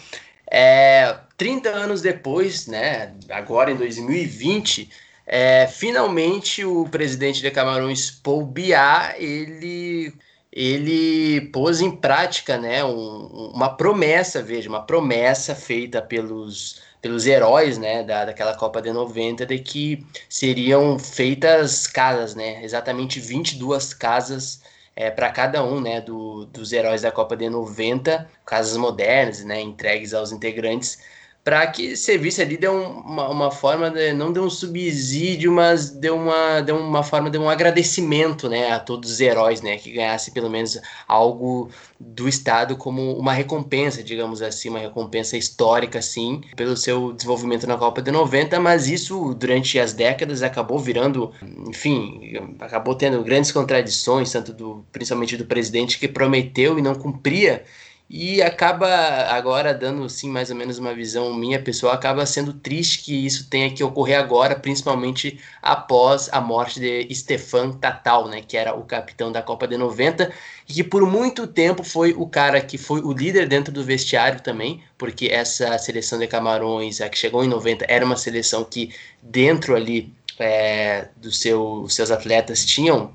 é, 0.50 1.16
30 1.36 1.70
anos 1.70 2.02
depois, 2.02 2.66
né, 2.66 3.14
agora 3.30 3.70
em 3.70 3.76
2020, 3.76 4.90
é, 5.26 5.66
finalmente 5.66 6.64
o 6.64 6.86
presidente 6.88 7.40
de 7.40 7.50
Camarões, 7.50 8.10
Paul 8.10 8.44
Biá, 8.44 9.14
ele 9.18 10.12
ele 10.54 11.40
pôs 11.52 11.80
em 11.80 11.90
prática 11.90 12.56
né, 12.56 12.84
um, 12.84 13.50
uma 13.52 13.76
promessa, 13.76 14.40
veja, 14.40 14.68
uma 14.68 14.82
promessa 14.82 15.52
feita 15.52 16.00
pelos, 16.00 16.80
pelos 17.02 17.26
heróis 17.26 17.76
né, 17.76 18.04
da, 18.04 18.26
daquela 18.26 18.54
Copa 18.54 18.80
de 18.80 18.92
90 18.92 19.44
de 19.46 19.58
que 19.58 20.06
seriam 20.28 20.96
feitas 20.96 21.88
casas, 21.88 22.36
né, 22.36 22.62
exatamente 22.62 23.18
22 23.18 23.92
casas 23.94 24.62
é, 24.94 25.10
para 25.10 25.28
cada 25.30 25.64
um 25.64 25.80
né, 25.80 26.00
do, 26.00 26.46
dos 26.46 26.72
heróis 26.72 27.02
da 27.02 27.10
Copa 27.10 27.36
de 27.36 27.50
90, 27.50 28.30
casas 28.46 28.76
modernas, 28.76 29.44
né, 29.44 29.60
entregues 29.60 30.14
aos 30.14 30.30
integrantes 30.30 31.00
para 31.44 31.66
que 31.66 31.94
servisse 31.94 32.40
ali 32.40 32.56
de 32.56 32.66
uma, 32.66 33.28
uma 33.28 33.50
forma, 33.50 33.90
de, 33.90 34.14
não 34.14 34.32
de 34.32 34.40
um 34.40 34.48
subsídio, 34.48 35.52
mas 35.52 35.90
de 35.90 36.08
uma, 36.08 36.62
de 36.62 36.72
uma 36.72 37.02
forma 37.02 37.28
de 37.28 37.36
um 37.36 37.50
agradecimento 37.50 38.48
né, 38.48 38.72
a 38.72 38.80
todos 38.80 39.10
os 39.10 39.20
heróis, 39.20 39.60
né, 39.60 39.76
que 39.76 39.92
ganhasse 39.92 40.30
pelo 40.30 40.48
menos 40.48 40.80
algo 41.06 41.68
do 42.00 42.26
Estado 42.26 42.76
como 42.76 43.18
uma 43.18 43.34
recompensa, 43.34 44.02
digamos 44.02 44.40
assim, 44.40 44.70
uma 44.70 44.78
recompensa 44.78 45.36
histórica, 45.36 46.00
sim, 46.00 46.40
pelo 46.56 46.78
seu 46.78 47.12
desenvolvimento 47.12 47.66
na 47.66 47.76
Copa 47.76 48.00
de 48.00 48.10
90, 48.10 48.58
mas 48.58 48.88
isso 48.88 49.34
durante 49.34 49.78
as 49.78 49.92
décadas 49.92 50.42
acabou 50.42 50.78
virando, 50.78 51.30
enfim, 51.68 52.32
acabou 52.58 52.94
tendo 52.94 53.22
grandes 53.22 53.52
contradições, 53.52 54.32
tanto 54.32 54.50
do, 54.50 54.86
principalmente 54.90 55.36
do 55.36 55.44
presidente 55.44 55.98
que 55.98 56.08
prometeu 56.08 56.78
e 56.78 56.82
não 56.82 56.94
cumpria 56.94 57.64
e 58.16 58.40
acaba 58.40 58.86
agora 59.30 59.74
dando 59.74 60.08
sim 60.08 60.30
mais 60.30 60.48
ou 60.48 60.54
menos 60.54 60.78
uma 60.78 60.94
visão 60.94 61.34
minha 61.34 61.60
pessoal 61.60 61.92
acaba 61.92 62.24
sendo 62.24 62.52
triste 62.52 63.02
que 63.02 63.26
isso 63.26 63.50
tenha 63.50 63.68
que 63.74 63.82
ocorrer 63.82 64.20
agora 64.20 64.54
principalmente 64.54 65.40
após 65.60 66.28
a 66.30 66.40
morte 66.40 66.78
de 66.78 67.12
Stefan 67.12 67.72
Tatal 67.72 68.28
né 68.28 68.40
que 68.40 68.56
era 68.56 68.72
o 68.72 68.84
capitão 68.84 69.32
da 69.32 69.42
Copa 69.42 69.66
de 69.66 69.76
90 69.76 70.32
e 70.68 70.74
que 70.74 70.84
por 70.84 71.04
muito 71.10 71.44
tempo 71.48 71.82
foi 71.82 72.12
o 72.12 72.24
cara 72.24 72.60
que 72.60 72.78
foi 72.78 73.00
o 73.00 73.12
líder 73.12 73.48
dentro 73.48 73.72
do 73.72 73.82
vestiário 73.82 74.40
também 74.40 74.80
porque 74.96 75.26
essa 75.26 75.76
seleção 75.76 76.16
de 76.16 76.28
Camarões 76.28 77.00
a 77.00 77.08
que 77.08 77.18
chegou 77.18 77.42
em 77.42 77.48
90 77.48 77.84
era 77.88 78.04
uma 78.04 78.16
seleção 78.16 78.62
que 78.62 78.94
dentro 79.20 79.74
ali 79.74 80.14
é, 80.38 81.08
dos 81.16 81.40
seu, 81.40 81.84
seus 81.88 82.12
atletas 82.12 82.64
tinham 82.64 83.12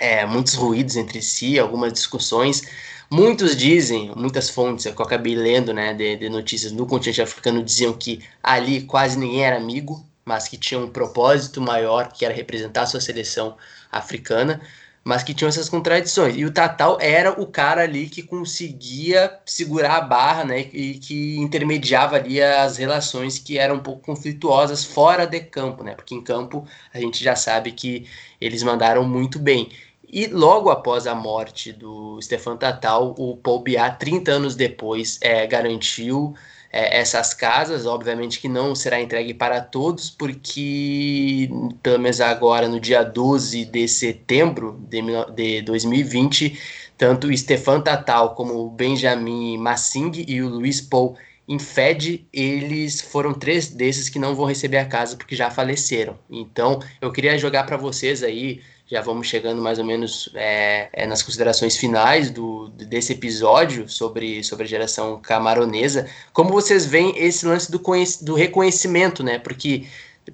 é, 0.00 0.24
muitos 0.24 0.54
ruídos 0.54 0.94
entre 0.94 1.20
si 1.20 1.58
algumas 1.58 1.92
discussões 1.92 2.62
Muitos 3.10 3.56
dizem, 3.56 4.12
muitas 4.14 4.50
fontes 4.50 4.84
que 4.84 5.00
eu 5.00 5.04
acabei 5.04 5.34
lendo 5.34 5.72
né, 5.72 5.94
de, 5.94 6.16
de 6.16 6.28
notícias 6.28 6.72
no 6.72 6.86
continente 6.86 7.22
africano 7.22 7.62
diziam 7.62 7.94
que 7.94 8.22
ali 8.42 8.82
quase 8.82 9.18
ninguém 9.18 9.44
era 9.44 9.56
amigo, 9.56 10.04
mas 10.26 10.46
que 10.46 10.58
tinha 10.58 10.78
um 10.78 10.90
propósito 10.90 11.58
maior, 11.58 12.12
que 12.12 12.26
era 12.26 12.34
representar 12.34 12.82
a 12.82 12.86
sua 12.86 13.00
seleção 13.00 13.56
africana, 13.90 14.60
mas 15.02 15.22
que 15.22 15.32
tinham 15.32 15.48
essas 15.48 15.70
contradições. 15.70 16.36
E 16.36 16.44
o 16.44 16.52
Tatal 16.52 16.98
era 17.00 17.32
o 17.40 17.46
cara 17.46 17.82
ali 17.82 18.10
que 18.10 18.22
conseguia 18.22 19.40
segurar 19.46 19.96
a 19.96 20.00
barra, 20.02 20.44
né, 20.44 20.68
e 20.70 20.98
que 20.98 21.38
intermediava 21.38 22.16
ali 22.16 22.42
as 22.42 22.76
relações 22.76 23.38
que 23.38 23.56
eram 23.56 23.76
um 23.76 23.80
pouco 23.80 24.02
conflituosas 24.02 24.84
fora 24.84 25.26
de 25.26 25.40
campo, 25.40 25.82
né, 25.82 25.94
porque 25.94 26.14
em 26.14 26.20
campo 26.22 26.66
a 26.92 27.00
gente 27.00 27.24
já 27.24 27.34
sabe 27.34 27.72
que 27.72 28.06
eles 28.38 28.62
mandaram 28.62 29.02
muito 29.02 29.38
bem. 29.38 29.70
E 30.10 30.26
logo 30.26 30.70
após 30.70 31.06
a 31.06 31.14
morte 31.14 31.70
do 31.72 32.20
Stefan 32.22 32.56
Tatal, 32.56 33.14
o 33.18 33.36
Paul 33.36 33.60
Biá, 33.60 33.90
30 33.90 34.32
anos 34.32 34.56
depois, 34.56 35.18
é, 35.20 35.46
garantiu 35.46 36.34
é, 36.72 36.98
essas 36.98 37.34
casas. 37.34 37.84
Obviamente 37.84 38.40
que 38.40 38.48
não 38.48 38.74
será 38.74 39.00
entregue 39.00 39.34
para 39.34 39.60
todos, 39.60 40.08
porque, 40.08 41.50
pelo 41.82 41.98
menos 41.98 42.20
agora, 42.22 42.68
no 42.68 42.80
dia 42.80 43.02
12 43.02 43.66
de 43.66 43.86
setembro 43.86 44.80
de, 44.88 45.02
de 45.34 45.62
2020, 45.62 46.58
tanto 46.96 47.34
Stefan 47.36 47.80
Tatal 47.82 48.34
como 48.34 48.54
o 48.54 48.70
Benjamin 48.70 49.58
Massing 49.58 50.24
e 50.26 50.40
o 50.40 50.48
Luiz 50.48 50.80
Paul 50.80 51.16
Infed, 51.46 52.26
eles 52.30 53.00
foram 53.00 53.32
três 53.32 53.68
desses 53.68 54.10
que 54.10 54.18
não 54.18 54.34
vão 54.34 54.44
receber 54.44 54.78
a 54.78 54.84
casa 54.84 55.16
porque 55.16 55.34
já 55.34 55.50
faleceram. 55.50 56.18
Então, 56.30 56.78
eu 57.00 57.10
queria 57.10 57.38
jogar 57.38 57.64
para 57.64 57.76
vocês 57.76 58.22
aí 58.22 58.60
já 58.90 59.02
vamos 59.02 59.26
chegando 59.26 59.60
mais 59.60 59.78
ou 59.78 59.84
menos 59.84 60.30
é, 60.34 60.88
é, 60.92 61.06
nas 61.06 61.22
considerações 61.22 61.76
finais 61.76 62.30
do, 62.30 62.68
desse 62.70 63.12
episódio 63.12 63.86
sobre, 63.88 64.42
sobre 64.42 64.64
a 64.64 64.68
geração 64.68 65.20
camaronesa. 65.20 66.08
Como 66.32 66.50
vocês 66.50 66.86
veem 66.86 67.12
esse 67.18 67.46
lance 67.46 67.70
do, 67.70 67.82
do 68.22 68.34
reconhecimento, 68.34 69.22
né? 69.22 69.38
Porque 69.38 69.86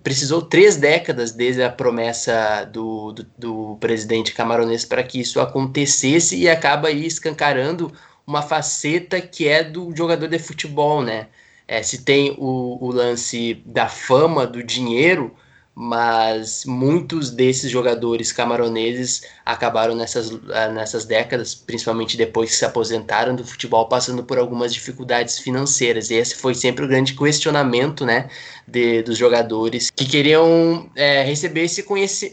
precisou 0.05 0.41
três 0.41 0.77
décadas 0.77 1.33
desde 1.33 1.63
a 1.65 1.71
promessa 1.71 2.65
do, 2.65 3.13
do, 3.13 3.27
do 3.37 3.77
presidente 3.81 4.33
camaronês 4.33 4.85
para 4.85 5.03
que 5.03 5.21
isso 5.21 5.41
acontecesse 5.41 6.37
e 6.37 6.49
acaba 6.49 6.89
aí 6.89 7.05
escancarando 7.05 7.93
uma 8.25 8.41
faceta 8.41 9.21
que 9.21 9.49
é 9.49 9.65
do 9.65 9.95
jogador 9.97 10.29
de 10.29 10.39
futebol, 10.39 11.03
né? 11.03 11.27
É, 11.67 11.83
se 11.83 12.05
tem 12.05 12.37
o, 12.39 12.79
o 12.81 12.93
lance 12.93 13.63
da 13.67 13.89
fama, 13.89 14.47
do 14.47 14.63
dinheiro, 14.63 15.35
mas 15.75 16.65
muitos 16.65 17.31
desses 17.31 17.71
jogadores 17.71 18.31
camaroneses 18.31 19.23
acabaram 19.45 19.95
nessas, 19.95 20.31
ah, 20.53 20.69
nessas 20.69 21.05
décadas, 21.05 21.55
principalmente 21.55 22.17
depois 22.17 22.51
que 22.51 22.57
se 22.57 22.65
aposentaram 22.65 23.35
do 23.35 23.45
futebol, 23.45 23.89
passando 23.89 24.23
por 24.23 24.39
algumas 24.39 24.73
dificuldades 24.73 25.39
financeiras. 25.39 26.11
E 26.11 26.15
esse 26.15 26.37
foi 26.37 26.55
sempre 26.55 26.85
o 26.85 26.89
grande 26.89 27.15
questionamento 27.15 28.07
né, 28.07 28.29
de, 28.69 29.03
dos 29.03 29.19
jogadores 29.19 29.91
que 29.91 30.05
queriam 30.05 30.89
é, 30.95 31.23
receber 31.25 31.65
esse, 31.65 31.85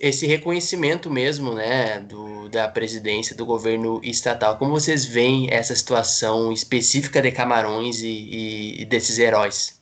esse 0.02 0.28
reconhecimento 0.28 1.10
mesmo 1.10 1.54
né, 1.54 2.00
do, 2.00 2.48
da 2.48 2.68
presidência, 2.68 3.36
do 3.36 3.46
governo 3.46 4.00
estatal. 4.04 4.58
Como 4.58 4.72
vocês 4.72 5.04
veem 5.04 5.48
essa 5.52 5.76
situação 5.76 6.52
específica 6.52 7.22
de 7.22 7.32
Camarões 7.32 8.02
e, 8.02 8.08
e, 8.08 8.82
e 8.82 8.86
desses 8.86 9.18
heróis? 9.18 9.81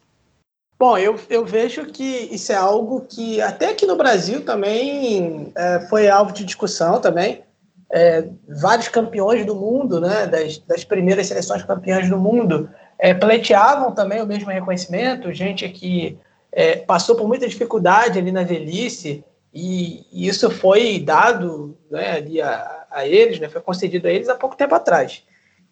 Bom, 0.79 0.97
eu, 0.97 1.19
eu 1.29 1.45
vejo 1.45 1.87
que 1.87 2.29
isso 2.31 2.53
é 2.53 2.55
algo 2.55 3.01
que 3.01 3.41
até 3.41 3.71
aqui 3.71 3.85
no 3.85 3.97
Brasil 3.97 4.45
também 4.45 5.51
é, 5.53 5.81
foi 5.89 6.07
alvo 6.07 6.31
de 6.31 6.45
discussão 6.45 7.01
também. 7.01 7.43
É, 7.91 8.29
vários 8.47 8.87
campeões 8.87 9.45
do 9.45 9.53
mundo, 9.53 9.99
né, 9.99 10.25
das, 10.25 10.57
das 10.59 10.85
primeiras 10.85 11.27
seleções 11.27 11.63
campeãs 11.63 12.07
do 12.07 12.17
mundo, 12.17 12.69
é, 12.97 13.13
pleiteavam 13.13 13.93
também 13.93 14.21
o 14.21 14.25
mesmo 14.25 14.49
reconhecimento, 14.49 15.33
gente 15.33 15.67
que 15.67 16.17
é, 16.49 16.77
passou 16.77 17.13
por 17.13 17.27
muita 17.27 17.47
dificuldade 17.47 18.17
ali 18.17 18.31
na 18.31 18.43
velhice, 18.43 19.21
e, 19.53 20.05
e 20.13 20.29
isso 20.29 20.49
foi 20.49 20.99
dado 20.99 21.77
né, 21.91 22.11
ali 22.17 22.41
a, 22.41 22.85
a 22.89 23.05
eles, 23.05 23.37
né, 23.37 23.49
foi 23.49 23.59
concedido 23.59 24.07
a 24.07 24.11
eles 24.11 24.29
há 24.29 24.35
pouco 24.35 24.55
tempo 24.55 24.75
atrás. 24.75 25.23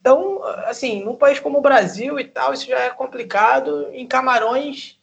Então, 0.02 0.42
assim, 0.66 1.04
num 1.04 1.16
país 1.16 1.40
como 1.40 1.60
o 1.60 1.62
Brasil 1.62 2.20
e 2.20 2.24
tal, 2.24 2.54
isso 2.54 2.68
já 2.68 2.80
é 2.80 2.90
complicado. 2.90 3.90
Em 3.92 4.08
Camarões, 4.08 4.97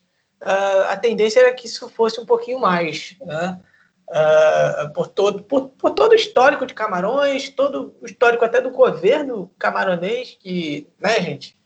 uh, 0.44 0.90
a 0.90 0.96
tendência 0.96 1.40
era 1.40 1.54
que 1.54 1.66
isso 1.66 1.88
fosse 1.88 2.20
um 2.20 2.26
pouquinho 2.26 2.60
mais. 2.60 3.16
Né? 3.20 3.60
uh, 4.08 4.92
por, 4.92 5.08
todo, 5.08 5.42
por, 5.42 5.68
por, 5.70 5.90
todo 5.90 6.12
o 6.12 6.16
histórico 6.16 6.66
de 6.66 6.74
Camarões, 6.74 7.48
todo 7.50 7.94
o 8.00 8.06
histórico 8.06 8.44
até 8.44 8.60
do 8.60 8.70
governo 8.70 9.50
camaronês, 9.58 10.36
que, 10.40 10.88
né, 11.00 11.20
gente, 11.20 11.56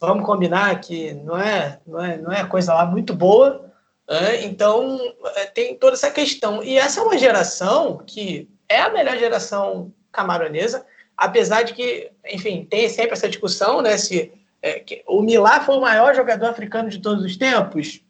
vamos 0.00 0.24
combinar 0.24 0.80
que 0.80 1.12
não 1.14 1.38
é, 1.38 1.80
não 1.86 2.04
é, 2.04 2.16
não 2.18 2.32
é 2.32 2.44
coisa 2.46 2.74
lá 2.74 2.86
muito 2.86 3.14
boa. 3.14 3.72
Né? 4.08 4.44
Então, 4.44 4.98
é, 5.36 5.46
tem 5.46 5.76
toda 5.76 5.94
essa 5.94 6.10
questão. 6.10 6.62
E 6.62 6.76
essa 6.76 7.00
é 7.00 7.02
uma 7.02 7.18
geração 7.18 7.98
que 7.98 8.48
é 8.68 8.80
a 8.80 8.90
melhor 8.90 9.16
geração 9.18 9.92
camaronesa, 10.10 10.84
apesar 11.16 11.62
de 11.62 11.72
que, 11.72 12.10
enfim, 12.26 12.64
tem 12.64 12.88
sempre 12.88 13.12
essa 13.12 13.28
discussão, 13.28 13.80
né, 13.80 13.96
se 13.96 14.32
é, 14.62 14.84
o 15.06 15.22
Milá 15.22 15.60
foi 15.60 15.76
o 15.76 15.80
maior 15.80 16.14
jogador 16.14 16.46
africano 16.46 16.88
de 16.88 16.98
todos 16.98 17.24
os 17.24 17.36
tempos. 17.36 18.01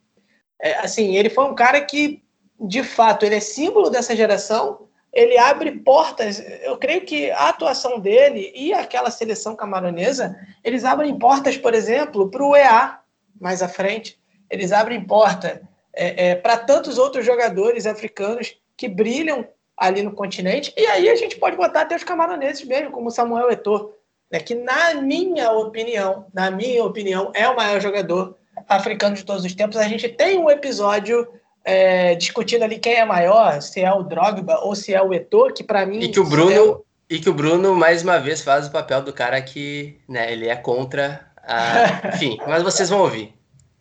É, 0.63 0.75
assim, 0.75 1.17
ele 1.17 1.29
foi 1.29 1.45
um 1.45 1.55
cara 1.55 1.81
que, 1.81 2.23
de 2.61 2.85
fato, 2.85 3.27
ele 3.27 3.35
é 3.35 3.41
símbolo 3.41 3.91
dessa 3.91 4.15
geração, 4.15 4.87
ele 5.13 5.37
abre 5.37 5.73
portas. 5.73 6.41
Eu 6.63 6.79
creio 6.79 7.03
que 7.03 7.31
a 7.33 7.49
atuação 7.49 7.99
dele 7.99 8.53
e 8.55 8.73
aquela 8.73 9.11
seleção 9.11 9.57
camaronesa, 9.57 10.39
eles 10.63 10.85
abrem 10.85 11.19
portas, 11.19 11.57
por 11.57 11.75
exemplo, 11.75 12.31
para 12.31 12.45
o 12.45 12.57
EA 12.57 13.01
mais 13.41 13.61
à 13.61 13.69
frente. 13.69 14.19
Eles 14.49 14.71
abrem 14.71 15.05
porta 15.05 15.69
é, 15.93 16.29
é, 16.29 16.35
para 16.37 16.57
tantos 16.57 16.97
outros 16.97 17.27
jogadores 17.27 17.85
africanos 17.85 18.57
que 18.77 18.89
brilham 18.89 19.47
ali 19.77 20.03
no 20.03 20.13
continente. 20.13 20.73
E 20.77 20.87
aí 20.87 21.09
a 21.09 21.17
gente 21.17 21.37
pode 21.37 21.57
botar 21.57 21.83
até 21.83 21.97
os 21.97 22.05
camaroneses 22.05 22.65
mesmo, 22.65 22.93
como 22.93 23.11
Samuel 23.11 23.51
Eto'o, 23.51 23.93
né, 24.31 24.39
que 24.39 24.55
na 24.55 24.95
minha 24.95 25.51
opinião, 25.51 26.27
na 26.33 26.51
minha 26.51 26.85
opinião, 26.85 27.33
é 27.35 27.49
o 27.49 27.57
maior 27.57 27.81
jogador 27.81 28.39
africano 28.77 29.17
de 29.17 29.25
todos 29.25 29.45
os 29.45 29.55
tempos. 29.55 29.77
A 29.77 29.89
gente 29.89 30.09
tem 30.09 30.39
um 30.39 30.51
episódio 30.51 31.27
é, 31.65 32.15
discutindo 32.15 32.63
ali 32.63 32.79
quem 32.79 32.95
é 32.95 33.05
maior, 33.05 33.61
se 33.61 33.81
é 33.81 33.93
o 33.93 34.03
Drogba 34.03 34.59
ou 34.61 34.75
se 34.75 34.95
é 34.95 35.03
o 35.03 35.13
Eto'o, 35.13 35.53
que 35.53 35.65
para 35.65 35.87
mim... 35.87 36.01
E 36.01 36.09
que 36.09 36.21
o 36.21 36.25
Bruno... 36.25 36.85
É... 36.89 36.93
E 37.15 37.19
que 37.21 37.29
o 37.29 37.35
Bruno, 37.35 37.75
mais 37.75 38.03
uma 38.03 38.19
vez, 38.19 38.41
faz 38.41 38.67
o 38.67 38.73
papel 38.73 39.03
do 39.03 39.13
cara 39.13 39.41
que, 39.43 40.01
né, 40.09 40.33
ele 40.33 40.49
é 40.49 40.57
contra 40.57 41.27
a... 41.43 42.09
Enfim, 42.15 42.39
mas 42.47 42.63
vocês 42.63 42.89
vão 42.89 43.01
ouvir. 43.01 43.35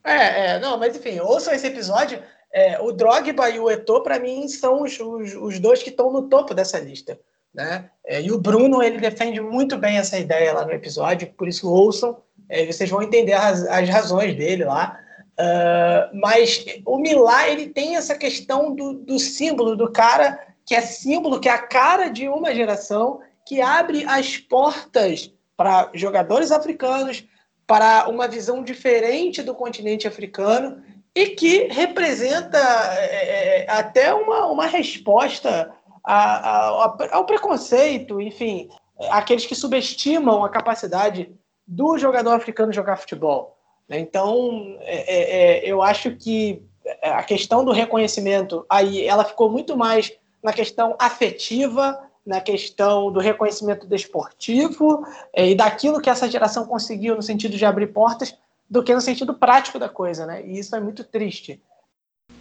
É, 0.03 0.55
é, 0.55 0.59
não, 0.59 0.77
mas 0.77 0.95
enfim, 0.95 1.19
ouçam 1.19 1.53
esse 1.53 1.67
episódio. 1.67 2.21
É, 2.51 2.81
o 2.81 2.91
Drogba 2.91 3.49
e 3.49 3.59
o 3.59 3.69
Eto'o, 3.69 4.01
para 4.01 4.19
mim, 4.19 4.47
são 4.47 4.81
os, 4.81 4.99
os, 4.99 5.33
os 5.35 5.59
dois 5.59 5.81
que 5.81 5.89
estão 5.89 6.11
no 6.11 6.27
topo 6.27 6.53
dessa 6.53 6.79
lista. 6.79 7.17
Né? 7.53 7.89
É, 8.05 8.21
e 8.21 8.31
o 8.31 8.39
Bruno, 8.39 8.81
ele 8.81 8.97
defende 8.97 9.41
muito 9.41 9.77
bem 9.77 9.97
essa 9.97 10.17
ideia 10.17 10.53
lá 10.53 10.65
no 10.65 10.71
episódio, 10.71 11.33
por 11.37 11.47
isso 11.47 11.69
ouçam, 11.69 12.17
é, 12.51 12.65
vocês 12.65 12.89
vão 12.89 13.01
entender 13.01 13.33
as, 13.33 13.63
as 13.63 13.87
razões 13.89 14.35
dele 14.35 14.65
lá. 14.65 14.99
Uh, 15.39 16.19
mas 16.19 16.63
o 16.85 16.97
Milá, 16.97 17.47
ele 17.47 17.69
tem 17.69 17.95
essa 17.95 18.13
questão 18.13 18.75
do, 18.75 18.93
do 18.93 19.17
símbolo, 19.17 19.75
do 19.75 19.89
cara 19.91 20.37
que 20.65 20.75
é 20.75 20.81
símbolo, 20.81 21.39
que 21.39 21.49
é 21.49 21.53
a 21.53 21.57
cara 21.65 22.09
de 22.09 22.27
uma 22.27 22.53
geração, 22.53 23.21
que 23.47 23.61
abre 23.61 24.05
as 24.05 24.37
portas 24.37 25.33
para 25.55 25.89
jogadores 25.93 26.51
africanos, 26.51 27.23
para 27.65 28.09
uma 28.09 28.27
visão 28.27 28.61
diferente 28.63 29.41
do 29.41 29.55
continente 29.55 30.07
africano 30.07 30.83
e 31.15 31.27
que 31.27 31.67
representa 31.71 32.57
é, 32.97 33.63
é 33.63 33.71
até 33.71 34.13
uma, 34.13 34.47
uma 34.47 34.65
resposta 34.65 35.73
a, 36.03 36.15
a, 36.15 37.07
ao 37.11 37.25
preconceito, 37.25 38.19
enfim, 38.19 38.69
aqueles 39.09 39.45
que 39.45 39.55
subestimam 39.55 40.43
a 40.43 40.49
capacidade 40.49 41.31
do 41.71 41.97
jogador 41.97 42.31
africano 42.31 42.73
jogar 42.73 42.97
futebol. 42.97 43.57
Né? 43.87 43.97
Então, 43.99 44.75
é, 44.81 45.15
é, 45.15 45.21
é, 45.69 45.71
eu 45.71 45.81
acho 45.81 46.11
que 46.17 46.61
a 47.01 47.23
questão 47.23 47.63
do 47.63 47.71
reconhecimento 47.71 48.65
aí 48.69 49.07
ela 49.07 49.23
ficou 49.23 49.49
muito 49.49 49.77
mais 49.77 50.11
na 50.43 50.51
questão 50.51 50.97
afetiva, 50.99 51.97
na 52.25 52.41
questão 52.41 53.09
do 53.09 53.21
reconhecimento 53.21 53.87
desportivo 53.87 55.05
é, 55.33 55.49
e 55.49 55.55
daquilo 55.55 56.01
que 56.01 56.09
essa 56.09 56.29
geração 56.29 56.65
conseguiu 56.65 57.15
no 57.15 57.21
sentido 57.21 57.55
de 57.55 57.63
abrir 57.63 57.87
portas, 57.87 58.35
do 58.69 58.83
que 58.83 58.93
no 58.93 59.01
sentido 59.01 59.33
prático 59.33 59.79
da 59.79 59.87
coisa, 59.87 60.25
né? 60.25 60.45
E 60.45 60.59
isso 60.59 60.75
é 60.75 60.79
muito 60.79 61.05
triste. 61.05 61.61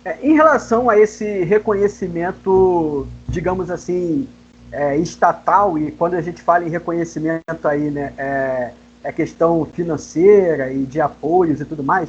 É, 0.05 0.19
em 0.23 0.35
relação 0.35 0.91
a 0.91 0.99
esse 0.99 1.45
reconhecimento, 1.45 3.07
digamos 3.29 3.71
assim, 3.71 4.29
é, 4.73 4.97
estatal, 4.97 5.79
e 5.79 5.93
quando 5.93 6.15
a 6.15 6.21
gente 6.21 6.43
fala 6.43 6.65
em 6.65 6.71
reconhecimento 6.71 7.69
aí, 7.69 7.91
né, 7.91 8.13
é, 8.19 8.73
é 9.03 9.13
questão 9.13 9.65
financeira 9.65 10.73
e 10.73 10.85
de 10.85 11.01
apoios 11.01 11.61
e 11.61 11.65
tudo 11.65 11.83
mais, 11.83 12.09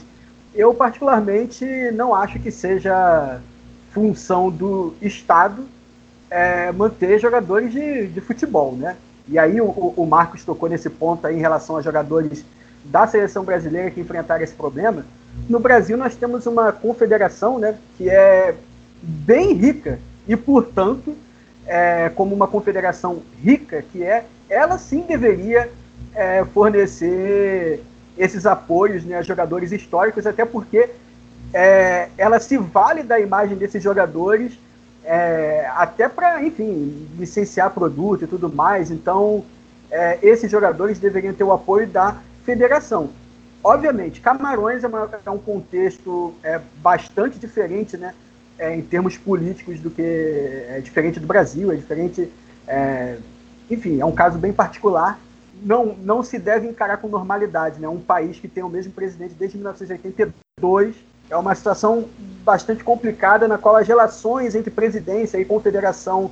eu 0.53 0.73
particularmente 0.73 1.65
não 1.93 2.13
acho 2.13 2.39
que 2.39 2.51
seja 2.51 3.39
função 3.91 4.49
do 4.49 4.93
Estado 5.01 5.65
é, 6.29 6.71
manter 6.71 7.19
jogadores 7.19 7.71
de, 7.71 8.07
de 8.07 8.21
futebol, 8.21 8.73
né? 8.73 8.95
E 9.27 9.37
aí 9.37 9.61
o, 9.61 9.67
o 9.67 10.05
Marcos 10.05 10.43
tocou 10.43 10.67
nesse 10.67 10.89
ponto 10.89 11.27
aí 11.27 11.35
em 11.35 11.39
relação 11.39 11.77
a 11.77 11.81
jogadores 11.81 12.43
da 12.83 13.05
seleção 13.05 13.43
brasileira 13.43 13.91
que 13.91 14.01
enfrentaram 14.01 14.43
esse 14.43 14.53
problema. 14.53 15.05
No 15.47 15.59
Brasil 15.59 15.97
nós 15.97 16.15
temos 16.15 16.45
uma 16.45 16.71
confederação, 16.71 17.59
né, 17.59 17.77
que 17.97 18.09
é 18.09 18.55
bem 19.01 19.53
rica 19.53 19.99
e, 20.27 20.35
portanto, 20.35 21.15
é, 21.65 22.09
como 22.09 22.35
uma 22.35 22.47
confederação 22.47 23.21
rica 23.41 23.83
que 23.91 24.03
é, 24.03 24.25
ela 24.49 24.77
sim 24.77 25.01
deveria 25.01 25.69
é, 26.13 26.43
fornecer 26.45 27.83
esses 28.17 28.45
apoios 28.45 29.03
né, 29.03 29.17
a 29.17 29.21
jogadores 29.21 29.71
históricos, 29.71 30.27
até 30.27 30.45
porque 30.45 30.89
é, 31.53 32.09
ela 32.17 32.39
se 32.39 32.57
vale 32.57 33.03
da 33.03 33.19
imagem 33.19 33.57
desses 33.57 33.81
jogadores 33.81 34.57
é, 35.03 35.69
até 35.75 36.07
para, 36.07 36.43
enfim, 36.43 37.07
licenciar 37.17 37.71
produto 37.71 38.23
e 38.23 38.27
tudo 38.27 38.51
mais. 38.51 38.91
Então, 38.91 39.43
é, 39.89 40.19
esses 40.21 40.49
jogadores 40.49 40.99
deveriam 40.99 41.33
ter 41.33 41.43
o 41.43 41.51
apoio 41.51 41.87
da 41.87 42.17
federação. 42.43 43.09
Obviamente, 43.63 44.21
Camarões 44.21 44.83
é, 44.83 44.87
uma, 44.87 45.09
é 45.25 45.29
um 45.29 45.37
contexto 45.37 46.33
é, 46.43 46.59
bastante 46.77 47.37
diferente, 47.37 47.97
né, 47.97 48.13
é, 48.57 48.75
em 48.75 48.81
termos 48.81 49.17
políticos 49.17 49.79
do 49.79 49.89
que 49.89 50.01
é 50.01 50.79
diferente 50.83 51.19
do 51.19 51.27
Brasil, 51.27 51.71
é 51.71 51.75
diferente, 51.75 52.31
é, 52.67 53.17
enfim, 53.69 53.99
é 53.99 54.05
um 54.05 54.11
caso 54.11 54.37
bem 54.37 54.53
particular. 54.53 55.19
Não, 55.61 55.95
não 55.95 56.23
se 56.23 56.39
deve 56.39 56.67
encarar 56.67 56.97
com 56.97 57.07
normalidade, 57.07 57.79
né? 57.79 57.87
Um 57.87 57.99
país 57.99 58.39
que 58.39 58.47
tem 58.47 58.63
o 58.63 58.69
mesmo 58.69 58.91
presidente 58.91 59.35
desde 59.35 59.57
1982 59.57 60.95
é 61.29 61.37
uma 61.37 61.55
situação 61.55 62.05
bastante 62.43 62.83
complicada 62.83 63.47
na 63.47 63.57
qual 63.57 63.75
as 63.75 63.87
relações 63.87 64.55
entre 64.55 64.69
presidência 64.69 65.37
e 65.37 65.45
confederação 65.45 66.31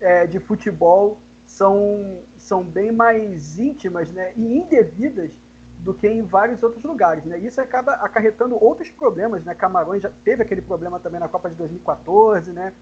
é, 0.00 0.26
de 0.26 0.38
futebol 0.38 1.18
são, 1.46 2.20
são 2.38 2.62
bem 2.62 2.92
mais 2.92 3.58
íntimas 3.58 4.10
né, 4.10 4.32
e 4.36 4.58
indevidas 4.58 5.32
do 5.78 5.94
que 5.94 6.06
em 6.06 6.22
vários 6.22 6.62
outros 6.62 6.84
lugares. 6.84 7.24
Né? 7.24 7.38
Isso 7.38 7.60
acaba 7.60 7.92
acarretando 7.94 8.62
outros 8.62 8.90
problemas. 8.90 9.44
Né? 9.44 9.54
Camarões 9.54 10.02
já 10.02 10.10
teve 10.24 10.42
aquele 10.42 10.62
problema 10.62 11.00
também 11.00 11.18
na 11.18 11.28
Copa 11.28 11.48
de 11.48 11.56
2014, 11.56 12.52
né? 12.52 12.72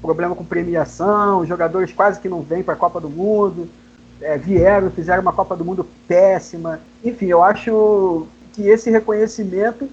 problema 0.00 0.34
com 0.34 0.44
premiação, 0.44 1.44
jogadores 1.44 1.92
quase 1.92 2.20
que 2.20 2.28
não 2.28 2.40
vêm 2.40 2.62
para 2.62 2.74
a 2.74 2.76
Copa 2.76 3.00
do 3.00 3.10
Mundo, 3.10 3.68
é, 4.20 4.36
vieram, 4.36 4.90
fizeram 4.90 5.22
uma 5.22 5.32
Copa 5.32 5.56
do 5.56 5.64
Mundo 5.64 5.86
péssima. 6.06 6.80
Enfim, 7.04 7.26
eu 7.26 7.42
acho 7.42 8.26
que 8.52 8.68
esse 8.68 8.90
reconhecimento 8.90 9.88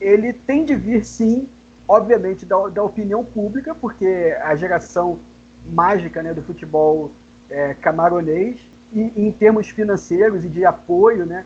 ele 0.00 0.32
tem 0.32 0.64
de 0.64 0.74
vir 0.74 1.04
sim, 1.04 1.48
obviamente, 1.86 2.46
da, 2.46 2.68
da 2.68 2.82
opinião 2.82 3.24
pública, 3.24 3.74
porque 3.74 4.36
a 4.42 4.56
geração 4.56 5.18
mágica 5.66 6.22
né, 6.22 6.32
do 6.32 6.42
futebol 6.42 7.10
é, 7.48 7.74
camaronês, 7.74 8.56
e 8.92 9.12
em 9.16 9.30
termos 9.30 9.68
financeiros 9.68 10.44
e 10.44 10.48
de 10.48 10.64
apoio, 10.64 11.26
né, 11.26 11.44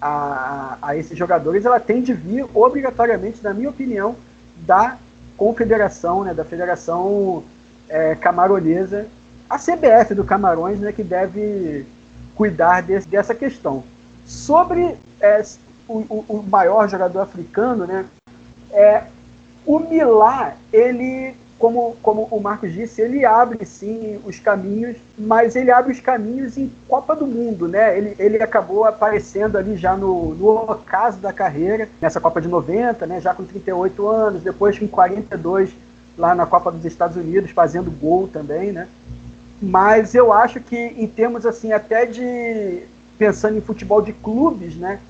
a, 0.00 0.76
a 0.82 0.96
esses 0.96 1.16
jogadores, 1.16 1.64
ela 1.64 1.80
tem 1.80 2.02
de 2.02 2.12
vir 2.12 2.46
obrigatoriamente, 2.54 3.42
na 3.42 3.54
minha 3.54 3.70
opinião, 3.70 4.14
da 4.56 4.98
confederação, 5.36 6.22
né, 6.24 6.34
da 6.34 6.44
federação 6.44 7.42
é, 7.88 8.14
camaronesa, 8.14 9.06
a 9.48 9.58
CBF 9.58 10.14
do 10.14 10.24
Camarões, 10.24 10.80
né, 10.80 10.92
que 10.92 11.02
deve 11.02 11.86
cuidar 12.34 12.82
desse, 12.82 13.08
dessa 13.08 13.34
questão. 13.34 13.84
Sobre 14.24 14.96
é, 15.20 15.42
o, 15.86 16.24
o, 16.28 16.44
maior 16.48 16.88
jogador 16.88 17.20
africano, 17.20 17.86
né, 17.86 18.06
é, 18.72 19.04
o 19.66 19.78
Milá, 19.78 20.54
ele 20.72 21.34
como, 21.58 21.96
como 22.02 22.28
o 22.30 22.40
Marcos 22.40 22.72
disse, 22.72 23.00
ele 23.00 23.24
abre 23.24 23.64
sim 23.64 24.20
os 24.26 24.38
caminhos, 24.38 24.96
mas 25.16 25.56
ele 25.56 25.70
abre 25.70 25.92
os 25.92 26.00
caminhos 26.00 26.58
em 26.58 26.70
Copa 26.86 27.14
do 27.14 27.26
Mundo, 27.26 27.68
né? 27.68 27.96
Ele, 27.96 28.14
ele 28.18 28.42
acabou 28.42 28.84
aparecendo 28.84 29.56
ali 29.56 29.76
já 29.76 29.96
no, 29.96 30.34
no 30.34 30.48
ocaso 30.70 31.18
da 31.18 31.32
carreira, 31.32 31.88
nessa 32.02 32.20
Copa 32.20 32.40
de 32.40 32.48
90, 32.48 33.06
né? 33.06 33.20
Já 33.20 33.32
com 33.32 33.44
38 33.44 34.06
anos, 34.06 34.42
depois 34.42 34.78
com 34.78 34.86
42 34.86 35.70
lá 36.18 36.34
na 36.34 36.44
Copa 36.44 36.70
dos 36.70 36.84
Estados 36.84 37.16
Unidos, 37.16 37.50
fazendo 37.50 37.90
gol 37.90 38.28
também, 38.28 38.72
né? 38.72 38.86
Mas 39.64 40.14
eu 40.14 40.30
acho 40.30 40.60
que 40.60 40.76
em 40.76 41.06
termos 41.06 41.46
assim 41.46 41.72
até 41.72 42.04
de 42.04 42.82
pensando 43.18 43.56
em 43.56 43.62
futebol 43.62 44.02
de 44.02 44.12
clubes, 44.12 44.76
né? 44.76 45.00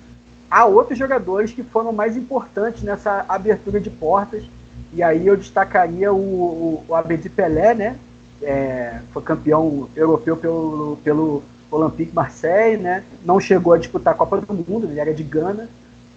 Há 0.48 0.64
outros 0.64 0.96
jogadores 0.96 1.50
que 1.50 1.64
foram 1.64 1.92
mais 1.92 2.16
importantes 2.16 2.82
nessa 2.82 3.24
abertura 3.28 3.80
de 3.80 3.90
portas 3.90 4.44
E 4.92 5.02
aí 5.02 5.26
eu 5.26 5.36
destacaria 5.36 6.12
o, 6.12 6.16
o, 6.16 6.84
o 6.86 6.94
Abedi 6.94 7.28
Pelé, 7.28 7.74
né? 7.74 7.98
É, 8.40 9.00
foi 9.12 9.22
campeão 9.22 9.88
europeu 9.96 10.36
pelo, 10.36 10.98
pelo 11.02 11.42
Olympique 11.68 12.14
Marseille, 12.14 12.80
né? 12.80 13.02
Não 13.24 13.40
chegou 13.40 13.72
a 13.72 13.78
disputar 13.78 14.14
a 14.14 14.16
Copa 14.16 14.40
do 14.40 14.54
Mundo, 14.54 14.86
ele 14.86 15.00
era 15.00 15.12
de 15.12 15.24
Gana. 15.24 15.68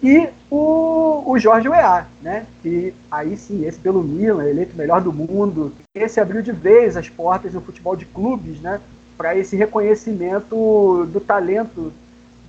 E 0.02 0.28
o, 0.50 1.24
o 1.26 1.38
Jorge 1.38 1.68
Weah, 1.68 2.06
né? 2.22 2.46
Que 2.62 2.94
aí 3.10 3.36
sim, 3.36 3.66
esse 3.66 3.78
pelo 3.78 4.02
Milan, 4.02 4.44
eleito 4.44 4.76
melhor 4.76 5.00
do 5.00 5.12
mundo. 5.12 5.72
Esse 5.94 6.20
abriu 6.20 6.40
de 6.40 6.52
vez 6.52 6.96
as 6.96 7.08
portas 7.08 7.52
do 7.52 7.60
futebol 7.60 7.96
de 7.96 8.06
clubes, 8.06 8.60
né? 8.60 8.80
Para 9.16 9.36
esse 9.36 9.56
reconhecimento 9.56 11.06
do 11.12 11.20
talento 11.20 11.92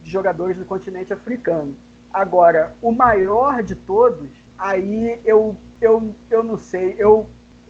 de 0.04 0.12
jogadores 0.12 0.58
do 0.58 0.66
continente 0.66 1.12
africano. 1.12 1.76
Agora, 2.14 2.74
o 2.82 2.92
maior 2.92 3.64
de 3.64 3.76
todos, 3.76 4.30
aí 4.58 5.20
eu, 5.26 5.56
eu, 5.82 6.14
eu 6.30 6.44
não 6.44 6.58
sei, 6.58 6.96
eu, 6.98 7.28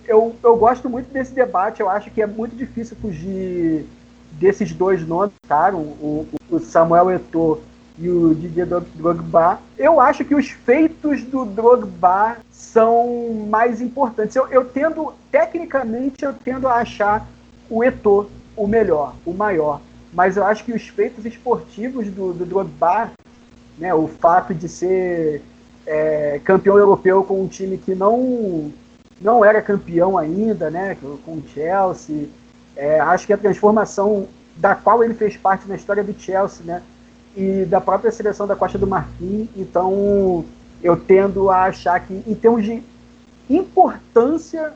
eu, 0.07 0.35
eu 0.43 0.55
gosto 0.55 0.89
muito 0.89 1.11
desse 1.11 1.33
debate, 1.33 1.81
eu 1.81 1.89
acho 1.89 2.09
que 2.09 2.21
é 2.21 2.27
muito 2.27 2.55
difícil 2.55 2.97
fugir 3.01 3.85
desses 4.31 4.71
dois 4.71 5.05
nomes, 5.05 5.33
cara, 5.47 5.75
o, 5.75 6.27
o 6.49 6.59
Samuel 6.59 7.11
Eto'o 7.11 7.61
e 7.99 8.09
o 8.09 8.33
Didier 8.33 8.67
Drogba. 8.95 9.59
Eu 9.77 9.99
acho 9.99 10.23
que 10.23 10.33
os 10.33 10.49
feitos 10.49 11.21
do 11.23 11.45
Drogba 11.45 12.37
são 12.49 13.45
mais 13.49 13.81
importantes. 13.81 14.35
Eu, 14.35 14.47
eu 14.47 14.65
tendo, 14.65 15.13
tecnicamente, 15.29 16.23
eu 16.23 16.33
tendo 16.33 16.67
a 16.67 16.75
achar 16.75 17.27
o 17.69 17.83
Eto'o 17.83 18.29
o 18.55 18.67
melhor, 18.67 19.15
o 19.25 19.33
maior. 19.33 19.81
Mas 20.13 20.37
eu 20.37 20.45
acho 20.45 20.63
que 20.63 20.73
os 20.73 20.87
feitos 20.87 21.25
esportivos 21.25 22.07
do, 22.07 22.33
do 22.33 22.45
Drogba, 22.45 23.11
né, 23.77 23.93
o 23.93 24.07
fato 24.07 24.53
de 24.53 24.67
ser 24.67 25.41
é, 25.85 26.39
campeão 26.43 26.77
europeu 26.77 27.23
com 27.23 27.41
um 27.41 27.47
time 27.47 27.77
que 27.77 27.93
não 27.93 28.71
não 29.21 29.43
era 29.43 29.61
campeão 29.61 30.17
ainda, 30.17 30.69
né, 30.69 30.95
com 31.25 31.33
o 31.33 31.43
Chelsea, 31.53 32.29
é, 32.73 33.01
acho 33.01 33.27
que 33.27 33.33
a 33.33 33.37
transformação 33.37 34.29
da 34.55 34.75
qual 34.75 35.03
ele 35.03 35.13
fez 35.13 35.35
parte 35.35 35.67
na 35.67 35.75
história 35.75 36.01
do 36.01 36.17
Chelsea, 36.17 36.65
né, 36.65 36.81
e 37.39 37.63
da 37.63 37.79
própria 37.79 38.11
seleção 38.11 38.45
da 38.45 38.53
Costa 38.53 38.77
do 38.77 38.85
Marfim, 38.85 39.47
então 39.55 40.43
eu 40.83 40.97
tendo 40.97 41.49
a 41.49 41.63
achar 41.63 41.97
que, 42.01 42.21
em 42.27 42.35
termos 42.35 42.65
de 42.65 42.83
importância, 43.49 44.73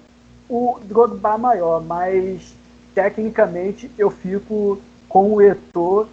o 0.48 0.80
Drogba 0.82 1.38
maior, 1.38 1.84
mas 1.84 2.56
tecnicamente 2.96 3.92
eu 3.98 4.10
fico 4.10 4.80
com 5.10 5.34
o 5.34 5.42
Eto'o 5.42 6.08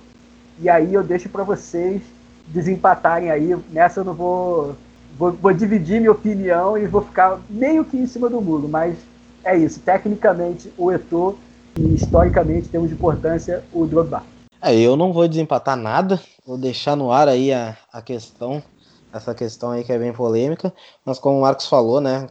e 0.59 0.68
aí 0.68 0.93
eu 0.93 1.05
deixo 1.05 1.28
para 1.28 1.44
vocês 1.44 2.02
desempatarem 2.48 3.31
aí. 3.31 3.56
Nessa 3.70 4.01
eu 4.01 4.05
não 4.05 4.14
vou, 4.14 4.74
vou, 5.16 5.31
vou 5.31 5.52
dividir 5.52 6.01
minha 6.01 6.10
opinião 6.10 6.77
e 6.77 6.85
vou 6.85 7.02
ficar 7.02 7.39
meio 7.48 7.85
que 7.85 7.97
em 7.97 8.06
cima 8.09 8.28
do 8.28 8.40
muro, 8.40 8.68
mas 8.68 8.97
é 9.44 9.56
isso. 9.56 9.78
Tecnicamente 9.78 10.72
o 10.77 10.90
Eto'o 10.90 11.39
e 11.78 11.94
historicamente 11.94 12.68
temos 12.68 12.89
de 12.89 12.94
importância 12.94 13.62
o 13.72 13.86
Drogba. 13.86 14.24
É, 14.62 14.78
eu 14.78 14.94
não 14.94 15.10
vou 15.10 15.26
desempatar 15.26 15.74
nada, 15.74 16.20
vou 16.46 16.58
deixar 16.58 16.94
no 16.94 17.10
ar 17.10 17.28
aí 17.28 17.50
a, 17.50 17.78
a 17.90 18.02
questão, 18.02 18.62
essa 19.10 19.34
questão 19.34 19.70
aí 19.70 19.82
que 19.82 19.90
é 19.90 19.98
bem 19.98 20.12
polêmica, 20.12 20.70
mas 21.02 21.18
como 21.18 21.38
o 21.38 21.40
Marcos 21.40 21.66
falou, 21.66 21.98
né, 21.98 22.26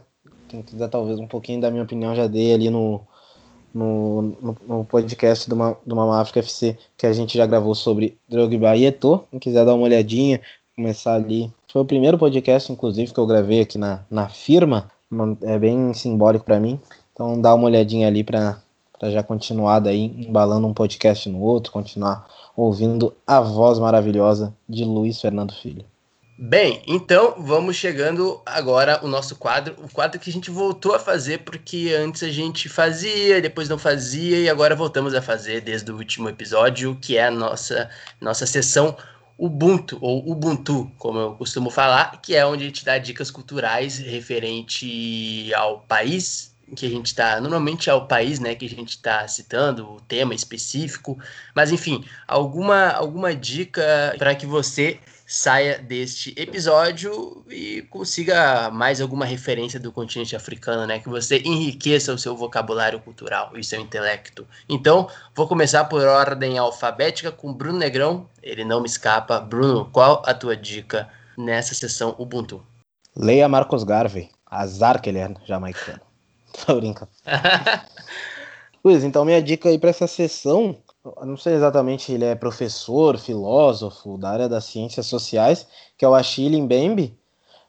quem 0.48 0.62
quiser 0.62 0.88
talvez 0.88 1.18
um 1.18 1.26
pouquinho 1.26 1.60
da 1.60 1.72
minha 1.72 1.82
opinião 1.82 2.14
já 2.14 2.28
dei 2.28 2.54
ali 2.54 2.70
no, 2.70 3.00
no, 3.74 4.22
no, 4.40 4.56
no 4.64 4.84
podcast 4.84 5.50
do, 5.50 5.56
do 5.84 5.96
Mama 5.96 6.20
África 6.20 6.38
FC 6.38 6.78
que 6.96 7.04
a 7.04 7.12
gente 7.12 7.36
já 7.36 7.46
gravou 7.46 7.74
sobre 7.74 8.16
Drogba 8.28 8.76
e 8.76 8.84
Eto'o, 8.84 9.24
quem 9.28 9.40
quiser 9.40 9.64
dar 9.64 9.74
uma 9.74 9.84
olhadinha, 9.84 10.40
começar 10.76 11.14
ali, 11.14 11.52
foi 11.66 11.82
o 11.82 11.86
primeiro 11.86 12.16
podcast 12.16 12.70
inclusive 12.70 13.12
que 13.12 13.18
eu 13.18 13.26
gravei 13.26 13.62
aqui 13.62 13.76
na, 13.76 14.04
na 14.08 14.28
firma, 14.28 14.88
é 15.42 15.58
bem 15.58 15.92
simbólico 15.94 16.44
para 16.44 16.60
mim, 16.60 16.78
então 17.12 17.40
dá 17.40 17.52
uma 17.52 17.64
olhadinha 17.64 18.06
ali 18.06 18.22
para 18.22 18.62
para 19.00 19.10
já 19.10 19.22
continuar 19.22 19.80
daí 19.80 20.14
embalando 20.26 20.66
um 20.66 20.74
podcast 20.74 21.26
no 21.26 21.40
outro, 21.40 21.72
continuar 21.72 22.28
ouvindo 22.54 23.16
a 23.26 23.40
voz 23.40 23.78
maravilhosa 23.78 24.54
de 24.68 24.84
Luiz 24.84 25.18
Fernando 25.18 25.54
Filho. 25.54 25.86
Bem, 26.38 26.82
então 26.86 27.34
vamos 27.38 27.76
chegando 27.76 28.40
agora 28.44 29.00
o 29.02 29.08
nosso 29.08 29.36
quadro, 29.36 29.74
o 29.82 29.88
quadro 29.90 30.20
que 30.20 30.28
a 30.28 30.32
gente 30.32 30.50
voltou 30.50 30.94
a 30.94 30.98
fazer 30.98 31.38
porque 31.38 31.94
antes 31.98 32.22
a 32.22 32.28
gente 32.28 32.68
fazia, 32.68 33.40
depois 33.40 33.70
não 33.70 33.78
fazia 33.78 34.38
e 34.38 34.50
agora 34.50 34.76
voltamos 34.76 35.14
a 35.14 35.22
fazer 35.22 35.62
desde 35.62 35.90
o 35.90 35.96
último 35.96 36.28
episódio, 36.28 36.94
que 37.00 37.16
é 37.16 37.26
a 37.26 37.30
nossa 37.30 37.88
nossa 38.20 38.46
sessão 38.46 38.94
Ubuntu 39.38 39.96
ou 40.02 40.30
Ubuntu, 40.30 40.90
como 40.98 41.18
eu 41.18 41.32
costumo 41.32 41.70
falar, 41.70 42.20
que 42.20 42.34
é 42.34 42.44
onde 42.44 42.64
a 42.64 42.66
gente 42.66 42.84
dá 42.84 42.98
dicas 42.98 43.30
culturais 43.30 43.98
referente 43.98 45.50
ao 45.54 45.80
país 45.80 46.50
que 46.74 46.86
a 46.86 46.90
gente 46.90 47.06
está. 47.06 47.40
Normalmente 47.40 47.90
é 47.90 47.94
o 47.94 48.06
país 48.06 48.38
né, 48.38 48.54
que 48.54 48.66
a 48.66 48.68
gente 48.68 48.90
está 48.90 49.26
citando, 49.28 49.88
o 49.88 50.00
tema 50.00 50.34
específico, 50.34 51.18
mas 51.54 51.70
enfim, 51.70 52.04
alguma, 52.26 52.88
alguma 52.90 53.34
dica 53.34 54.14
para 54.18 54.34
que 54.34 54.46
você 54.46 54.98
saia 55.30 55.78
deste 55.78 56.34
episódio 56.36 57.44
e 57.48 57.82
consiga 57.82 58.68
mais 58.68 59.00
alguma 59.00 59.24
referência 59.24 59.78
do 59.78 59.92
continente 59.92 60.34
africano, 60.34 60.88
né? 60.88 60.98
Que 60.98 61.08
você 61.08 61.38
enriqueça 61.44 62.12
o 62.12 62.18
seu 62.18 62.36
vocabulário 62.36 62.98
cultural 62.98 63.52
e 63.54 63.62
seu 63.62 63.80
intelecto. 63.80 64.44
Então, 64.68 65.08
vou 65.32 65.46
começar 65.46 65.84
por 65.84 66.02
ordem 66.02 66.58
alfabética 66.58 67.30
com 67.30 67.52
Bruno 67.52 67.78
Negrão. 67.78 68.26
Ele 68.42 68.64
não 68.64 68.80
me 68.80 68.88
escapa. 68.88 69.38
Bruno, 69.38 69.88
qual 69.92 70.20
a 70.26 70.34
tua 70.34 70.56
dica 70.56 71.08
nessa 71.38 71.76
sessão 71.76 72.16
Ubuntu? 72.18 72.60
Leia 73.14 73.48
Marcos 73.48 73.84
Garvey. 73.84 74.30
Azar 74.44 75.00
que 75.00 75.10
ele 75.10 75.20
é 75.20 75.32
jamaicano. 75.46 76.00
Tô 76.66 76.76
brincando. 76.76 77.10
Luiz, 78.84 79.04
então 79.04 79.24
minha 79.24 79.42
dica 79.42 79.68
aí 79.68 79.78
para 79.78 79.90
essa 79.90 80.06
sessão, 80.06 80.76
não 81.22 81.36
sei 81.36 81.54
exatamente, 81.54 82.12
ele 82.12 82.24
é 82.24 82.34
professor, 82.34 83.18
filósofo 83.18 84.16
da 84.16 84.30
área 84.30 84.48
das 84.48 84.64
ciências 84.64 85.06
sociais, 85.06 85.66
que 85.98 86.04
é 86.04 86.08
o 86.08 86.14
Achille 86.14 86.60
Mbembe. 86.60 87.18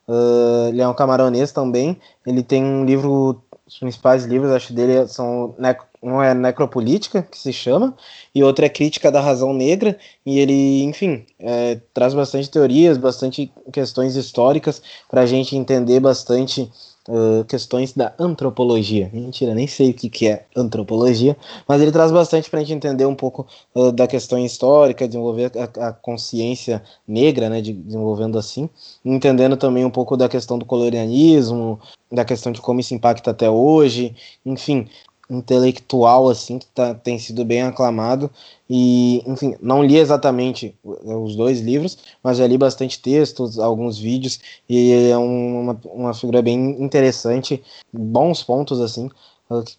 Uh, 0.07 0.69
ele 0.69 0.81
é 0.81 0.87
um 0.87 0.93
camaronês 0.93 1.51
também. 1.51 1.99
Ele 2.25 2.43
tem 2.43 2.63
um 2.63 2.85
livro, 2.85 3.41
os 3.65 3.77
principais 3.77 4.25
livros, 4.25 4.51
acho 4.51 4.73
dele 4.73 5.07
são 5.07 5.55
um 6.01 6.21
é 6.21 6.33
Necropolítica, 6.33 7.21
que 7.21 7.37
se 7.37 7.53
chama, 7.53 7.95
e 8.33 8.43
outro 8.43 8.65
é 8.65 8.69
Crítica 8.69 9.11
da 9.11 9.21
Razão 9.21 9.53
Negra, 9.53 9.97
e 10.25 10.39
ele, 10.39 10.83
enfim, 10.83 11.25
é, 11.39 11.79
traz 11.93 12.13
bastante 12.13 12.49
teorias, 12.49 12.97
bastante 12.97 13.51
questões 13.71 14.15
históricas 14.15 14.81
para 15.09 15.21
a 15.21 15.25
gente 15.25 15.55
entender 15.55 15.99
bastante 15.99 16.71
uh, 17.07 17.43
questões 17.45 17.93
da 17.93 18.13
antropologia. 18.19 19.09
Mentira, 19.13 19.53
nem 19.53 19.67
sei 19.67 19.91
o 19.91 19.93
que, 19.93 20.09
que 20.09 20.27
é 20.27 20.45
antropologia, 20.55 21.35
mas 21.67 21.81
ele 21.81 21.91
traz 21.91 22.11
bastante 22.11 22.49
para 22.49 22.59
a 22.59 22.63
gente 22.63 22.75
entender 22.75 23.05
um 23.05 23.15
pouco 23.15 23.47
uh, 23.75 23.91
da 23.91 24.07
questão 24.07 24.37
histórica, 24.43 25.07
desenvolver 25.07 25.51
a, 25.57 25.87
a, 25.87 25.93
consciência 25.93 26.83
negra, 27.07 27.49
né, 27.49 27.61
de, 27.61 27.73
desenvolvendo 27.73 28.37
assim, 28.37 28.69
entendendo 29.03 29.57
também 29.57 29.85
um 29.85 29.89
pouco 29.89 30.15
da 30.15 30.29
questão 30.29 30.57
do 30.57 30.65
colonialismo, 30.65 31.79
da 32.11 32.25
questão 32.25 32.51
de 32.51 32.61
como 32.61 32.79
isso 32.79 32.93
impacta 32.93 33.31
até 33.31 33.49
hoje, 33.49 34.15
enfim, 34.45 34.87
intelectual 35.31 36.29
assim 36.29 36.59
que 36.59 36.67
tá, 36.67 36.93
tem 36.93 37.17
sido 37.17 37.45
bem 37.45 37.61
aclamado. 37.61 38.29
E 38.69 39.23
enfim 39.25 39.55
não 39.61 39.83
li 39.83 39.97
exatamente 39.97 40.75
os 40.83 41.35
dois 41.35 41.59
livros 41.59 41.97
mas 42.23 42.37
já 42.37 42.47
li 42.47 42.57
bastante 42.57 43.01
textos 43.01 43.59
alguns 43.59 43.97
vídeos 43.97 44.39
e 44.69 45.09
é 45.09 45.17
uma, 45.17 45.77
uma 45.85 46.13
figura 46.13 46.41
bem 46.41 46.81
interessante 46.81 47.61
bons 47.91 48.43
pontos 48.43 48.79
assim 48.79 49.09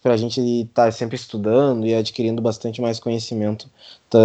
para 0.01 0.13
a 0.13 0.17
gente 0.17 0.39
estar 0.39 0.85
tá 0.85 0.91
sempre 0.91 1.15
estudando 1.15 1.85
e 1.85 1.95
adquirindo 1.95 2.41
bastante 2.41 2.81
mais 2.81 2.99
conhecimento 2.99 3.67
tá, 4.09 4.19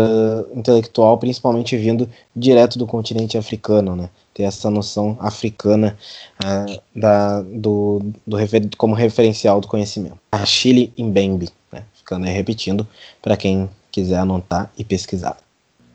intelectual, 0.54 1.16
principalmente 1.18 1.76
vindo 1.76 2.08
direto 2.36 2.78
do 2.78 2.86
continente 2.86 3.38
africano, 3.38 3.96
né? 3.96 4.10
Ter 4.34 4.42
essa 4.42 4.70
noção 4.70 5.16
africana 5.20 5.96
uh, 6.44 6.80
da, 6.94 7.40
do, 7.42 8.02
do 8.26 8.36
refer, 8.36 8.68
como 8.76 8.94
referencial 8.94 9.60
do 9.60 9.68
conhecimento. 9.68 10.18
A 10.30 10.44
Chile 10.44 10.92
Mbembe, 10.98 11.48
né? 11.72 11.84
Ficando 11.94 12.26
aí 12.26 12.32
repetindo 12.32 12.86
para 13.22 13.36
quem 13.36 13.68
quiser 13.90 14.18
anotar 14.18 14.70
e 14.76 14.84
pesquisar. 14.84 15.36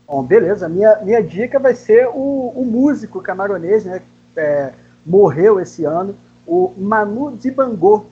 Bom, 0.06 0.22
beleza. 0.22 0.68
Minha, 0.68 0.96
minha 0.96 1.22
dica 1.22 1.58
vai 1.58 1.74
ser 1.74 2.08
o, 2.08 2.52
o 2.54 2.64
músico 2.64 3.22
camaronês, 3.22 3.84
né? 3.84 4.02
É, 4.36 4.72
morreu 5.06 5.60
esse 5.60 5.84
ano, 5.84 6.16
o 6.46 6.72
Manu 6.76 7.36
Dibango 7.36 8.06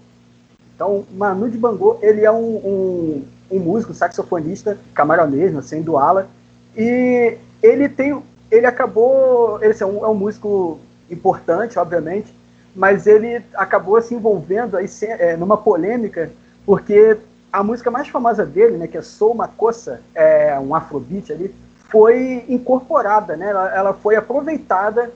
então, 0.83 1.07
Manu 1.13 1.49
de 1.49 1.57
Bangô, 1.57 1.97
ele 2.03 2.25
é 2.25 2.33
um, 2.33 2.57
um, 2.57 3.25
um 3.53 3.59
músico, 3.61 3.95
saxofonista, 3.95 4.77
camaronês, 4.93 5.57
assim, 5.57 5.81
do 5.81 5.97
ala, 5.97 6.29
e 6.77 7.39
ele 7.63 7.89
tem, 7.89 8.21
ele 8.51 8.67
acabou, 8.67 9.63
ele 9.63 9.71
assim, 9.71 9.85
é, 9.85 9.87
um, 9.87 10.05
é 10.05 10.09
um 10.09 10.15
músico 10.15 10.81
importante, 11.09 11.79
obviamente, 11.79 12.35
mas 12.75 13.07
ele 13.07 13.45
acabou 13.55 14.03
se 14.03 14.13
envolvendo 14.13 14.77
aí 14.77 14.89
é, 15.03 15.37
numa 15.37 15.57
polêmica, 15.57 16.33
porque 16.67 17.17
a 17.53 17.63
música 17.63 17.89
mais 17.89 18.09
famosa 18.09 18.45
dele, 18.45 18.77
né, 18.77 18.89
que 18.89 18.99
é 18.99 19.03
Sou 19.03 19.31
uma 19.31 19.47
Coça, 19.47 20.01
é 20.13 20.59
um 20.59 20.75
afrobeat 20.75 21.33
ali, 21.33 21.55
foi 21.91 22.45
incorporada, 22.49 23.37
né, 23.37 23.51
ela, 23.51 23.73
ela 23.73 23.95
foi 23.95 24.17
aproveitada, 24.17 25.13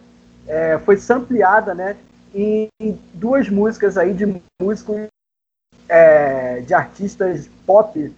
é, 0.47 0.79
foi 0.79 0.97
sampleada, 0.97 1.75
né, 1.75 1.97
em 2.33 2.69
duas 3.15 3.49
músicas 3.49 3.97
aí 3.97 4.13
de 4.13 4.41
músicos 4.63 5.09
é, 5.89 6.61
de 6.61 6.75
artistas 6.75 7.49
pop 7.67 8.13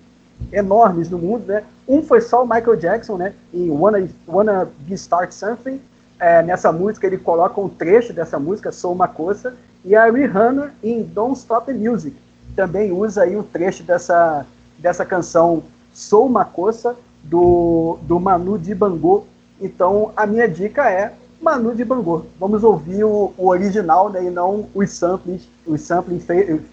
enormes 0.53 1.11
no 1.11 1.19
mundo, 1.19 1.47
né? 1.47 1.65
Um 1.87 2.03
foi 2.03 2.21
só 2.21 2.45
o 2.45 2.47
Michael 2.47 2.77
Jackson, 2.77 3.17
né? 3.17 3.35
Em 3.53 3.71
Wanna, 3.71 4.09
Wanna 4.27 4.69
Be 4.81 4.95
Start 4.95 5.33
Something. 5.33 5.81
É, 6.19 6.43
nessa 6.43 6.73
música 6.73 7.07
ele 7.07 7.19
coloca 7.19 7.61
um 7.61 7.69
trecho 7.69 8.13
dessa 8.13 8.39
música, 8.39 8.73
Sou 8.73 8.93
uma 8.93 9.09
Coça. 9.09 9.55
E 9.85 9.95
a 9.95 10.11
Rihanna 10.11 10.75
em 10.83 11.03
Don't 11.03 11.39
Stop 11.39 11.67
the 11.67 11.73
Music 11.73 12.17
também 12.57 12.91
usa 12.91 13.23
aí 13.23 13.37
um 13.37 13.43
trecho 13.43 13.83
dessa, 13.83 14.45
dessa 14.79 15.05
canção 15.05 15.63
Sou 15.93 16.27
uma 16.27 16.45
Coça 16.45 16.97
do, 17.23 17.99
do 18.03 18.19
Manu 18.19 18.59
Dibango. 18.59 19.27
Então 19.61 20.13
a 20.17 20.27
minha 20.27 20.49
dica 20.49 20.91
é 20.91 21.13
Manu 21.41 21.75
Dibango. 21.75 22.27
Vamos 22.39 22.65
ouvir 22.65 23.05
o, 23.05 23.33
o 23.37 23.49
original 23.49 24.11
né, 24.11 24.25
e 24.25 24.31
não 24.31 24.69
os 24.75 24.91
samples, 24.91 25.49
os 25.67 25.81
samples 25.81 26.25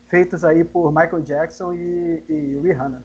feitos 0.07 0.43
aí 0.43 0.63
por 0.63 0.91
Michael 0.91 1.21
Jackson 1.21 1.73
e, 1.73 2.23
e 2.27 2.59
Rihanna. 2.61 3.03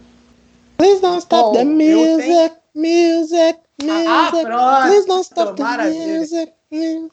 Please 0.79 1.01
don't 1.01 1.19
stop 1.19 1.43
Bom, 1.43 1.53
the 1.53 1.65
music, 1.65 2.27
tenho... 2.27 2.51
music, 2.75 3.59
music. 3.85 4.09
Ah, 4.09 4.31
pronto. 4.31 4.89
Please 4.89 5.07
don't 5.07 5.25
stop 5.25 5.57
the 5.57 5.65
music. 5.65 6.55
I'm 6.73 7.11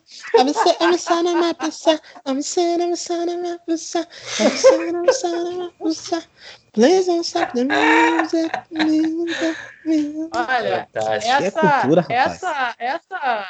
a 0.48 0.52
I'm 0.80 1.26
of 1.26 1.36
my 1.36 1.52
pussa. 1.52 1.98
I'm 2.24 2.38
a 2.38 2.42
son, 2.42 2.80
I'm 2.80 2.92
of 2.92 3.42
my 3.42 3.58
pussa. 3.68 4.06
I'm 4.38 4.46
a 4.46 4.56
son, 4.56 4.88
I'm 4.88 4.96
of 4.96 5.58
my 5.58 5.70
pussa. 5.80 6.24
Please 6.72 7.06
don't 7.06 7.24
stop 7.24 7.52
the 7.52 7.64
music, 7.64 8.52
music, 8.70 9.56
music. 9.84 10.30
Olha, 10.32 10.88
essa, 10.94 11.44
é 11.44 11.50
cultura, 11.50 12.06
essa, 12.08 12.74
essa, 12.78 13.02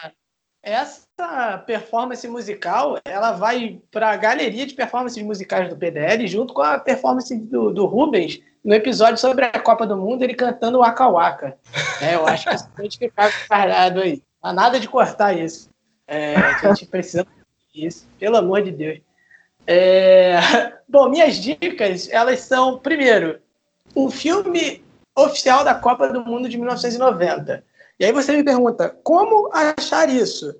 essa 0.08 0.12
performance 1.66 2.26
musical, 2.28 2.98
ela 3.04 3.32
vai 3.32 3.80
para 3.90 4.10
a 4.10 4.16
galeria 4.16 4.66
de 4.66 4.74
performances 4.74 5.22
musicais 5.22 5.68
do 5.68 5.76
PDL 5.76 6.26
junto 6.26 6.52
com 6.52 6.62
a 6.62 6.78
performance 6.78 7.34
do, 7.34 7.72
do 7.72 7.86
Rubens 7.86 8.40
no 8.64 8.74
episódio 8.74 9.18
sobre 9.18 9.44
a 9.44 9.60
Copa 9.60 9.86
do 9.86 9.96
Mundo, 9.96 10.22
ele 10.22 10.34
cantando 10.34 10.80
Waka 10.80 11.08
Waka. 11.08 11.58
É, 12.02 12.14
eu 12.14 12.26
acho 12.26 12.48
que 12.48 12.54
isso 12.54 12.70
pode 12.76 12.98
ficar 12.98 13.32
guardado 13.48 14.00
aí. 14.00 14.22
Não 14.42 14.50
há 14.50 14.52
nada 14.52 14.78
de 14.80 14.88
cortar 14.88 15.32
isso. 15.32 15.70
É, 16.06 16.36
a 16.36 16.74
gente 16.74 16.86
precisa 16.86 17.26
disso, 17.72 18.06
pelo 18.18 18.36
amor 18.36 18.62
de 18.62 18.72
Deus. 18.72 19.00
É... 19.66 20.38
Bom, 20.88 21.08
minhas 21.08 21.36
dicas, 21.36 22.08
elas 22.10 22.40
são, 22.40 22.78
primeiro, 22.78 23.38
um 23.94 24.10
filme 24.10 24.82
oficial 25.14 25.62
da 25.62 25.74
Copa 25.74 26.08
do 26.08 26.24
Mundo 26.24 26.48
de 26.48 26.56
1990. 26.56 27.64
E 27.98 28.04
aí 28.04 28.12
você 28.12 28.36
me 28.36 28.44
pergunta, 28.44 28.96
como 29.02 29.50
achar 29.52 30.08
isso? 30.08 30.54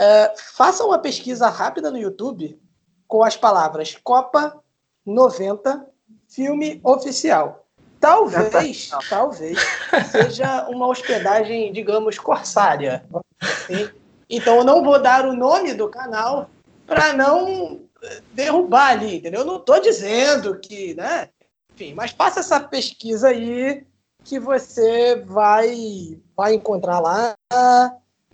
É, 0.00 0.34
faça 0.54 0.84
uma 0.84 0.98
pesquisa 0.98 1.48
rápida 1.48 1.90
no 1.90 1.98
YouTube 1.98 2.58
com 3.06 3.22
as 3.22 3.36
palavras 3.36 3.96
Copa 4.02 4.62
90 5.04 5.86
filme 6.28 6.80
oficial. 6.84 7.66
Talvez, 8.00 8.90
talvez 9.08 9.58
seja 10.12 10.68
uma 10.68 10.86
hospedagem, 10.86 11.72
digamos, 11.72 12.18
corsária. 12.18 13.04
Assim. 13.40 13.90
Então 14.30 14.58
eu 14.58 14.64
não 14.64 14.84
vou 14.84 15.00
dar 15.00 15.26
o 15.26 15.34
nome 15.34 15.74
do 15.74 15.88
canal 15.88 16.48
para 16.86 17.12
não 17.12 17.80
derrubar 18.32 18.90
ali, 18.90 19.16
entendeu? 19.16 19.40
Eu 19.40 19.46
não 19.46 19.56
estou 19.56 19.80
dizendo 19.80 20.58
que, 20.60 20.94
né? 20.94 21.28
Enfim, 21.74 21.94
mas 21.94 22.12
faça 22.12 22.40
essa 22.40 22.60
pesquisa 22.60 23.28
aí 23.28 23.84
que 24.28 24.38
você 24.38 25.16
vai, 25.26 26.18
vai 26.36 26.52
encontrar 26.52 27.00
lá. 27.00 27.34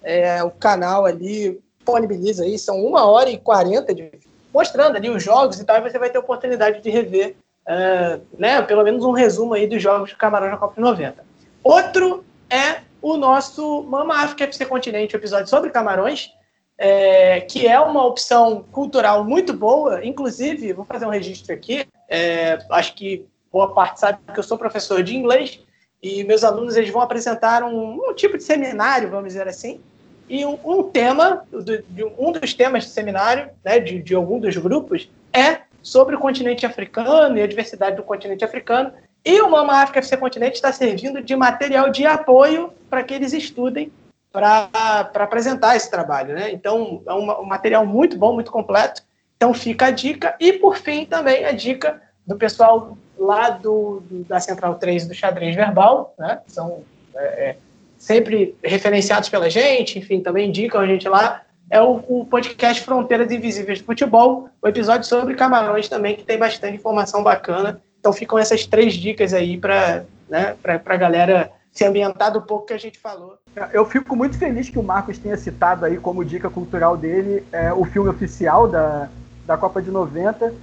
É, 0.02 0.42
o 0.42 0.50
canal 0.50 1.06
ali 1.06 1.62
disponibiliza 1.78 2.42
aí, 2.44 2.58
são 2.58 2.84
uma 2.84 3.06
hora 3.06 3.30
e 3.30 3.38
quarenta 3.38 3.94
de 3.94 4.10
mostrando 4.52 4.96
ali 4.96 5.08
os 5.08 5.22
jogos 5.22 5.58
e 5.58 5.64
tal, 5.64 5.78
e 5.78 5.90
você 5.90 5.98
vai 5.98 6.10
ter 6.10 6.18
oportunidade 6.18 6.80
de 6.80 6.90
rever 6.90 7.36
uh, 7.66 8.20
né, 8.38 8.62
pelo 8.62 8.84
menos 8.84 9.04
um 9.04 9.10
resumo 9.12 9.54
aí 9.54 9.66
dos 9.66 9.82
jogos 9.82 10.10
de 10.10 10.16
Camarões 10.16 10.52
na 10.52 10.56
Copa 10.56 10.74
de 10.74 10.80
90. 10.80 11.24
Outro 11.62 12.24
é 12.48 12.82
o 13.00 13.16
nosso 13.16 13.82
Mama 13.82 14.22
África 14.22 14.44
FC 14.44 14.66
Continente, 14.66 15.16
episódio 15.16 15.48
sobre 15.48 15.70
Camarões, 15.70 16.32
é, 16.78 17.40
que 17.40 17.66
é 17.66 17.78
uma 17.80 18.04
opção 18.04 18.64
cultural 18.70 19.24
muito 19.24 19.52
boa. 19.52 20.04
Inclusive, 20.04 20.72
vou 20.72 20.84
fazer 20.84 21.06
um 21.06 21.10
registro 21.10 21.52
aqui. 21.52 21.86
É, 22.08 22.58
acho 22.70 22.94
que 22.94 23.26
boa 23.52 23.72
parte 23.74 24.00
sabe 24.00 24.18
que 24.32 24.38
eu 24.38 24.42
sou 24.42 24.58
professor 24.58 25.02
de 25.02 25.16
inglês 25.16 25.60
e 26.04 26.22
meus 26.22 26.44
alunos 26.44 26.76
eles 26.76 26.90
vão 26.90 27.00
apresentar 27.00 27.62
um, 27.62 27.94
um 28.10 28.14
tipo 28.14 28.36
de 28.36 28.44
seminário, 28.44 29.08
vamos 29.08 29.28
dizer 29.28 29.48
assim, 29.48 29.80
e 30.28 30.44
um, 30.44 30.58
um 30.62 30.82
tema, 30.82 31.46
do, 31.50 31.82
um 32.18 32.30
dos 32.30 32.52
temas 32.52 32.84
do 32.84 32.90
seminário, 32.90 33.48
né, 33.64 33.80
de, 33.80 34.02
de 34.02 34.14
algum 34.14 34.38
dos 34.38 34.54
grupos, 34.58 35.08
é 35.32 35.62
sobre 35.82 36.14
o 36.14 36.18
continente 36.18 36.66
africano 36.66 37.38
e 37.38 37.42
a 37.42 37.46
diversidade 37.46 37.96
do 37.96 38.02
continente 38.02 38.44
africano. 38.44 38.92
E 39.24 39.40
o 39.40 39.50
Mama 39.50 39.80
África 39.80 40.00
FC 40.00 40.18
Continente 40.18 40.56
está 40.56 40.70
servindo 40.72 41.22
de 41.22 41.34
material 41.34 41.88
de 41.88 42.04
apoio 42.04 42.70
para 42.90 43.02
que 43.02 43.14
eles 43.14 43.32
estudem 43.32 43.90
para 44.30 44.68
apresentar 45.14 45.74
esse 45.74 45.90
trabalho. 45.90 46.34
Né? 46.34 46.52
Então, 46.52 47.02
é 47.06 47.14
um, 47.14 47.30
um 47.40 47.46
material 47.46 47.86
muito 47.86 48.18
bom, 48.18 48.34
muito 48.34 48.52
completo. 48.52 49.02
Então, 49.38 49.54
fica 49.54 49.86
a 49.86 49.90
dica. 49.90 50.36
E, 50.38 50.52
por 50.52 50.76
fim, 50.76 51.06
também 51.06 51.46
a 51.46 51.52
dica 51.52 52.02
do 52.26 52.36
pessoal 52.36 52.98
lá 53.18 53.50
do, 53.50 54.02
do 54.08 54.24
da 54.24 54.40
Central 54.40 54.74
3 54.76 55.06
do 55.06 55.14
Xadrez 55.14 55.54
Verbal, 55.54 56.14
né? 56.18 56.40
São 56.46 56.82
é, 57.14 57.24
é, 57.24 57.56
sempre 57.96 58.56
referenciados 58.62 59.28
pela 59.28 59.48
gente, 59.48 59.98
enfim, 59.98 60.20
também 60.20 60.48
indicam 60.48 60.80
a 60.80 60.86
gente 60.86 61.08
lá 61.08 61.42
é 61.70 61.80
o, 61.80 62.02
o, 62.08 62.26
podcast 62.26 62.82
Fronteiras 62.82 63.30
Invisíveis 63.30 63.80
do 63.80 63.86
Futebol, 63.86 64.48
o 64.60 64.68
episódio 64.68 65.08
sobre 65.08 65.34
Camarões 65.34 65.88
também, 65.88 66.14
que 66.14 66.22
tem 66.22 66.38
bastante 66.38 66.76
informação 66.76 67.22
bacana. 67.22 67.80
Então 67.98 68.12
ficam 68.12 68.38
essas 68.38 68.66
três 68.66 68.94
dicas 68.94 69.32
aí 69.32 69.56
para 69.56 70.04
né, 70.28 70.54
a 70.64 70.96
galera 70.96 71.50
se 71.72 71.84
ambientar 71.84 72.32
do 72.32 72.42
pouco 72.42 72.66
que 72.66 72.72
a 72.72 72.78
gente 72.78 72.98
falou. 72.98 73.38
Eu 73.72 73.84
fico 73.86 74.14
muito 74.14 74.38
feliz 74.38 74.68
que 74.68 74.78
o 74.78 74.82
Marcos 74.82 75.18
tenha 75.18 75.36
citado 75.36 75.84
aí 75.84 75.96
como 75.96 76.24
dica 76.24 76.50
cultural 76.50 76.96
dele 76.96 77.44
é, 77.50 77.72
o 77.72 77.84
filme 77.84 78.08
oficial 78.10 78.68
da, 78.68 79.08
da 79.46 79.56
Copa 79.56 79.80
de 79.80 79.90
90, 79.90 80.54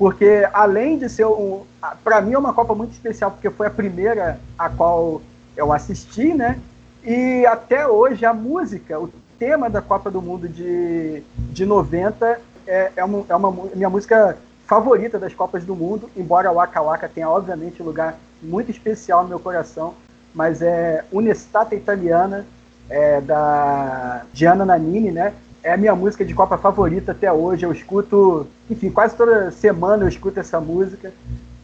porque 0.00 0.48
além 0.54 0.96
de 0.96 1.10
ser 1.10 1.26
um. 1.26 1.60
Para 2.02 2.22
mim 2.22 2.32
é 2.32 2.38
uma 2.38 2.54
Copa 2.54 2.74
muito 2.74 2.92
especial, 2.92 3.32
porque 3.32 3.50
foi 3.50 3.66
a 3.66 3.70
primeira 3.70 4.40
a 4.58 4.70
qual 4.70 5.20
eu 5.54 5.70
assisti, 5.74 6.32
né? 6.32 6.58
E 7.04 7.44
até 7.44 7.86
hoje 7.86 8.24
a 8.24 8.32
música, 8.32 8.98
o 8.98 9.10
tema 9.38 9.68
da 9.68 9.82
Copa 9.82 10.10
do 10.10 10.22
Mundo 10.22 10.48
de, 10.48 11.22
de 11.36 11.66
90 11.66 12.40
é, 12.66 12.92
é, 12.96 13.04
uma, 13.04 13.26
é 13.28 13.36
uma 13.36 13.68
minha 13.74 13.90
música 13.90 14.38
favorita 14.66 15.18
das 15.18 15.34
Copas 15.34 15.66
do 15.66 15.76
Mundo, 15.76 16.08
embora 16.16 16.50
o 16.50 16.54
Waka 16.54 16.80
Waka 16.80 17.06
tenha, 17.06 17.28
obviamente, 17.28 17.82
um 17.82 17.86
lugar 17.86 18.16
muito 18.40 18.70
especial 18.70 19.24
no 19.24 19.28
meu 19.28 19.38
coração, 19.38 19.92
mas 20.34 20.62
é 20.62 21.04
Un'estate 21.12 21.74
Italiana, 21.74 22.46
é, 22.88 23.20
da 23.20 24.22
Gianna 24.32 24.64
Nannini, 24.64 25.10
né? 25.10 25.34
É 25.62 25.72
a 25.72 25.76
minha 25.76 25.94
música 25.94 26.24
de 26.24 26.34
Copa 26.34 26.56
favorita 26.56 27.12
até 27.12 27.32
hoje. 27.32 27.64
Eu 27.64 27.72
escuto, 27.72 28.46
enfim, 28.68 28.90
quase 28.90 29.16
toda 29.16 29.50
semana 29.50 30.04
eu 30.04 30.08
escuto 30.08 30.40
essa 30.40 30.60
música. 30.60 31.12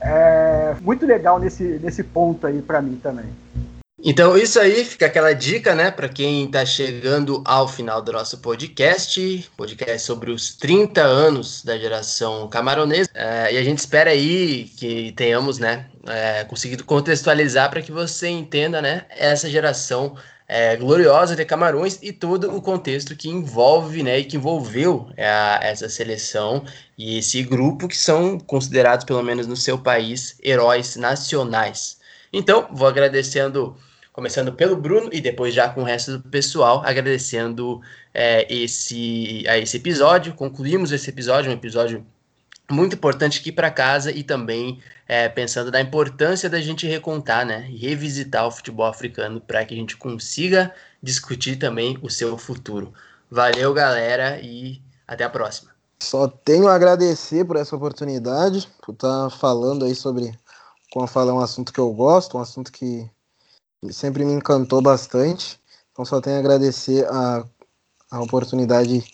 É 0.01 0.74
muito 0.82 1.06
legal 1.06 1.39
nesse, 1.39 1.62
nesse 1.82 2.02
ponto 2.02 2.47
aí 2.47 2.60
para 2.60 2.82
mim 2.82 2.98
também. 3.02 3.27
Então, 4.05 4.36
isso 4.36 4.60
aí 4.60 4.85
fica 4.85 5.06
aquela 5.06 5.32
dica, 5.32 5.74
né, 5.74 5.90
para 5.90 6.09
quem 6.09 6.44
está 6.44 6.66
chegando 6.66 7.43
ao 7.47 7.66
final 7.66 8.02
do 8.02 8.12
nosso 8.12 8.39
podcast, 8.39 9.51
podcast 9.56 10.06
sobre 10.06 10.31
os 10.31 10.55
30 10.55 11.01
anos 11.01 11.64
da 11.64 11.78
geração 11.78 12.47
camaronesa. 12.47 13.09
É, 13.14 13.55
e 13.55 13.56
a 13.56 13.64
gente 13.64 13.78
espera 13.78 14.10
aí 14.10 14.70
que 14.77 15.12
tenhamos, 15.12 15.59
né, 15.59 15.86
é, 16.06 16.44
conseguido 16.44 16.85
contextualizar 16.85 17.70
para 17.70 17.81
que 17.81 17.90
você 17.90 18.28
entenda, 18.28 18.82
né, 18.82 19.06
essa 19.09 19.48
geração 19.48 20.14
é, 20.48 20.77
gloriosa 20.77 21.35
de 21.35 21.44
Camarões 21.44 21.98
e 22.02 22.12
todo 22.12 22.55
o 22.55 22.62
contexto 22.62 23.16
que 23.16 23.28
envolve, 23.28 24.02
né, 24.02 24.18
e 24.18 24.24
que 24.24 24.36
envolveu 24.36 25.09
é, 25.16 25.59
essa 25.62 25.89
seleção 25.89 26.64
e 26.97 27.18
esse 27.18 27.43
grupo 27.43 27.89
que 27.89 27.97
são 27.97 28.39
considerados, 28.39 29.05
pelo 29.05 29.23
menos 29.23 29.47
no 29.47 29.56
seu 29.56 29.78
país, 29.78 30.39
heróis 30.43 30.97
nacionais. 30.97 31.98
Então, 32.32 32.68
vou 32.73 32.86
agradecendo 32.86 33.77
começando 34.12 34.51
pelo 34.51 34.77
Bruno 34.77 35.10
e 35.12 35.20
depois 35.20 35.52
já 35.52 35.68
com 35.68 35.82
o 35.82 35.85
resto 35.85 36.16
do 36.16 36.28
pessoal, 36.31 36.82
agradecendo 36.86 37.82
é, 38.14 38.51
esse, 38.51 39.44
a 39.47 39.59
esse 39.59 39.77
episódio. 39.77 40.32
Concluímos 40.32 40.90
esse 40.90 41.10
episódio, 41.10 41.51
um 41.51 41.55
episódio 41.55 42.02
muito 42.70 42.97
importante 42.97 43.40
aqui 43.40 43.52
para 43.52 43.70
casa 43.70 44.10
e 44.10 44.22
também 44.22 44.80
é, 45.06 45.28
pensando 45.28 45.70
na 45.70 45.80
importância 45.80 46.51
da 46.51 46.60
gente 46.60 46.86
recontar, 46.86 47.47
né, 47.47 47.59
revisitar 47.59 48.47
o 48.47 48.51
futebol 48.51 48.86
africano 48.86 49.40
para 49.40 49.64
que 49.64 49.74
a 49.74 49.76
gente 49.76 49.97
consiga 49.97 50.74
discutir 51.02 51.56
também 51.56 51.98
o 52.02 52.10
seu 52.10 52.36
futuro. 52.36 52.93
Valeu, 53.30 53.72
galera, 53.72 54.40
e 54.40 54.80
até 55.06 55.24
a 55.24 55.30
próxima. 55.30 55.70
Só 56.01 56.28
tenho 56.28 56.68
a 56.68 56.74
agradecer 56.74 57.44
por 57.44 57.56
essa 57.56 57.74
oportunidade, 57.74 58.68
por 58.84 58.93
estar 58.93 59.24
tá 59.24 59.30
falando 59.30 59.84
aí 59.84 59.94
sobre, 59.94 60.36
como 60.93 61.06
falar, 61.06 61.32
um 61.32 61.40
assunto 61.40 61.72
que 61.72 61.80
eu 61.80 61.90
gosto, 61.93 62.36
um 62.36 62.40
assunto 62.40 62.70
que 62.72 63.09
sempre 63.90 64.24
me 64.24 64.32
encantou 64.32 64.82
bastante. 64.82 65.59
Então 65.93 66.05
só 66.05 66.20
tenho 66.20 66.36
a 66.36 66.40
agradecer 66.40 67.06
a, 67.06 67.44
a 68.10 68.20
oportunidade 68.20 69.05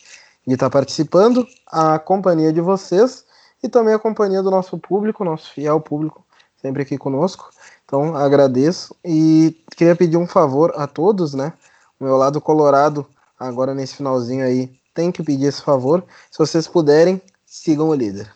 de 0.46 0.54
estar 0.54 0.70
participando, 0.70 1.46
a 1.66 1.98
companhia 1.98 2.52
de 2.52 2.60
vocês 2.60 3.24
e 3.62 3.68
também 3.68 3.94
a 3.94 3.98
companhia 3.98 4.42
do 4.42 4.50
nosso 4.50 4.76
público, 4.78 5.24
nosso 5.24 5.52
fiel 5.52 5.80
público, 5.80 6.24
sempre 6.60 6.82
aqui 6.82 6.98
conosco. 6.98 7.50
Então, 7.84 8.16
agradeço 8.16 8.94
e 9.04 9.56
queria 9.76 9.94
pedir 9.94 10.16
um 10.16 10.26
favor 10.26 10.72
a 10.76 10.86
todos, 10.86 11.34
né? 11.34 11.52
O 12.00 12.04
meu 12.04 12.16
lado 12.16 12.40
colorado, 12.40 13.06
agora 13.38 13.74
nesse 13.74 13.96
finalzinho 13.96 14.44
aí, 14.44 14.72
tem 14.94 15.12
que 15.12 15.22
pedir 15.22 15.46
esse 15.46 15.62
favor. 15.62 16.04
Se 16.30 16.38
vocês 16.38 16.66
puderem, 16.66 17.20
sigam 17.46 17.88
o 17.88 17.94
líder. 17.94 18.32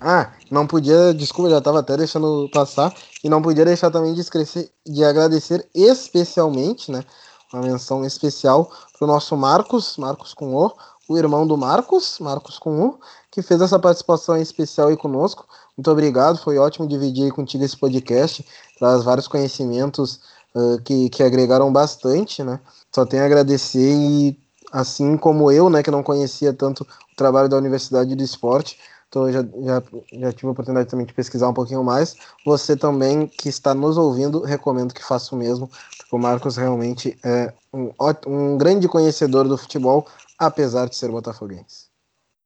Ah, 0.00 0.32
não 0.50 0.66
podia, 0.66 1.14
desculpa, 1.14 1.50
já 1.50 1.58
estava 1.58 1.78
até 1.78 1.96
deixando 1.96 2.48
passar, 2.52 2.92
e 3.22 3.28
não 3.28 3.40
podia 3.40 3.64
deixar 3.64 3.90
também 3.90 4.12
de, 4.14 4.20
esquecer, 4.20 4.68
de 4.84 5.04
agradecer 5.04 5.64
especialmente, 5.72 6.90
né? 6.90 7.04
Uma 7.52 7.62
menção 7.62 8.04
especial 8.04 8.68
para 8.98 9.04
o 9.04 9.06
nosso 9.06 9.36
Marcos, 9.36 9.96
Marcos 9.96 10.34
com 10.34 10.56
O, 10.56 10.72
o 11.08 11.18
irmão 11.18 11.46
do 11.46 11.56
Marcos, 11.56 12.18
Marcos 12.18 12.58
com 12.58 12.80
U, 12.80 13.00
que 13.32 13.40
fez 13.40 13.60
essa 13.62 13.78
participação 13.78 14.36
especial 14.36 14.88
aí 14.88 14.96
conosco. 14.96 15.46
Muito 15.76 15.90
obrigado, 15.90 16.38
foi 16.38 16.58
ótimo 16.58 16.86
dividir 16.86 17.32
contigo 17.32 17.64
esse 17.64 17.76
podcast, 17.76 18.46
traz 18.78 19.02
vários 19.02 19.26
conhecimentos 19.26 20.20
uh, 20.54 20.80
que, 20.82 21.08
que 21.08 21.22
agregaram 21.22 21.72
bastante, 21.72 22.44
né? 22.44 22.60
Só 22.94 23.06
tenho 23.06 23.22
a 23.22 23.26
agradecer 23.26 23.94
e 23.96 24.38
assim 24.70 25.16
como 25.16 25.50
eu, 25.50 25.70
né, 25.70 25.82
que 25.82 25.90
não 25.90 26.02
conhecia 26.02 26.52
tanto 26.52 26.82
o 26.82 27.16
trabalho 27.16 27.48
da 27.48 27.56
Universidade 27.56 28.14
do 28.14 28.22
Esporte, 28.22 28.78
então 29.08 29.30
já, 29.30 29.42
já, 29.42 29.82
já 30.12 30.32
tive 30.32 30.48
a 30.48 30.50
oportunidade 30.52 30.88
também 30.88 31.04
de 31.04 31.12
pesquisar 31.12 31.48
um 31.48 31.54
pouquinho 31.54 31.84
mais. 31.84 32.16
Você 32.46 32.74
também 32.74 33.26
que 33.26 33.48
está 33.48 33.74
nos 33.74 33.98
ouvindo, 33.98 34.42
recomendo 34.42 34.94
que 34.94 35.04
faça 35.04 35.34
o 35.34 35.38
mesmo, 35.38 35.68
porque 35.98 36.16
o 36.16 36.18
Marcos 36.18 36.56
realmente 36.56 37.18
é 37.22 37.52
um, 37.72 37.90
um 38.26 38.56
grande 38.56 38.88
conhecedor 38.88 39.46
do 39.46 39.58
futebol, 39.58 40.06
apesar 40.38 40.88
de 40.88 40.96
ser 40.96 41.10
botafoguense. 41.10 41.91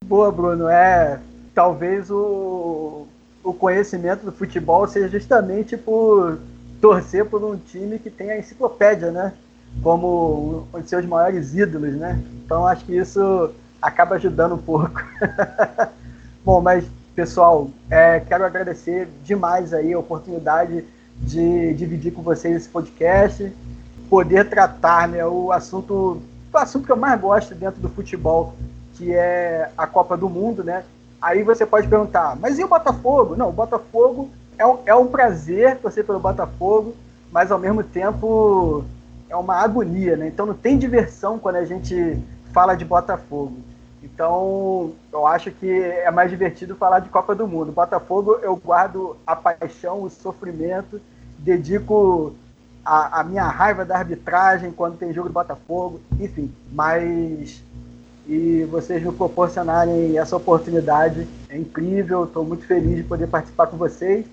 Boa, 0.07 0.31
Bruno. 0.31 0.69
É 0.69 1.19
talvez 1.53 2.11
o, 2.11 3.07
o 3.43 3.53
conhecimento 3.53 4.25
do 4.25 4.31
futebol 4.31 4.87
seja 4.87 5.09
justamente 5.09 5.77
por 5.77 6.39
torcer 6.81 7.25
por 7.25 7.43
um 7.43 7.57
time 7.57 7.99
que 7.99 8.09
tem 8.09 8.31
a 8.31 8.39
enciclopédia, 8.39 9.11
né? 9.11 9.33
Como 9.83 10.69
um 10.73 10.81
de 10.81 10.89
seus 10.89 11.05
maiores 11.05 11.55
ídolos, 11.55 11.95
né? 11.97 12.23
Então 12.45 12.65
acho 12.67 12.85
que 12.85 12.97
isso 12.97 13.51
acaba 13.83 14.15
ajudando 14.15 14.55
um 14.55 14.59
pouco. 14.59 15.03
Bom, 16.45 16.61
mas 16.61 16.85
pessoal, 17.17 17.69
é, 17.91 18.21
quero 18.21 18.45
agradecer 18.45 19.09
demais 19.25 19.75
aí 19.75 19.93
a 19.93 19.99
oportunidade 19.99 20.85
de 21.19 21.75
dividir 21.75 22.13
com 22.13 22.23
vocês 22.23 22.55
esse 22.55 22.69
podcast, 22.69 23.53
poder 24.09 24.49
tratar 24.49 25.09
né, 25.09 25.27
o 25.27 25.51
assunto 25.51 26.23
o 26.53 26.59
assunto 26.59 26.87
que 26.87 26.93
eu 26.93 26.97
mais 26.97 27.21
gosto 27.21 27.55
dentro 27.55 27.81
do 27.81 27.89
futebol, 27.89 28.55
que 28.97 29.15
é 29.15 29.71
a 29.77 29.87
Copa 29.87 30.17
do 30.17 30.29
Mundo, 30.29 30.65
né? 30.65 30.85
Aí 31.21 31.43
você 31.43 31.65
pode 31.67 31.89
perguntar, 31.89 32.37
mas 32.37 32.59
e 32.59 32.65
o 32.65 32.69
Botafogo? 32.69 33.37
Não, 33.37 33.49
o 33.49 33.53
Botafogo 33.53 34.31
é 34.59 34.67
um, 34.67 34.79
é 34.87 34.95
um 34.95 35.07
prazer 35.07 35.79
torcer 35.79 36.05
pelo 36.05 36.21
Botafogo, 36.21 36.95
mas 37.31 37.51
ao 37.51 37.59
mesmo 37.59 37.83
tempo 37.83 38.85
é 39.29 39.37
uma 39.37 39.57
agonia, 39.57 40.17
né? 40.17 40.29
Então 40.29 40.47
não 40.47 40.55
tem 40.55 40.79
diversão 40.79 41.39
quando 41.39 41.57
a 41.57 41.65
gente 41.65 42.19
fala 42.53 42.75
de 42.75 42.85
Botafogo. 42.85 43.59
Então 44.03 44.93
eu 45.13 45.27
acho 45.27 45.51
que 45.51 45.69
é 45.69 46.11
mais 46.11 46.31
divertido 46.31 46.77
falar 46.77 47.01
de 47.01 47.09
Copa 47.09 47.35
do 47.35 47.47
Mundo. 47.47 47.73
Botafogo 47.73 48.39
eu 48.43 48.57
guardo 48.57 49.17
a 49.27 49.35
paixão, 49.35 50.03
o 50.03 50.11
sofrimento, 50.11 51.01
dedico 51.39 52.35
a, 52.85 53.21
a, 53.21 53.25
minha 53.25 53.45
raiva 53.45 53.85
da 53.85 53.99
arbitragem 53.99 54.71
quando 54.71 54.97
tem 54.97 55.13
jogo 55.13 55.29
do 55.29 55.35
Botafogo, 55.35 56.01
enfim, 56.21 56.53
mas 56.71 57.63
e 58.29 58.67
vocês 58.71 59.03
me 59.03 59.13
proporcionarem 59.13 60.19
essa 60.19 60.37
oportunidade 60.37 61.27
é 61.49 61.57
incrível, 61.57 62.25
estou 62.25 62.45
muito 62.45 62.67
feliz 62.67 62.97
de 62.97 63.03
poder 63.03 63.29
participar 63.29 63.69
com 63.69 63.77
vocês, 63.77 64.27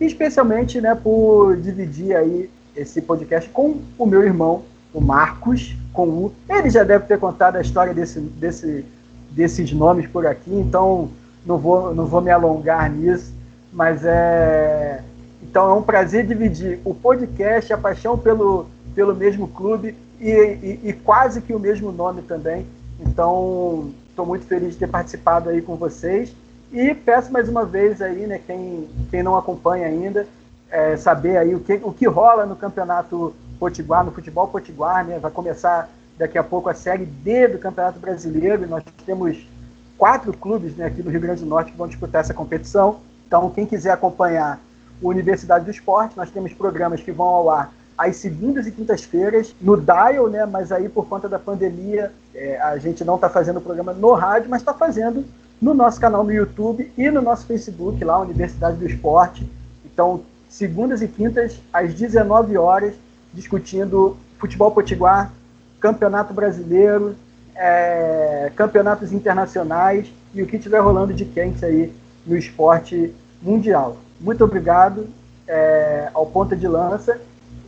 especialmente 0.00 0.80
né, 0.80 0.94
por 0.94 1.56
dividir 1.56 2.16
aí 2.16 2.50
esse 2.74 3.02
podcast 3.02 3.48
com 3.50 3.80
o 3.98 4.06
meu 4.06 4.22
irmão, 4.22 4.62
o 4.94 5.00
Marcos, 5.00 5.76
com 5.92 6.08
o. 6.08 6.32
Ele 6.48 6.70
já 6.70 6.84
deve 6.84 7.06
ter 7.06 7.18
contado 7.18 7.56
a 7.56 7.60
história 7.60 7.92
desse, 7.92 8.20
desse, 8.20 8.84
desses 9.30 9.72
nomes 9.72 10.06
por 10.06 10.26
aqui, 10.26 10.54
então 10.54 11.10
não 11.44 11.58
vou, 11.58 11.94
não 11.94 12.06
vou 12.06 12.20
me 12.20 12.30
alongar 12.30 12.90
nisso, 12.90 13.32
mas 13.72 14.04
é 14.04 15.02
então 15.42 15.70
é 15.70 15.74
um 15.74 15.82
prazer 15.82 16.26
dividir 16.26 16.80
o 16.84 16.94
podcast, 16.94 17.72
a 17.72 17.78
paixão 17.78 18.18
pelo, 18.18 18.66
pelo 18.94 19.14
mesmo 19.14 19.48
clube 19.48 19.94
e, 20.20 20.30
e, 20.30 20.80
e 20.88 20.92
quase 20.92 21.40
que 21.40 21.54
o 21.54 21.58
mesmo 21.58 21.92
nome 21.92 22.22
também. 22.22 22.66
Então 22.98 23.90
estou 24.08 24.26
muito 24.26 24.46
feliz 24.46 24.72
de 24.72 24.78
ter 24.78 24.88
participado 24.88 25.48
aí 25.48 25.62
com 25.62 25.76
vocês 25.76 26.34
e 26.72 26.94
peço 26.94 27.32
mais 27.32 27.48
uma 27.48 27.64
vez 27.64 28.02
aí, 28.02 28.26
né, 28.26 28.40
quem, 28.46 28.88
quem 29.10 29.22
não 29.22 29.36
acompanha 29.36 29.86
ainda, 29.86 30.26
é, 30.70 30.96
saber 30.96 31.36
aí 31.36 31.54
o 31.54 31.60
que, 31.60 31.74
o 31.82 31.92
que 31.92 32.06
rola 32.06 32.44
no 32.44 32.56
campeonato 32.56 33.34
potiguar, 33.58 34.04
no 34.04 34.12
futebol 34.12 34.48
potiguar, 34.48 35.04
né? 35.04 35.18
Vai 35.18 35.30
começar 35.30 35.88
daqui 36.18 36.36
a 36.36 36.44
pouco 36.44 36.68
a 36.68 36.74
série 36.74 37.06
D 37.06 37.48
do 37.48 37.58
Campeonato 37.58 37.98
Brasileiro. 37.98 38.68
Nós 38.68 38.84
temos 39.06 39.48
quatro 39.96 40.32
clubes 40.36 40.76
né, 40.76 40.86
aqui 40.86 41.02
no 41.02 41.10
Rio 41.10 41.20
Grande 41.20 41.40
do 41.40 41.48
Norte 41.48 41.72
que 41.72 41.78
vão 41.78 41.88
disputar 41.88 42.20
essa 42.20 42.34
competição. 42.34 43.00
Então, 43.26 43.50
quem 43.50 43.66
quiser 43.66 43.92
acompanhar 43.92 44.60
Universidade 45.02 45.64
do 45.64 45.70
Esporte. 45.70 46.16
Nós 46.16 46.30
temos 46.30 46.52
programas 46.52 47.00
que 47.00 47.12
vão 47.12 47.26
ao 47.26 47.50
ar 47.50 47.72
às 47.98 48.16
segundas 48.16 48.66
e 48.66 48.72
quintas-feiras 48.72 49.54
no 49.60 49.76
Dial, 49.76 50.28
né? 50.28 50.46
Mas 50.46 50.72
aí 50.72 50.88
por 50.88 51.06
conta 51.06 51.28
da 51.28 51.38
pandemia 51.38 52.12
é, 52.34 52.58
a 52.60 52.78
gente 52.78 53.04
não 53.04 53.16
está 53.16 53.28
fazendo 53.28 53.58
o 53.58 53.60
programa 53.60 53.92
no 53.92 54.14
rádio, 54.14 54.48
mas 54.48 54.62
está 54.62 54.72
fazendo 54.72 55.24
no 55.60 55.74
nosso 55.74 56.00
canal 56.00 56.22
no 56.22 56.32
YouTube 56.32 56.90
e 56.96 57.10
no 57.10 57.20
nosso 57.20 57.44
Facebook 57.46 58.02
lá, 58.04 58.18
Universidade 58.20 58.76
do 58.76 58.86
Esporte. 58.86 59.50
Então, 59.84 60.22
segundas 60.48 61.02
e 61.02 61.08
quintas 61.08 61.60
às 61.72 61.92
19 61.92 62.56
horas, 62.56 62.94
discutindo 63.34 64.16
futebol 64.38 64.70
potiguar, 64.70 65.32
campeonato 65.80 66.32
brasileiro, 66.32 67.16
é, 67.56 68.52
campeonatos 68.54 69.12
internacionais 69.12 70.06
e 70.32 70.42
o 70.42 70.46
que 70.46 70.56
estiver 70.56 70.78
rolando 70.78 71.12
de 71.12 71.24
quente 71.24 71.64
aí 71.64 71.92
no 72.24 72.36
esporte 72.36 73.12
mundial 73.42 73.96
muito 74.20 74.42
obrigado 74.42 75.06
é, 75.46 76.10
ao 76.12 76.26
Ponta 76.26 76.56
de 76.56 76.66
Lança 76.66 77.20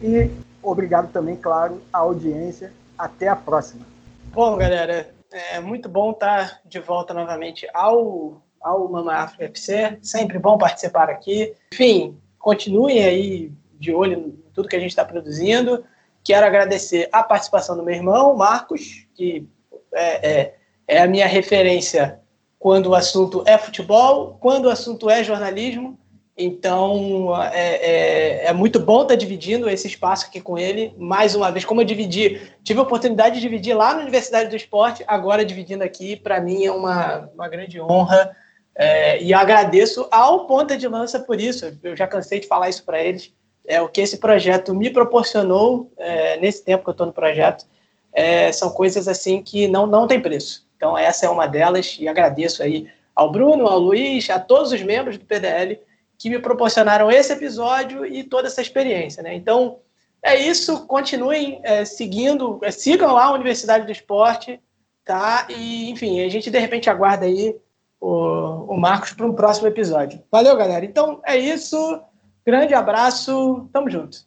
e 0.03 0.31
obrigado 0.63 1.13
também, 1.13 1.37
claro, 1.37 1.81
à 1.93 1.99
audiência. 1.99 2.73
Até 2.99 3.29
a 3.29 3.37
próxima. 3.37 3.87
Bom, 4.33 4.57
galera, 4.57 5.09
é 5.33 5.59
muito 5.61 5.89
bom 5.89 6.11
estar 6.11 6.61
de 6.65 6.79
volta 6.81 7.15
novamente 7.15 7.67
ao, 7.73 8.43
ao 8.61 8.89
Mama 8.89 9.15
Afro 9.15 9.43
FC. 9.43 9.99
Sempre 10.03 10.39
bom 10.39 10.59
participar 10.59 11.09
aqui. 11.09 11.55
Enfim, 11.73 12.19
continuem 12.39 13.03
aí 13.03 13.53
de 13.79 13.93
olho 13.93 14.19
em 14.19 14.31
tudo 14.53 14.69
que 14.69 14.77
a 14.77 14.81
gente 14.81 14.91
está 14.91 15.05
produzindo. 15.05 15.85
Quero 16.23 16.45
agradecer 16.45 17.09
a 17.11 17.23
participação 17.23 17.77
do 17.77 17.83
meu 17.83 17.95
irmão, 17.95 18.37
Marcos, 18.37 19.07
que 19.15 19.49
é, 19.95 20.31
é, 20.31 20.55
é 20.87 21.03
a 21.03 21.07
minha 21.07 21.27
referência 21.27 22.21
quando 22.59 22.91
o 22.91 22.95
assunto 22.95 23.43
é 23.47 23.57
futebol, 23.57 24.37
quando 24.39 24.67
o 24.67 24.71
assunto 24.71 25.09
é 25.09 25.25
jornalismo. 25.25 25.99
Então, 26.43 27.35
é, 27.53 27.75
é, 27.75 28.47
é, 28.47 28.53
muito 28.55 28.81
bom 28.81 29.03
estar 29.03 29.15
dividindo 29.15 29.69
esse 29.69 29.87
espaço 29.87 30.27
aqui 30.27 30.41
com 30.41 30.57
ele. 30.57 30.95
Mais 30.97 31.35
uma 31.35 31.51
vez, 31.53 31.67
como 31.67 31.83
eu 31.83 31.85
dividi, 31.85 32.41
tive 32.65 32.81
a 32.81 32.83
oportunidade 32.83 33.35
de 33.35 33.43
dividir 33.43 33.75
lá 33.77 33.93
na 33.93 34.01
Universidade 34.01 34.49
do 34.49 34.57
Esporte, 34.57 35.05
agora 35.07 35.45
dividindo 35.45 35.85
aqui, 35.85 36.17
para 36.17 36.41
mim 36.41 36.65
é 36.65 36.73
uma, 36.73 37.29
uma 37.35 37.47
grande 37.47 37.79
honra. 37.79 38.35
É, 38.75 39.23
e 39.23 39.35
agradeço 39.35 40.09
ao 40.11 40.47
Ponta 40.47 40.79
de 40.79 40.89
Lança 40.89 41.21
por 41.21 41.39
isso. 41.39 41.77
Eu 41.83 41.95
já 41.95 42.07
cansei 42.07 42.41
de 42.41 42.47
falar 42.47 42.71
isso 42.71 42.85
para 42.85 43.03
eles. 43.03 43.31
É 43.67 43.83
o 43.83 43.89
que 43.89 44.01
esse 44.01 44.17
projeto 44.17 44.75
me 44.75 44.89
proporcionou 44.89 45.93
é, 45.99 46.39
nesse 46.39 46.65
tempo 46.65 46.85
que 46.85 46.89
eu 46.89 46.93
estou 46.93 47.07
no 47.07 47.13
projeto. 47.13 47.67
É, 48.15 48.51
são 48.51 48.71
coisas 48.71 49.07
assim 49.07 49.43
que 49.43 49.69
não, 49.69 49.87
não 49.87 50.07
tem 50.07 50.19
preço. 50.19 50.67
Então, 50.79 50.97
essa 50.97 51.27
é 51.27 51.29
uma 51.29 51.47
delas. 51.47 51.99
E 52.01 52.09
agradeço 52.09 52.63
aí 52.63 52.89
ao 53.15 53.31
Bruno, 53.31 53.67
ao 53.67 53.79
Luiz, 53.79 54.31
a 54.31 54.41
todos 54.41 54.73
os 54.73 54.81
membros 54.83 55.19
do 55.19 55.27
PDL 55.27 55.79
que 56.21 56.29
me 56.29 56.39
proporcionaram 56.39 57.11
esse 57.11 57.33
episódio 57.33 58.05
e 58.05 58.23
toda 58.23 58.47
essa 58.47 58.61
experiência. 58.61 59.23
Né? 59.23 59.35
Então, 59.35 59.79
é 60.23 60.39
isso. 60.39 60.87
Continuem 60.87 61.61
é, 61.65 61.83
seguindo, 61.87 62.61
é, 62.63 62.71
sigam 62.71 63.15
lá 63.15 63.25
a 63.25 63.33
Universidade 63.33 63.87
do 63.87 63.91
Esporte, 63.91 64.61
tá? 65.03 65.47
E, 65.49 65.89
enfim, 65.89 66.21
a 66.23 66.29
gente 66.29 66.51
de 66.51 66.59
repente 66.59 66.91
aguarda 66.91 67.25
aí 67.25 67.57
o, 67.99 68.75
o 68.75 68.77
Marcos 68.77 69.15
para 69.15 69.25
um 69.25 69.33
próximo 69.33 69.67
episódio. 69.67 70.23
Valeu, 70.31 70.55
galera. 70.59 70.85
Então, 70.85 71.23
é 71.25 71.39
isso. 71.39 72.03
Grande 72.45 72.75
abraço. 72.75 73.67
Tamo 73.73 73.89
junto. 73.89 74.19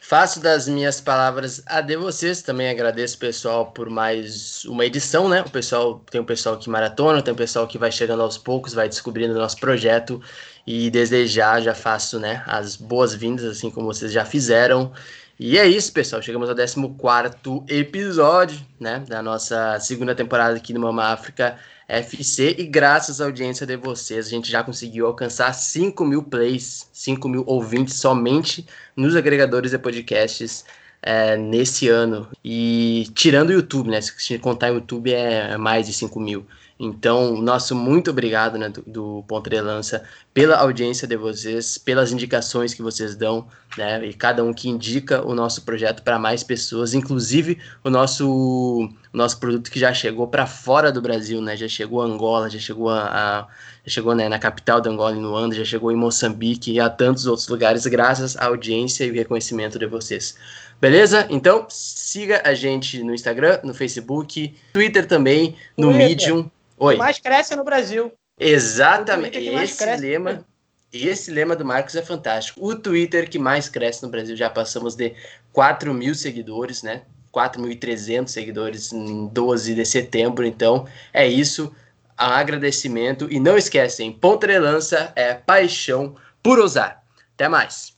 Faço 0.00 0.40
das 0.40 0.68
minhas 0.68 1.00
palavras 1.00 1.62
a 1.66 1.80
de 1.80 1.96
vocês. 1.96 2.42
Também 2.42 2.68
agradeço 2.68 3.18
pessoal 3.18 3.66
por 3.66 3.88
mais 3.88 4.64
uma 4.64 4.84
edição, 4.84 5.28
né? 5.28 5.42
O 5.42 5.50
pessoal 5.50 6.00
tem 6.10 6.20
o 6.20 6.24
pessoal 6.24 6.56
que 6.56 6.68
maratona, 6.68 7.22
tem 7.22 7.34
o 7.34 7.36
pessoal 7.36 7.68
que 7.68 7.78
vai 7.78 7.92
chegando 7.92 8.22
aos 8.22 8.36
poucos, 8.36 8.74
vai 8.74 8.88
descobrindo 8.88 9.34
o 9.34 9.38
nosso 9.38 9.58
projeto 9.58 10.20
e 10.66 10.90
desejar 10.90 11.62
já 11.62 11.74
faço, 11.74 12.18
né, 12.18 12.42
as 12.46 12.76
boas-vindas 12.76 13.44
assim 13.44 13.70
como 13.70 13.86
vocês 13.86 14.12
já 14.12 14.24
fizeram. 14.24 14.92
E 15.38 15.58
é 15.58 15.66
isso, 15.66 15.92
pessoal. 15.92 16.22
Chegamos 16.22 16.48
ao 16.48 16.56
14 16.56 17.62
episódio, 17.68 18.58
né, 18.80 19.04
da 19.06 19.22
nossa 19.22 19.78
segunda 19.80 20.14
temporada 20.14 20.56
aqui 20.56 20.72
no 20.72 20.80
Mama 20.80 21.04
África 21.04 21.58
FC. 21.88 22.56
E 22.58 22.64
graças 22.64 23.20
à 23.20 23.26
audiência 23.26 23.66
de 23.66 23.76
vocês, 23.76 24.26
a 24.26 24.30
gente 24.30 24.50
já 24.50 24.64
conseguiu 24.64 25.06
alcançar 25.06 25.52
5 25.52 26.04
mil 26.04 26.22
plays, 26.22 26.88
5 26.92 27.28
mil 27.28 27.44
ouvintes 27.46 27.96
somente 27.96 28.66
nos 28.96 29.14
agregadores 29.14 29.70
de 29.70 29.78
podcasts 29.78 30.64
é, 31.02 31.36
nesse 31.36 31.88
ano. 31.88 32.28
E 32.44 33.08
tirando 33.14 33.50
o 33.50 33.52
YouTube, 33.52 33.90
né? 33.90 34.00
Se 34.00 34.38
contar 34.38 34.72
o 34.72 34.76
YouTube 34.76 35.12
é 35.12 35.56
mais 35.56 35.86
de 35.86 35.92
5 35.92 36.18
mil. 36.18 36.46
Então, 36.78 37.40
nosso 37.40 37.74
muito 37.74 38.10
obrigado 38.10 38.58
né, 38.58 38.68
do, 38.68 38.82
do 38.86 39.24
Ponto 39.26 39.48
de 39.48 39.58
Lança 39.60 40.04
pela 40.34 40.58
audiência 40.58 41.08
de 41.08 41.16
vocês, 41.16 41.78
pelas 41.78 42.12
indicações 42.12 42.74
que 42.74 42.82
vocês 42.82 43.16
dão, 43.16 43.46
né? 43.78 44.04
E 44.04 44.12
cada 44.12 44.44
um 44.44 44.52
que 44.52 44.68
indica 44.68 45.26
o 45.26 45.34
nosso 45.34 45.62
projeto 45.62 46.02
para 46.02 46.18
mais 46.18 46.42
pessoas, 46.42 46.92
inclusive 46.92 47.58
o 47.82 47.88
nosso, 47.88 48.28
o 48.28 49.16
nosso 49.16 49.40
produto 49.40 49.70
que 49.70 49.80
já 49.80 49.94
chegou 49.94 50.28
para 50.28 50.46
fora 50.46 50.92
do 50.92 51.00
Brasil, 51.00 51.40
né? 51.40 51.56
Já 51.56 51.66
chegou 51.66 52.02
a 52.02 52.04
Angola, 52.04 52.50
já 52.50 52.58
chegou 52.58 52.90
a, 52.90 53.06
a 53.06 53.48
já 53.86 53.92
chegou 53.92 54.14
né, 54.14 54.28
na 54.28 54.38
capital 54.38 54.80
de 54.80 54.88
Angola, 54.88 55.16
em 55.16 55.20
Luanda, 55.20 55.54
já 55.54 55.64
chegou 55.64 55.92
em 55.92 55.96
Moçambique 55.96 56.72
e 56.72 56.80
a 56.80 56.90
tantos 56.90 57.24
outros 57.26 57.46
lugares, 57.48 57.86
graças 57.86 58.36
à 58.36 58.46
audiência 58.46 59.04
e 59.04 59.12
reconhecimento 59.12 59.78
de 59.78 59.86
vocês. 59.86 60.36
Beleza? 60.80 61.26
Então, 61.30 61.66
siga 61.70 62.42
a 62.44 62.52
gente 62.52 63.02
no 63.02 63.14
Instagram, 63.14 63.60
no 63.62 63.72
Facebook, 63.72 64.54
Twitter 64.72 65.06
também, 65.06 65.56
no 65.76 65.92
Twitter. 65.92 66.08
Medium. 66.08 66.50
Oi. 66.78 66.96
mais 66.96 67.18
cresce 67.18 67.56
no 67.56 67.64
Brasil. 67.64 68.12
Exatamente. 68.38 69.38
Esse 69.38 69.78
cresce. 69.78 70.02
lema, 70.02 70.44
esse 70.92 71.30
lema 71.30 71.56
do 71.56 71.64
Marcos 71.64 71.94
é 71.96 72.02
fantástico. 72.02 72.60
O 72.64 72.74
Twitter 72.74 73.28
que 73.28 73.38
mais 73.38 73.68
cresce 73.68 74.02
no 74.02 74.08
Brasil, 74.08 74.36
já 74.36 74.50
passamos 74.50 74.94
de 74.94 75.14
4 75.52 75.92
mil 75.94 76.14
seguidores, 76.14 76.82
né? 76.82 77.02
4.300 77.32 78.28
seguidores 78.28 78.92
em 78.92 79.26
12 79.26 79.74
de 79.74 79.84
setembro. 79.84 80.46
Então, 80.46 80.86
é 81.12 81.26
isso. 81.26 81.72
Um 82.18 82.24
agradecimento. 82.24 83.28
E 83.30 83.38
não 83.38 83.56
esquecem, 83.56 84.12
ponta 84.12 84.46
de 84.46 84.58
lança 84.58 85.12
é 85.14 85.34
paixão 85.34 86.16
por 86.42 86.58
usar. 86.58 87.02
Até 87.34 87.48
mais. 87.48 87.94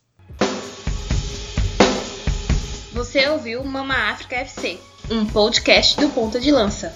Você 2.93 3.29
ouviu 3.29 3.63
Mama 3.63 3.95
África 4.11 4.35
FC, 4.35 4.81
um 5.09 5.25
podcast 5.25 5.97
do 6.01 6.09
Ponta 6.09 6.41
de 6.41 6.51
Lança. 6.51 6.93